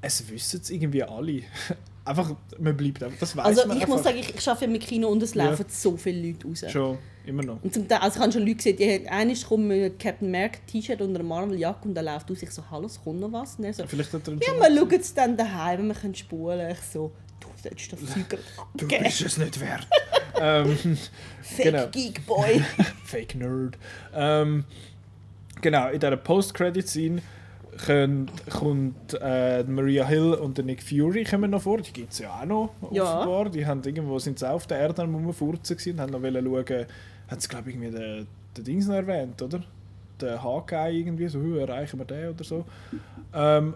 es 0.00 0.26
wissen 0.30 0.60
es 0.62 0.70
irgendwie 0.70 1.02
alle. 1.02 1.42
einfach, 2.04 2.34
man 2.58 2.76
bleibt 2.76 3.02
einfach, 3.02 3.18
das 3.18 3.36
weiß 3.36 3.44
Also 3.44 3.64
ich 3.64 3.70
einfach. 3.70 3.88
muss 3.88 4.02
sagen, 4.02 4.18
ich, 4.18 4.34
ich 4.34 4.48
arbeite 4.48 4.64
im 4.66 4.78
Kino 4.78 5.08
und 5.08 5.22
es 5.22 5.34
Ja. 5.34 5.44
laufen 5.46 5.64
so 5.68 5.96
viele 5.96 6.28
Leute 6.28 6.46
raus. 6.46 6.64
Schon, 6.68 6.98
immer 7.26 7.42
noch. 7.42 7.62
Und 7.62 7.72
zum 7.72 7.88
Teil, 7.88 7.98
also 7.98 8.16
ich 8.16 8.22
habe 8.22 8.32
schon 8.32 8.42
Leute 8.42 8.54
gesehen, 8.56 8.76
die 8.76 9.08
einer 9.08 9.34
kommt 9.34 9.68
mit 9.68 9.98
Captain 9.98 10.28
America 10.28 10.58
T-Shirt 10.66 11.00
und 11.00 11.14
einer 11.14 11.24
Marvel-Jacke 11.24 11.88
und 11.88 11.94
dann 11.94 12.04
läuft 12.04 12.30
aus, 12.30 12.42
ich 12.42 12.50
so, 12.50 12.62
hallo, 12.70 12.86
es 12.86 13.02
kommt 13.02 13.20
noch 13.20 13.32
was? 13.32 13.56
Und 13.56 13.64
er 13.64 13.74
so, 13.74 13.84
Vielleicht 13.86 14.12
hat 14.12 14.26
er 14.28 14.34
ja, 14.34 14.40
wir 14.40 14.76
schauen 14.78 15.00
es 15.00 15.14
dann 15.14 15.36
daheim, 15.36 15.86
wir 15.88 15.94
können 15.94 16.14
spulen. 16.14 16.70
Ich 16.70 16.80
so, 16.80 17.12
du 17.40 17.48
solltest 17.62 17.92
das 17.92 18.00
Zeug 18.00 18.38
Du 18.74 18.86
bist 18.88 19.20
es 19.22 19.38
nicht 19.38 19.60
wert. 19.60 19.86
ähm, 20.40 20.76
Fake 21.42 21.64
genau. 21.72 21.86
Geek 21.88 22.26
Boy. 22.26 22.62
Fake 23.04 23.34
Nerd. 23.36 23.78
Ähm, 24.12 24.64
genau, 25.60 25.88
in 25.88 26.00
dieser 26.00 26.16
Post-Credit-Scene 26.16 27.22
können- 27.86 28.30
kommt 28.50 29.18
äh, 29.20 29.62
Maria 29.64 30.06
Hill 30.06 30.34
und 30.34 30.56
der 30.58 30.64
Nick 30.64 30.82
Fury 30.82 31.24
kommen 31.24 31.50
noch 31.50 31.62
vor. 31.62 31.78
Die 31.80 31.92
gibt 31.92 32.12
es 32.12 32.18
ja 32.20 32.40
auch 32.40 32.44
noch, 32.46 32.70
Ja. 32.90 33.02
offenbar. 33.20 33.50
Die 33.50 33.66
haben 33.66 33.82
irgendwo, 33.84 34.18
sind 34.18 34.38
sie 34.38 34.48
auf 34.48 34.66
der 34.66 34.78
Erde 34.78 34.94
gewesen 34.94 35.14
und 35.14 36.00
haben 36.00 36.10
noch 36.12 36.22
schauen, 36.22 36.86
haben 37.28 37.40
sie 37.40 37.48
glaube 37.48 37.70
ich 37.70 37.76
irgendwie 37.76 37.96
den, 37.98 38.26
den 38.56 38.64
Dings 38.64 38.86
noch 38.86 38.94
erwähnt, 38.94 39.40
oder? 39.42 39.62
Den 40.20 40.42
Hawkeye 40.42 40.90
irgendwie, 40.98 41.26
so, 41.28 41.40
«Hu, 41.40 41.56
erreichen 41.56 41.98
wir 41.98 42.04
den 42.06 42.28
oder 42.30 42.44
so. 42.44 42.64
Ähm, 43.34 43.74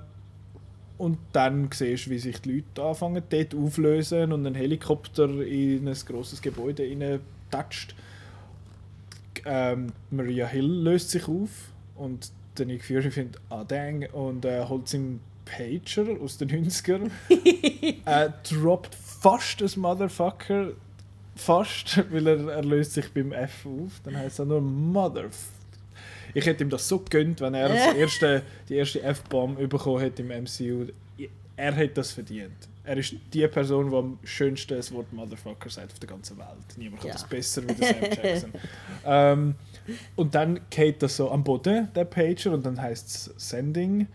und 0.96 1.18
dann 1.32 1.68
siehst 1.72 2.06
du, 2.06 2.10
wie 2.10 2.18
sich 2.18 2.40
die 2.40 2.56
Leute 2.56 2.82
anfangen 2.82 3.22
dort 3.28 3.54
auflösen 3.54 4.32
und 4.32 4.46
ein 4.46 4.54
Helikopter 4.54 5.28
in 5.46 5.86
ein 5.88 5.94
grosses 6.06 6.40
Gebäude 6.42 7.20
tatscht. 7.50 7.94
Ähm, 9.44 9.92
Maria 10.10 10.46
Hill 10.46 10.66
löst 10.66 11.10
sich 11.10 11.28
auf 11.28 11.50
und 11.96 12.30
der 12.58 12.66
Nick 12.66 12.84
Fury 12.84 13.10
findet 13.10 13.40
«Ah, 13.48 13.64
dang» 13.64 14.06
und 14.12 14.44
äh, 14.44 14.64
holt 14.64 14.88
seinen 14.88 15.20
Pager 15.44 16.20
aus 16.20 16.38
den 16.38 16.50
90ern. 16.50 17.10
äh, 18.04 18.30
droppt 18.48 18.94
fast 18.94 19.60
das 19.60 19.76
Motherfucker. 19.76 20.72
Fast, 21.36 22.02
weil 22.12 22.26
er, 22.26 22.48
er 22.48 22.64
löst 22.64 22.94
sich 22.94 23.12
beim 23.12 23.32
F 23.32 23.66
auf. 23.66 24.00
Dann 24.04 24.16
heißt 24.16 24.40
er 24.40 24.44
nur 24.44 24.60
Mother. 24.60 25.30
Ich 26.34 26.46
hätte 26.46 26.64
ihm 26.64 26.70
das 26.70 26.86
so 26.86 26.98
gegönnt, 26.98 27.40
wenn 27.40 27.54
er 27.54 27.68
das 27.68 27.94
erste, 27.96 28.42
die 28.68 28.74
erste 28.74 29.02
F-Bomb 29.02 29.56
bekommen 29.68 30.00
hätte 30.00 30.22
im 30.22 30.28
MCU. 30.28 30.86
Er 31.56 31.72
hätte 31.72 31.94
das 31.94 32.12
verdient. 32.12 32.67
Er 32.88 32.96
ist 32.96 33.14
die 33.32 33.46
Person, 33.48 33.90
die 33.90 33.96
am 33.96 34.18
schönsten 34.24 34.76
das 34.76 34.90
Wort 34.92 35.12
Motherfucker 35.12 35.68
sagt 35.70 35.92
auf 35.92 35.98
der 35.98 36.08
ganzen 36.08 36.38
Welt. 36.38 36.48
Niemand 36.76 37.00
kann 37.02 37.08
Ja. 37.08 37.12
das 37.14 37.24
besser 37.28 37.62
wie 37.62 37.74
der 37.74 37.88
Sam 37.94 38.02
Jackson. 38.24 38.52
ähm, 39.04 39.54
und 40.16 40.34
dann 40.34 40.60
geht 40.70 41.02
das 41.02 41.16
so 41.16 41.30
am 41.30 41.44
Boden, 41.44 41.88
der 41.94 42.04
Pager, 42.04 42.52
und 42.52 42.64
dann 42.64 42.80
heißt 42.80 43.06
es 43.08 43.48
Sending. 43.48 44.06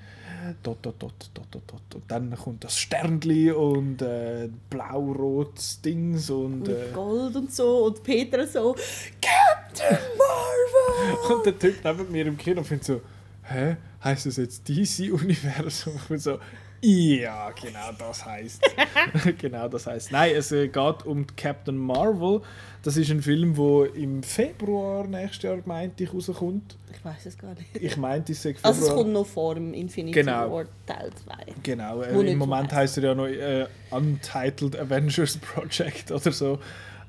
Dot, 0.62 0.78
dot, 0.82 0.96
dot, 1.02 1.14
dot, 1.34 1.48
dot, 1.52 1.62
dot. 1.68 1.96
Und 1.96 2.04
dann 2.12 2.36
kommt 2.36 2.64
das 2.66 2.78
Sternli 2.78 3.50
und 3.52 4.02
äh, 4.02 4.50
blau-rotes 4.70 5.80
Dings 5.82 6.30
und, 6.30 6.68
Und 6.68 6.70
äh, 6.70 6.92
Gold 6.94 7.36
und 7.38 7.54
so. 7.54 7.86
Und 7.86 8.04
Peter 8.04 8.46
so, 8.46 8.76
Captain 9.22 9.98
Marvel! 10.18 11.36
und 11.38 11.46
der 11.46 11.58
Typ 11.58 11.76
neben 11.84 12.12
mir 12.12 12.26
im 12.28 12.38
Kino 12.38 12.62
findet 12.64 12.86
so, 12.86 13.02
hä, 13.44 13.78
heißt 14.04 14.26
das 14.26 14.36
jetzt 14.38 14.68
DC-Universum? 14.68 15.94
So, 16.18 16.40
ja, 16.86 17.52
genau 17.52 17.92
das 17.98 18.26
heißt. 18.26 18.62
genau 19.38 19.68
das 19.68 19.88
heißt. 19.88 20.12
Nein, 20.12 20.36
es 20.36 20.52
äh, 20.52 20.68
geht 20.68 21.06
um 21.06 21.26
Captain 21.36 21.78
Marvel. 21.78 22.42
Das 22.84 22.98
ist 22.98 23.10
ein 23.10 23.22
Film, 23.22 23.56
der 23.56 23.96
im 23.96 24.22
Februar 24.24 25.08
nächstes 25.08 25.44
Jahr, 25.44 25.58
meinte 25.66 26.04
ich, 26.04 26.14
rauskommt. 26.14 26.76
Ich 26.92 27.04
weiß 27.06 27.26
es 27.28 27.38
gar 27.38 27.54
nicht. 27.56 27.68
Ich 27.80 27.96
meinte, 27.96 28.34
es 28.34 28.42
Februar. 28.42 28.66
Also 28.66 28.88
es 28.88 28.94
kommt 28.94 29.14
noch 29.14 29.26
vor 29.26 29.56
dem 29.56 29.74
Infinity 29.74 30.20
Genau. 30.20 30.52
War 30.52 30.66
Teil 30.86 31.10
2. 31.46 31.54
Genau, 31.64 32.02
äh, 32.02 32.32
im 32.32 32.38
Moment 32.38 32.74
heißt 32.74 32.98
er 32.98 33.04
ja 33.04 33.16
noch 33.16 33.28
äh, 33.28 33.66
Untitled 33.92 34.78
Avengers 34.78 35.38
Project 35.54 36.12
oder 36.12 36.32
so. 36.34 36.60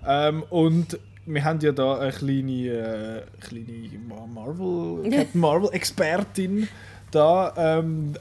Ähm, 0.07 0.45
und 0.51 0.99
wir 1.27 1.43
haben 1.43 1.59
ja 1.61 1.73
da 1.73 1.99
eine 1.99 2.13
kleine, 2.13 2.69
äh, 2.69 3.23
kleine 3.41 3.99
Ma- 4.09 4.27
Marvel, 4.27 5.11
Captain 5.11 5.41
Marvel 5.41 5.71
Expertin 5.73 6.69
da. 7.11 7.53
Ähm, 7.79 8.15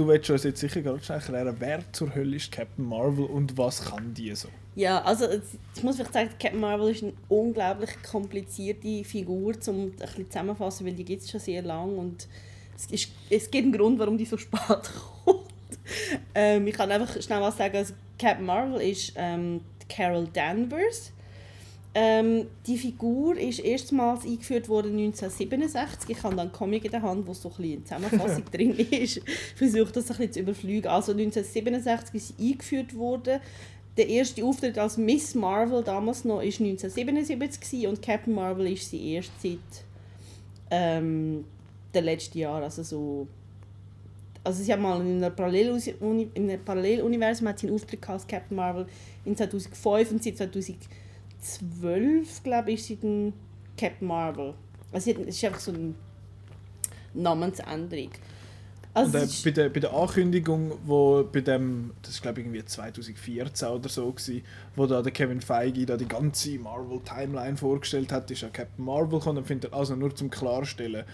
du 0.00 0.08
willst 0.08 0.30
uns 0.30 0.44
jetzt 0.44 0.60
sicher 0.60 0.80
schnell 0.80 1.18
erklären, 1.18 1.56
wer 1.58 1.92
zur 1.92 2.14
Hölle 2.14 2.36
ist 2.36 2.50
Captain 2.50 2.86
Marvel 2.86 3.26
und 3.26 3.58
was 3.58 3.84
kann 3.84 4.14
die 4.14 4.34
so? 4.34 4.48
Ja, 4.74 5.02
also 5.02 5.26
ich 5.76 5.82
muss 5.82 5.96
vielleicht 5.96 6.14
sagen, 6.14 6.30
Captain 6.40 6.58
Marvel 6.58 6.90
ist 6.90 7.02
eine 7.02 7.12
unglaublich 7.28 7.90
komplizierte 8.02 9.04
Figur, 9.04 9.54
um 9.66 9.78
ein 9.78 9.90
bisschen 9.90 10.30
zusammenzufassen, 10.30 10.86
weil 10.86 10.94
die 10.94 11.04
gibt 11.04 11.22
es 11.22 11.30
schon 11.30 11.40
sehr 11.40 11.60
lang 11.60 11.98
und 11.98 12.26
es, 12.74 12.86
ist, 12.86 13.10
es 13.28 13.50
gibt 13.50 13.64
einen 13.64 13.72
Grund, 13.72 13.98
warum 13.98 14.16
die 14.16 14.24
so 14.24 14.38
spät 14.38 14.90
kommt. 15.24 15.44
ähm, 16.34 16.66
ich 16.66 16.74
kann 16.74 16.90
einfach 16.90 17.20
schnell 17.20 17.42
was 17.42 17.58
sagen. 17.58 17.76
Also 17.76 17.92
Captain 18.18 18.46
Marvel 18.46 18.80
ist 18.80 19.12
ähm, 19.16 19.60
Carol 19.86 20.28
Danvers. 20.32 21.12
Ähm, 21.92 22.46
die 22.66 22.78
Figur 22.78 23.36
ist 23.36 23.58
erstmals 23.58 24.24
eingeführt 24.24 24.68
worden 24.68 24.92
1967. 24.92 26.10
Ich 26.10 26.22
habe 26.22 26.36
dann 26.36 26.46
einen 26.46 26.52
Comic 26.52 26.84
in 26.84 26.92
der 26.92 27.02
Hand, 27.02 27.26
wo 27.26 27.34
so 27.34 27.48
ein 27.48 27.56
bisschen 27.56 27.84
Zusammenfassung 27.84 28.44
drin 28.52 28.76
ist. 28.78 29.16
Ich 29.16 29.22
versuche 29.56 29.92
das 29.92 30.10
ein 30.10 30.16
bisschen 30.16 30.32
zu 30.32 30.40
überfliegen. 30.40 30.88
Also 30.88 31.12
1967 31.12 32.14
ist 32.14 32.38
sie 32.38 32.52
eingeführt 32.52 32.96
worden. 32.96 33.40
Der 33.96 34.08
erste 34.08 34.44
Auftritt 34.44 34.78
als 34.78 34.96
Miss 34.98 35.34
Marvel 35.34 35.82
damals 35.82 36.24
noch 36.24 36.40
ist 36.40 36.60
1977 36.60 37.60
gewesen 37.60 37.88
und 37.88 38.02
Captain 38.02 38.34
Marvel 38.34 38.72
ist 38.72 38.88
sie 38.88 39.14
erst 39.14 39.32
seit 39.42 39.58
ähm, 40.70 41.44
den 41.92 42.04
letzten 42.04 42.38
Jahren, 42.38 42.62
also 42.62 42.84
so 42.84 43.26
also 44.42 44.62
sie 44.62 44.72
hat 44.72 44.80
mal 44.80 45.00
in 45.00 45.22
einem 45.22 45.34
Paralleluniversum 46.64 47.48
hat 47.48 47.58
sie 47.58 47.66
einen 47.66 47.76
Auftritt 47.76 48.08
als 48.08 48.26
Captain 48.26 48.56
Marvel 48.56 48.86
in 49.24 49.36
2005 49.36 50.12
und 50.12 50.24
seit 50.24 50.38
2012 51.40 52.42
glaube 52.42 52.72
ich 52.72 52.80
ist 52.80 52.86
sie 52.86 52.98
dann 52.98 53.32
Captain 53.76 54.06
Marvel. 54.06 54.54
Also 54.92 55.10
ist 55.10 55.44
einfach 55.44 55.60
so 55.60 55.72
eine 55.72 55.94
Namensänderung. 57.14 58.10
Also 58.92 59.18
Und, 59.18 59.24
äh, 59.24 59.28
bei, 59.44 59.50
der, 59.52 59.68
bei 59.68 59.80
der 59.80 59.94
Ankündigung, 59.94 60.72
wo 60.84 61.22
bei 61.22 61.40
dem, 61.40 61.92
das 62.02 62.14
ist 62.14 62.22
glaube 62.22 62.40
ich 62.40 62.46
irgendwie 62.46 62.64
2014 62.64 63.68
oder 63.68 63.88
so 63.88 64.10
gewesen, 64.10 64.42
wo 64.74 64.86
da 64.86 65.00
der 65.00 65.12
Kevin 65.12 65.40
Feige 65.40 65.86
da 65.86 65.96
die 65.96 66.08
ganze 66.08 66.58
Marvel 66.58 67.00
Timeline 67.04 67.56
vorgestellt 67.56 68.10
hat, 68.10 68.30
ist 68.30 68.42
ja 68.42 68.48
Captain 68.48 68.84
Marvel 68.84 69.20
gekommen 69.20 69.38
und 69.38 69.46
findet 69.46 69.72
also 69.72 69.94
nur 69.94 70.14
zum 70.14 70.28
klarstellen, 70.28 71.04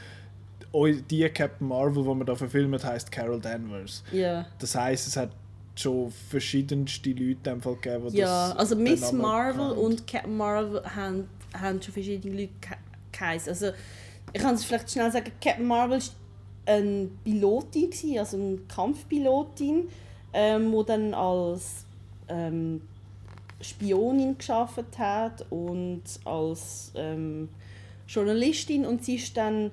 die 0.74 1.28
Captain 1.28 1.68
Marvel, 1.68 2.02
die 2.02 2.14
man 2.14 2.26
da 2.26 2.34
verfilmt, 2.34 2.82
heißt 2.84 3.12
Carol 3.12 3.40
Danvers. 3.40 4.02
ja. 4.12 4.46
Das 4.58 4.74
heißt, 4.74 5.06
es 5.06 5.16
hat 5.16 5.30
schon 5.76 6.10
verschiedenste 6.10 7.10
Leute 7.10 7.50
in 7.50 7.60
Fall 7.60 7.76
gegeben, 7.76 8.10
die 8.10 8.18
Ja, 8.18 8.48
das, 8.48 8.58
also 8.58 8.76
Miss 8.76 9.12
Marvel 9.12 9.68
kennt. 9.68 9.78
und 9.78 10.06
Captain 10.06 10.36
Marvel 10.36 10.82
haben, 10.94 11.28
haben 11.54 11.82
schon 11.82 11.92
verschiedene 11.94 12.34
Leute 12.34 12.52
ge- 12.60 12.76
geheißen. 13.12 13.48
Also 13.50 13.70
ich 14.32 14.40
kann 14.40 14.54
es 14.54 14.64
vielleicht 14.64 14.90
schnell 14.90 15.10
sagen, 15.12 15.30
Captain 15.40 15.66
Marvel 15.66 15.98
war 15.98 16.74
eine 16.74 17.08
Pilotin, 17.24 17.90
gewesen, 17.90 18.18
also 18.18 18.36
eine 18.36 18.58
Kampfpilotin, 18.74 19.88
ähm, 20.32 20.72
die 20.72 20.84
dann 20.86 21.14
als 21.14 21.84
ähm, 22.28 22.80
Spionin 23.60 24.36
geschafft 24.36 24.98
hat 24.98 25.46
und 25.50 26.02
als 26.24 26.92
ähm, 26.94 27.48
Journalistin 28.08 28.84
und 28.86 29.04
sie 29.04 29.16
ist 29.16 29.36
dann 29.36 29.70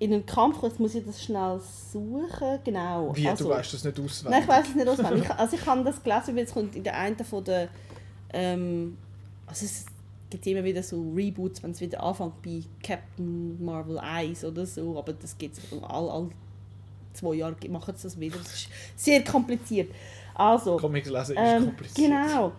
in 0.00 0.14
einen 0.14 0.26
Kampf, 0.26 0.62
jetzt 0.62 0.80
muss 0.80 0.94
ich 0.94 1.04
das 1.04 1.22
schnell 1.22 1.60
suchen, 1.92 2.58
genau. 2.64 3.14
Wie, 3.14 3.28
also, 3.28 3.44
du 3.44 3.50
weißt 3.50 3.74
das 3.74 3.84
nicht 3.84 4.00
auswendig? 4.00 4.30
Nein, 4.30 4.42
ich 4.42 4.48
weiß 4.48 4.68
es 4.68 4.74
nicht 4.74 4.88
auswendig. 4.88 5.24
Ich, 5.30 5.30
also 5.30 5.56
ich 5.56 5.66
habe 5.66 5.84
das 5.84 6.02
gelesen, 6.02 6.36
weil 6.36 6.44
es 6.44 6.52
kommt 6.52 6.74
in 6.74 6.82
der 6.82 6.96
einen 6.96 7.16
von 7.18 7.44
der... 7.44 7.68
Ähm, 8.32 8.96
also 9.46 9.66
es 9.66 9.84
gibt 10.30 10.46
immer 10.46 10.64
wieder 10.64 10.82
so 10.82 11.12
Reboots, 11.14 11.62
wenn 11.62 11.72
es 11.72 11.80
wieder 11.80 12.02
anfängt 12.02 12.40
bei 12.42 12.62
Captain 12.82 13.62
Marvel 13.62 13.98
1 13.98 14.44
oder 14.44 14.64
so, 14.64 14.96
aber 14.96 15.12
das 15.12 15.36
gibt 15.36 15.58
es 15.58 15.82
all, 15.82 16.08
all 16.08 16.30
zwei 17.12 17.34
Jahre 17.34 17.56
machen 17.68 17.94
sie 17.96 18.04
das 18.04 18.18
wieder. 18.18 18.38
Das 18.38 18.54
ist 18.54 18.68
sehr 18.96 19.22
kompliziert. 19.22 19.92
Also, 20.34 20.78
Comics 20.78 21.10
lesen 21.10 21.36
ist 21.36 21.42
ähm, 21.42 21.64
kompliziert. 21.64 22.10
genau. 22.10 22.52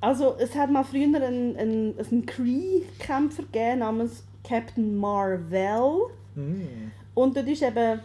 Also 0.00 0.36
es 0.36 0.54
hat 0.56 0.70
mal 0.70 0.82
früher 0.84 1.04
einen, 1.04 1.56
einen, 1.56 1.98
einen 1.98 2.26
Kree-Kämpfer 2.26 3.44
gegeben 3.44 3.78
namens 3.78 4.24
Captain 4.42 4.96
Marvel. 4.96 6.10
Mm. 6.34 6.90
Und 7.14 7.36
dort 7.36 7.48
ist 7.48 7.62
eben 7.62 8.00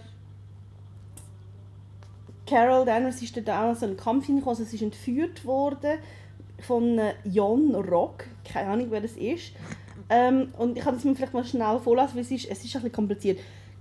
Carol 2.48 2.86
Danvers 2.86 3.22
ist 3.22 3.36
dort 3.36 3.50
auch 3.50 3.76
so 3.76 3.86
einen 3.86 3.98
Kampf 3.98 4.26
hingekommen, 4.26 4.58
also 4.58 4.70
sie 4.70 4.78
ist 4.78 4.82
entführt 4.82 5.46
worden 5.46 6.00
von 6.60 6.98
äh, 6.98 7.14
Jon 7.26 7.76
Rock, 7.76 8.26
keine 8.46 8.70
Ahnung 8.70 8.88
wer 8.90 9.02
das 9.02 9.18
ist. 9.18 9.52
Ähm, 10.10 10.54
und 10.58 10.78
ich 10.78 10.84
kann 10.84 10.96
das 10.96 11.04
mir 11.04 11.16
vielleicht 11.16 11.34
mal 11.34 11.44
schnell 11.44 11.80
vorlesen, 11.80 12.16
weil 12.16 12.22
es 12.22 12.32
ist, 12.32 12.46
es 12.46 12.64
ist 12.64 12.76
ein 12.76 12.82
bisschen 12.82 12.92
kompliziert. 12.94 13.40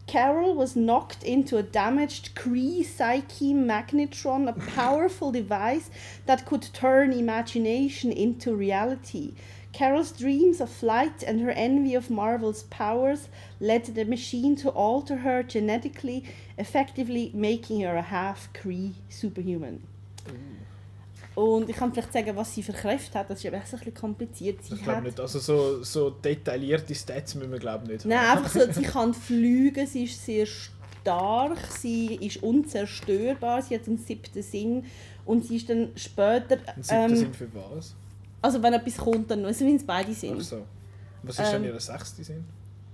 Carol 0.09 0.57
was 0.57 0.75
knocked 0.75 1.25
into 1.25 1.57
a 1.59 1.63
damaged 1.63 2.35
Kree 2.37 2.83
Psyche 2.83 3.55
magnetron, 3.55 4.49
a 4.49 4.53
powerful 4.53 5.33
device 5.33 5.91
that 6.27 6.47
could 6.47 6.73
turn 6.73 7.13
imagination 7.13 8.13
into 8.13 8.55
reality. 8.55 9.33
Carol's 9.77 10.11
dreams 10.11 10.61
of 10.63 10.71
flight 10.71 11.23
and 11.27 11.41
her 11.43 11.51
envy 11.51 11.95
of 11.95 12.09
Marvel's 12.09 12.63
powers 12.65 13.29
led 13.61 13.85
the 13.95 14.05
machine 14.05 14.57
to 14.57 14.71
alter 14.71 15.19
her 15.19 15.43
genetically, 15.43 16.25
effectively 16.57 17.31
making 17.35 17.81
her 17.81 17.97
a 17.97 18.03
half 18.03 18.49
Kree 18.55 18.93
superhuman. 19.11 19.83
Und 21.35 21.69
ich 21.69 21.77
kann 21.77 21.93
vielleicht 21.93 22.15
sagen, 22.15 22.35
was 22.35 22.55
sie 22.55 22.63
für 22.63 22.73
Kräfte 22.73 23.19
hat. 23.19 23.29
Das 23.29 23.41
ist 23.41 23.45
eben 23.45 23.57
echt 23.57 23.67
ein 23.67 23.79
bisschen 23.79 23.95
kompliziert. 23.95 24.65
Sie 24.65 24.75
Ich 24.75 24.83
glaube 24.83 25.03
nicht. 25.03 25.21
Also 25.21 25.39
so, 25.39 25.83
so 25.83 26.09
detaillierte 26.09 26.95
Stats 26.95 27.35
müssen 27.35 27.53
wir 27.53 27.59
glaube 27.59 27.87
nicht 27.87 28.07
Nein, 28.07 28.19
haben. 28.19 28.39
einfach 28.39 28.51
so, 28.51 28.73
sie 28.73 28.83
kann 28.95 29.13
fliegen, 29.13 29.87
sie 29.87 30.05
ist 30.05 30.25
sehr 30.25 30.47
stark, 30.47 31.59
sie 31.79 32.15
ist 32.15 32.43
unzerstörbar, 32.43 33.61
sie 33.61 33.75
hat 33.75 33.87
einen 33.87 33.99
siebten 33.99 34.43
Sinn 34.43 34.87
und 35.27 35.45
sie 35.45 35.57
ist 35.57 35.69
dann 35.69 35.91
später, 35.97 36.57
Ein 36.75 36.83
siebter 36.83 37.05
ähm, 37.05 37.17
Sinn 37.17 37.35
für 37.35 37.49
was? 37.55 37.95
Also 38.43 38.63
wenn 38.63 38.73
etwas 38.75 38.97
kommt, 38.97 39.31
dann 39.31 39.45
also 39.45 39.65
wenn 39.65 39.77
es 39.77 39.85
beide 39.85 40.11
Ach 40.13 40.17
sind. 40.17 40.43
so. 40.43 40.65
Was 41.23 41.39
ist 41.39 41.53
Ähm, 41.55 41.63
denn 41.63 41.75
ihr 41.75 41.81
sechster 41.81 42.23
Sinn? 42.25 42.45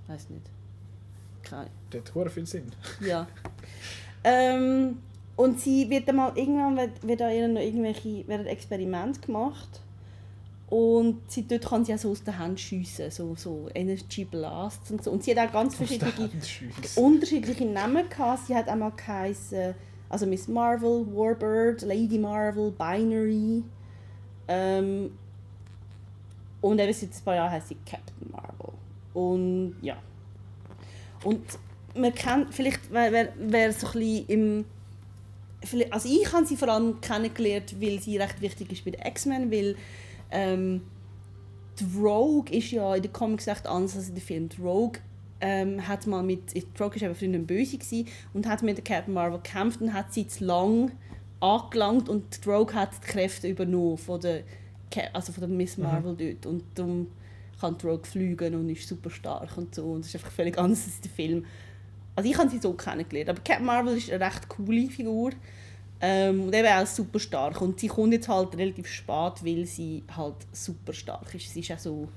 Weiß 0.07 0.31
nicht. 0.31 0.47
Keine. 1.43 1.71
Der 1.93 2.01
hat 2.01 2.15
hure 2.15 2.31
viel 2.31 2.47
Sinn. 2.47 2.73
Ja. 3.01 3.27
ähm, 4.25 4.99
und 5.37 5.61
sie 5.61 5.89
wird 5.91 6.09
dann 6.09 6.17
mal 6.17 6.33
irgendwann 6.37 6.77
wird, 6.77 7.07
wird 7.07 7.21
da 7.21 7.31
ihr 7.31 7.49
noch 7.49 7.61
irgendwelche 7.61 8.27
werden 8.29 8.47
Experimente 8.47 9.21
gemacht 9.21 9.81
und 10.69 11.31
sie, 11.31 11.47
dort 11.47 11.67
kann 11.67 11.85
sie 11.85 11.93
auch 11.93 11.99
so 11.99 12.11
aus 12.13 12.23
der 12.25 12.39
Hand 12.39 12.59
schiessen, 12.59 13.11
so, 13.11 13.35
so 13.37 13.69
Energy 13.75 14.25
Blasts 14.25 14.91
und 14.91 15.05
so. 15.05 15.11
Und 15.11 15.23
sie 15.23 15.37
hat 15.37 15.49
auch 15.49 15.53
ganz 15.53 15.75
verschiedene 15.75 16.11
unterschiedliche 16.97 17.67
Namen 17.67 18.09
gehabt. 18.09 18.47
Sie 18.47 18.55
hat 18.55 18.69
einmal 18.69 18.93
geheißen, 18.93 19.75
also 20.09 20.25
Miss 20.27 20.49
Marvel, 20.49 21.07
Warbird, 21.15 21.83
Lady 21.83 22.19
Marvel, 22.19 22.71
Binary. 22.71 23.63
Ähm, 24.49 25.13
und 26.63 26.81
eben 26.81 26.93
seit 26.93 27.11
ein 27.11 27.25
paar 27.25 27.35
Jahren 27.35 27.51
heißt 27.51 27.69
sie 27.69 27.77
Captain 27.85 28.31
Marvel. 28.31 28.73
Und 29.13 29.77
ja. 29.83 29.99
Und 31.25 31.43
man 31.95 32.15
kennt, 32.15 32.55
vielleicht, 32.55 32.81
wer, 32.91 33.33
wer, 33.37 33.73
so 33.73 33.89
ein 33.89 33.93
bisschen 33.93 34.27
im... 34.29 34.65
Also 35.91 36.09
ich 36.09 36.33
habe 36.33 36.47
sie 36.47 36.57
vor 36.57 36.69
allem 36.69 37.01
kennengelernt, 37.01 37.81
weil 37.81 38.01
sie 38.01 38.17
recht 38.17 38.41
wichtig 38.41 38.73
ist 38.73 38.85
bei 38.85 38.93
den 38.93 39.03
X-Men, 39.03 39.51
weil 39.53 39.77
ähm, 40.31 40.83
die 41.79 41.99
Rogue 42.01 42.51
ist 42.51 42.73
ja 42.73 42.97
in 42.97 43.03
den 43.03 43.13
Comics 43.13 43.47
recht 43.47 43.67
anders 43.67 43.95
als 43.95 44.09
in 44.09 44.15
den 44.15 44.23
Filmen. 44.23 44.49
Die 44.49 44.61
Rogue 44.61 45.01
ähm, 45.41 45.87
hat 45.87 46.07
mal 46.07 46.23
mit, 46.23 46.55
die 46.55 46.65
Rogue 46.81 46.97
ist 46.97 47.03
eben 47.03 47.15
früher 47.15 47.39
Böse 47.39 47.79
gewesen, 47.79 48.09
und 48.35 48.49
hat 48.49 48.63
mit 48.63 48.85
Captain 48.85 49.15
Marvel 49.15 49.39
gekämpft 49.39 49.81
und 49.81 49.93
hat 49.93 50.13
sie 50.13 50.27
zu 50.27 50.45
lang 50.45 50.93
angelangt 51.39 52.09
und 52.09 52.45
die 52.45 52.49
Rogue 52.49 52.75
hat 52.75 52.91
die 52.95 53.07
Kräfte 53.07 53.49
übernommen 53.49 53.99
von 53.99 54.21
der, 54.21 54.43
also 55.13 55.33
von 55.33 55.41
der 55.43 55.49
Miss 55.51 55.77
Mhm. 55.77 55.85
Marvel 55.85 56.17
dort. 56.17 56.47
Und 56.47 56.65
darum 56.75 57.09
kann 57.61 57.77
die 57.79 57.87
Rogue 57.87 58.05
fliegen 58.05 58.55
und 58.55 58.69
ist 58.69 58.89
super 58.89 59.11
stark 59.11 59.57
und 59.57 59.75
so. 59.75 59.93
Und 59.93 60.01
es 60.01 60.09
ist 60.09 60.17
einfach 60.17 60.31
völlig 60.33 60.59
anders 60.59 60.85
als 60.87 61.01
der 61.01 61.11
Film. 61.11 61.45
Also 62.17 62.29
ich 62.31 62.37
habe 62.37 62.51
sie 62.51 62.59
so 62.59 62.73
kennengelernt. 62.75 63.31
Aber 63.31 63.41
Captain 63.41 63.65
Marvel 63.65 63.97
ist 63.97 64.11
eine 64.11 64.25
recht 64.25 64.49
coole 64.49 64.89
Figur. 64.91 65.31
Ähm, 66.05 66.43
und 66.43 66.55
eben 66.55 66.67
auch 66.67 66.87
super 66.87 67.19
stark. 67.21 67.61
Und 67.61 67.79
sie 67.79 67.87
kommt 67.89 68.13
jetzt 68.13 68.29
halt 68.29 68.57
relativ 68.57 68.89
spät, 68.89 69.45
weil 69.45 69.65
sie 69.67 70.03
halt 70.17 70.35
super 70.51 70.93
stark 70.93 71.33
ist. 71.35 71.53
Sie 71.55 71.61
ist 71.61 71.71
auch 71.71 71.79
so, 71.79 72.09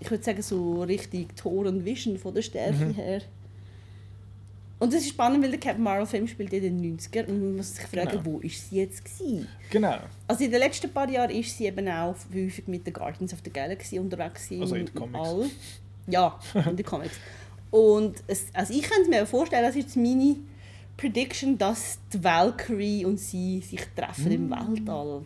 ich 0.00 0.10
würde 0.10 0.24
sagen, 0.24 0.40
so 0.42 0.82
richtig 0.82 1.36
Thor 1.36 1.66
und 1.66 1.84
Vision 1.84 2.16
von 2.18 2.32
der 2.34 2.40
Stärke 2.42 2.86
her. 2.94 3.20
Und 4.78 4.92
es 4.92 5.02
ist 5.04 5.08
spannend, 5.10 5.42
weil 5.42 5.50
der 5.50 5.58
Captain 5.60 5.82
Marvel-Film 5.82 6.28
spielt 6.28 6.52
in 6.52 6.62
den 6.82 6.98
90er 6.98 7.26
und 7.28 7.40
man 7.40 7.56
muss 7.56 7.74
sich 7.76 7.86
fragen, 7.86 8.10
Genau. 8.10 8.24
wo 8.26 8.38
ist 8.40 8.68
sie 8.68 8.76
jetzt 8.76 9.04
gewesen? 9.04 9.48
Genau. 9.70 9.96
Also 10.28 10.44
in 10.44 10.50
den 10.50 10.60
letzten 10.60 10.92
paar 10.92 11.08
Jahren 11.08 11.30
ist 11.30 11.56
sie 11.56 11.64
eben 11.66 11.88
auch 11.88 12.14
häufig 12.34 12.66
mit 12.68 12.86
den 12.86 12.92
Guardians 12.92 13.32
of 13.32 13.38
the 13.42 13.50
Galaxy 13.50 13.98
unterwegs 13.98 14.44
gewesen. 14.48 14.62
Also 14.62 14.74
in 14.74 14.84
den 14.86 14.94
Comics. 14.94 15.18
All. 15.28 15.46
Ja, 16.08 16.38
in 16.68 16.76
den 16.76 16.84
Comics. 16.84 17.14
Und 17.70 18.22
es, 18.26 18.46
also 18.52 18.74
ich 18.74 18.82
könnte 18.82 19.08
mir 19.08 19.24
vorstellen, 19.26 19.64
das 19.64 19.76
ist 19.76 19.96
meine 19.96 20.36
Prediction, 20.98 21.56
dass 21.58 21.98
die 22.12 22.22
Valkyrie 22.22 23.04
und 23.06 23.18
sie 23.18 23.60
sich 23.60 23.80
treffen 23.96 24.30
im 24.30 24.48
Mm. 24.48 24.50
Weltall. 24.50 25.22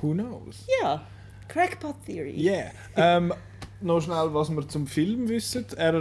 Who 0.00 0.12
knows? 0.12 0.64
Ja, 0.82 1.06
Crackpot 1.48 1.96
Theory. 2.06 2.34
Yeah. 2.38 2.70
Ähm, 2.96 3.32
noch 3.80 4.00
schnell, 4.00 4.34
was 4.34 4.50
wir 4.50 4.66
zum 4.66 4.86
Film 4.86 5.28
wissen. 5.28 5.64
Er, 5.76 5.94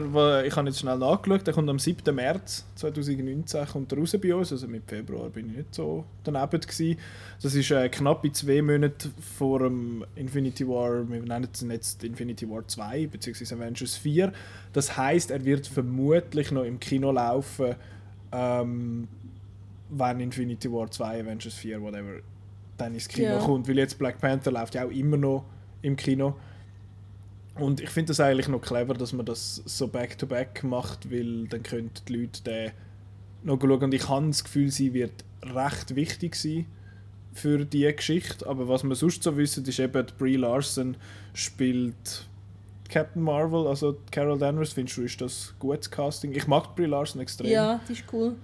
ich 0.43 0.55
habe 0.55 0.67
jetzt 0.67 0.79
schnell 0.79 0.97
nachgeschaut, 0.97 1.45
der 1.45 1.53
kommt 1.53 1.69
am 1.69 1.77
7. 1.79 2.15
März 2.15 2.65
2019 2.75 3.65
kommt 3.67 3.91
er 3.91 3.97
raus 3.99 4.15
bei 4.21 4.33
uns. 4.33 4.51
Also 4.51 4.67
mit 4.67 4.83
Februar 4.87 5.29
bin 5.29 5.49
ich 5.51 5.57
nicht 5.57 5.75
so 5.75 6.03
daneben. 6.23 6.59
Gewesen. 6.61 6.97
Das 7.41 7.53
ist 7.53 7.69
äh, 7.71 7.87
knappe 7.89 8.31
zwei 8.31 8.61
Monate 8.61 9.11
vor 9.37 9.59
dem 9.59 10.03
Infinity 10.15 10.67
War, 10.67 11.07
wir 11.07 11.21
nennen 11.21 11.47
es 11.53 11.61
jetzt 11.61 12.03
Infinity 12.03 12.49
War 12.49 12.67
2 12.67 13.07
bzw. 13.07 13.53
Avengers 13.55 13.95
4. 13.97 14.33
Das 14.73 14.97
heißt, 14.97 15.29
er 15.31 15.45
wird 15.45 15.67
vermutlich 15.67 16.51
noch 16.51 16.63
im 16.63 16.79
Kino 16.79 17.11
laufen, 17.11 17.75
ähm, 18.31 19.07
wenn 19.89 20.19
Infinity 20.19 20.71
War 20.71 20.89
2, 20.89 21.21
Avengers 21.21 21.53
4, 21.53 21.81
whatever, 21.81 22.21
dann 22.77 22.93
ins 22.95 23.07
Kino 23.07 23.27
Ja. 23.33 23.39
kommt. 23.39 23.67
Weil 23.67 23.77
jetzt 23.77 23.97
Black 23.99 24.19
Panther 24.19 24.51
läuft 24.51 24.73
ja 24.75 24.85
auch 24.85 24.91
immer 24.91 25.17
noch 25.17 25.45
im 25.83 25.95
Kino. 25.95 26.35
Und 27.59 27.81
ich 27.81 27.89
finde 27.89 28.09
das 28.09 28.19
eigentlich 28.19 28.47
noch 28.47 28.61
clever, 28.61 28.93
dass 28.93 29.13
man 29.13 29.25
das 29.25 29.61
so 29.65 29.87
back-to-back 29.87 30.63
macht, 30.63 31.11
weil 31.11 31.47
dann 31.47 31.63
können 31.63 31.91
die 32.07 32.13
Leute 32.13 32.43
den 32.43 32.71
noch 33.43 33.59
schauen. 33.59 33.83
Und 33.83 33.93
ich 33.93 34.07
habe 34.07 34.27
das 34.27 34.43
Gefühl, 34.43 34.71
sie 34.71 34.93
wird 34.93 35.23
recht 35.43 35.95
wichtig 35.95 36.35
sein 36.35 36.65
für 37.33 37.65
die 37.65 37.91
Geschichte. 37.95 38.47
Aber 38.47 38.67
was 38.67 38.83
wir 38.83 38.95
sonst 38.95 39.23
so 39.23 39.37
wissen, 39.37 39.65
ist 39.65 39.79
eben, 39.79 40.05
die 40.05 40.13
Brie 40.17 40.35
Larson 40.35 40.97
spielt 41.33 42.27
Captain 42.89 43.21
Marvel, 43.21 43.67
also 43.67 43.97
Carol 44.11 44.37
Danvers. 44.37 44.73
Findest 44.73 44.97
du, 44.97 45.01
ist 45.03 45.21
das 45.21 45.53
gutes 45.59 45.89
Casting? 45.89 46.31
Ich 46.33 46.47
mag 46.47 46.75
Brie 46.75 46.85
Larson 46.85 47.21
extrem. 47.21 47.47
Ja, 47.47 47.79
das 47.87 47.99
ist 47.99 48.05
cool. 48.11 48.35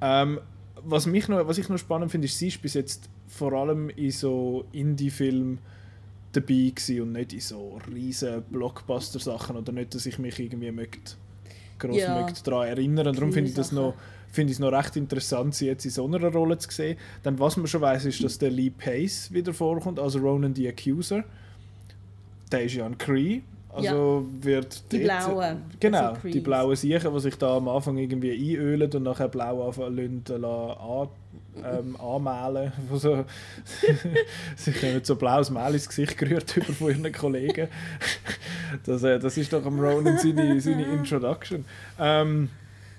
Ähm, 0.00 0.40
was, 0.84 1.06
mich 1.06 1.28
noch, 1.28 1.46
was 1.46 1.58
ich 1.58 1.68
noch 1.68 1.78
spannend 1.78 2.10
finde, 2.10 2.26
ist, 2.26 2.38
sie 2.38 2.48
ist 2.48 2.62
bis 2.62 2.74
jetzt 2.74 3.08
vor 3.26 3.52
allem 3.52 3.90
in 3.90 4.10
so 4.10 4.64
Indie-Filmen 4.72 5.58
dabei 6.32 6.72
gewesen 6.74 7.02
und 7.02 7.12
nicht 7.12 7.32
in 7.32 7.40
so 7.40 7.78
riesen 7.92 8.42
Blockbuster-Sachen 8.50 9.56
oder 9.56 9.72
nicht, 9.72 9.94
dass 9.94 10.06
ich 10.06 10.18
mich 10.18 10.38
irgendwie 10.38 10.70
möchte, 10.70 11.16
gross 11.78 11.96
Ja. 11.96 12.26
daran 12.44 12.68
erinnern. 12.68 13.08
Und 13.08 13.16
darum 13.16 13.32
finde 13.32 13.50
ich 13.50 13.56
das 13.56 13.72
noch 13.72 13.94
finde 14.30 14.50
ich 14.50 14.56
es 14.56 14.60
noch 14.60 14.72
recht 14.72 14.94
interessant, 14.96 15.54
sie 15.54 15.66
jetzt 15.66 15.86
in 15.86 15.90
so 15.90 16.04
einer 16.04 16.20
Rolle 16.30 16.58
zu 16.58 16.70
sehen. 16.70 16.98
Dann, 17.22 17.38
was 17.38 17.56
man 17.56 17.66
schon 17.66 17.80
weiß, 17.80 18.04
ist, 18.04 18.22
dass 18.22 18.36
der 18.38 18.50
Lee 18.50 18.68
Pace 18.70 19.32
wieder 19.32 19.54
vorkommt, 19.54 19.98
also 19.98 20.18
Ronan 20.18 20.54
the 20.54 20.68
Accuser. 20.68 21.24
Der 22.52 22.64
ist 22.64 22.74
ja 22.74 22.84
ein 22.86 22.96
Cree. 22.98 23.40
Also 23.70 24.26
wird 24.40 24.82
Die 24.92 24.98
blauen, 24.98 25.62
Genau, 25.78 26.10
also 26.10 26.28
die 26.28 26.40
blauen 26.40 26.74
Siechen, 26.74 27.12
die 27.12 27.20
sich 27.20 27.36
da 27.36 27.56
am 27.58 27.68
Anfang 27.68 27.96
irgendwie 27.98 28.32
einölen 28.32 28.90
und 28.92 29.02
nachher 29.02 29.28
blau 29.28 29.66
anfangen 29.68 30.22
lassen, 30.26 30.44
an, 30.44 31.08
ähm, 31.64 31.96
anmalen. 32.00 32.72
wo 32.88 32.96
So, 32.96 33.24
sich 34.56 34.82
haben 34.82 35.04
so 35.04 35.16
blaues 35.16 35.50
Mehl 35.50 35.74
ins 35.74 35.88
Gesicht 35.88 36.16
gerührt 36.16 36.56
über 36.56 36.72
von 36.72 36.90
ihren 36.90 37.12
Kollegen. 37.12 37.68
Das, 38.84 39.02
äh, 39.02 39.18
das 39.18 39.36
ist 39.36 39.52
doch 39.52 39.64
am 39.64 39.78
Ronan 39.80 40.18
seine, 40.18 40.60
seine 40.60 40.84
Introduction. 40.84 41.64
Ähm, 41.98 42.50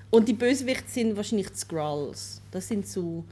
Und 0.10 0.28
die 0.28 0.34
Bösewichte 0.34 0.90
sind 0.90 1.16
wahrscheinlich 1.16 1.50
die 1.50 1.58
Skrulls. 1.58 2.42
Das 2.52 2.68
sind 2.68 2.88
so 2.88 3.24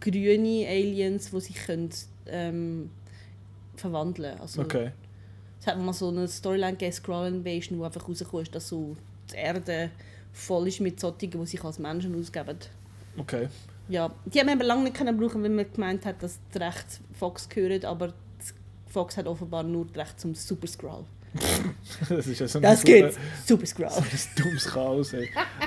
grüne 0.00 0.66
Aliens, 0.68 1.30
die 1.30 1.40
sich 1.40 1.56
können, 1.66 1.90
ähm, 2.26 2.90
verwandeln 3.76 4.30
können. 4.30 4.40
Also, 4.40 4.62
okay. 4.62 4.92
Es 5.60 5.66
hat 5.66 5.78
mal 5.78 5.92
so 5.92 6.08
eine 6.08 6.28
Storyline 6.28 6.72
gegeben, 6.72 6.92
Skrull 6.92 7.26
Invasion, 7.26 7.78
wo 7.78 7.84
einfach 7.84 8.08
rausgekommen 8.08 8.44
ist, 8.44 8.54
dass 8.54 8.68
so 8.68 8.96
die 9.32 9.36
Erde 9.36 9.90
voll 10.32 10.68
ist 10.68 10.80
mit 10.80 11.00
solchen, 11.00 11.30
die 11.30 11.46
sich 11.46 11.64
als 11.64 11.78
Menschen 11.78 12.14
ausgeben. 12.18 12.58
Okay. 13.16 13.48
Ja, 13.88 14.10
die 14.24 14.40
haben 14.40 14.58
wir 14.58 14.66
lange 14.66 14.84
nicht 14.84 14.96
können 14.96 15.16
brauchen, 15.16 15.42
weil 15.42 15.50
man 15.50 15.66
gemeint 15.72 16.04
hat, 16.06 16.22
dass 16.22 16.38
die 16.54 16.58
Rechte 16.58 16.98
Fox 17.18 17.48
gehören, 17.48 17.84
aber 17.84 18.12
Fox 18.88 19.16
hat 19.16 19.26
offenbar 19.26 19.62
nur 19.62 19.86
das 19.86 19.96
Recht 19.96 20.20
zum 20.20 20.34
Super 20.34 20.66
Skrull. 20.66 21.04
Das 22.08 22.26
ist 22.26 22.40
ja 22.40 22.48
so 22.48 22.58
ein 22.58 22.62
Das 22.62 22.82
geht! 22.82 23.14
Super 23.44 23.66
Skrull. 23.66 23.88
So 23.90 24.00
ein 24.00 24.44
dummes 24.44 24.64
Chaos. 24.64 25.14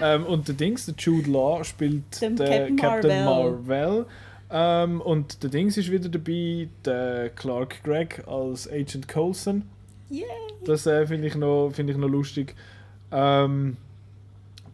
Ähm, 0.01 0.25
und 0.25 0.47
der 0.47 0.55
Dings, 0.55 0.85
der 0.85 0.95
Jude 0.97 1.29
Law 1.29 1.63
spielt 1.63 2.19
Den 2.21 2.35
Captain 2.35 2.75
Captain 2.75 3.25
Marvel. 3.25 3.51
Marvel. 3.67 4.05
Ähm, 4.51 5.01
und 5.01 5.43
der 5.43 5.49
Dings 5.51 5.77
ist 5.77 5.91
wieder 5.91 6.09
dabei, 6.09 6.67
der 6.83 7.29
Clark 7.29 7.83
Gregg 7.83 8.23
als 8.27 8.67
Agent 8.67 9.07
Coulson. 9.07 9.63
Yay! 10.09 10.23
Das 10.65 10.87
äh, 10.87 11.05
finde 11.05 11.27
ich, 11.27 11.35
noch- 11.35 11.69
finde 11.71 11.93
ich 11.93 11.99
noch 11.99 12.07
lustig. 12.09 12.55
Ähm, 13.11 13.77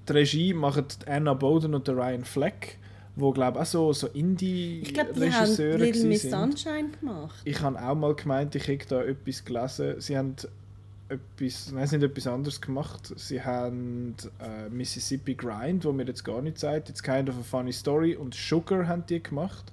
die 0.07 0.13
Regie 0.13 0.53
machen 0.53 0.85
Anna 1.07 1.33
Bowden 1.33 1.73
und 1.75 1.87
der 1.87 1.97
Ryan 1.97 2.23
Fleck, 2.23 2.77
wo 3.15 3.31
glaube 3.31 3.59
auch 3.61 3.65
so, 3.65 3.93
so 3.93 4.07
Ich 4.07 4.13
glaube, 4.13 5.13
die 5.13 5.31
haben 5.33 5.45
Indie-Regisseure 5.49 5.77
Little 5.77 6.05
Miss. 6.05 6.21
Sunshine 6.23 6.89
gemacht. 6.99 7.41
Ich 7.45 7.61
habe 7.61 7.81
auch 7.81 7.95
mal 7.95 8.13
gemeint, 8.15 8.55
ich 8.55 8.67
hätte 8.67 8.87
da 8.89 9.03
etwas 9.03 9.43
gelesen. 9.45 10.01
Sie 10.01 10.17
haben 10.17 10.35
etwas, 11.07 11.71
nein, 11.71 11.87
sie 11.87 11.95
haben 11.95 12.03
etwas 12.03 12.27
anderes 12.27 12.59
gemacht. 12.59 13.13
Sie 13.15 13.41
haben 13.41 14.15
äh, 14.39 14.69
Mississippi 14.69 15.35
Grind, 15.35 15.85
wo 15.85 15.91
mir 15.91 16.05
jetzt 16.05 16.23
gar 16.23 16.41
nicht 16.41 16.59
sagt. 16.59 16.89
It's 16.89 17.01
kind 17.03 17.29
of 17.29 17.37
a 17.37 17.43
funny 17.43 17.71
story. 17.71 18.15
Und 18.15 18.33
Sugar 18.35 18.87
haben 18.87 19.03
die 19.07 19.21
gemacht. 19.21 19.71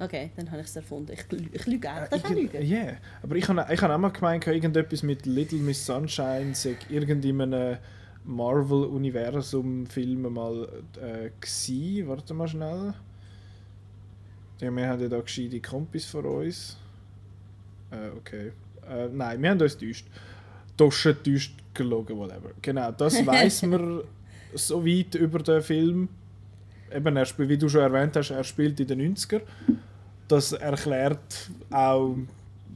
Okay, 0.00 0.30
dann 0.36 0.48
habe 0.52 0.60
ich 0.60 0.68
es 0.68 0.76
erfunden. 0.76 1.12
Ich, 1.12 1.24
ich 1.52 1.66
lüge 1.66 1.90
auch. 1.90 2.02
Äh, 2.02 2.06
Das 2.10 2.22
kann 2.22 2.36
irgend- 2.36 2.52
lügen. 2.54 2.70
yeah. 2.70 2.92
aber 3.22 3.34
ich 3.34 3.48
habe 3.48 3.66
ich 3.74 3.82
hab 3.82 3.90
auch 3.90 3.98
mal 3.98 4.10
gemeint, 4.10 4.46
irgendetwas 4.46 5.02
mit 5.02 5.26
Little 5.26 5.58
Miss 5.58 5.84
Sunshine 5.84 6.54
sei 6.54 6.76
irgendeinem 6.88 7.76
Marvel-Universum-Film 8.24 10.32
mal 10.32 10.68
äh, 11.00 11.30
gsi. 11.40 12.04
Warte 12.06 12.34
mal 12.34 12.48
schnell. 12.48 12.94
Ja, 14.60 14.74
wir 14.74 14.88
haben 14.88 15.00
ja 15.00 15.08
da 15.08 15.20
gescheite 15.20 15.60
Kompis 15.60 16.06
von 16.06 16.24
uns. 16.24 16.76
Äh, 17.90 18.10
okay. 18.16 18.52
Äh, 18.88 19.08
nein, 19.12 19.42
wir 19.42 19.50
haben 19.50 19.60
uns 19.60 19.76
täuscht. 19.76 20.06
Tosche 20.76 21.20
täuscht 21.22 21.54
gelogen, 21.74 22.18
whatever. 22.18 22.50
Genau, 22.60 22.90
das 22.92 23.24
weiß 23.26 23.62
man 23.62 24.02
so 24.54 24.84
weit 24.84 25.14
über 25.14 25.38
den 25.40 25.62
Film. 25.62 26.08
Eben, 26.94 27.16
er 27.16 27.26
spielt, 27.26 27.48
wie 27.48 27.58
du 27.58 27.68
schon 27.68 27.82
erwähnt 27.82 28.16
hast, 28.16 28.30
er 28.30 28.44
spielt 28.44 28.80
in 28.80 28.86
den 28.86 29.14
90er. 29.14 29.42
Das 30.26 30.52
erklärt 30.52 31.50
auch 31.70 32.16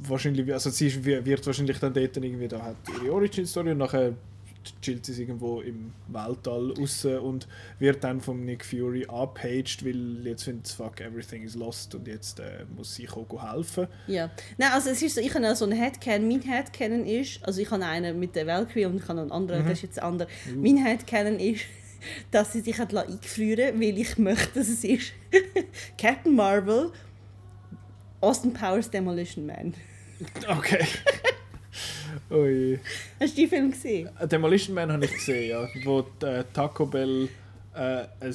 wahrscheinlich, 0.03 0.53
also 0.53 0.71
sie 0.71 1.05
wird 1.05 1.47
wahrscheinlich 1.47 1.79
dann 1.79 1.93
dort 1.93 2.17
irgendwie, 2.17 2.49
da 2.49 2.63
hat 2.63 2.77
ihre 3.03 3.13
Origin-Story 3.13 3.73
und 3.73 3.79
nachher 3.79 4.13
chillt 4.81 5.07
sie 5.07 5.21
irgendwo 5.23 5.61
im 5.61 5.93
Weltall 6.09 6.73
raus 6.79 7.05
und 7.05 7.49
wird 7.79 8.05
dann 8.05 8.21
von 8.21 8.45
Nick 8.45 8.65
Fury 8.65 9.07
abpaged, 9.09 9.85
weil 9.85 10.27
jetzt 10.27 10.45
findet 10.45 10.69
fuck, 10.69 11.01
everything 11.01 11.43
is 11.43 11.55
lost 11.55 11.95
und 11.95 12.07
jetzt 12.07 12.41
äh, 12.41 12.65
muss 12.77 12.95
sie 12.95 13.05
kommen 13.05 13.27
helfen. 13.41 13.87
Ja. 14.07 14.31
Nein, 14.59 14.71
also 14.73 14.91
es 14.91 15.03
ist 15.03 15.15
so, 15.15 15.21
ich 15.21 15.35
habe 15.35 15.51
auch 15.51 15.57
so 15.57 15.65
einen 15.65 15.79
Headcanon. 15.79 16.29
Mein 16.29 16.43
Headcanon 16.43 17.05
ist, 17.07 17.45
also 17.45 17.61
ich 17.61 17.71
habe 17.71 17.85
einen 17.85 18.19
mit 18.19 18.35
der 18.37 18.47
Valkyrie 18.47 18.87
und 18.87 18.97
ich 18.97 19.09
habe 19.09 19.21
einen 19.21 19.33
anderen, 19.33 19.65
das 19.65 19.75
ist 19.75 19.83
jetzt 19.83 19.99
ein 19.99 20.05
anderer. 20.05 20.29
Mein 20.55 20.77
Headcanon 20.77 21.39
ist, 21.39 21.65
dass 22.31 22.53
sie 22.53 22.61
sich 22.61 22.79
hat 22.79 22.93
lassen 22.93 23.13
einfrieren 23.13 23.81
weil 23.81 23.97
ich 23.97 24.19
möchte, 24.19 24.59
dass 24.59 24.69
es 24.69 24.85
ist 24.85 25.13
Captain 25.99 26.35
Marvel, 26.35 26.91
Austin 28.21 28.53
Powers 28.53 28.91
Demolition 28.91 29.47
Man. 29.47 29.75
Okay. 30.49 30.87
Ui. 32.31 32.79
Hast 33.21 33.37
du 33.37 33.41
den 33.43 33.49
Film 33.49 33.71
gesehen? 33.71 34.09
Demolition 34.31 34.75
Man 34.75 34.93
habe 34.93 35.05
ich 35.05 35.13
gesehen, 35.13 35.51
ja. 35.51 35.69
Wo 35.85 36.01
äh, 36.25 36.45
Taco 36.53 36.87
Bell 36.87 37.29
äh, 37.75 37.79
ein, 37.79 38.07
ein 38.21 38.35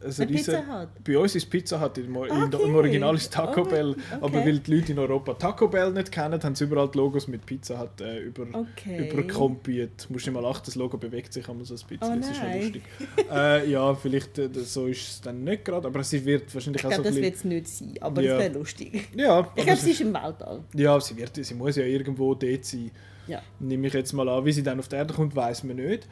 Bei 0.00 0.24
riesen-? 0.24 0.62
Bei 1.06 1.18
uns 1.18 1.34
ist 1.34 1.50
Pizza 1.50 1.78
Hut, 1.78 1.98
im, 1.98 2.06
im, 2.06 2.16
Okay. 2.16 2.62
im 2.64 2.74
Original 2.74 3.14
ist 3.16 3.30
Taco 3.30 3.60
Oh, 3.60 3.64
Bell, 3.64 3.90
okay. 3.90 4.00
aber 4.18 4.32
weil 4.46 4.58
die 4.60 4.74
Leute 4.76 4.92
in 4.92 4.98
Europa 4.98 5.34
Taco 5.34 5.68
Bell 5.68 5.92
nicht 5.92 6.10
kennen, 6.10 6.42
haben 6.42 6.54
sie 6.54 6.64
überall 6.64 6.88
die 6.88 6.96
Logos 6.96 7.28
mit 7.28 7.44
Pizza 7.44 7.78
Hut 7.78 8.00
äh, 8.00 8.20
über, 8.20 8.46
Okay. 8.54 9.10
überkompiert. 9.10 10.06
Du 10.08 10.14
musst 10.14 10.24
nicht 10.26 10.34
mal 10.34 10.40
lachen, 10.40 10.62
das 10.64 10.74
Logo 10.74 10.96
bewegt 10.96 11.34
sich 11.34 11.46
immer 11.46 11.66
so 11.66 11.74
ein 11.74 11.80
bisschen, 11.86 11.98
Oh 12.00 12.16
das 12.18 12.30
ist 12.30 12.36
schon 12.36 12.46
nein. 12.48 12.60
lustig. 12.62 12.82
äh, 13.30 13.70
ja, 13.70 13.94
vielleicht 13.94 14.38
äh, 14.38 14.48
so 14.54 14.86
ist 14.86 15.06
es 15.06 15.20
dann 15.20 15.44
nicht 15.44 15.66
gerade, 15.66 15.86
aber 15.86 16.00
es 16.00 16.10
wird 16.24 16.54
wahrscheinlich 16.54 16.80
Ich 16.82 16.86
auch 16.86 16.92
so 16.92 17.02
glaube, 17.02 17.08
ein 17.08 17.14
das 17.14 17.22
wird 17.22 17.34
es 17.36 17.44
nicht 17.44 17.68
sein, 17.68 17.94
aber 18.00 18.22
Ja. 18.22 18.36
es 18.38 18.42
wäre 18.42 18.54
lustig. 18.54 19.08
Ja, 19.14 19.40
Ich 19.54 19.64
glaube, 19.64 19.72
es 19.72 19.82
sie 19.84 19.90
ist 19.90 20.00
im 20.00 20.14
Weltall. 20.14 20.64
Ja, 20.74 20.98
sie, 20.98 21.14
wird, 21.14 21.36
sie 21.44 21.54
muss 21.54 21.76
ja 21.76 21.84
irgendwo 21.84 22.34
dort 22.34 22.64
sein. 22.64 22.90
Ja. 23.28 23.42
Nehme 23.60 23.86
ich 23.86 23.94
jetzt 23.94 24.12
mal 24.12 24.28
an. 24.28 24.44
Wie 24.44 24.52
sie 24.52 24.62
dann 24.62 24.78
auf 24.78 24.88
die 24.88 24.96
Erde 24.96 25.14
kommt, 25.14 25.36
weiß 25.36 25.64
man 25.64 25.76
nicht. 25.76 26.08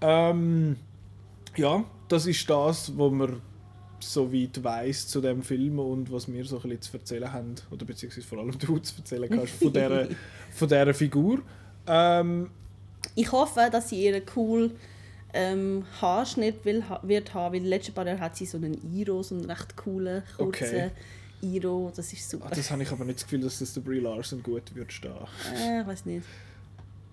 Ähm, 0.00 0.76
ja, 1.56 1.84
das 2.08 2.26
ist 2.26 2.48
das, 2.48 2.96
was 2.96 3.12
man 3.12 3.40
so 4.00 4.32
weit 4.32 4.62
weiss 4.62 5.06
zu 5.08 5.20
dem 5.20 5.42
Film 5.42 5.78
und 5.78 6.12
was 6.12 6.30
wir 6.30 6.44
so 6.44 6.56
ein 6.56 6.62
bisschen 6.62 6.82
zu 6.82 6.96
erzählen 6.96 7.32
haben. 7.32 7.54
Oder 7.70 7.84
beziehungsweise 7.84 8.26
vor 8.26 8.38
allem 8.38 8.58
du 8.58 8.78
zu 8.78 8.96
erzählen 8.98 9.28
kannst 9.28 9.54
von 9.54 9.72
dieser, 9.72 10.08
von 10.50 10.68
dieser 10.68 10.94
Figur. 10.94 11.40
Ähm, 11.86 12.50
Ich 13.14 13.30
hoffe, 13.32 13.68
dass 13.70 13.88
sie 13.88 14.04
ihren 14.04 14.22
cool 14.36 14.70
ähm, 15.32 15.84
Haarschnitt 16.00 16.64
will, 16.64 16.82
wird 17.02 17.34
haben, 17.34 17.64
weil 17.64 17.80
paar 17.94 18.06
Jahren 18.06 18.20
hat 18.20 18.36
sie 18.36 18.46
so 18.46 18.56
einen 18.56 18.78
Iro, 18.94 19.22
so 19.22 19.34
einen 19.34 19.44
recht 19.46 19.76
coolen, 19.76 20.22
kurzen 20.36 20.64
Okay. 20.64 20.90
Iro. 21.44 21.92
Das 21.94 22.12
ist 22.12 22.28
super. 22.28 22.46
ah, 22.50 22.54
das 22.54 22.70
habe 22.70 22.82
ich 22.82 22.90
aber 22.90 23.04
nicht 23.04 23.18
das 23.18 23.24
Gefühl, 23.24 23.40
dass 23.40 23.58
das 23.58 23.74
der 23.74 23.80
Brie 23.82 24.00
Larson 24.00 24.42
gut 24.42 24.74
wird 24.74 24.92
stehen. 24.92 25.12
Äh, 25.56 25.80
ich 25.82 25.86
weiß 25.86 26.06
nicht. 26.06 26.26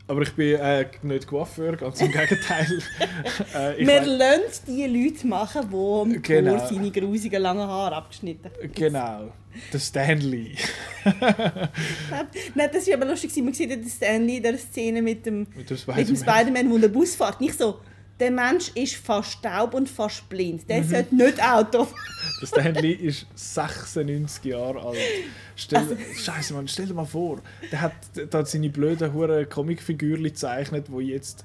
Aber 0.08 0.24
ich 0.24 0.34
bin 0.34 0.56
äh, 0.60 0.86
nicht 1.04 1.28
Coiffeur, 1.28 1.78
ganz 1.78 2.02
im 2.02 2.12
Gegenteil. 2.12 2.82
äh, 3.54 3.78
Wir 3.86 4.02
lassen 4.02 4.64
die 4.68 4.86
Leute 4.86 5.26
machen, 5.28 5.70
die 6.14 6.22
Genau. 6.22 6.68
Seine 6.68 6.92
grusigen 6.92 7.42
langen 7.42 7.66
Haare 7.68 7.96
abgeschnitten 7.96 8.46
haben. 8.52 8.72
Genau, 8.74 9.32
der 9.72 9.80
Stanley. 9.80 10.58
Nein, 12.56 12.70
das 12.74 12.88
war 12.88 12.94
aber 12.96 13.06
lustig. 13.06 13.36
Man 13.38 13.54
sieht 13.54 13.70
ja 13.70 13.76
den 13.78 13.88
Stanley 13.88 14.38
in 14.38 14.44
der 14.44 14.58
Szene 14.58 15.02
mit 15.02 15.26
dem, 15.26 15.48
Mit 15.56 15.70
dem 15.70 15.78
Spider-Man. 15.78 16.70
Wo 16.70 16.78
der 16.78 16.90
Bus 16.90 17.16
fährt. 17.16 17.40
Nicht 17.40 17.58
so, 17.58 17.80
der 18.22 18.32
Mensch 18.32 18.70
ist 18.76 18.96
fast 18.96 19.42
taub 19.42 19.74
und 19.74 19.90
fast 19.90 20.30
blind. 20.30 20.62
Mhm. 20.64 20.68
Der 20.68 20.84
sollte 20.84 21.16
nicht 21.16 21.44
Auto 21.44 21.88
Der 22.42 22.48
Stanley 22.48 22.92
ist 22.94 23.26
96 23.36 24.46
Jahre 24.46 24.82
alt. 24.82 24.98
Stell, 25.56 25.80
Also- 25.80 25.98
Scheiße, 26.16 26.54
Mann, 26.54 26.68
stell 26.68 26.86
dir 26.86 26.94
mal 26.94 27.06
vor, 27.06 27.42
der 27.72 27.82
hat, 27.82 27.94
der 28.16 28.30
hat 28.32 28.48
seine 28.48 28.70
blöden 28.70 29.12
hure 29.14 29.46
Comicfigürchen 29.48 30.24
gezeichnet, 30.24 30.86
wo 30.90 31.00
jetzt 31.00 31.44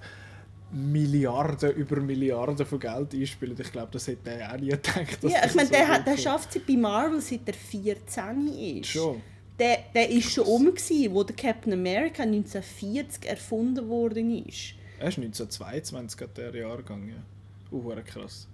Milliarden 0.70 1.72
über 1.72 2.00
Milliarden 2.00 2.66
von 2.66 2.78
Geld 2.78 3.14
einspielen. 3.14 3.56
Ich 3.58 3.72
glaube, 3.72 3.88
das 3.92 4.06
hätte 4.08 4.30
er 4.30 4.52
auch 4.52 4.58
nie 4.58 4.68
gedacht. 4.68 5.18
Ja, 5.22 5.40
das 5.40 5.50
ich 5.50 5.54
meine, 5.56 5.68
so 5.68 5.74
der, 5.74 5.88
hat, 5.88 6.06
der 6.06 6.16
schafft 6.18 6.54
es 6.56 6.62
bei 6.62 6.74
Marvel 6.74 7.20
seit 7.20 7.40
er 7.46 7.54
14 7.54 8.48
ist. 8.80 8.88
Schon. 8.90 9.22
Der, 9.58 9.78
der 9.94 10.10
ist 10.10 10.30
schon 10.30 10.44
um, 10.44 10.66
gewesen, 10.66 11.14
wo 11.14 11.22
der 11.22 11.34
Captain 11.34 11.72
America 11.72 12.22
1940 12.24 13.24
erfunden 13.26 13.88
worden 13.88 14.44
ist. 14.46 14.74
Er 14.98 15.08
ist 15.08 15.18
1922 15.18 16.20
hat 16.20 16.36
der 16.36 16.54
Jahrgang. 16.54 17.08
Ja. 17.08 17.14
Uh, 17.70 17.94
krass. 18.04 18.48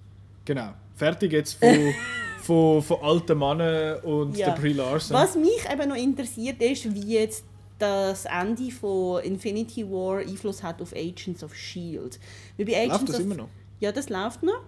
Genau. 0.44 0.74
Fertig 0.96 1.32
jetzt 1.32 1.54
von, 1.54 1.94
von, 2.40 2.82
von 2.82 2.96
alten 3.02 3.38
Männern 3.38 4.00
und 4.00 4.36
Ja. 4.36 4.50
der 4.50 4.60
Brie 4.60 4.72
Larson. 4.72 5.16
Was 5.16 5.36
mich 5.36 5.64
eben 5.70 5.88
noch 5.88 5.96
interessiert 5.96 6.60
ist, 6.62 6.92
wie 6.94 7.14
jetzt 7.14 7.44
das 7.78 8.24
Ende 8.26 8.70
von 8.70 9.22
Infinity 9.22 9.84
War 9.90 10.18
Einfluss 10.18 10.62
hat 10.62 10.80
auf 10.80 10.92
Agents 10.94 11.42
of 11.42 11.52
S.H.I.E.L.D. 11.52 12.18
Weil 12.56 12.66
bei 12.66 12.76
Agents 12.76 12.92
Läuft 13.00 13.08
das 13.08 13.16
of 13.16 13.22
immer 13.22 13.34
noch? 13.34 13.48
Ja, 13.80 13.92
das 13.92 14.08
läuft 14.08 14.42
noch. 14.42 14.62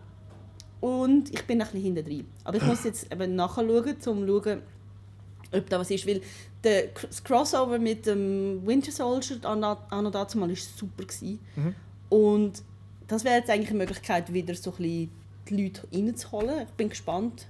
Und 0.80 1.32
ich 1.32 1.42
bin 1.44 1.60
ein 1.60 1.66
bisschen 1.66 1.80
hinten 1.82 2.04
drin. 2.04 2.26
Aber 2.44 2.56
ich 2.56 2.62
muss 2.66 2.84
jetzt 2.84 3.10
eben 3.12 3.34
nachschauen, 3.34 3.68
um 3.68 4.00
zu 4.00 4.26
schauen, 4.26 4.62
ob 5.54 5.68
da 5.68 5.78
was 5.78 5.90
ist. 5.90 6.06
Weil 6.06 6.20
der, 6.62 6.88
das 6.88 7.22
Crossover 7.22 7.78
mit 7.78 8.06
dem 8.06 8.66
Winter 8.66 8.92
Soldier 8.92 9.44
an 9.44 10.06
und 10.06 10.14
dazu 10.14 10.38
mal 10.38 10.48
war 10.48 10.56
super. 10.56 11.04
Gewesen. 11.04 11.40
Mhm. 11.56 11.74
Und 12.08 12.62
das 13.06 13.24
wäre 13.24 13.36
jetzt 13.36 13.50
eigentlich 13.50 13.70
eine 13.70 13.78
Möglichkeit, 13.78 14.32
wieder 14.32 14.54
so 14.54 14.70
ein 14.70 14.76
bisschen 14.76 15.10
die 15.48 15.62
Leute 15.62 15.86
reinzuholen. 15.92 16.62
Ich 16.62 16.74
bin 16.74 16.88
gespannt. 16.88 17.46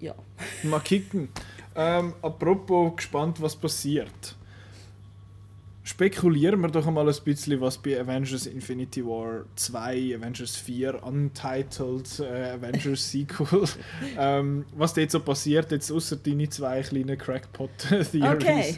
Ja. 0.00 0.14
Mal 0.62 0.80
kicken. 0.80 1.28
Ähm, 1.74 2.14
apropos 2.22 2.96
gespannt, 2.96 3.40
was 3.40 3.56
passiert. 3.56 4.36
Spekulieren 5.84 6.60
wir 6.60 6.68
doch 6.68 6.86
einmal 6.86 7.08
ein 7.08 7.24
bisschen, 7.24 7.60
was 7.60 7.76
bei 7.76 8.00
Avengers 8.00 8.46
Infinity 8.46 9.04
War 9.04 9.44
2, 9.56 10.16
Avengers 10.16 10.56
4, 10.56 11.02
Untitled 11.02 12.20
äh, 12.20 12.52
Avengers 12.52 13.10
Sequel, 13.10 13.64
ähm, 14.18 14.64
was 14.76 14.94
dort 14.94 15.10
so 15.10 15.18
passiert, 15.18 15.72
jetzt 15.72 15.90
außer 15.90 16.16
deine 16.16 16.48
zwei 16.48 16.82
kleinen 16.82 17.18
Crackpot-Theories. 17.18 18.14
Okay. 18.14 18.76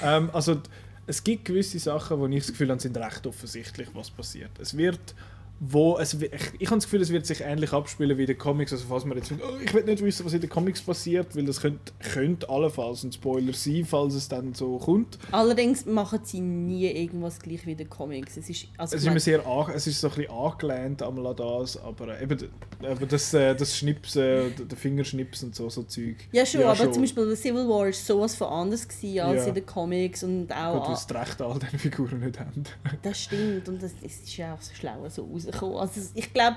Ähm, 0.00 0.30
also, 0.32 0.60
es 1.08 1.24
gibt 1.24 1.44
gewisse 1.44 1.80
Sachen, 1.80 2.20
wo 2.20 2.26
ich 2.28 2.38
das 2.38 2.52
Gefühl 2.52 2.70
habe, 2.70 2.80
sind 2.80 2.96
recht 2.96 3.26
offensichtlich, 3.26 3.88
was 3.92 4.10
passiert. 4.10 4.52
Es 4.60 4.76
wird 4.76 5.14
wo 5.60 5.96
es, 5.98 6.14
ich, 6.14 6.30
ich 6.58 6.66
habe 6.66 6.76
das 6.76 6.84
Gefühl, 6.84 7.00
es 7.00 7.10
wird 7.10 7.26
sich 7.26 7.40
ähnlich 7.40 7.72
abspielen 7.72 8.18
wie 8.18 8.22
in 8.22 8.26
den 8.26 8.38
Comics. 8.38 8.72
Also 8.72 8.84
falls 8.88 9.04
man 9.04 9.16
jetzt 9.16 9.28
findet, 9.28 9.46
oh, 9.46 9.56
ich 9.64 9.72
will 9.72 9.84
nicht 9.84 10.02
wissen, 10.02 10.26
was 10.26 10.32
in 10.32 10.40
den 10.40 10.50
Comics 10.50 10.82
passiert, 10.82 11.34
weil 11.36 11.44
das 11.46 11.60
könnte, 11.60 11.92
könnte 12.12 12.48
allenfalls 12.48 13.04
ein 13.04 13.12
Spoiler 13.12 13.52
sein, 13.52 13.84
falls 13.88 14.14
es 14.14 14.28
dann 14.28 14.52
so 14.52 14.78
kommt. 14.78 15.18
Allerdings 15.30 15.86
machen 15.86 16.18
sie 16.24 16.40
nie 16.40 16.86
irgendwas 16.90 17.38
gleich 17.38 17.64
wie 17.66 17.72
in 17.72 17.78
den 17.78 17.88
Comics. 17.88 18.36
Es 18.36 18.50
ist, 18.50 18.66
also 18.76 18.96
Es 18.96 19.02
ist, 19.02 19.08
immer 19.08 19.20
sehr 19.20 19.46
an, 19.46 19.70
es 19.74 19.86
ist 19.86 20.00
so 20.00 20.08
ein 20.08 20.14
bisschen 20.14 20.30
angelehnt 20.32 21.02
einmal 21.02 21.26
an 21.28 21.36
das, 21.36 21.76
aber 21.76 22.18
äh, 22.18 22.22
eben, 22.24 22.38
eben 22.82 23.08
das, 23.08 23.32
äh, 23.32 23.54
das 23.54 23.76
Schnipsen, 23.78 24.54
d- 24.56 24.64
der 24.64 24.76
Fingerschnips 24.76 25.44
und 25.44 25.54
so, 25.54 25.70
so 25.70 25.84
Zeug. 25.84 26.16
ja 26.32 26.44
schon, 26.44 26.62
aber 26.64 26.90
zum 26.92 27.02
Beispiel 27.02 27.26
der 27.26 27.36
Civil 27.36 27.68
War 27.68 27.84
war 27.86 27.92
sowas 27.92 28.34
von 28.34 28.48
anders 28.48 28.86
gewesen 28.88 29.20
als 29.20 29.42
Ja. 29.42 29.48
in 29.48 29.54
den 29.54 29.66
Comics 29.66 30.22
und 30.24 30.48
Gut, 30.48 30.56
auch... 30.56 30.88
weil 30.88 30.96
sie 30.96 31.06
das 31.08 31.20
Recht 31.28 31.40
all 31.42 31.58
diesen 31.58 31.78
Figuren 31.78 32.20
nicht 32.20 32.38
haben. 32.40 32.64
Das 33.02 33.20
stimmt 33.22 33.68
und 33.68 33.82
das, 33.82 33.92
das 34.02 34.12
ist 34.12 34.36
ja 34.36 34.54
auch 34.54 34.60
so 34.60 34.74
schlau 34.74 35.08
so 35.08 35.22
rausgekommen. 35.46 35.76
Also 35.78 36.00
ich 36.14 36.32
glaube, 36.32 36.56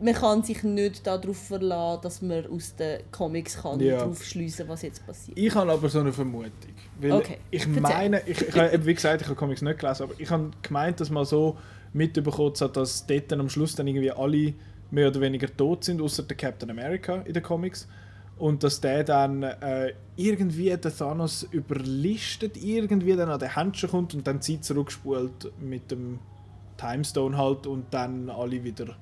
man 0.00 0.14
kann 0.14 0.42
sich 0.42 0.62
nicht 0.62 1.06
darauf 1.06 1.36
verlassen, 1.36 2.00
dass 2.02 2.22
man 2.22 2.46
aus 2.46 2.74
den 2.76 3.00
Comics 3.10 3.60
kann 3.60 3.80
Ja. 3.80 3.98
darauf 3.98 4.22
schliessen 4.22 4.68
was 4.68 4.82
jetzt 4.82 5.04
passiert. 5.04 5.36
Ich 5.36 5.54
habe 5.54 5.72
aber 5.72 5.88
so 5.88 6.00
eine 6.00 6.12
Vermutung. 6.12 6.52
Weil 7.00 7.12
Okay, 7.12 7.38
ich 7.50 7.66
meine, 7.66 8.22
ich, 8.26 8.40
ich 8.40 8.56
habe, 8.56 8.72
eben 8.72 8.86
wie 8.86 8.94
gesagt, 8.94 9.22
ich 9.22 9.26
habe 9.26 9.36
Comics 9.36 9.62
nicht 9.62 9.78
gelesen, 9.80 10.04
aber 10.04 10.14
ich 10.18 10.30
habe 10.30 10.50
gemeint, 10.62 11.00
dass 11.00 11.10
man 11.10 11.24
so 11.24 11.56
mitbekommen 11.92 12.54
hat, 12.60 12.76
dass 12.76 13.06
dort 13.06 13.32
dann 13.32 13.40
am 13.40 13.48
Schluss 13.48 13.74
dann 13.74 13.88
irgendwie 13.88 14.10
alle 14.12 14.54
mehr 14.90 15.08
oder 15.08 15.20
weniger 15.20 15.54
tot 15.54 15.84
sind, 15.84 16.00
außer 16.00 16.22
der 16.22 16.36
Captain 16.36 16.70
America 16.70 17.16
in 17.24 17.34
den 17.34 17.42
Comics. 17.42 17.88
Und 18.38 18.62
dass 18.62 18.80
der 18.80 19.02
dann 19.02 19.42
äh, 19.42 19.92
irgendwie 20.14 20.68
den 20.76 20.96
Thanos 20.96 21.42
überlistet, 21.50 22.56
irgendwie 22.56 23.16
dann 23.16 23.30
an 23.30 23.40
den 23.40 23.52
Händchen 23.52 23.90
kommt 23.90 24.14
und 24.14 24.24
dann 24.28 24.40
Zeit 24.40 24.64
zurückspult 24.64 25.50
mit 25.60 25.90
dem 25.90 26.20
Timestone 26.78 27.36
halt 27.36 27.66
und 27.66 27.92
dann 27.92 28.30
alle 28.30 28.64
wieder, 28.64 28.96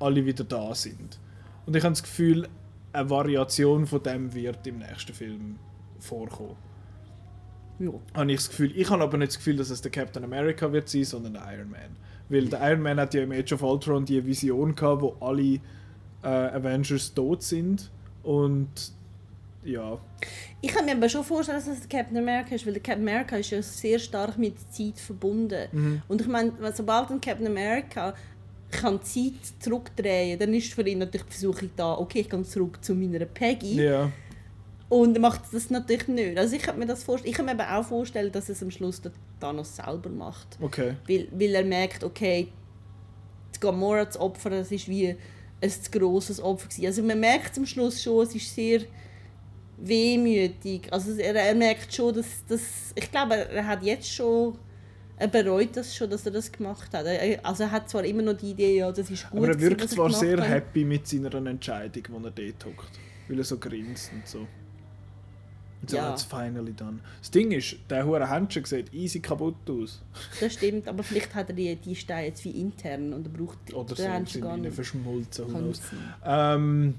alle 0.00 0.26
wieder 0.26 0.42
da 0.42 0.74
sind. 0.74 1.20
Und 1.66 1.76
ich 1.76 1.84
habe 1.84 1.92
das 1.92 2.02
Gefühl, 2.02 2.48
eine 2.92 3.10
Variation 3.10 3.86
von 3.86 4.02
dem 4.02 4.34
wird 4.34 4.66
im 4.66 4.78
nächsten 4.78 5.14
Film 5.14 5.58
vorkommen. 6.00 6.56
Ja. 7.78 7.90
Habe 8.14 8.30
ich 8.30 8.38
das 8.38 8.48
Gefühl. 8.50 8.72
Ich 8.76 8.90
habe 8.90 9.02
aber 9.02 9.18
nicht 9.18 9.30
das 9.30 9.38
Gefühl, 9.38 9.56
dass 9.56 9.70
es 9.70 9.80
der 9.80 9.90
Captain 9.90 10.24
America 10.24 10.72
wird 10.72 10.88
sein, 10.88 11.04
sondern 11.04 11.34
der 11.34 11.42
Iron 11.52 11.70
Man. 11.70 11.96
Weil 12.28 12.46
der 12.46 12.70
Iron 12.70 12.82
Man 12.82 13.00
hat 13.00 13.14
ja 13.14 13.22
im 13.22 13.32
Age 13.32 13.52
of 13.52 13.62
Ultron 13.62 14.04
die 14.04 14.24
Vision 14.24 14.74
gehabt, 14.74 15.02
wo 15.02 15.16
alle 15.20 15.60
äh, 16.22 16.28
Avengers 16.28 17.14
tot 17.14 17.42
sind 17.42 17.90
und 18.22 18.92
ja, 19.64 19.98
Ich 20.60 20.70
kann 20.70 20.84
mir 20.84 20.92
aber 20.92 21.08
schon 21.08 21.24
vorstellen, 21.24 21.58
dass 21.58 21.66
es 21.66 21.88
Captain 21.88 22.16
America 22.16 22.54
ist, 22.54 22.66
weil 22.66 22.74
Captain 22.74 23.08
America 23.08 23.36
ist 23.36 23.50
ja 23.50 23.62
sehr 23.62 23.98
stark 23.98 24.38
mit 24.38 24.54
Zeit 24.72 24.98
verbunden. 24.98 25.68
Mhm. 25.72 26.02
Und 26.08 26.20
ich 26.20 26.26
meine, 26.26 26.52
sobald 26.74 27.10
ein 27.10 27.20
Captain 27.20 27.46
America 27.46 28.14
kann 28.70 29.02
Zeit 29.02 29.34
zurückdrehen, 29.60 30.38
dann 30.38 30.52
ist 30.52 30.72
für 30.72 30.86
ihn 30.86 30.98
natürlich 30.98 31.26
die 31.26 31.32
Versuchung 31.32 31.70
da, 31.76 31.94
okay, 31.94 32.20
ich 32.20 32.30
gehe 32.30 32.42
zurück 32.42 32.84
zu 32.84 32.94
meiner 32.94 33.24
Peggy. 33.24 33.82
ja, 33.82 34.10
Und 34.88 35.14
er 35.16 35.20
macht 35.20 35.42
das 35.52 35.70
natürlich 35.70 36.08
nicht. 36.08 36.38
Also 36.38 36.56
ich 36.56 36.62
kann 36.62 36.78
mir 36.78 36.86
das 36.86 37.04
vorstellen. 37.04 37.30
Ich 37.30 37.36
kann 37.36 37.46
mir 37.46 37.52
aber 37.52 37.78
auch 37.78 37.84
vorstellen, 37.84 38.32
dass 38.32 38.48
es 38.48 38.62
am 38.62 38.70
Schluss 38.70 39.00
der 39.00 39.12
Thanos 39.40 39.76
selber 39.76 40.10
macht. 40.10 40.58
okay. 40.60 40.96
Weil, 41.08 41.28
weil 41.32 41.54
er 41.54 41.64
merkt, 41.64 42.04
okay, 42.04 42.48
die 43.54 43.60
Gamora 43.60 44.10
zu 44.10 44.20
opfern, 44.20 44.52
das 44.52 44.72
ist 44.72 44.88
wie 44.88 45.16
ein 45.60 45.70
zu 45.70 45.90
grosses 45.90 46.40
Opfer 46.40 46.68
gewesen. 46.68 46.86
Also 46.86 47.02
man 47.02 47.20
merkt 47.20 47.56
am 47.56 47.66
Schluss 47.66 48.02
schon, 48.02 48.24
es 48.24 48.34
ist 48.34 48.54
sehr 48.54 48.80
wehmütig. 49.78 50.92
Also 50.92 51.12
er, 51.12 51.34
er 51.34 51.54
merkt 51.54 51.92
schon, 51.94 52.14
dass, 52.14 52.44
dass 52.46 52.60
ich 52.94 53.10
glaube, 53.10 53.34
er 53.34 53.66
hat 53.66 53.82
jetzt 53.82 54.10
schon 54.12 54.58
er 55.16 55.28
bereut 55.28 55.76
das 55.76 55.94
schon, 55.94 56.10
dass 56.10 56.26
er 56.26 56.32
das 56.32 56.50
gemacht 56.50 56.92
hat. 56.92 57.06
Er- 57.06 57.38
Also 57.46 57.62
er 57.62 57.70
hat 57.70 57.88
zwar 57.88 58.04
immer 58.04 58.22
noch 58.22 58.32
die 58.36 58.50
Idee, 58.50 58.78
ja, 58.78 58.90
das 58.90 59.08
ist 59.10 59.30
gut. 59.30 59.38
Aber 59.38 59.48
er 59.48 59.54
gewesen, 59.54 59.70
wirkt 59.70 59.84
was 59.84 59.90
zwar 59.92 60.06
gemacht 60.08 60.20
sehr 60.20 60.40
hat. 60.40 60.48
happy 60.48 60.84
mit 60.84 61.06
seiner 61.06 61.32
Entscheidung, 61.46 62.02
wo 62.08 62.16
er 62.26 62.32
dort 62.32 62.64
hockt. 62.66 62.90
Weil 63.28 63.38
er 63.38 63.44
so 63.44 63.56
grinst 63.58 64.10
und 64.12 64.26
so. 64.26 64.38
Und 64.40 65.90
so 65.90 65.96
Ja. 65.98 66.08
hat's 66.10 66.24
finally 66.24 66.72
done. 66.72 66.98
Das 67.20 67.30
Ding 67.30 67.52
ist, 67.52 67.76
der 67.88 68.04
hure 68.04 68.28
Händchen 68.28 68.64
sieht 68.64 68.92
easy 68.92 69.20
kaputt 69.20 69.54
aus. 69.70 70.02
Das 70.40 70.52
stimmt, 70.54 70.88
aber 70.88 71.04
vielleicht 71.04 71.32
hat 71.34 71.48
er 71.50 71.54
die, 71.54 71.76
die 71.76 71.94
Steine 71.94 72.26
jetzt 72.26 72.44
wie 72.44 72.50
intern 72.60 73.12
und 73.12 73.24
er 73.26 73.32
braucht 73.32 73.72
Oder 73.72 73.88
so 73.90 73.94
den 73.94 73.96
sind 74.04 74.12
Händchen 74.12 74.40
gar 74.40 74.56
nicht. 74.56 74.74
verschmolzen. 74.74 75.44
Ähm, 76.24 76.94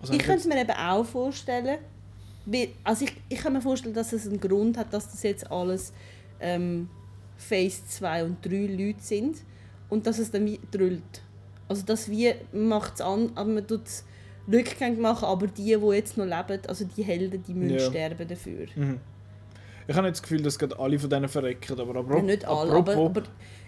was 0.00 0.10
hab 0.10 0.16
Ich 0.16 0.22
könnte 0.22 0.32
jetzt- 0.32 0.46
es 0.46 0.46
mir 0.54 0.60
eben 0.60 0.70
auch 0.78 1.04
vorstellen. 1.04 1.78
Also 2.84 3.04
ich, 3.06 3.12
ich 3.28 3.38
kann 3.38 3.52
mir 3.54 3.60
vorstellen, 3.60 3.94
dass 3.94 4.12
es 4.12 4.26
einen 4.28 4.40
Grund 4.40 4.78
hat, 4.78 4.92
dass 4.92 5.10
das 5.10 5.22
jetzt 5.24 5.50
alles 5.50 5.92
ähm, 6.40 6.88
Phase 7.36 7.82
2 7.88 8.24
und 8.24 8.44
3 8.46 8.66
Leute 8.66 9.00
sind 9.00 9.38
und 9.88 10.06
dass 10.06 10.18
es 10.18 10.30
dann 10.30 10.56
drüllt. 10.70 11.22
Also 11.68 11.82
das 11.84 12.08
wie 12.08 12.32
macht 12.52 12.94
es 12.94 13.00
an, 13.00 13.32
aber 13.34 13.50
man 13.50 13.66
tut 13.66 13.86
es 13.86 14.04
rückgängig 14.50 15.00
machen, 15.00 15.24
aber 15.24 15.48
die, 15.48 15.64
die 15.76 15.86
jetzt 15.94 16.16
noch 16.16 16.24
leben, 16.24 16.60
also 16.68 16.84
die 16.84 17.02
Helden, 17.02 17.42
die 17.42 17.52
müssen 17.54 17.78
Ja. 17.78 17.90
sterben 17.90 18.28
dafür. 18.28 18.66
Mhm. 18.76 19.00
Ich 19.88 19.94
habe 19.96 20.06
nicht 20.06 20.16
das 20.16 20.22
Gefühl, 20.22 20.42
dass 20.42 20.56
gerade 20.58 20.78
alle 20.78 20.98
von 21.00 21.10
denen 21.10 21.28
verrecken, 21.28 21.80
aber 21.80 21.94
Ja, 21.94 22.00
apropos, 22.00 22.22
nicht 22.22 22.44
alle, 22.44 22.72
aber, 22.72 22.92
apropos- 22.92 23.06
aber 23.06 23.22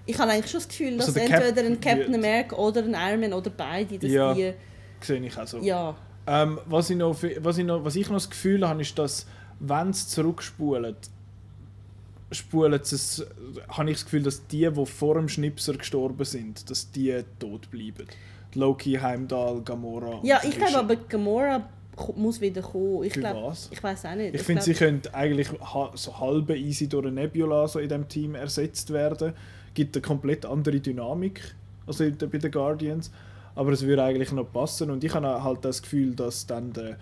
ich 0.06 0.18
habe 0.18 0.30
eigentlich 0.32 0.50
schon 0.50 0.60
das 0.60 0.68
Gefühl, 0.68 0.96
dass 0.96 1.06
Also 1.08 1.18
der 1.18 1.28
Cap 1.28 1.42
entweder 1.44 1.66
ein 1.66 1.80
Captain 1.80 2.12
wird- 2.12 2.14
America 2.24 2.56
oder 2.56 2.82
ein 2.84 2.94
Iron 2.94 3.20
Man 3.20 3.32
oder 3.32 3.50
beide, 3.50 3.98
dass 3.98 4.10
Ja. 4.10 4.34
die... 4.34 4.52
sehe 5.00 5.18
ich 5.20 5.36
auch 5.36 5.46
so. 5.48 5.58
Ja, 5.58 5.96
Ähm, 6.28 6.60
was, 6.66 6.90
ich 6.90 6.96
noch, 6.96 7.16
was, 7.40 7.56
ich 7.56 7.64
noch, 7.64 7.84
was 7.84 7.96
ich 7.96 8.06
noch 8.08 8.16
das 8.16 8.28
Gefühl 8.28 8.68
habe, 8.68 8.82
ist, 8.82 8.98
dass 8.98 9.26
wenn 9.60 9.90
es 9.90 10.08
zurückspulen, 10.08 10.94
spulen 12.30 12.74
es, 12.74 13.26
habe 13.68 13.90
ich 13.90 13.96
das 13.96 14.04
Gefühl, 14.04 14.22
dass 14.24 14.46
die, 14.46 14.70
die 14.70 14.86
vor 14.86 15.14
dem 15.14 15.28
Schnipser 15.28 15.72
gestorben 15.72 16.24
sind, 16.26 16.68
dass 16.68 16.90
die 16.90 17.18
tot 17.38 17.70
bleiben. 17.70 18.06
Loki, 18.54 18.94
Heimdall, 18.94 19.62
Gamora. 19.62 20.16
und 20.16 20.24
ja 20.26 20.40
ich 20.44 20.56
glaube 20.56 20.78
aber 20.78 20.96
Gamora 20.96 21.66
muss 22.14 22.40
wieder 22.40 22.60
kommen. 22.60 23.04
Ich 23.04 23.14
Für 23.14 23.20
glaube, 23.20 23.42
was? 23.44 23.70
ich 23.72 23.82
weiß 23.82 24.04
auch 24.04 24.14
nicht. 24.14 24.34
Ich 24.34 24.42
finde, 24.42 24.62
glaub- 24.62 24.76
sie 24.76 24.84
könnte 24.84 25.14
eigentlich 25.14 25.48
so 25.94 26.20
halbe 26.20 26.56
easy 26.56 26.88
durch 26.88 27.06
eine 27.06 27.22
Nebula 27.22 27.66
so 27.66 27.78
in 27.78 27.88
dem 27.88 28.06
Team 28.06 28.34
ersetzt 28.34 28.92
werden. 28.92 29.32
Gibt 29.74 29.96
eine 29.96 30.02
komplett 30.02 30.44
andere 30.44 30.78
Dynamik 30.78 31.54
also 31.88 32.04
bei 32.10 32.38
den 32.38 32.50
Guardians. 32.50 33.10
Aber 33.58 33.72
es 33.72 33.84
würde 33.84 34.04
eigentlich 34.04 34.30
noch 34.30 34.44
passen. 34.44 34.88
Und 34.88 35.02
ich 35.02 35.12
habe 35.12 35.42
halt 35.42 35.64
das 35.64 35.82
Gefühl, 35.82 36.14
dass 36.14 36.46
dann 36.46 36.72
der, 36.72 36.96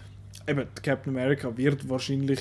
eben, 0.49 0.67
Captain 0.83 1.15
America 1.15 1.55
wird 1.55 1.87
wahrscheinlich 1.87 2.41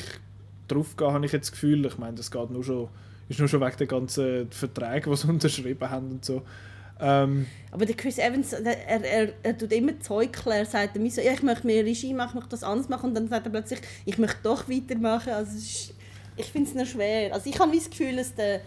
drauf 0.70 0.96
gehen, 0.96 1.12
habe 1.12 1.26
ich 1.26 1.34
jetzt 1.34 1.48
das 1.48 1.52
Gefühl. 1.52 1.86
Ich 1.86 1.98
meine, 1.98 2.16
das 2.16 2.32
geht 2.32 2.50
nur 2.50 2.64
schon, 2.64 2.88
ist 3.28 3.40
nur 3.40 3.50
schon 3.50 3.60
wegen 3.60 3.76
der 3.76 3.88
ganzen 3.88 4.50
Verträge, 4.52 5.10
die 5.10 5.18
sie 5.18 5.28
unterschrieben 5.30 5.90
haben 5.90 6.12
und 6.12 6.24
so. 6.24 6.44
Ähm, 6.98 7.46
Aber 7.72 7.86
der 7.86 7.98
Chris 7.98 8.18
Evans, 8.18 8.52
der, 8.52 8.88
er, 8.88 9.04
er, 9.04 9.34
er 9.44 9.58
tut 9.58 9.74
immer 9.74 10.00
Zeug 10.00 10.32
klar. 10.32 10.60
Er 10.60 10.66
sagt 10.66 10.96
mir 10.96 11.12
so, 11.12 11.20
ja, 11.20 11.34
ich 11.34 11.44
möchte 11.44 11.68
mehr 11.68 11.84
Regie 11.84 12.14
machen, 12.14 12.30
ich 12.30 12.36
möchte 12.36 12.52
das 12.52 12.64
anders 12.64 12.88
machen. 12.88 13.10
Und 13.10 13.16
dann 13.16 13.28
sagt 13.28 13.48
er 13.48 13.52
plötzlich, 13.52 13.82
ich 14.06 14.18
möchte 14.18 14.38
doch 14.44 14.70
weitermachen. 14.70 15.34
Also 15.34 15.58
ist, 15.58 15.94
ich 16.38 16.46
finde 16.46 16.70
es 16.70 16.74
noch 16.74 16.86
schwer. 16.86 17.34
Also 17.34 17.50
ich 17.50 17.60
habe 17.60 17.76
das 17.76 17.90
Gefühl, 17.90 18.16
dass 18.16 18.34
der, 18.34 18.62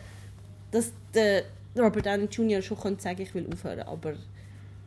dass 0.73 0.93
der 1.15 1.45
Robert 1.75 2.05
Downey 2.05 2.27
Jr. 2.27 2.61
schon 2.61 2.79
könnte 2.79 3.03
sagen, 3.03 3.23
ich 3.23 3.35
will 3.35 3.47
aufhören. 3.51 3.81
Aber 3.81 4.13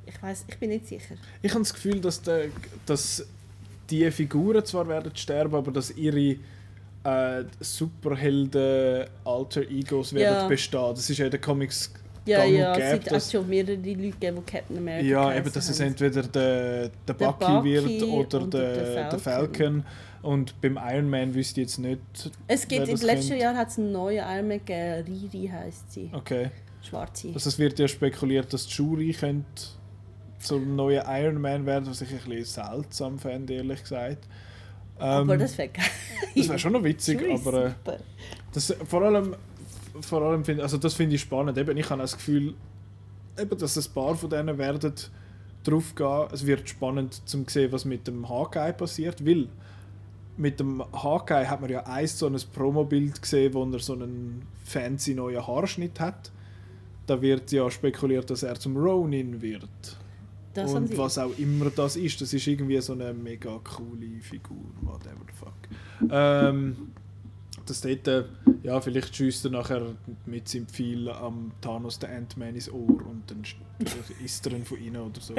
ich 0.05 0.21
weiß, 0.21 0.45
ich 0.47 0.57
bin 0.57 0.69
nicht 0.69 0.87
sicher. 0.87 1.15
Ich 1.41 1.51
habe 1.51 1.61
das 1.61 1.73
Gefühl, 1.73 1.99
dass, 1.99 2.21
der, 2.21 2.45
dass 2.85 3.25
die 3.89 4.09
Figuren 4.11 4.63
zwar 4.65 4.87
werden 4.87 5.15
sterben, 5.15 5.55
aber 5.55 5.71
dass 5.71 5.91
ihre 5.91 6.37
äh, 7.03 7.43
Superhelden 7.59 9.07
Alter 9.25 9.61
Egos 9.61 10.13
werden 10.13 10.35
Ja. 10.35 10.47
bestehen. 10.47 10.93
Das 10.95 11.09
ist 11.09 11.17
ja 11.17 11.25
in 11.25 11.31
den 11.31 11.41
Comics 11.41 11.91
Ja, 12.25 12.43
ja, 12.43 12.75
es 12.75 12.93
hat 12.93 13.11
dass, 13.11 13.27
auch 13.27 13.31
schon 13.31 13.49
mehrere 13.49 13.75
Leute 13.75 13.93
gegeben, 13.93 14.37
die 14.45 14.51
Captain 14.51 14.77
America 14.77 15.07
ja, 15.07 15.35
eben, 15.35 15.51
dass 15.51 15.69
es 15.69 15.79
entweder 15.79 16.23
der, 16.23 16.89
der 17.07 17.13
Bucky, 17.13 17.45
Bucky 17.45 17.63
wird 17.63 18.03
oder 18.03 18.47
der, 18.47 18.73
der 18.73 19.09
der 19.09 19.19
Falcon. 19.19 19.83
Und 20.21 20.61
beim 20.61 20.77
Iron 20.77 21.09
Man 21.09 21.33
wüsste 21.33 21.61
ich 21.61 21.67
jetzt 21.67 21.79
nicht. 21.79 21.99
Es 22.47 22.67
gibt, 22.67 22.87
im 22.87 22.95
letzten. 22.97 23.37
Jahr 23.37 23.55
hat 23.55 23.69
es 23.69 23.79
einen 23.79 23.91
neuen 23.91 24.23
Iron 24.23 24.47
Man 24.47 24.59
gegeben, 24.59 25.03
Riri 25.07 25.47
heisst 25.47 25.91
sie. 25.91 26.11
Okay. 26.13 26.51
Schwarze. 26.83 27.29
Also 27.33 27.49
es 27.49 27.57
wird 27.57 27.79
ja 27.79 27.87
spekuliert, 27.87 28.53
dass 28.53 28.67
die 28.67 28.73
Shuri 28.73 29.13
könnte 29.13 29.45
zum 30.41 30.75
neuen 30.75 31.03
Iron 31.07 31.41
Man 31.41 31.65
werden, 31.65 31.87
was 31.87 32.01
ich 32.01 32.11
ein 32.11 32.17
bisschen 32.17 32.63
seltsam 32.63 33.19
fände, 33.19 33.53
ehrlich 33.53 33.81
gesagt. 33.81 34.27
aber 34.97 35.33
Ähm, 35.33 35.39
das 35.39 35.57
wäre 35.57 35.69
geil. 35.69 35.85
Das 36.35 36.49
wäre 36.49 36.59
schon 36.59 36.73
noch 36.73 36.83
witzig, 36.83 37.21
aber 37.31 37.65
äh, 37.65 37.71
das, 38.53 38.75
vor 38.87 39.01
allem, 39.01 39.35
vor 40.01 40.21
allem 40.21 40.45
find, 40.45 40.61
also 40.61 40.77
das 40.77 40.93
finde 40.93 41.15
ich 41.15 41.21
spannend. 41.21 41.57
Eben, 41.57 41.75
ich 41.77 41.89
habe 41.89 42.01
das 42.01 42.15
Gefühl, 42.15 42.53
eben, 43.39 43.57
dass 43.57 43.77
ein 43.77 43.93
paar 43.93 44.15
von 44.15 44.29
denen 44.29 44.57
werden 44.57 44.93
drauf 45.63 45.95
gehen. 45.95 46.27
Es 46.31 46.45
wird 46.45 46.67
spannend 46.69 47.27
zum 47.27 47.47
sehen, 47.47 47.71
was 47.71 47.85
mit 47.85 48.07
dem 48.07 48.27
Hawkeye 48.27 48.73
passiert, 48.73 49.25
weil 49.25 49.47
mit 50.37 50.59
dem 50.59 50.83
Hawkeye 50.93 51.45
hat 51.47 51.61
man 51.61 51.69
ja 51.69 51.85
eins 51.85 52.17
so 52.17 52.27
ein 52.27 52.37
Promobild 52.53 53.21
gesehen, 53.21 53.53
wo 53.53 53.63
er 53.63 53.79
so 53.79 53.93
einen 53.93 54.47
fancy 54.63 55.13
neuen 55.13 55.45
Haarschnitt 55.45 55.99
hat. 55.99 56.31
Da 57.05 57.21
wird 57.21 57.51
ja 57.51 57.69
spekuliert, 57.69 58.29
dass 58.29 58.43
er 58.43 58.55
zum 58.55 58.77
Ronin 58.77 59.41
wird. 59.41 59.97
Das 60.53 60.73
Und 60.73 60.97
was 60.97 61.17
auch 61.17 61.37
immer 61.37 61.69
das 61.69 61.95
ist, 61.95 62.19
das 62.21 62.33
ist 62.33 62.45
irgendwie 62.45 62.79
so 62.81 62.93
eine 62.93 63.13
mega 63.13 63.59
coole 63.63 64.19
Figur, 64.21 64.57
whatever 64.81 65.21
the 65.25 65.33
fuck. 65.33 66.11
Ähm, 66.11 66.91
das 67.65 67.81
dort, 67.81 68.07
äh, 68.07 68.23
ja, 68.63 68.81
vielleicht 68.81 69.15
schießt 69.15 69.45
er 69.45 69.51
nachher 69.51 69.81
mit 70.25 70.49
seinem 70.49 70.67
Pfeil 70.67 71.09
am 71.09 71.51
Thanos 71.61 71.99
den 71.99 72.09
Ant-Man 72.09 72.55
ins 72.55 72.69
Ohr 72.71 73.05
und 73.05 73.23
dann 73.27 73.43
isst 74.23 74.45
er 74.45 74.53
ihn 74.53 74.65
von 74.65 74.77
innen 74.77 75.01
oder 75.01 75.21
so. 75.21 75.35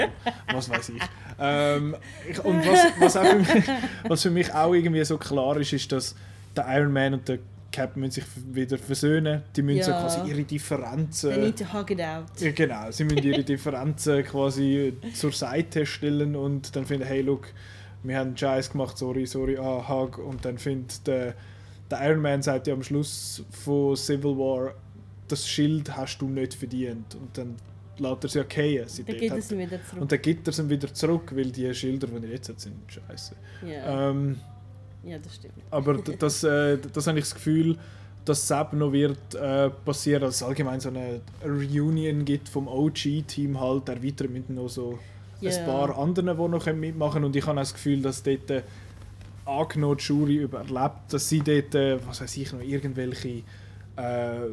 Was 0.53 0.71
weiß 0.71 0.91
ich. 0.91 1.03
Ähm, 1.39 1.97
ich 2.29 2.43
und 2.45 2.67
was, 2.67 2.87
was, 3.01 3.17
auch 3.17 3.25
für 3.25 3.39
mich, 3.39 3.65
was 4.09 4.23
für 4.23 4.31
mich 4.31 4.53
auch 4.55 4.73
irgendwie 4.73 5.05
so 5.05 5.19
klar 5.19 5.57
ist, 5.59 5.73
ist, 5.73 5.93
dass 5.93 6.15
der 6.57 6.67
Iron 6.69 6.93
Man 6.93 7.15
und 7.15 7.29
der 7.29 7.39
Cap 7.73 7.97
müssen 7.97 8.13
sich 8.13 8.25
wieder 8.53 8.79
versöhnen. 8.79 9.43
Die 9.57 9.63
müssen 9.63 9.83
so 9.83 9.91
Ja. 9.91 10.01
quasi 10.03 10.31
ihre 10.31 10.45
Differenzen. 10.45 11.31
They 11.31 11.45
need 11.47 11.59
to 11.59 11.73
hug 11.73 11.91
it 11.91 12.01
out. 12.01 12.25
Ja, 12.39 12.53
genau, 12.53 12.91
sie 12.91 13.05
müssen 13.05 13.23
ihre 13.25 13.43
Differenzen 13.53 14.23
quasi 14.25 14.93
zur 15.15 15.33
Seite 15.33 15.85
stellen 15.87 16.37
und 16.37 16.77
dann 16.77 16.85
finden, 16.87 17.07
hey, 17.07 17.23
look, 17.23 17.49
wir 18.05 18.19
haben 18.19 18.29
einen 18.29 18.37
Scheiß 18.37 18.71
gemacht, 18.71 18.97
sorry, 18.99 19.27
sorry, 19.27 19.57
ah, 19.59 19.89
Hug. 19.89 20.19
Und 20.19 20.45
dann 20.45 20.59
findet 20.59 21.07
der, 21.07 21.35
der 21.91 22.09
Iron 22.11 22.21
Man 22.23 22.43
sagt 22.43 22.67
ja 22.67 22.75
am 22.75 22.83
Schluss 22.83 23.43
von 23.51 23.97
Civil 23.97 24.37
War, 24.37 24.75
das 25.29 25.49
Schild 25.49 25.97
hast 25.97 26.19
du 26.19 26.29
nicht 26.29 26.55
verdient. 26.55 27.15
Und 27.15 27.39
dann 27.39 27.55
lässt 27.99 28.25
er 28.25 28.29
sie 28.29 28.39
ja 28.41 28.45
fallen. 28.49 28.89
sie 28.89 29.05
Dann 29.05 29.31
hat. 29.31 29.39
es 29.39 29.53
ihm 29.53 29.59
wieder 29.59 29.83
zurück. 29.85 30.03
Und 30.03 30.13
dann 30.13 30.21
gibt 30.23 30.47
er 30.47 30.53
sie 30.53 30.69
wieder 30.69 30.93
zurück, 30.93 31.33
weil 31.35 31.51
die 31.53 31.73
Schilder, 31.75 32.07
die 32.09 32.27
er 32.27 32.33
jetzt 32.33 32.49
hat, 32.49 32.61
sind 32.61 32.75
scheiße. 32.89 33.35
Ja. 33.67 34.11
Ähm, 34.11 34.41
ja, 35.05 35.19
das 35.19 35.35
stimmt. 35.37 35.55
aber 35.71 35.95
das, 35.99 36.45
äh, 36.45 36.79
das 36.93 37.07
habe 37.07 37.19
ich 37.19 37.25
das 37.25 37.35
Gefühl, 37.35 37.77
dass 38.25 38.45
es 38.45 38.51
eben 38.51 38.79
noch 38.79 38.93
wird 38.93 39.35
äh, 39.35 39.69
passieren, 39.71 40.23
dass 40.23 40.37
es 40.37 40.43
allgemein 40.45 40.79
so 40.81 40.89
eine 40.91 41.21
Reunion 41.45 42.25
gibt 42.25 42.49
vom 42.49 42.69
OG-Team 42.69 43.59
halt, 43.61 43.89
erweitert 43.89 44.31
mit 44.31 44.49
noch 44.49 44.69
so 44.69 44.99
Ja. 45.41 45.51
ein 45.51 45.65
paar 45.67 45.99
anderen, 45.99 46.37
die 46.37 46.49
noch 46.49 46.67
mitmachen. 46.73 47.25
Und 47.25 47.35
ich 47.35 47.45
habe 47.47 47.59
auch 47.59 47.63
das 47.63 47.75
Gefühl, 47.75 48.01
dass 48.01 48.23
dort 48.23 48.49
äh, 48.51 48.63
angenommen 49.45 49.97
die 49.97 50.05
Jury 50.05 50.37
überlebt, 50.37 51.13
dass 51.13 51.29
sie 51.29 51.41
dort, 51.41 51.75
äh, 51.75 51.99
was 52.07 52.21
weiß 52.21 52.37
ich 52.37 52.53
noch, 52.53 52.61
irgendwelche 52.61 53.43
äh, 53.97 54.47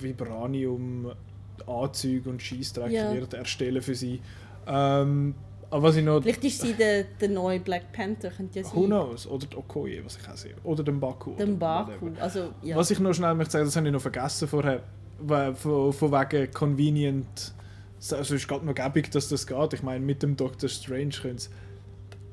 Vibranium-Anzüge 0.00 2.30
und 2.30 2.40
Scheißdreck 2.42 2.92
Ja. 2.92 3.12
wird 3.12 3.34
erstellen 3.34 3.82
für 3.82 3.94
sie. 3.94 4.20
Ähm, 4.66 5.34
aber 5.70 5.82
was 5.84 5.96
ich 5.96 6.04
noch... 6.04 6.20
Vielleicht 6.22 6.44
ist 6.44 6.60
sie 6.60 6.72
der, 6.74 7.04
der 7.20 7.28
neue 7.28 7.60
Black 7.60 7.92
Panther, 7.92 8.30
könnte 8.30 8.60
ja 8.60 8.64
Who 8.66 8.80
sein. 8.80 8.86
knows? 8.86 9.26
Oder 9.26 9.46
die 9.46 9.56
Okoye, 9.56 10.02
was 10.04 10.16
ich 10.16 10.28
auch 10.28 10.36
sehe. 10.36 10.54
Oder 10.64 10.82
den 10.82 10.98
Baku. 10.98 11.34
Den 11.36 11.58
Baku. 11.58 12.10
Also, 12.20 12.50
ja. 12.62 12.76
Was 12.76 12.90
ich 12.90 12.98
noch 12.98 13.12
schnell 13.14 13.34
möchte 13.34 13.52
sagen, 13.52 13.64
das 13.66 13.76
habe 13.76 13.86
ich 13.86 13.92
noch 13.92 14.00
vergessen 14.02 14.48
vorher, 14.48 14.82
weil- 15.20 15.54
von, 15.54 15.92
von 15.92 16.10
wegen 16.12 16.50
convenient, 16.52 17.54
also 18.00 18.16
es 18.16 18.30
ist 18.30 18.48
gerade 18.48 18.64
noch 18.66 18.74
gäbig, 18.74 19.10
dass 19.10 19.28
das 19.28 19.46
geht. 19.46 19.72
Ich 19.74 19.82
meine, 19.82 20.04
mit 20.04 20.22
dem 20.22 20.36
Doctor 20.36 20.68
Strange 20.68 21.10
können 21.22 21.38
sie 21.38 21.50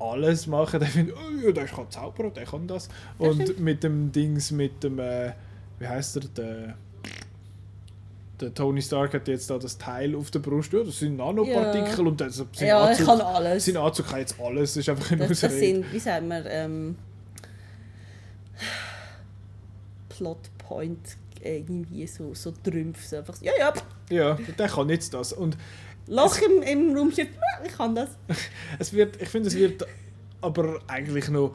alles 0.00 0.46
machen. 0.46 0.80
Der 0.80 0.88
findet, 0.88 1.16
oh 1.16 1.46
ja, 1.46 1.52
der 1.52 1.66
kann 1.66 1.90
zaubern, 1.90 2.32
der 2.34 2.44
kann 2.44 2.66
das. 2.66 2.88
Das 3.18 3.28
Und 3.28 3.42
stimmt. 3.42 3.60
mit 3.60 3.82
dem 3.84 4.10
Dings, 4.12 4.50
mit 4.50 4.82
dem, 4.82 4.98
äh, 4.98 5.32
wie 5.78 5.86
heißt 5.86 6.16
er, 6.16 6.22
der, 6.36 6.74
der 8.40 8.54
Tony 8.54 8.82
Stark 8.82 9.14
hat 9.14 9.28
jetzt 9.28 9.50
da 9.50 9.58
das 9.58 9.78
Teil 9.78 10.14
auf 10.14 10.30
der 10.30 10.38
Brust, 10.38 10.72
ja, 10.72 10.82
das 10.82 10.98
sind 10.98 11.16
Nanopartikel 11.16 12.06
und 12.06 12.20
das, 12.20 12.36
sein, 12.36 12.46
ja, 12.60 12.84
Anzug, 12.84 13.06
kann 13.06 13.20
alles. 13.20 13.64
sein 13.64 13.76
Anzug 13.76 14.06
kann 14.08 14.20
jetzt 14.20 14.40
alles, 14.40 14.74
das 14.74 14.76
ist 14.76 14.88
einfach 14.88 15.10
eine 15.10 15.26
Das, 15.26 15.40
das 15.40 15.52
sind, 15.58 15.92
wie 15.92 15.98
sagt 15.98 16.26
man, 16.26 16.44
ähm, 16.46 16.96
Plotpoint 20.08 21.16
irgendwie 21.42 22.06
so, 22.06 22.34
so 22.34 22.52
Trümpfe. 22.52 23.06
So 23.06 23.16
einfach, 23.18 23.36
so, 23.36 23.44
ja, 23.44 23.52
ja, 23.58 23.72
Ja, 24.10 24.34
der 24.34 24.68
kann 24.68 24.88
jetzt 24.88 25.14
das. 25.14 25.32
Und 25.32 25.56
Loch 26.06 26.38
im, 26.38 26.62
im 26.62 26.96
Raumschiff, 26.96 27.28
ich 27.64 27.72
kann 27.72 27.94
das. 27.94 28.10
Es 28.78 28.92
wird, 28.92 29.20
ich 29.20 29.28
finde, 29.28 29.48
es 29.48 29.54
wird 29.54 29.86
aber 30.40 30.80
eigentlich 30.86 31.28
noch 31.28 31.54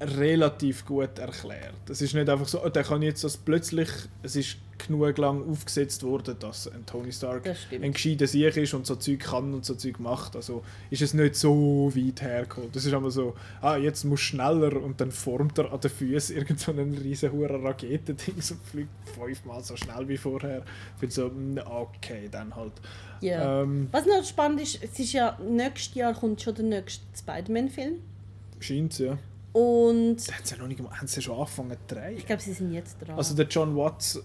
relativ 0.00 0.84
gut 0.86 1.18
erklärt. 1.18 1.88
Es 1.88 2.00
ist 2.00 2.14
nicht 2.14 2.28
einfach 2.28 2.46
so, 2.46 2.64
oh, 2.64 2.68
der 2.68 2.84
kann 2.84 3.02
jetzt 3.02 3.24
das 3.24 3.36
plötzlich, 3.36 3.88
es 4.22 4.36
ist 4.36 4.58
genug 4.78 5.18
lang 5.18 5.48
aufgesetzt 5.50 6.02
worden, 6.02 6.36
dass 6.38 6.68
ein 6.68 6.86
Tony 6.86 7.12
Stark 7.12 7.48
ein 7.70 7.92
gescheiter 7.92 8.26
Sieg 8.26 8.56
ist 8.56 8.74
und 8.74 8.86
so 8.86 8.96
Zeug 8.96 9.20
kann 9.20 9.52
und 9.54 9.64
so 9.64 9.74
Zeug 9.74 9.98
macht. 10.00 10.36
Also 10.36 10.62
ist 10.90 11.02
es 11.02 11.14
nicht 11.14 11.34
so 11.34 11.92
weit 11.94 12.22
hergekommen. 12.22 12.70
Das 12.72 12.84
ist 12.84 12.92
aber 12.92 13.10
so, 13.10 13.34
ah, 13.60 13.76
jetzt 13.76 14.04
muss 14.04 14.20
schneller 14.20 14.80
und 14.82 15.00
dann 15.00 15.10
formt 15.10 15.58
er 15.58 15.72
an 15.72 15.80
den 15.80 15.90
Füßen 15.90 16.36
irgend 16.36 16.60
so 16.60 16.72
riesen 16.72 17.32
hohen 17.32 17.66
Raketendings 17.66 18.52
und 18.52 18.62
fliegt 18.64 18.90
fünfmal 19.14 19.62
so 19.62 19.76
schnell 19.76 20.08
wie 20.08 20.16
vorher. 20.16 20.62
Ich 20.94 21.00
bin 21.00 21.10
so, 21.10 21.28
mm, 21.28 21.58
okay, 21.64 22.28
dann 22.30 22.54
halt. 22.54 22.72
Ja. 23.20 23.62
Ähm, 23.62 23.88
Was 23.90 24.06
noch 24.06 24.24
spannend 24.24 24.60
ist, 24.60 24.82
es 24.82 24.98
ist 24.98 25.12
ja, 25.12 25.38
nächstes 25.46 25.94
Jahr 25.94 26.14
kommt 26.14 26.40
schon 26.40 26.54
der 26.54 26.64
nächste 26.64 27.04
Spider-Man-Film. 27.18 27.94
scheint's, 28.60 28.98
ja. 28.98 29.18
Und 29.52 30.28
Da 30.28 30.34
haben 30.34 30.44
sie 30.44 30.54
ja 30.54 30.60
noch 30.60 30.68
nicht 30.68 30.80
haben 30.80 31.06
sie 31.06 31.22
schon 31.22 31.36
angefangen 31.38 31.76
zu 31.88 31.94
drehen. 31.94 32.16
ich 32.16 32.26
glaube, 32.26 32.42
sie 32.42 32.52
sind 32.52 32.72
jetzt 32.72 32.98
dran. 33.00 33.16
Also 33.16 33.34
der 33.34 33.46
John 33.46 33.74
Watts, 33.76 34.22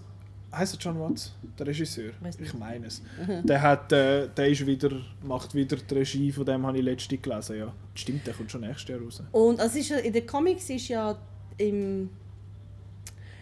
heißt 0.56 0.74
er 0.74 0.78
John 0.80 1.00
Watts, 1.00 1.32
der 1.58 1.66
Regisseur? 1.66 2.12
Nicht. 2.22 2.40
Ich 2.40 2.54
meine 2.54 2.86
es. 2.86 3.02
Der 3.42 3.60
hat, 3.62 3.92
äh, 3.92 4.28
der 4.28 4.48
ist 4.48 4.66
wieder, 4.66 4.90
macht 5.22 5.54
wieder 5.54 5.76
die 5.76 5.94
Regie, 5.94 6.32
von 6.32 6.44
dem 6.44 6.66
habe 6.66 6.78
ich 6.78 6.84
letztens 6.84 7.22
gelesen, 7.22 7.58
ja. 7.58 7.72
Stimmt, 7.94 8.26
der 8.26 8.34
kommt 8.34 8.50
schon 8.50 8.62
nächstes 8.62 8.88
Jahr 8.88 9.00
raus. 9.00 9.22
Und 9.32 9.60
also 9.60 9.78
ist 9.78 9.88
ja, 9.88 9.98
in 9.98 10.12
den 10.12 10.26
Comics 10.26 10.70
ist 10.70 10.88
ja 10.88 11.16
im, 11.58 12.10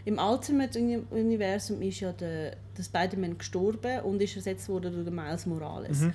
im 0.04 0.18
Ultimate-Universum 0.18 1.80
ist 1.82 2.00
ja 2.00 2.12
der, 2.12 2.56
der 2.76 2.82
Spider-Man 2.82 3.38
gestorben 3.38 4.00
und 4.00 4.20
ist 4.20 4.36
ersetzt 4.36 4.68
worden 4.68 4.92
durch 4.92 5.04
den 5.04 5.14
Miles 5.14 5.46
Morales. 5.46 6.00
Mhm. 6.00 6.12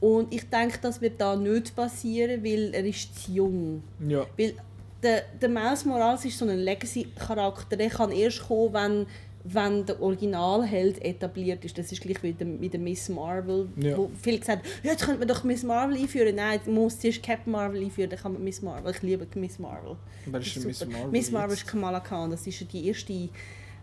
Und 0.00 0.32
ich 0.32 0.48
denke, 0.48 0.78
das 0.80 1.00
wird 1.00 1.20
da 1.20 1.34
nicht 1.34 1.74
passieren, 1.74 2.44
weil 2.44 2.72
er 2.72 2.84
ist 2.84 3.24
zu 3.24 3.32
jung. 3.32 3.82
Ja, 4.06 4.26
Weil 4.36 4.54
der, 5.02 5.22
der 5.40 5.48
Miles 5.48 5.84
Morales 5.84 6.24
ist 6.24 6.38
so 6.38 6.46
ein 6.46 6.58
Legacy-Charakter. 6.58 7.76
Der 7.76 7.88
kann 7.88 8.12
erst 8.12 8.42
kommen, 8.46 8.74
wenn, 8.74 9.06
wenn 9.44 9.86
der 9.86 10.00
Originalheld 10.02 11.02
etabliert 11.04 11.64
ist. 11.64 11.78
Das 11.78 11.90
ist 11.92 12.02
gleich 12.02 12.22
wie 12.22 12.34
wie 12.38 12.68
der 12.68 12.80
Miss 12.80 13.08
Marvel. 13.08 13.68
Ja. 13.76 13.96
Wo 13.96 14.10
viele 14.20 14.38
gesagt 14.38 14.64
haben, 14.64 14.68
jetzt 14.82 15.04
könnte 15.04 15.20
man 15.20 15.28
doch 15.28 15.44
Miss 15.44 15.62
Marvel 15.62 15.96
einführen. 15.96 16.34
Nein, 16.34 16.60
muss 16.66 16.98
zuerst 16.98 17.22
Captain 17.22 17.52
Marvel 17.52 17.82
einführen, 17.82 18.10
dann 18.10 18.18
kann 18.18 18.32
man 18.32 18.44
Miss 18.44 18.62
Marvel. 18.62 18.92
Ich 18.92 19.02
liebe 19.02 19.26
Miss 19.34 19.58
Marvel. 19.58 19.96
wer 20.26 20.40
ist 20.40 20.56
denn 20.56 20.64
Miss. 20.64 20.86
Marvel? 20.86 21.10
Miss 21.10 21.30
Marvel 21.30 21.50
jetzt? 21.50 21.62
ist 21.62 21.68
Kamala 21.68 22.00
Khan. 22.00 22.30
Das 22.30 22.46
ist 22.46 22.72
die 22.72 22.88
erste 22.88 23.28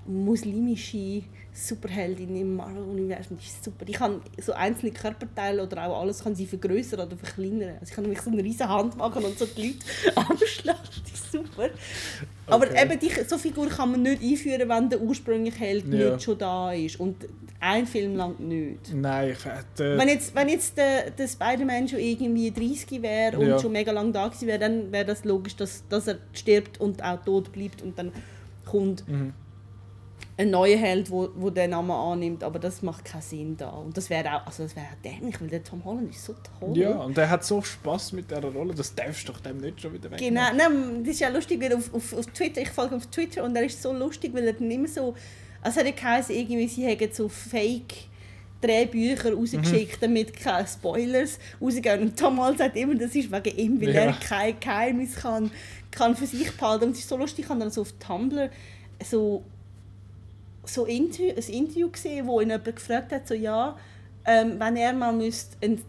muslimische 0.06 1.24
Superheldin 1.54 2.36
im 2.36 2.56
Marvel-Universum. 2.58 3.38
Die 3.38 3.46
ist 3.46 3.64
super. 3.64 3.86
Die 3.86 3.94
kann 3.94 4.22
so 4.40 4.52
einzelne 4.54 4.92
Körperteile 4.92 5.64
oder 5.64 5.88
auch 5.88 6.02
alles 6.02 6.24
kann 6.24 6.36
sie 6.36 6.46
vergrößern 6.46 7.00
oder 7.00 7.16
verkleinern. 7.16 7.76
Also 7.80 7.86
ich 7.90 7.92
kann 7.92 8.04
nämlich 8.04 8.22
so 8.22 8.30
eine 8.30 8.44
riesige 8.44 8.68
Hand 8.70 8.98
machen 8.98 9.24
und 9.24 9.38
so 9.40 9.46
die 9.46 9.68
Leute 9.68 10.18
abschlagen. 10.18 10.80
Die 11.08 11.14
ist 11.14 11.32
super. 11.32 11.70
Aber 12.48 12.66
Okay. 12.68 12.84
eben 12.84 13.00
die, 13.00 13.10
so 13.28 13.38
Figur 13.38 13.68
kann 13.70 13.92
man 13.92 14.02
nicht 14.04 14.22
einführen, 14.22 14.68
wenn 14.70 14.90
der 14.90 15.02
ursprüngliche 15.02 15.58
Held 15.60 15.86
Ja. 15.94 16.12
nicht 16.12 16.24
schon 16.24 16.38
da 16.38 16.72
ist. 16.74 17.00
Und 17.00 17.16
ein 17.62 17.88
Film 17.88 18.16
lang 18.16 18.36
nicht. 18.40 18.94
Nein, 18.94 19.32
ich 19.32 19.46
äh, 19.46 19.98
Wenn 19.98 20.10
jetzt, 20.10 20.36
wenn 20.36 20.50
jetzt 20.50 20.78
der, 20.78 21.10
der 21.12 21.28
Spider-Man 21.28 21.88
schon 21.88 22.00
irgendwie 22.00 22.52
30 22.52 23.02
wäre 23.02 23.40
und 23.40 23.48
Ja. 23.48 23.60
schon 23.60 23.72
mega 23.72 23.92
lang 23.92 24.12
da 24.14 24.28
gewesen 24.28 24.48
wäre, 24.48 24.60
dann 24.60 24.92
wäre 24.92 25.06
das 25.06 25.24
logisch, 25.24 25.56
dass, 25.56 25.84
dass 25.88 26.08
er 26.08 26.18
stirbt 26.34 26.80
und 26.82 27.02
auch 27.04 27.24
tot 27.24 27.52
bleibt 27.54 27.82
und 27.82 27.98
dann 27.98 28.12
kommt 28.66 29.08
Mhm. 29.08 29.34
Ein 30.38 30.50
neuer 30.50 30.78
Held, 30.78 31.10
wo, 31.10 31.30
wo 31.36 31.50
den 31.50 31.70
Namen 31.70 31.92
annimmt, 31.92 32.44
aber 32.44 32.60
das 32.60 32.82
macht 32.82 33.06
keinen 33.06 33.22
Sinn 33.22 33.56
da. 33.58 33.70
Und 33.70 33.96
das 33.96 34.10
wäre 34.10 34.36
auch, 34.36 34.46
also 34.46 34.64
das 34.64 34.76
wäre 34.76 34.88
dämlich, 35.04 35.40
weil 35.40 35.48
der 35.48 35.64
Tom 35.64 35.84
Holland 35.86 36.10
ist 36.12 36.26
so 36.26 36.36
toll. 36.60 36.78
Ja, 36.78 36.92
und 36.92 37.16
der 37.16 37.30
hat 37.30 37.46
so 37.46 37.62
Spaß 37.62 38.12
mit 38.12 38.30
dieser 38.30 38.44
Rolle, 38.44 38.74
das 38.74 38.94
darfst 38.94 39.28
du 39.28 39.32
doch 39.32 39.40
dem 39.40 39.58
nicht 39.60 39.80
schon 39.82 39.94
wieder 39.94 40.12
weg. 40.12 40.20
Genau, 40.20 40.48
nein, 40.54 41.04
das 41.06 41.14
ist 41.14 41.20
ja 41.22 41.30
lustig, 41.30 41.62
weil 41.62 41.74
auf, 41.74 41.94
auf, 41.94 42.14
auf 42.14 42.26
Twitter, 42.28 42.62
ich 42.62 42.70
folge 42.70 42.96
auf 42.96 43.06
Twitter 43.08 43.44
und 43.46 43.56
er 43.56 43.64
ist 43.64 43.82
so 43.82 43.94
lustig, 43.94 44.34
weil 44.34 44.46
er 44.48 44.54
dann 44.54 44.70
immer 44.70 44.90
so, 44.90 45.16
also 45.62 45.80
hat 45.80 45.86
ja 45.88 45.94
geheißen, 45.94 46.36
irgendwie, 46.36 46.68
sie 46.68 46.86
haben 46.86 47.10
so 47.14 47.30
Fake 47.30 47.94
Drehbücher 48.62 49.34
rausgeschickt, 49.34 50.02
damit 50.02 50.34
keine 50.36 50.68
Spoilers 50.68 51.40
rausgehen. 51.62 52.02
Und 52.02 52.20
Tom 52.20 52.40
Holland 52.40 52.58
sagt 52.58 52.76
immer, 52.78 52.96
das 52.96 53.14
ist 53.16 53.32
wegen 53.32 53.58
ihm, 53.58 53.82
weil 53.82 53.94
Ja. 53.94 54.02
er 54.06 54.14
kein 54.14 54.60
Geheimnis 54.60 55.16
kann, 55.16 55.52
kann 55.92 56.16
für 56.16 56.26
sich 56.26 56.52
behalten. 56.56 56.86
Und 56.86 56.92
es 56.92 57.00
ist 57.00 57.10
so 57.10 57.18
lustig, 57.18 57.46
ich 57.46 57.50
habe 57.50 57.60
dann 57.60 57.70
so 57.72 57.82
auf 57.82 57.94
Tumblr 58.00 58.50
so, 59.04 59.44
so 60.68 60.86
Interview, 60.86 61.30
ein 61.36 61.54
Interview 61.54 61.90
gesehen, 61.90 62.28
wo 62.28 62.40
ihn 62.42 62.50
jemand 62.50 62.76
gefragt 62.76 63.12
hat, 63.12 63.28
so 63.28 63.34
ja, 63.34 63.78
ähm, 64.26 64.56
wenn 64.60 64.76
er 64.76 64.94
mal 64.94 65.14
müsste 65.14 65.56
ein 65.62 65.82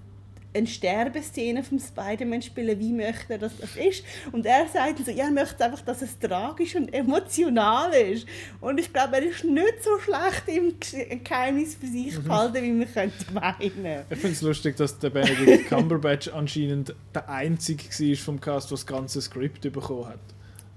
eine 0.55 0.67
Sterbeszene 0.67 1.63
vom 1.63 1.79
Spider-Man 1.79 2.41
spielen, 2.41 2.81
wie 2.81 2.91
möchte 2.91 3.35
er, 3.35 3.39
dass 3.39 3.59
das 3.59 3.77
ist. 3.77 4.03
Und 4.33 4.47
er 4.47 4.67
sagt 4.73 5.05
so, 5.05 5.11
ja, 5.11 5.27
er 5.27 5.31
möchte 5.31 5.63
einfach, 5.63 5.83
dass 5.83 6.01
es 6.01 6.19
tragisch 6.19 6.75
und 6.77 6.95
emotional 6.95 7.93
ist. 7.93 8.27
Und 8.63 8.81
ich 8.81 8.91
glaube, 8.91 9.17
er 9.17 9.25
ist 9.25 9.45
nicht 9.45 9.85
so 9.85 9.99
schlecht 9.99 10.45
im 10.47 10.81
Ge- 10.81 11.19
Geheimnis 11.23 11.75
für 11.75 11.87
sich 11.87 12.19
behalten, 12.19 12.63
wie 12.63 12.73
man 12.73 12.91
könnte 12.91 13.17
meinen. 13.35 14.05
Ich 14.09 14.17
finde 14.19 14.33
es 14.35 14.41
lustig, 14.41 14.77
dass 14.79 14.99
der 14.99 15.11
Benedict 15.11 15.67
Cumberbatch 15.69 16.29
anscheinend 16.29 16.95
der 17.15 17.29
Einzige 17.29 17.85
war 17.85 18.17
vom 18.17 18.41
Cast, 18.41 18.71
der 18.71 18.77
das 18.79 18.87
ganze 18.87 19.21
Skript 19.21 19.61
bekommen 19.61 20.07
hat. 20.09 20.19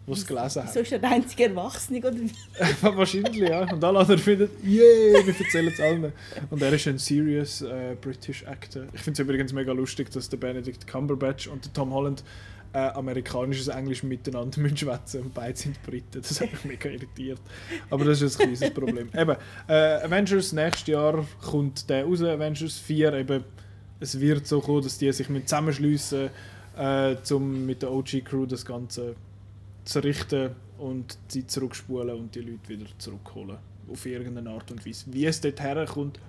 Der 0.09 0.17
es 0.17 0.27
gelesen 0.27 0.63
So 0.67 0.67
hat. 0.67 0.75
ist 0.75 0.91
er 0.91 0.99
der 0.99 1.11
einzige 1.11 1.43
Erwachsene, 1.45 1.99
oder 1.99 2.15
wie? 2.15 2.31
Wahrscheinlich, 2.81 3.49
ja. 3.49 3.71
Und 3.71 3.83
alle 3.83 3.99
anderen 3.99 4.19
finden, 4.19 4.49
yay, 4.63 5.13
wir 5.25 5.39
erzählen 5.39 5.67
es 5.67 5.79
allen. 5.79 6.13
Und 6.49 6.61
er 6.61 6.73
ist 6.73 6.87
ein 6.87 6.97
serious 6.97 7.61
äh, 7.61 7.95
British 7.99 8.45
Actor. 8.45 8.83
Ich 8.93 9.01
finde 9.01 9.21
es 9.21 9.27
übrigens 9.27 9.53
mega 9.53 9.71
lustig, 9.71 10.09
dass 10.11 10.29
der 10.29 10.37
Benedict 10.37 10.87
Cumberbatch 10.87 11.47
und 11.47 11.65
der 11.65 11.73
Tom 11.73 11.93
Holland 11.93 12.23
äh, 12.73 12.77
amerikanisches 12.77 13.67
Englisch 13.67 14.03
miteinander 14.03 14.59
müssen 14.61 14.77
schwätzen 14.77 15.23
und 15.23 15.33
beide 15.33 15.57
sind 15.57 15.81
Briten. 15.83 16.21
Das 16.21 16.39
hat 16.41 16.51
mich 16.51 16.65
mega 16.65 16.89
irritiert. 16.89 17.41
Aber 17.89 18.05
das 18.05 18.21
ist 18.21 18.39
ein 18.39 18.53
kleines 18.53 18.73
Problem. 18.73 19.09
Eben, 19.15 19.35
äh, 19.67 19.73
Avengers 19.73 20.53
nächstes 20.53 20.87
Jahr 20.87 21.25
kommt 21.41 21.89
der 21.89 22.05
raus, 22.05 22.21
Avengers 22.21 22.77
4. 22.77 23.13
Eben, 23.13 23.43
es 23.99 24.19
wird 24.19 24.47
so 24.47 24.61
kommen, 24.61 24.83
dass 24.83 24.97
die 24.97 25.11
sich 25.11 25.29
mit 25.29 25.49
zusammenschliessen 25.49 26.29
äh, 26.77 27.15
um 27.31 27.65
mit 27.65 27.81
der 27.81 27.91
OG-Crew 27.91 28.45
das 28.45 28.65
Ganze 28.65 29.15
zu 29.89 30.03
richten 30.03 30.51
und 30.77 31.17
Zeit 31.27 31.49
zurückspulen 31.49 32.15
und 32.15 32.35
die 32.35 32.41
Leute 32.41 32.69
wieder 32.69 32.85
zurückholen. 32.97 33.57
Auf 33.91 34.05
irgendeine 34.05 34.51
Art 34.51 34.69
und 34.71 34.85
Weise. 34.85 35.05
Wie 35.07 35.25
es 35.25 35.41
dort 35.41 35.59
herkommt, 35.59 36.19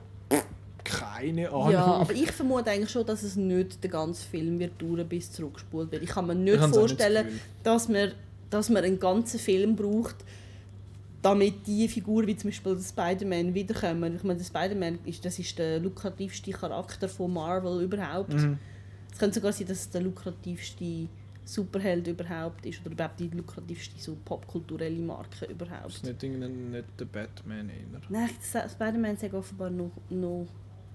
keine 0.82 1.50
Ahnung. 1.50 1.70
Ja, 1.70 1.84
aber 1.84 2.14
ich 2.14 2.32
vermute 2.32 2.70
eigentlich 2.70 2.90
schon, 2.90 3.04
dass 3.04 3.22
es 3.22 3.36
nicht 3.36 3.84
den 3.84 3.90
ganzen 3.90 4.26
Film 4.30 4.58
wird 4.58 4.80
dauern, 4.80 5.06
bis 5.06 5.30
zurückgespult 5.30 5.92
wird. 5.92 6.02
Ich 6.02 6.08
kann 6.08 6.26
mir 6.26 6.34
nicht 6.34 6.52
nicht 6.52 6.62
das 6.62 6.70
vorstellen, 6.70 7.26
Gefühl. 7.26 7.40
dass 7.62 7.88
man, 7.88 8.12
dass 8.48 8.70
man 8.70 8.82
einen 8.82 8.98
ganzen 8.98 9.38
Film 9.38 9.76
braucht, 9.76 10.16
damit 11.20 11.66
die 11.66 11.86
Figur 11.86 12.26
wie 12.26 12.34
zum 12.34 12.48
Beispiel 12.48 12.76
der 12.76 12.82
Spider-Man 12.82 13.52
wiederkommen. 13.52 14.16
Ich 14.16 14.22
meine, 14.22 14.38
der 14.38 14.46
Spider-Man 14.46 15.00
ist, 15.04 15.22
das 15.22 15.38
ist 15.38 15.58
der 15.58 15.80
lukrativste 15.80 16.50
Charakter 16.52 17.10
von 17.10 17.34
Marvel 17.34 17.82
überhaupt. 17.82 18.32
Mhm. 18.32 18.58
Es 19.12 19.18
könnte 19.18 19.34
sogar 19.34 19.52
sein, 19.52 19.66
dass 19.66 19.80
es 19.80 19.90
der 19.90 20.00
lukrativste 20.00 21.08
Superheld 21.52 22.06
überhaupt 22.06 22.64
ist 22.66 22.80
oder 22.82 22.92
überhaupt 22.92 23.18
die 23.18 23.28
lukrativste 23.28 24.00
so 24.00 24.16
popkulturelle 24.24 25.00
Marke 25.00 25.46
überhaupt. 25.46 25.88
Ist 25.88 26.04
nicht 26.04 26.22
nicht 26.22 26.84
der 26.98 27.04
Batman 27.06 27.68
eher. 27.68 28.00
Nein, 28.08 28.30
das- 28.52 28.72
Spider-Man 28.72 29.14
ist 29.16 29.22
offenbar 29.34 29.70
noch, 29.70 29.90
noch 30.10 30.46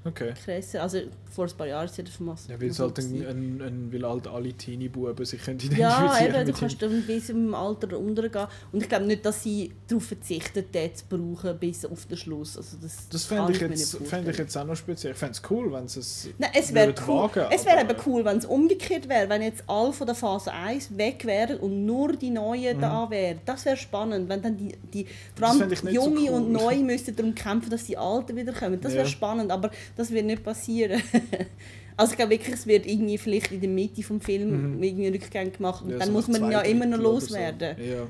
Okay. 0.07 0.34
krasser. 0.45 0.84
Also 0.84 0.99
vor 1.32 1.45
ein 1.45 1.52
paar 1.57 1.68
Jahren 1.68 1.86
ist 1.86 1.98
er 1.98 2.06
von 2.06 2.27
Mass. 2.27 2.45
Ja, 2.48 2.61
weil 2.61 2.69
es 2.69 2.80
halt 2.80 2.98
ein, 2.99 3.26
ein, 3.27 3.61
ein, 3.61 3.90
weil 3.91 4.07
halt 4.07 4.27
alle 4.27 4.53
Teenie-Buben 4.53 5.26
sich 5.26 5.41
können 5.44 5.60
Ja, 5.76 5.98
identifizieren 6.06 6.36
eben, 6.36 6.45
du 6.53 6.60
kannst 6.60 6.82
dann 6.82 7.02
bis 7.07 7.30
im 7.30 7.56
Alter 7.56 7.98
untergehen. 7.98 8.45
Und 8.72 8.84
ich 8.84 8.88
glaube 8.90 9.06
nicht, 9.06 9.26
dass 9.26 9.41
sie 9.41 9.72
darauf 9.88 10.06
verzichten, 10.06 10.64
den 10.72 10.95
zu 10.95 11.06
brauchen 11.10 11.57
bis 11.60 11.86
auf 11.86 12.06
den 12.06 12.18
Schluss. 12.18 12.56
Also 12.56 12.77
das 12.82 13.10
Das 13.10 13.26
fände 13.26 13.52
ich, 13.52 13.60
jetzt, 13.60 13.98
fände 14.06 14.30
ich 14.32 14.38
jetzt 14.38 14.56
auch 14.56 14.65
noch 14.65 14.76
speziell. 14.76 15.14
Ich 15.14 15.18
fände 15.18 15.34
es 15.34 15.41
cool, 15.49 15.72
wenn 15.73 15.88
sie 15.88 15.99
es. 16.02 16.30
Nein, 16.38 16.52
es 16.53 16.73
wäre 16.73 16.94
cool. 17.07 17.15
wagen, 17.23 17.45
es 17.52 17.65
wäre 17.65 17.82
eben 17.82 17.95
cool, 18.06 18.23
wenn 18.23 18.38
es 18.38 18.45
umgekehrt 18.45 19.10
wäre, 19.10 19.27
wenn 19.27 19.41
jetzt 19.41 19.64
alle 19.68 19.91
von 19.91 20.06
der 20.06 20.15
Phase 20.15 20.53
1 20.53 20.95
weg 20.98 21.26
wären 21.26 21.57
und 21.57 21.86
nur 21.86 22.14
die 22.14 22.30
Neuen 22.30 22.80
da 22.80 23.10
wären. 23.10 23.40
Das 23.45 23.65
wäre 23.65 23.76
spannend, 23.76 24.30
wenn 24.30 24.41
dann 24.41 24.56
die, 24.56 24.76
die 24.94 25.07
vor 25.36 25.48
Mhm. 25.56 25.61
Allem 25.61 25.69
nicht 25.69 25.82
so 25.82 25.90
Junge 25.90 26.32
und 26.32 26.44
cool. 26.45 26.52
Neue 26.52 26.84
müssten 26.84 27.15
darum 27.15 27.34
kämpfen, 27.34 27.69
dass 27.72 27.86
die 27.86 27.98
Alten 27.98 28.36
wiederkommen. 28.36 28.80
Das 28.80 28.94
wäre 28.94 29.03
Ja. 29.03 29.10
spannend, 29.10 29.52
aber 29.52 29.72
das 29.95 30.11
wird 30.11 30.26
nicht 30.26 30.43
passieren. 30.43 31.01
also 31.97 32.11
ich 32.11 32.17
glaube 32.17 32.31
wirklich, 32.31 32.53
es 32.55 32.67
wird 32.67 32.85
irgendwie 32.85 33.17
vielleicht 33.17 33.51
in 33.51 33.61
der 33.61 33.69
Mitte 33.69 34.03
vom 34.03 34.19
Film 34.22 34.81
irgendwie 34.81 35.07
Rückgänge 35.09 35.51
gemacht 35.51 35.81
und 35.81 35.88
Mhm. 35.88 35.93
Ja, 35.93 35.99
dann 35.99 36.07
so 36.07 36.13
muss 36.13 36.27
man 36.27 36.51
ja 36.51 36.61
immer 36.61 36.85
noch 36.85 36.97
oder 36.99 37.03
so. 37.07 37.13
loswerden. 37.13 37.76
Ja, 37.84 38.07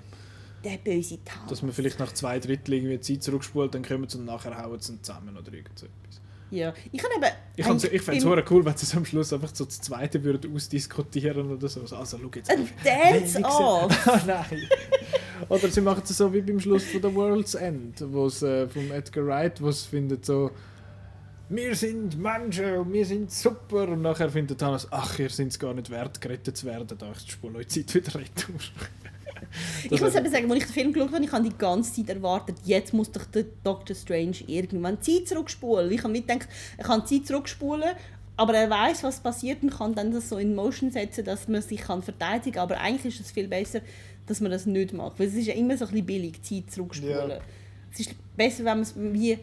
Der 0.64 0.78
böse 0.84 1.20
Tanz. 1.24 1.50
dass 1.50 1.62
man 1.62 1.72
vielleicht 1.72 2.00
nach 2.00 2.12
zwei 2.14 2.40
Drittel 2.40 2.74
irgendwie 2.76 3.00
Zeit 3.00 3.24
zurückspult, 3.24 3.76
dann 3.76 3.84
kommen 3.84 4.08
sie 4.10 4.18
und 4.18 4.26
nachher 4.26 4.58
hauen 4.62 4.80
sie 4.80 5.00
zusammen 5.02 5.38
oder 5.38 5.54
irgend 5.54 5.78
so 5.78 5.86
etwas. 5.86 6.22
Ja, 6.52 6.74
ich 6.92 7.02
kann 7.02 7.12
eben... 7.18 7.26
Ich, 7.56 7.66
kann's- 7.66 7.84
ich 7.84 8.02
fände 8.02 8.20
es 8.40 8.52
cool, 8.52 8.64
wenn 8.64 8.78
sie 8.78 8.86
es 8.86 8.96
am 8.96 9.04
Schluss 9.04 9.34
einfach 9.34 9.50
so 9.54 9.66
das 9.66 9.82
Zweite 9.82 10.24
würden 10.24 10.56
ausdiskutieren 10.56 11.52
oder 11.52 11.68
so. 11.68 11.82
Also, 11.82 12.18
schau 12.22 12.30
jetzt. 12.36 12.50
Ein 12.52 12.62
auf. 12.62 12.70
Dance 12.84 13.40
Wie- 13.40 13.42
wie 13.42 13.46
off! 13.46 13.92
sieht- 13.92 14.08
Ah, 14.14 14.22
Nein. 14.28 14.70
Oder 15.50 15.68
sie 15.70 15.82
machen 15.82 16.04
es 16.06 16.16
so 16.16 16.32
wie 16.34 16.42
beim 16.42 16.60
Schluss 16.60 16.84
von 16.86 17.02
The 17.02 17.14
World's 17.14 17.56
End, 17.56 18.02
wo 18.12 18.28
es 18.28 18.42
äh, 18.44 18.68
vom 18.70 18.92
Edgar 18.92 19.26
Wright, 19.26 19.60
wo 19.62 19.70
es 19.70 19.86
findet 19.86 20.24
so 20.26 20.52
wir 21.50 21.76
sind 21.76 22.18
Menschen 22.18 22.78
und 22.78 22.94
wir 22.94 23.06
sind 23.06 23.32
super. 23.32 23.88
Und 23.90 24.02
nachher 24.02 24.30
findet 24.30 24.60
Thanos, 24.60 24.88
ach, 24.92 25.20
ihr 25.20 25.30
seid 25.30 25.48
es 25.48 25.60
gar 25.60 25.74
nicht 25.74 25.90
wert, 25.90 26.20
gerettet 26.20 26.58
zu 26.58 26.66
werden. 26.66 26.98
Da 26.98 27.12
ich 27.12 27.32
spule 27.32 27.58
eure 27.58 27.68
Zeit 27.68 27.94
wieder 27.94 28.16
retour. 28.16 28.56
ich 29.90 30.02
muss 30.02 30.16
eben 30.16 30.32
sagen, 30.32 30.52
als 30.52 30.60
ich 30.60 30.66
den 30.66 30.74
Film 30.74 30.94
geschaut 30.94 31.14
habe, 31.14 31.24
ich 31.24 31.32
habe 31.32 31.44
die 31.44 31.58
ganze 31.58 31.94
Zeit 31.94 32.16
erwartet, 32.16 32.58
jetzt 32.66 32.94
muss 32.94 33.12
doch 33.12 33.26
der 33.26 33.46
Doctor 33.64 33.96
Strange 33.96 34.38
irgendwann 34.48 34.98
die 35.00 35.20
Zeit 35.20 35.28
zurückspulen. 35.28 35.92
Ich 35.92 36.04
habe 36.04 36.12
mir 36.12 36.22
gedacht, 36.22 36.48
er 36.78 36.84
kann 36.84 37.04
die 37.08 37.20
Zeit 37.20 37.28
zurückspulen, 37.28 37.92
aber 38.38 38.54
er 38.56 38.70
weiß, 38.70 39.04
was 39.04 39.20
passiert 39.20 39.64
und 39.64 39.72
kann 39.72 39.94
dann 39.94 40.12
das 40.12 40.30
so 40.30 40.38
in 40.38 40.56
Motion 40.56 40.92
setzen, 40.92 41.24
dass 41.24 41.48
man 41.48 41.62
sich 41.62 41.82
kann 41.82 42.02
verteidigen 42.02 42.56
kann. 42.56 42.64
Aber 42.64 42.80
eigentlich 42.82 43.20
ist 43.20 43.28
es 43.28 43.32
viel 43.32 43.48
besser, 43.48 43.82
dass 44.26 44.42
man 44.42 44.52
das 44.52 44.66
nicht 44.66 44.94
macht. 44.94 45.20
Weil 45.20 45.28
es 45.28 45.36
ist 45.36 45.48
ja 45.48 45.54
immer 45.54 45.78
so 45.78 45.86
ein 45.86 45.92
bisschen 45.92 46.06
billig, 46.06 46.42
die 46.42 46.66
Zeit 46.66 46.74
zurückspulen. 46.74 47.30
Ja. 47.30 47.40
Es 47.94 48.00
ist 48.02 48.16
besser, 48.36 48.66
wenn 48.66 48.78
man 48.78 48.82
es 48.82 48.94
wie 48.98 49.38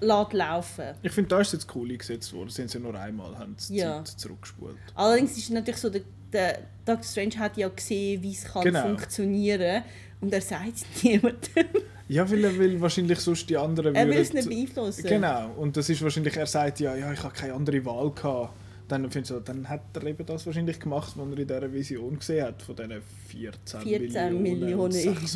lässt 0.00 0.32
laufen 0.32 0.84
Ich 1.02 1.12
finde, 1.12 1.28
da 1.28 1.40
ist 1.40 1.52
jetzt 1.52 1.66
cool 1.74 1.90
eingesetzt 1.90 2.32
worden. 2.32 2.48
Sie 2.50 2.62
haben 2.62 2.66
es 2.66 2.74
ja 2.74 2.80
nur 2.80 2.94
einmal 2.94 3.38
haben 3.38 3.56
Ja. 3.68 4.04
Zeit 4.04 4.18
zurückgespult. 4.18 4.76
Allerdings 4.94 5.32
ist 5.36 5.44
es 5.44 5.50
natürlich 5.50 5.80
so, 5.80 5.90
der, 5.90 6.02
der 6.32 6.58
Doctor 6.84 7.04
Strange 7.04 7.38
hat 7.38 7.56
ja 7.56 7.68
gesehen, 7.68 8.22
wie 8.22 8.32
es 8.32 8.44
kann 8.44 8.62
Genau. 8.64 8.82
funktionieren 8.82 9.82
und 10.20 10.32
er 10.32 10.40
sagt 10.40 10.76
es 10.76 10.84
niemandem. 11.04 11.66
Ja, 12.08 12.28
weil 12.28 12.42
er 12.44 12.58
will 12.58 12.80
wahrscheinlich 12.80 13.20
sonst 13.20 13.48
die 13.48 13.56
anderen 13.56 13.94
er 13.94 14.08
will 14.08 14.18
es 14.18 14.32
nicht 14.32 14.48
beeinflussen. 14.48 15.04
Genau, 15.06 15.50
und 15.56 15.76
das 15.76 15.88
ist 15.88 16.02
wahrscheinlich, 16.02 16.36
er 16.36 16.46
sagt 16.46 16.80
ja, 16.80 16.96
ja, 16.96 17.12
ich 17.12 17.22
habe 17.22 17.32
keine 17.34 17.54
andere 17.54 17.84
Wahl 17.84 18.10
gehabt. 18.10 18.54
Dann, 18.88 19.02
finde 19.02 19.20
ich 19.20 19.26
so, 19.28 19.38
dann 19.38 19.68
hat 19.68 19.82
er 19.94 20.02
eben 20.04 20.26
das 20.26 20.44
wahrscheinlich 20.46 20.80
gemacht, 20.80 21.12
was 21.14 21.24
er 21.24 21.38
in 21.38 21.46
dieser 21.46 21.72
Vision 21.72 22.18
gesehen 22.18 22.44
hat, 22.44 22.60
von 22.60 22.74
diesen 22.74 23.00
14, 23.28 23.80
14 23.82 24.42
Millionen, 24.42 24.42
Millionen 24.42 24.80
und 24.80 24.94
irgendwas. 24.96 25.32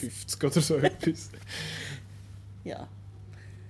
650 0.00 0.42
oder 0.44 0.60
so 0.60 0.74
etwas. 0.78 1.30
Ja. 2.64 2.88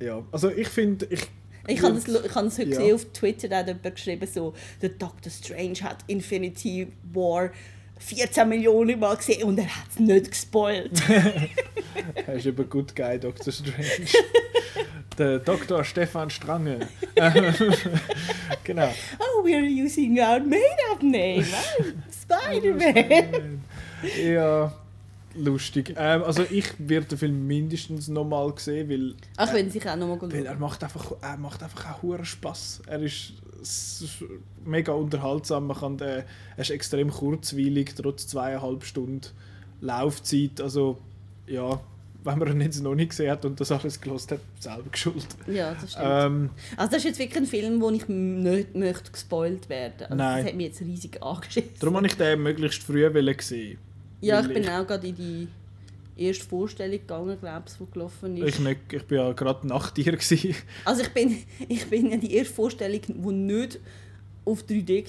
Ja, 0.01 0.23
also 0.33 0.51
ich 0.51 0.69
finde, 0.69 1.07
ich... 1.11 1.21
Ich 1.69 1.83
habe 1.83 1.95
das 1.95 2.07
heute 2.07 2.63
Ja. 2.63 2.65
gesehen, 2.79 2.95
auf 2.95 3.05
Twitter 3.07 3.49
da 3.49 3.59
hat 3.59 3.67
jemand 3.67 3.97
geschrieben, 3.97 4.29
so, 4.33 4.55
der 4.81 4.91
Doctor 4.91 5.31
Strange 5.33 5.81
hat 5.83 5.99
Infinity 6.07 6.87
War 7.13 7.51
14 7.99 8.49
Millionen 8.49 9.01
Mal 9.01 9.17
gesehen 9.17 9.43
und 9.45 9.59
er 9.59 9.65
hat 9.67 9.89
es 9.91 9.99
nicht 9.99 10.31
gespoilt. 10.31 10.93
Er 12.27 12.35
ist 12.35 12.47
eben 12.47 12.69
Good 12.69 12.95
Guy, 12.95 13.19
Dr. 13.19 13.53
Strange. 13.53 14.07
Der 15.19 15.39
Dr. 15.39 15.83
Stefan 15.83 16.31
Strange. 16.31 16.87
Genau. 18.65 18.93
oh, 19.19 19.43
we're 19.45 19.65
using 19.65 20.19
our 20.19 20.41
made-up 20.41 21.03
name. 21.03 21.45
Oh, 21.81 21.85
Spider-Man. 22.11 23.63
Ja, 24.23 24.73
lustig. 25.39 25.95
Ähm, 25.97 26.23
also 26.23 26.43
ich 26.51 26.67
werde 26.79 27.07
den 27.07 27.19
Film 27.19 27.47
mindestens 27.47 28.09
nochmal 28.09 28.53
sehen, 28.57 28.89
weil 28.89 29.15
Ach, 29.37 29.53
wenn 29.55 29.71
sich 29.71 29.89
auch 29.89 29.97
nochmal 29.97 30.19
Weil 30.33 30.47
er 30.47 30.53
schauen. 30.53 30.61
macht 30.61 30.83
einfach, 30.85 31.13
er 31.21 31.37
macht 31.37 31.63
einfach 31.63 31.93
auch 31.95 32.03
hohen 32.03 32.25
Spaß. 32.25 32.83
Er 32.87 33.01
ist 33.03 33.33
mega 34.65 34.93
unterhaltsam. 34.93 35.67
Man 35.67 35.77
kann 35.77 35.97
den, 35.99 36.09
er 36.09 36.25
ist 36.59 36.71
extrem 36.71 37.11
kurzweilig, 37.11 37.95
trotz 37.97 38.27
zweieinhalb 38.27 38.85
Stunden 38.85 39.23
Laufzeit. 39.81 40.61
Also 40.61 40.99
ja, 41.47 41.81
wenn 42.25 42.39
man 42.39 42.49
ihn 42.53 42.61
jetzt 42.61 42.83
noch 42.83 42.95
nicht 42.95 43.11
gesehen 43.11 43.31
hat 43.31 43.45
und 43.45 43.61
das 43.61 43.71
alles 43.71 44.01
gelost 44.01 44.33
hat, 44.33 44.41
selber 44.59 44.91
geschuld. 44.91 45.27
Ja, 45.47 45.75
das 45.75 45.93
stimmt. 45.93 46.07
Ähm, 46.09 46.51
Also 46.77 46.91
das 46.91 46.99
ist 46.99 47.05
jetzt 47.05 47.19
wirklich 47.19 47.37
ein 47.39 47.47
Film, 47.47 47.81
wo 47.81 47.91
ich 47.91 48.09
nicht 48.09 48.75
möchte 48.75 49.13
gespoilt 49.13 49.69
werden. 49.69 50.03
Also 50.03 50.15
Nein. 50.17 50.39
Das 50.39 50.47
hat 50.47 50.57
mich 50.57 50.67
jetzt 50.67 50.81
riesig 50.81 51.23
angeschissen. 51.23 51.71
darum 51.79 51.97
habe 51.97 52.07
ich 52.09 52.15
den 52.17 52.43
möglichst 52.43 52.83
früh 52.83 53.09
sehen. 53.41 53.79
Ja, 54.21 54.41
ich 54.41 54.49
bin 54.49 54.69
auch 54.69 54.87
gerade 54.87 55.07
in 55.09 55.15
die 55.15 55.49
erste 56.17 56.45
Vorstellung 56.45 56.99
gegangen, 56.99 57.39
glaube 57.39 57.65
ich, 57.67 57.75
die 57.75 57.93
gelaufen 57.93 58.37
ist. 58.37 58.49
Ich, 58.49 58.59
nicht, 58.61 58.81
ich 58.93 59.05
bin 59.05 59.19
ja 59.19 59.33
gerade 59.33 59.67
nach 59.67 59.91
dir 59.91 60.13
gewesen. 60.13 60.55
Also 60.85 61.03
ich 61.03 61.11
bin, 61.11 61.45
ich 61.69 61.87
bin 61.89 62.11
in 62.11 62.21
die 62.21 62.35
erste 62.35 62.55
Vorstellung, 62.55 63.01
die 63.07 63.33
nicht 63.33 63.81
auf 64.45 64.63
3D 64.63 65.05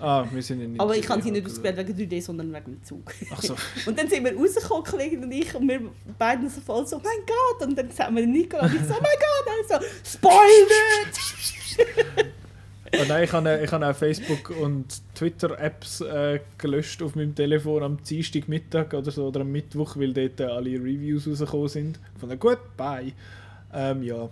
war. 0.00 0.08
Ah, 0.08 0.28
wir 0.32 0.42
sind 0.42 0.60
ja 0.60 0.66
nicht. 0.66 0.80
Aber 0.80 0.96
ich 0.96 1.06
habe 1.08 1.20
sie 1.22 1.30
nicht 1.30 1.46
ausgewählt 1.46 1.76
wegen 1.76 1.92
3D, 1.92 2.22
sondern 2.22 2.52
wegen 2.52 2.76
dem 2.76 2.82
Zug. 2.82 3.12
Ach 3.30 3.42
so. 3.42 3.54
Und 3.86 3.98
dann 3.98 4.08
sind 4.08 4.24
wir 4.24 4.34
rausgekommen, 4.34 4.84
Kollegen 4.84 5.22
und 5.22 5.32
ich, 5.32 5.54
und 5.54 5.68
wir 5.68 5.80
beiden 6.18 6.48
so 6.48 6.62
voll 6.62 6.86
so, 6.86 6.96
mein 6.96 7.26
Gott! 7.26 7.68
Und 7.68 7.76
dann 7.76 7.90
sehen 7.90 8.14
wir 8.14 8.22
den 8.22 8.32
Nicola 8.32 8.62
und 8.62 8.74
ich 8.74 8.80
so, 8.80 8.94
oh 8.94 9.02
mein 9.02 9.18
Gott! 9.20 9.78
Und 9.78 9.82
so, 9.82 10.18
spoil 10.18 10.66
nicht! 10.66 12.34
Oh 13.00 13.04
nein, 13.08 13.24
ich 13.24 13.32
habe, 13.32 13.60
ich 13.62 13.72
habe 13.72 13.88
auch 13.88 13.96
Facebook 13.96 14.50
und 14.60 15.00
Twitter-Apps 15.14 16.00
äh, 16.02 16.40
gelöscht 16.58 17.02
auf 17.02 17.14
meinem 17.14 17.34
Telefon 17.34 17.82
am 17.82 18.02
Dienstagmittag 18.02 18.92
oder 18.94 19.10
so 19.10 19.26
oder 19.26 19.40
am 19.40 19.52
Mittwoch, 19.52 19.96
weil 19.96 20.12
dort 20.12 20.40
äh, 20.40 20.44
alle 20.44 20.70
Reviews 20.70 21.26
rausgekommen 21.26 21.68
sind. 21.68 22.00
Von 22.18 22.28
der 22.28 22.38
gut, 22.38 22.58
bye. 22.76 23.12
Ähm, 23.72 24.02
ja. 24.02 24.28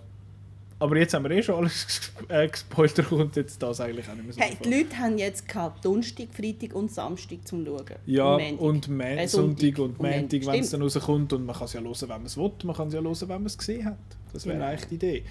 Aber 0.79 0.97
jetzt 0.97 1.13
haben 1.13 1.23
wir 1.23 1.31
eh 1.31 1.41
schon 1.41 1.55
alles 1.55 2.11
äh, 2.27 2.49
da 2.95 3.03
kommt 3.03 3.35
jetzt 3.37 3.61
das 3.63 3.79
eigentlich 3.79 4.09
auch 4.09 4.15
nicht 4.15 4.25
mehr 4.25 4.33
so 4.33 4.41
Hey, 4.41 4.57
die 4.63 4.69
Leute 4.69 4.97
haben 4.97 5.17
jetzt 5.17 5.47
gehabt, 5.47 5.85
Donnerstag, 5.85 6.27
Freitag 6.33 6.75
und 6.75 6.91
Samstag 6.91 7.47
zum 7.47 7.65
Schauen. 7.65 7.85
Ja, 8.05 8.35
und 8.35 8.89
Ma 8.89 9.03
Äh, 9.05 9.27
Sonntag 9.27 9.79
und 9.79 9.97
und 9.97 10.01
Montag, 10.01 10.45
wenn 10.45 10.59
es 10.59 10.71
dann 10.71 10.81
rauskommt. 10.81 11.31
Und 11.31 11.45
man 11.45 11.55
kann 11.55 11.65
es 11.65 11.73
ja 11.73 11.79
hören, 11.79 12.01
wenn 12.01 12.07
man 12.09 12.25
es 12.25 12.35
will. 12.37 12.51
Man 12.65 12.75
kann 12.75 12.87
es 12.89 12.93
ja 12.93 13.01
hören, 13.01 13.21
wenn 13.21 13.27
man 13.29 13.45
es 13.45 13.57
gesehen 13.57 13.85
hat. 13.85 13.97
Das 14.33 14.45
wäre 14.45 14.57
Genau. 14.57 14.67
eigentlich 14.69 14.89
die 14.89 14.95
Idee. 14.95 15.23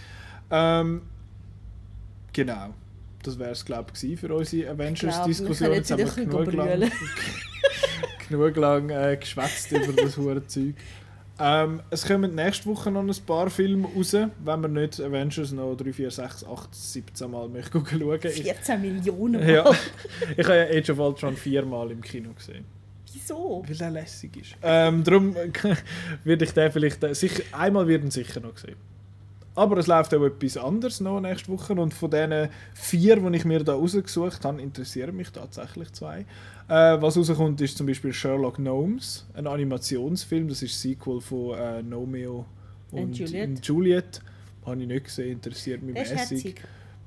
Ähm, 0.51 1.03
genau. 2.33 2.69
Das 3.23 3.39
wäre 3.39 3.51
es, 3.51 3.65
glaube 3.65 3.93
ich, 4.01 4.19
für 4.19 4.35
unsere 4.35 4.70
Avengers-Diskussion. 4.70 5.73
Jetzt 5.73 5.90
haben 5.90 5.99
wir 5.99 6.24
genug 6.24 6.53
lang, 6.53 6.90
genug 8.28 8.57
lang 8.57 8.90
äh, 8.90 9.16
geschwätzt 9.16 9.70
über 9.73 9.93
das 9.93 10.16
hure 10.16 10.47
Zeug. 10.47 10.74
Ähm, 11.39 11.81
es 11.90 12.07
kommen 12.07 12.35
nächste 12.35 12.66
Woche 12.66 12.90
noch 12.90 13.03
ein 13.03 13.15
paar 13.27 13.49
Filme 13.49 13.89
raus, 13.89 14.12
wenn 14.12 14.61
wir 14.61 14.69
nicht 14.69 15.01
Avengers 15.01 15.51
noch 15.53 15.74
3, 15.74 15.93
4, 15.93 16.11
6, 16.11 16.44
8, 16.44 16.74
17 16.74 17.31
Mal 17.31 17.49
möchten 17.49 17.85
schauen. 17.85 18.20
Ich, 18.24 18.43
14 18.43 18.81
Millionen 18.81 19.40
Mal. 19.40 19.51
ja, 19.51 19.70
ich 20.36 20.47
habe 20.47 20.57
ja 20.57 20.78
Age 20.78 20.90
of 20.90 20.99
Ultron 20.99 21.36
viermal 21.36 21.90
im 21.90 22.03
Kino 22.03 22.32
gesehen. 22.32 22.65
Wieso? 23.12 23.65
Weil 23.66 23.81
er 23.81 23.90
lässig 23.90 24.36
ist. 24.36 24.57
Ähm, 24.62 25.05
darum 25.05 25.35
würde 26.24 26.44
ich 26.44 26.53
den 26.53 26.70
vielleicht 26.70 27.03
äh, 27.03 27.15
sicher, 27.15 27.43
einmal 27.53 27.89
werden 27.89 28.11
sicher 28.11 28.40
noch 28.40 28.57
sehen. 28.57 28.77
Aber 29.55 29.77
es 29.77 29.87
läuft 29.87 30.15
auch 30.15 30.24
etwas 30.24 30.57
anderes 30.57 31.01
noch 31.01 31.20
nächste 31.20 31.53
Woche 31.53 31.74
und 31.74 31.93
von 31.93 32.11
diesen 32.11 32.49
vier, 32.74 33.16
die 33.16 33.37
ich 33.37 33.45
mir 33.45 33.62
da 33.62 33.74
rausgesucht 33.74 34.45
habe, 34.45 34.62
interessieren 34.62 35.15
mich 35.15 35.31
tatsächlich 35.31 35.93
zwei. 35.93 36.20
Äh, 36.69 37.01
was 37.03 37.19
rauskommt, 37.19 37.61
ist 37.61 37.77
zum 37.77 37.87
Beispiel 37.87 38.12
Sherlock 38.15 38.57
Gnomes, 38.57 39.27
ein 39.35 39.47
Animationsfilm. 39.47 40.49
Das 40.49 40.62
ist 40.62 40.73
ein 40.73 40.91
Sequel 40.91 41.20
von 41.20 41.55
äh, 41.55 41.95
Romeo 41.95 42.47
und 42.93 43.01
And 43.01 43.19
Juliet. 43.19 43.49
und 43.49 43.66
Juliet. 43.66 44.23
Habe 44.65 44.81
ich 44.81 44.87
nicht 44.89 45.05
gesehen, 45.05 45.33
interessiert 45.33 45.83
mich 45.83 45.95
mäßig. 45.95 46.55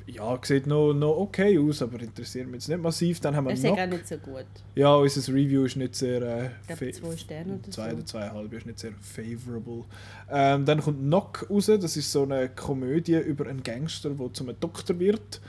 Ja, 0.07 0.37
sieht 0.43 0.67
noch, 0.67 0.93
noch 0.93 1.17
okay 1.17 1.57
aus, 1.57 1.81
aber 1.81 1.99
interessiert 1.99 2.45
mich 2.45 2.55
jetzt 2.61 2.69
nicht 2.69 2.81
massiv. 2.81 3.19
Dann 3.21 3.35
haben 3.35 3.45
wir 3.45 3.51
Er 3.51 3.57
ist 3.57 3.65
auch 3.65 3.85
nicht 3.87 4.07
so 4.07 4.17
gut. 4.17 4.45
ja, 4.75 4.93
unser 4.95 5.33
Review 5.33 5.65
ist 5.65 5.77
nicht 5.77 5.95
sehr. 5.95 6.21
Äh, 6.21 6.49
Ich 6.61 6.67
glaube, 6.77 6.91
zwei 6.91 7.17
Sterne 7.17 7.53
oder 7.55 7.71
Zwei 7.71 7.89
so. 7.89 7.95
oder 7.95 8.05
zweieinhalb 8.05 8.53
ist 8.53 8.65
nicht 8.67 8.79
sehr 8.79 8.91
favorable. 9.01 9.83
Ähm, 10.29 10.63
dann 10.65 10.81
kommt 10.81 10.99
Knock 10.99 11.47
raus. 11.49 11.65
Das 11.65 11.97
ist 11.97 12.11
so 12.11 12.23
eine 12.23 12.49
Komödie 12.49 13.17
über 13.17 13.47
einen 13.47 13.63
Gangster, 13.63 14.11
der 14.11 14.31
zum 14.33 14.51
Doktor 14.59 14.99
wird. 14.99 15.41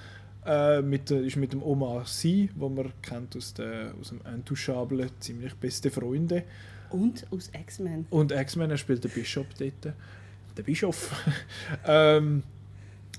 Äh, 0.47 0.81
mit, 0.81 1.11
äh, 1.11 1.27
ist 1.27 1.37
mit 1.37 1.53
dem 1.53 1.63
Omar 1.63 2.07
Sy, 2.07 2.49
wo 2.55 2.69
man 2.69 2.93
kennt 3.03 3.37
aus, 3.37 3.53
der, 3.53 3.93
aus 4.01 4.09
dem 4.11 4.21
Intouchable, 4.33 5.11
ziemlich 5.21 5.55
beste 5.57 5.91
Freunde. 5.91 6.45
Und 6.91 7.27
aus 7.33 7.51
X-Men. 7.53 8.07
Und 8.11 8.31
X-Men, 8.33 8.71
er 8.71 8.77
spielt 8.77 9.03
den 9.03 9.11
Bishop 9.11 9.47
dort. 9.59 9.93
Der 10.57 10.63
Bischof. 10.63 11.13
ähm, 11.87 12.43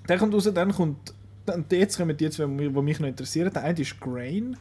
der 0.08 0.18
kommt 0.18 0.34
raus, 0.34 0.50
dann 0.52 0.72
kommt. 0.74 1.14
Dann, 1.48 1.66
jetzt 1.72 1.98
kommen 1.98 2.16
die 2.16 2.30
zwei, 2.30 2.46
die 2.46 2.70
mich, 2.70 3.00
noch 3.00 3.08
interessieren. 3.08 3.52
Der 3.54 3.64
eine 3.64 3.80
ist 3.80 4.00
Grain, 4.02 4.58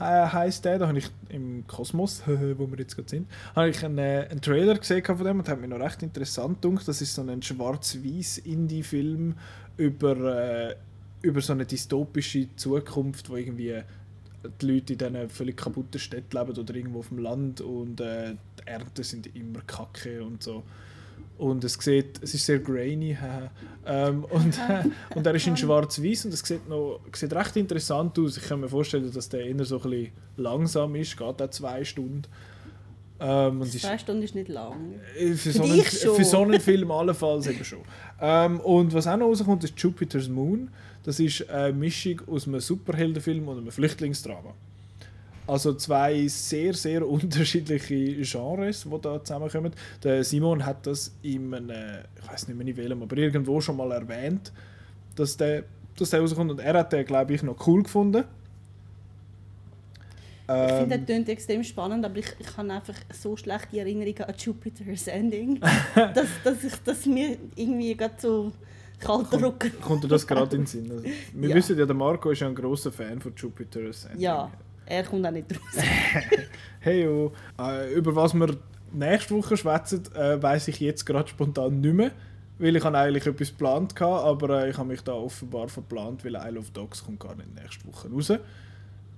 äh, 0.00 0.02
heisst 0.02 0.64
der. 0.64 0.78
Da 0.78 0.88
habe 0.88 0.98
ich 0.98 1.10
im 1.28 1.66
Kosmos, 1.66 2.22
wo 2.26 2.70
wir 2.70 2.78
jetzt 2.78 2.96
gerade 2.96 3.08
sind, 3.08 3.28
habe 3.54 3.68
ich 3.68 3.84
einen, 3.84 3.98
äh, 3.98 4.26
einen 4.30 4.40
Trailer 4.40 4.78
gesehen 4.78 5.04
von 5.04 5.24
dem 5.24 5.40
und 5.40 5.48
hat 5.48 5.60
mich 5.60 5.68
noch 5.68 5.78
recht 5.78 6.02
interessant 6.02 6.62
gedacht. 6.62 6.88
Das 6.88 7.02
ist 7.02 7.14
so 7.14 7.22
ein 7.22 7.42
schwarz-weiß 7.42 8.38
Indie-Film 8.38 9.34
über, 9.76 10.70
äh, 10.70 10.76
über 11.20 11.40
so 11.42 11.52
eine 11.52 11.66
dystopische 11.66 12.48
Zukunft, 12.56 13.28
wo 13.30 13.36
irgendwie 13.36 13.82
die 14.60 14.66
Leute 14.66 14.94
in 14.94 14.98
diesen 14.98 15.28
völlig 15.28 15.56
kaputten 15.56 16.00
Städten 16.00 16.36
leben 16.36 16.58
oder 16.58 16.74
irgendwo 16.74 17.00
auf 17.00 17.08
dem 17.08 17.18
Land 17.18 17.60
und 17.60 18.00
äh, 18.00 18.34
die 18.58 18.66
Ernten 18.66 19.04
sind 19.04 19.34
immer 19.36 19.60
kacke 19.66 20.24
und 20.24 20.42
so. 20.42 20.64
Und 21.38 21.64
es 21.64 21.74
sieht, 21.74 22.22
es 22.22 22.34
ist 22.34 22.46
sehr 22.46 22.60
grainy. 22.60 23.16
ähm, 23.86 24.24
und, 24.24 24.58
äh, 24.58 24.84
und 25.16 25.26
er 25.26 25.34
ist 25.34 25.46
in 25.46 25.56
schwarz-weiß 25.56 26.26
und 26.26 26.34
es 26.34 26.40
sieht, 26.40 26.68
noch, 26.68 27.00
sieht 27.12 27.32
recht 27.32 27.56
interessant 27.56 28.18
aus. 28.18 28.36
Ich 28.36 28.44
kann 28.44 28.60
mir 28.60 28.68
vorstellen, 28.68 29.10
dass 29.12 29.28
der 29.28 29.46
eher 29.46 29.64
so 29.64 29.76
ein 29.82 29.90
bisschen 29.90 30.12
langsam 30.36 30.94
ist, 30.94 31.16
geht 31.16 31.42
auch 31.42 31.50
zwei 31.50 31.84
Stunden. 31.84 32.22
Ähm, 33.18 33.60
und 33.60 33.74
ist, 33.74 33.80
Zwei 33.80 33.98
Stunden 33.98 34.22
ist 34.22 34.34
nicht 34.34 34.48
lang. 34.48 34.94
äh, 35.16 35.34
für, 35.34 35.52
so 35.52 35.62
einen, 35.62 35.82
für 35.82 36.24
so 36.24 36.42
einen 36.42 36.60
Film 36.60 36.90
allenfalls 36.90 37.46
eben 37.46 37.64
schon. 37.64 37.80
Ähm, 38.20 38.58
und 38.60 38.92
was 38.94 39.06
auch 39.06 39.16
noch 39.16 39.26
rauskommt, 39.26 39.62
ist 39.64 39.78
Jupiter's 39.78 40.28
Moon. 40.28 40.70
Das 41.04 41.20
ist 41.20 41.48
eine 41.48 41.72
Mischung 41.72 42.20
aus 42.26 42.46
einem 42.46 42.60
Superheldenfilm 42.60 43.46
und 43.46 43.58
einem 43.58 43.70
Flüchtlingsdrama. 43.70 44.54
Also 45.46 45.74
zwei 45.74 46.26
sehr, 46.28 46.72
sehr 46.74 47.06
unterschiedliche 47.08 48.22
Genres, 48.22 48.84
die 48.84 49.00
da 49.00 49.22
zusammenkommen. 49.24 49.72
Der 50.02 50.22
Simon 50.24 50.64
hat 50.64 50.86
das 50.86 51.14
in 51.22 51.52
einem, 51.52 51.70
ich 52.20 52.28
weiß 52.30 52.48
nicht 52.48 52.56
mehr 52.56 52.66
in 52.66 52.76
welchem, 52.76 53.02
aber 53.02 53.16
irgendwo 53.16 53.60
schon 53.60 53.76
mal 53.76 53.90
erwähnt. 53.92 54.52
dass 55.16 55.36
der, 55.36 55.64
dass 55.96 56.10
der 56.10 56.20
rauskommt. 56.20 56.50
Und 56.52 56.60
er 56.60 56.74
hat 56.78 56.92
den, 56.92 57.04
glaube 57.06 57.34
ich, 57.34 57.42
noch 57.42 57.66
cool 57.66 57.82
gefunden. 57.82 58.24
Ich 60.64 60.72
finde, 60.74 60.90
das 60.98 61.00
Ähm, 61.00 61.06
klingt 61.06 61.28
extrem 61.28 61.64
spannend, 61.64 62.04
aber 62.04 62.18
ich, 62.18 62.26
ich 62.38 62.56
habe 62.56 62.70
einfach 62.72 62.94
so 63.12 63.36
schlechte 63.36 63.78
Erinnerungen 63.78 64.22
an 64.24 64.34
Jupiter's 64.36 65.06
Ending, 65.06 65.60
dass, 66.14 66.28
dass, 66.44 66.62
ich, 66.64 66.74
dass 66.84 67.06
mir 67.06 67.38
irgendwie 67.56 67.96
gerade 67.96 68.14
so 68.18 68.52
kalter 68.98 69.40
Rücken... 69.40 69.72
kommt 69.80 70.04
dir 70.04 70.08
das 70.08 70.26
gerade 70.26 70.56
in 70.56 70.62
den 70.62 70.66
Sinn? 70.66 70.90
Also, 70.90 71.04
wir 71.32 71.48
Ja. 71.48 71.54
wissen 71.54 71.78
ja, 71.78 71.86
der 71.86 71.94
Marco 71.96 72.30
ist 72.30 72.40
ja 72.40 72.48
ein 72.48 72.54
großer 72.54 72.92
Fan 72.92 73.20
von 73.20 73.32
Jupiter 73.36 73.80
Ascending. 73.88 74.20
Ja, 74.20 74.52
er 74.86 75.04
kommt 75.04 75.26
auch 75.26 75.30
nicht 75.30 75.52
raus. 75.52 75.84
Hey, 76.80 77.06
oh. 77.06 77.30
äh, 77.60 77.94
über 77.94 78.16
was 78.16 78.34
wir 78.34 78.56
nächste 78.92 79.36
Woche 79.36 79.56
schwätzen, 79.56 80.02
äh, 80.16 80.42
weiß 80.42 80.66
ich 80.66 80.80
jetzt 80.80 81.06
gerade 81.06 81.28
spontan 81.28 81.80
nicht 81.80 81.94
mehr. 81.94 82.10
Weil 82.58 82.76
ich 82.76 82.84
eigentlich 82.84 83.26
etwas 83.26 83.50
geplant 83.50 83.94
hatte, 83.94 84.04
aber 84.04 84.64
äh, 84.64 84.70
ich 84.70 84.78
habe 84.78 84.88
mich 84.88 85.02
da 85.02 85.12
offenbar 85.12 85.68
verplant, 85.68 86.24
weil 86.24 86.34
Isle 86.34 86.58
of 86.58 86.70
Dogs 86.70 87.04
kommt 87.04 87.20
gar 87.20 87.36
nicht 87.36 87.54
nächste 87.54 87.86
Woche 87.86 88.10
raus. 88.10 88.32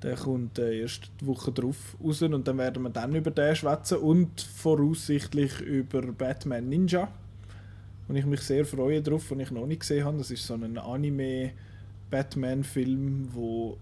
Der 0.02 0.16
kommt 0.16 0.58
äh, 0.58 0.80
erst 0.80 1.10
die 1.20 1.26
Woche 1.26 1.52
drauf 1.52 1.96
raus 2.02 2.20
und 2.20 2.46
dann 2.46 2.58
werden 2.58 2.82
wir 2.82 2.90
dann 2.90 3.14
über 3.14 3.30
den 3.30 3.56
schwätzen 3.56 3.96
und 3.98 4.38
voraussichtlich 4.40 5.60
über 5.60 6.02
Batman 6.02 6.68
Ninja. 6.68 7.08
Und 8.06 8.16
ich 8.16 8.26
mich 8.26 8.42
sehr 8.42 8.66
freue 8.66 9.00
darauf, 9.00 9.30
und 9.30 9.40
ich 9.40 9.50
noch 9.50 9.64
nicht 9.66 9.80
gesehen 9.80 10.04
habe. 10.04 10.18
Das 10.18 10.30
ist 10.30 10.46
so 10.46 10.52
ein 10.54 10.76
Anime-Batman-Film, 10.76 13.30
wo 13.32 13.78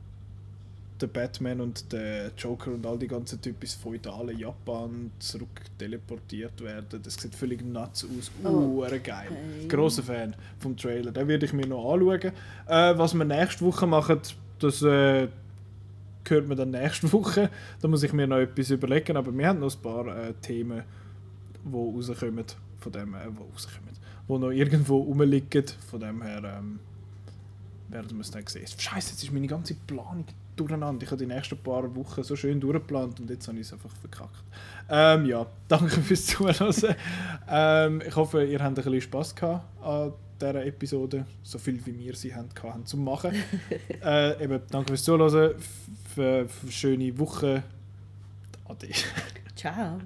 der 1.03 1.09
Batman 1.09 1.61
und 1.61 1.93
der 1.93 2.31
Joker 2.37 2.73
und 2.73 2.87
all 2.87 2.99
die 2.99 3.09
ganzen 3.09 3.41
Typen 3.41 3.63
ins 3.63 3.75
feudale 3.75 4.33
Japan 4.33 5.11
zurück 5.19 5.61
teleportiert 5.79 6.61
werden. 6.63 7.01
Das 7.03 7.15
sieht 7.15 7.35
völlig 7.35 7.65
nuts 7.65 8.05
aus. 8.05 8.31
Oh, 8.45 8.49
Uh, 8.49 8.81
geil. 9.03 9.29
okay. 9.31 9.69
Grosser 9.69 10.03
Fan 10.03 10.35
vom 10.59 10.77
Trailer. 10.77 11.11
Den 11.13 11.29
werde 11.29 11.47
ich 11.47 11.53
mir 11.53 11.67
noch 11.67 11.93
anschauen. 11.93 12.33
Äh, 12.67 12.99
was 12.99 13.15
wir 13.15 13.25
nächste 13.25 13.65
Woche 13.65 13.87
machen, 13.87 14.21
das 14.59 14.83
äh, 14.83 15.29
hört 16.29 16.49
man 16.49 16.57
dann 16.57 16.71
nächste 16.71 17.13
Woche. 17.13 17.51
Da 17.81 17.89
muss 17.89 18.03
ich 18.03 18.13
mir 18.13 18.27
noch 18.27 18.39
etwas 18.39 18.71
überlegen. 18.71 19.17
Aber 19.17 19.37
wir 19.37 19.47
haben 19.49 19.59
noch 19.61 19.75
ein 19.75 19.83
paar 19.83 20.07
äh, 20.07 20.33
Themen, 20.41 20.83
die 21.65 21.75
rauskommen. 21.77 22.45
Von 22.79 22.93
dem, 22.93 23.15
äh, 23.15 23.19
wo 23.37 23.45
rauskommen. 23.53 23.91
Die 24.29 24.39
noch 24.39 24.51
irgendwo 24.51 24.99
rumliegen. 24.99 25.65
Von 25.91 26.01
dem 26.01 26.23
her 26.23 26.43
ähm, 26.59 26.81
werden 27.89 28.17
wir 28.17 28.21
es 28.21 28.31
dann 28.31 28.47
sehen. 28.47 28.67
Scheiße, 28.67 29.11
jetzt 29.11 29.23
ist 29.23 29.33
meine 29.33 29.47
ganze 29.47 29.75
Planung 29.75 30.25
durcheinander. 30.57 31.03
Ich 31.05 31.11
habe 31.11 31.25
die 31.25 31.33
nächsten 31.33 31.57
paar 31.59 31.95
Wochen 31.95 32.23
so 32.23 32.37
schön 32.37 32.61
durchgeplant 32.61 33.21
und 33.21 33.31
jetzt 33.31 33.47
habe 33.49 33.59
ich 33.59 33.67
es 33.67 33.73
einfach 33.73 33.91
verkackt. 34.01 34.45
Ähm, 34.89 35.27
ja, 35.27 35.47
danke 35.69 36.01
fürs 36.01 36.27
Zuhören. 36.27 36.75
ähm, 37.49 38.03
ich 38.07 38.15
hoffe, 38.17 38.45
ihr 38.45 38.59
habt 38.59 38.79
ein 38.79 38.85
bisschen 38.85 39.01
Spass 39.01 39.35
gehabt 39.35 39.65
an 39.83 40.13
dieser 40.41 40.67
Episode. 40.67 41.27
So 41.43 41.59
viel 41.59 41.85
wie 41.87 41.99
wir 41.99 42.15
sie 42.15 42.35
haben, 42.35 42.49
hatten 42.63 42.87
zum 42.87 43.05
Machen. 43.05 43.35
äh, 44.05 44.45
eben, 44.45 44.61
danke 44.71 44.89
fürs 44.89 45.05
Zuhören. 45.05 45.55
Für, 46.15 46.49
für 46.49 46.71
schöne 46.71 47.19
Woche. 47.19 47.63
Ade. 48.69 48.89
Ciao. 49.57 50.01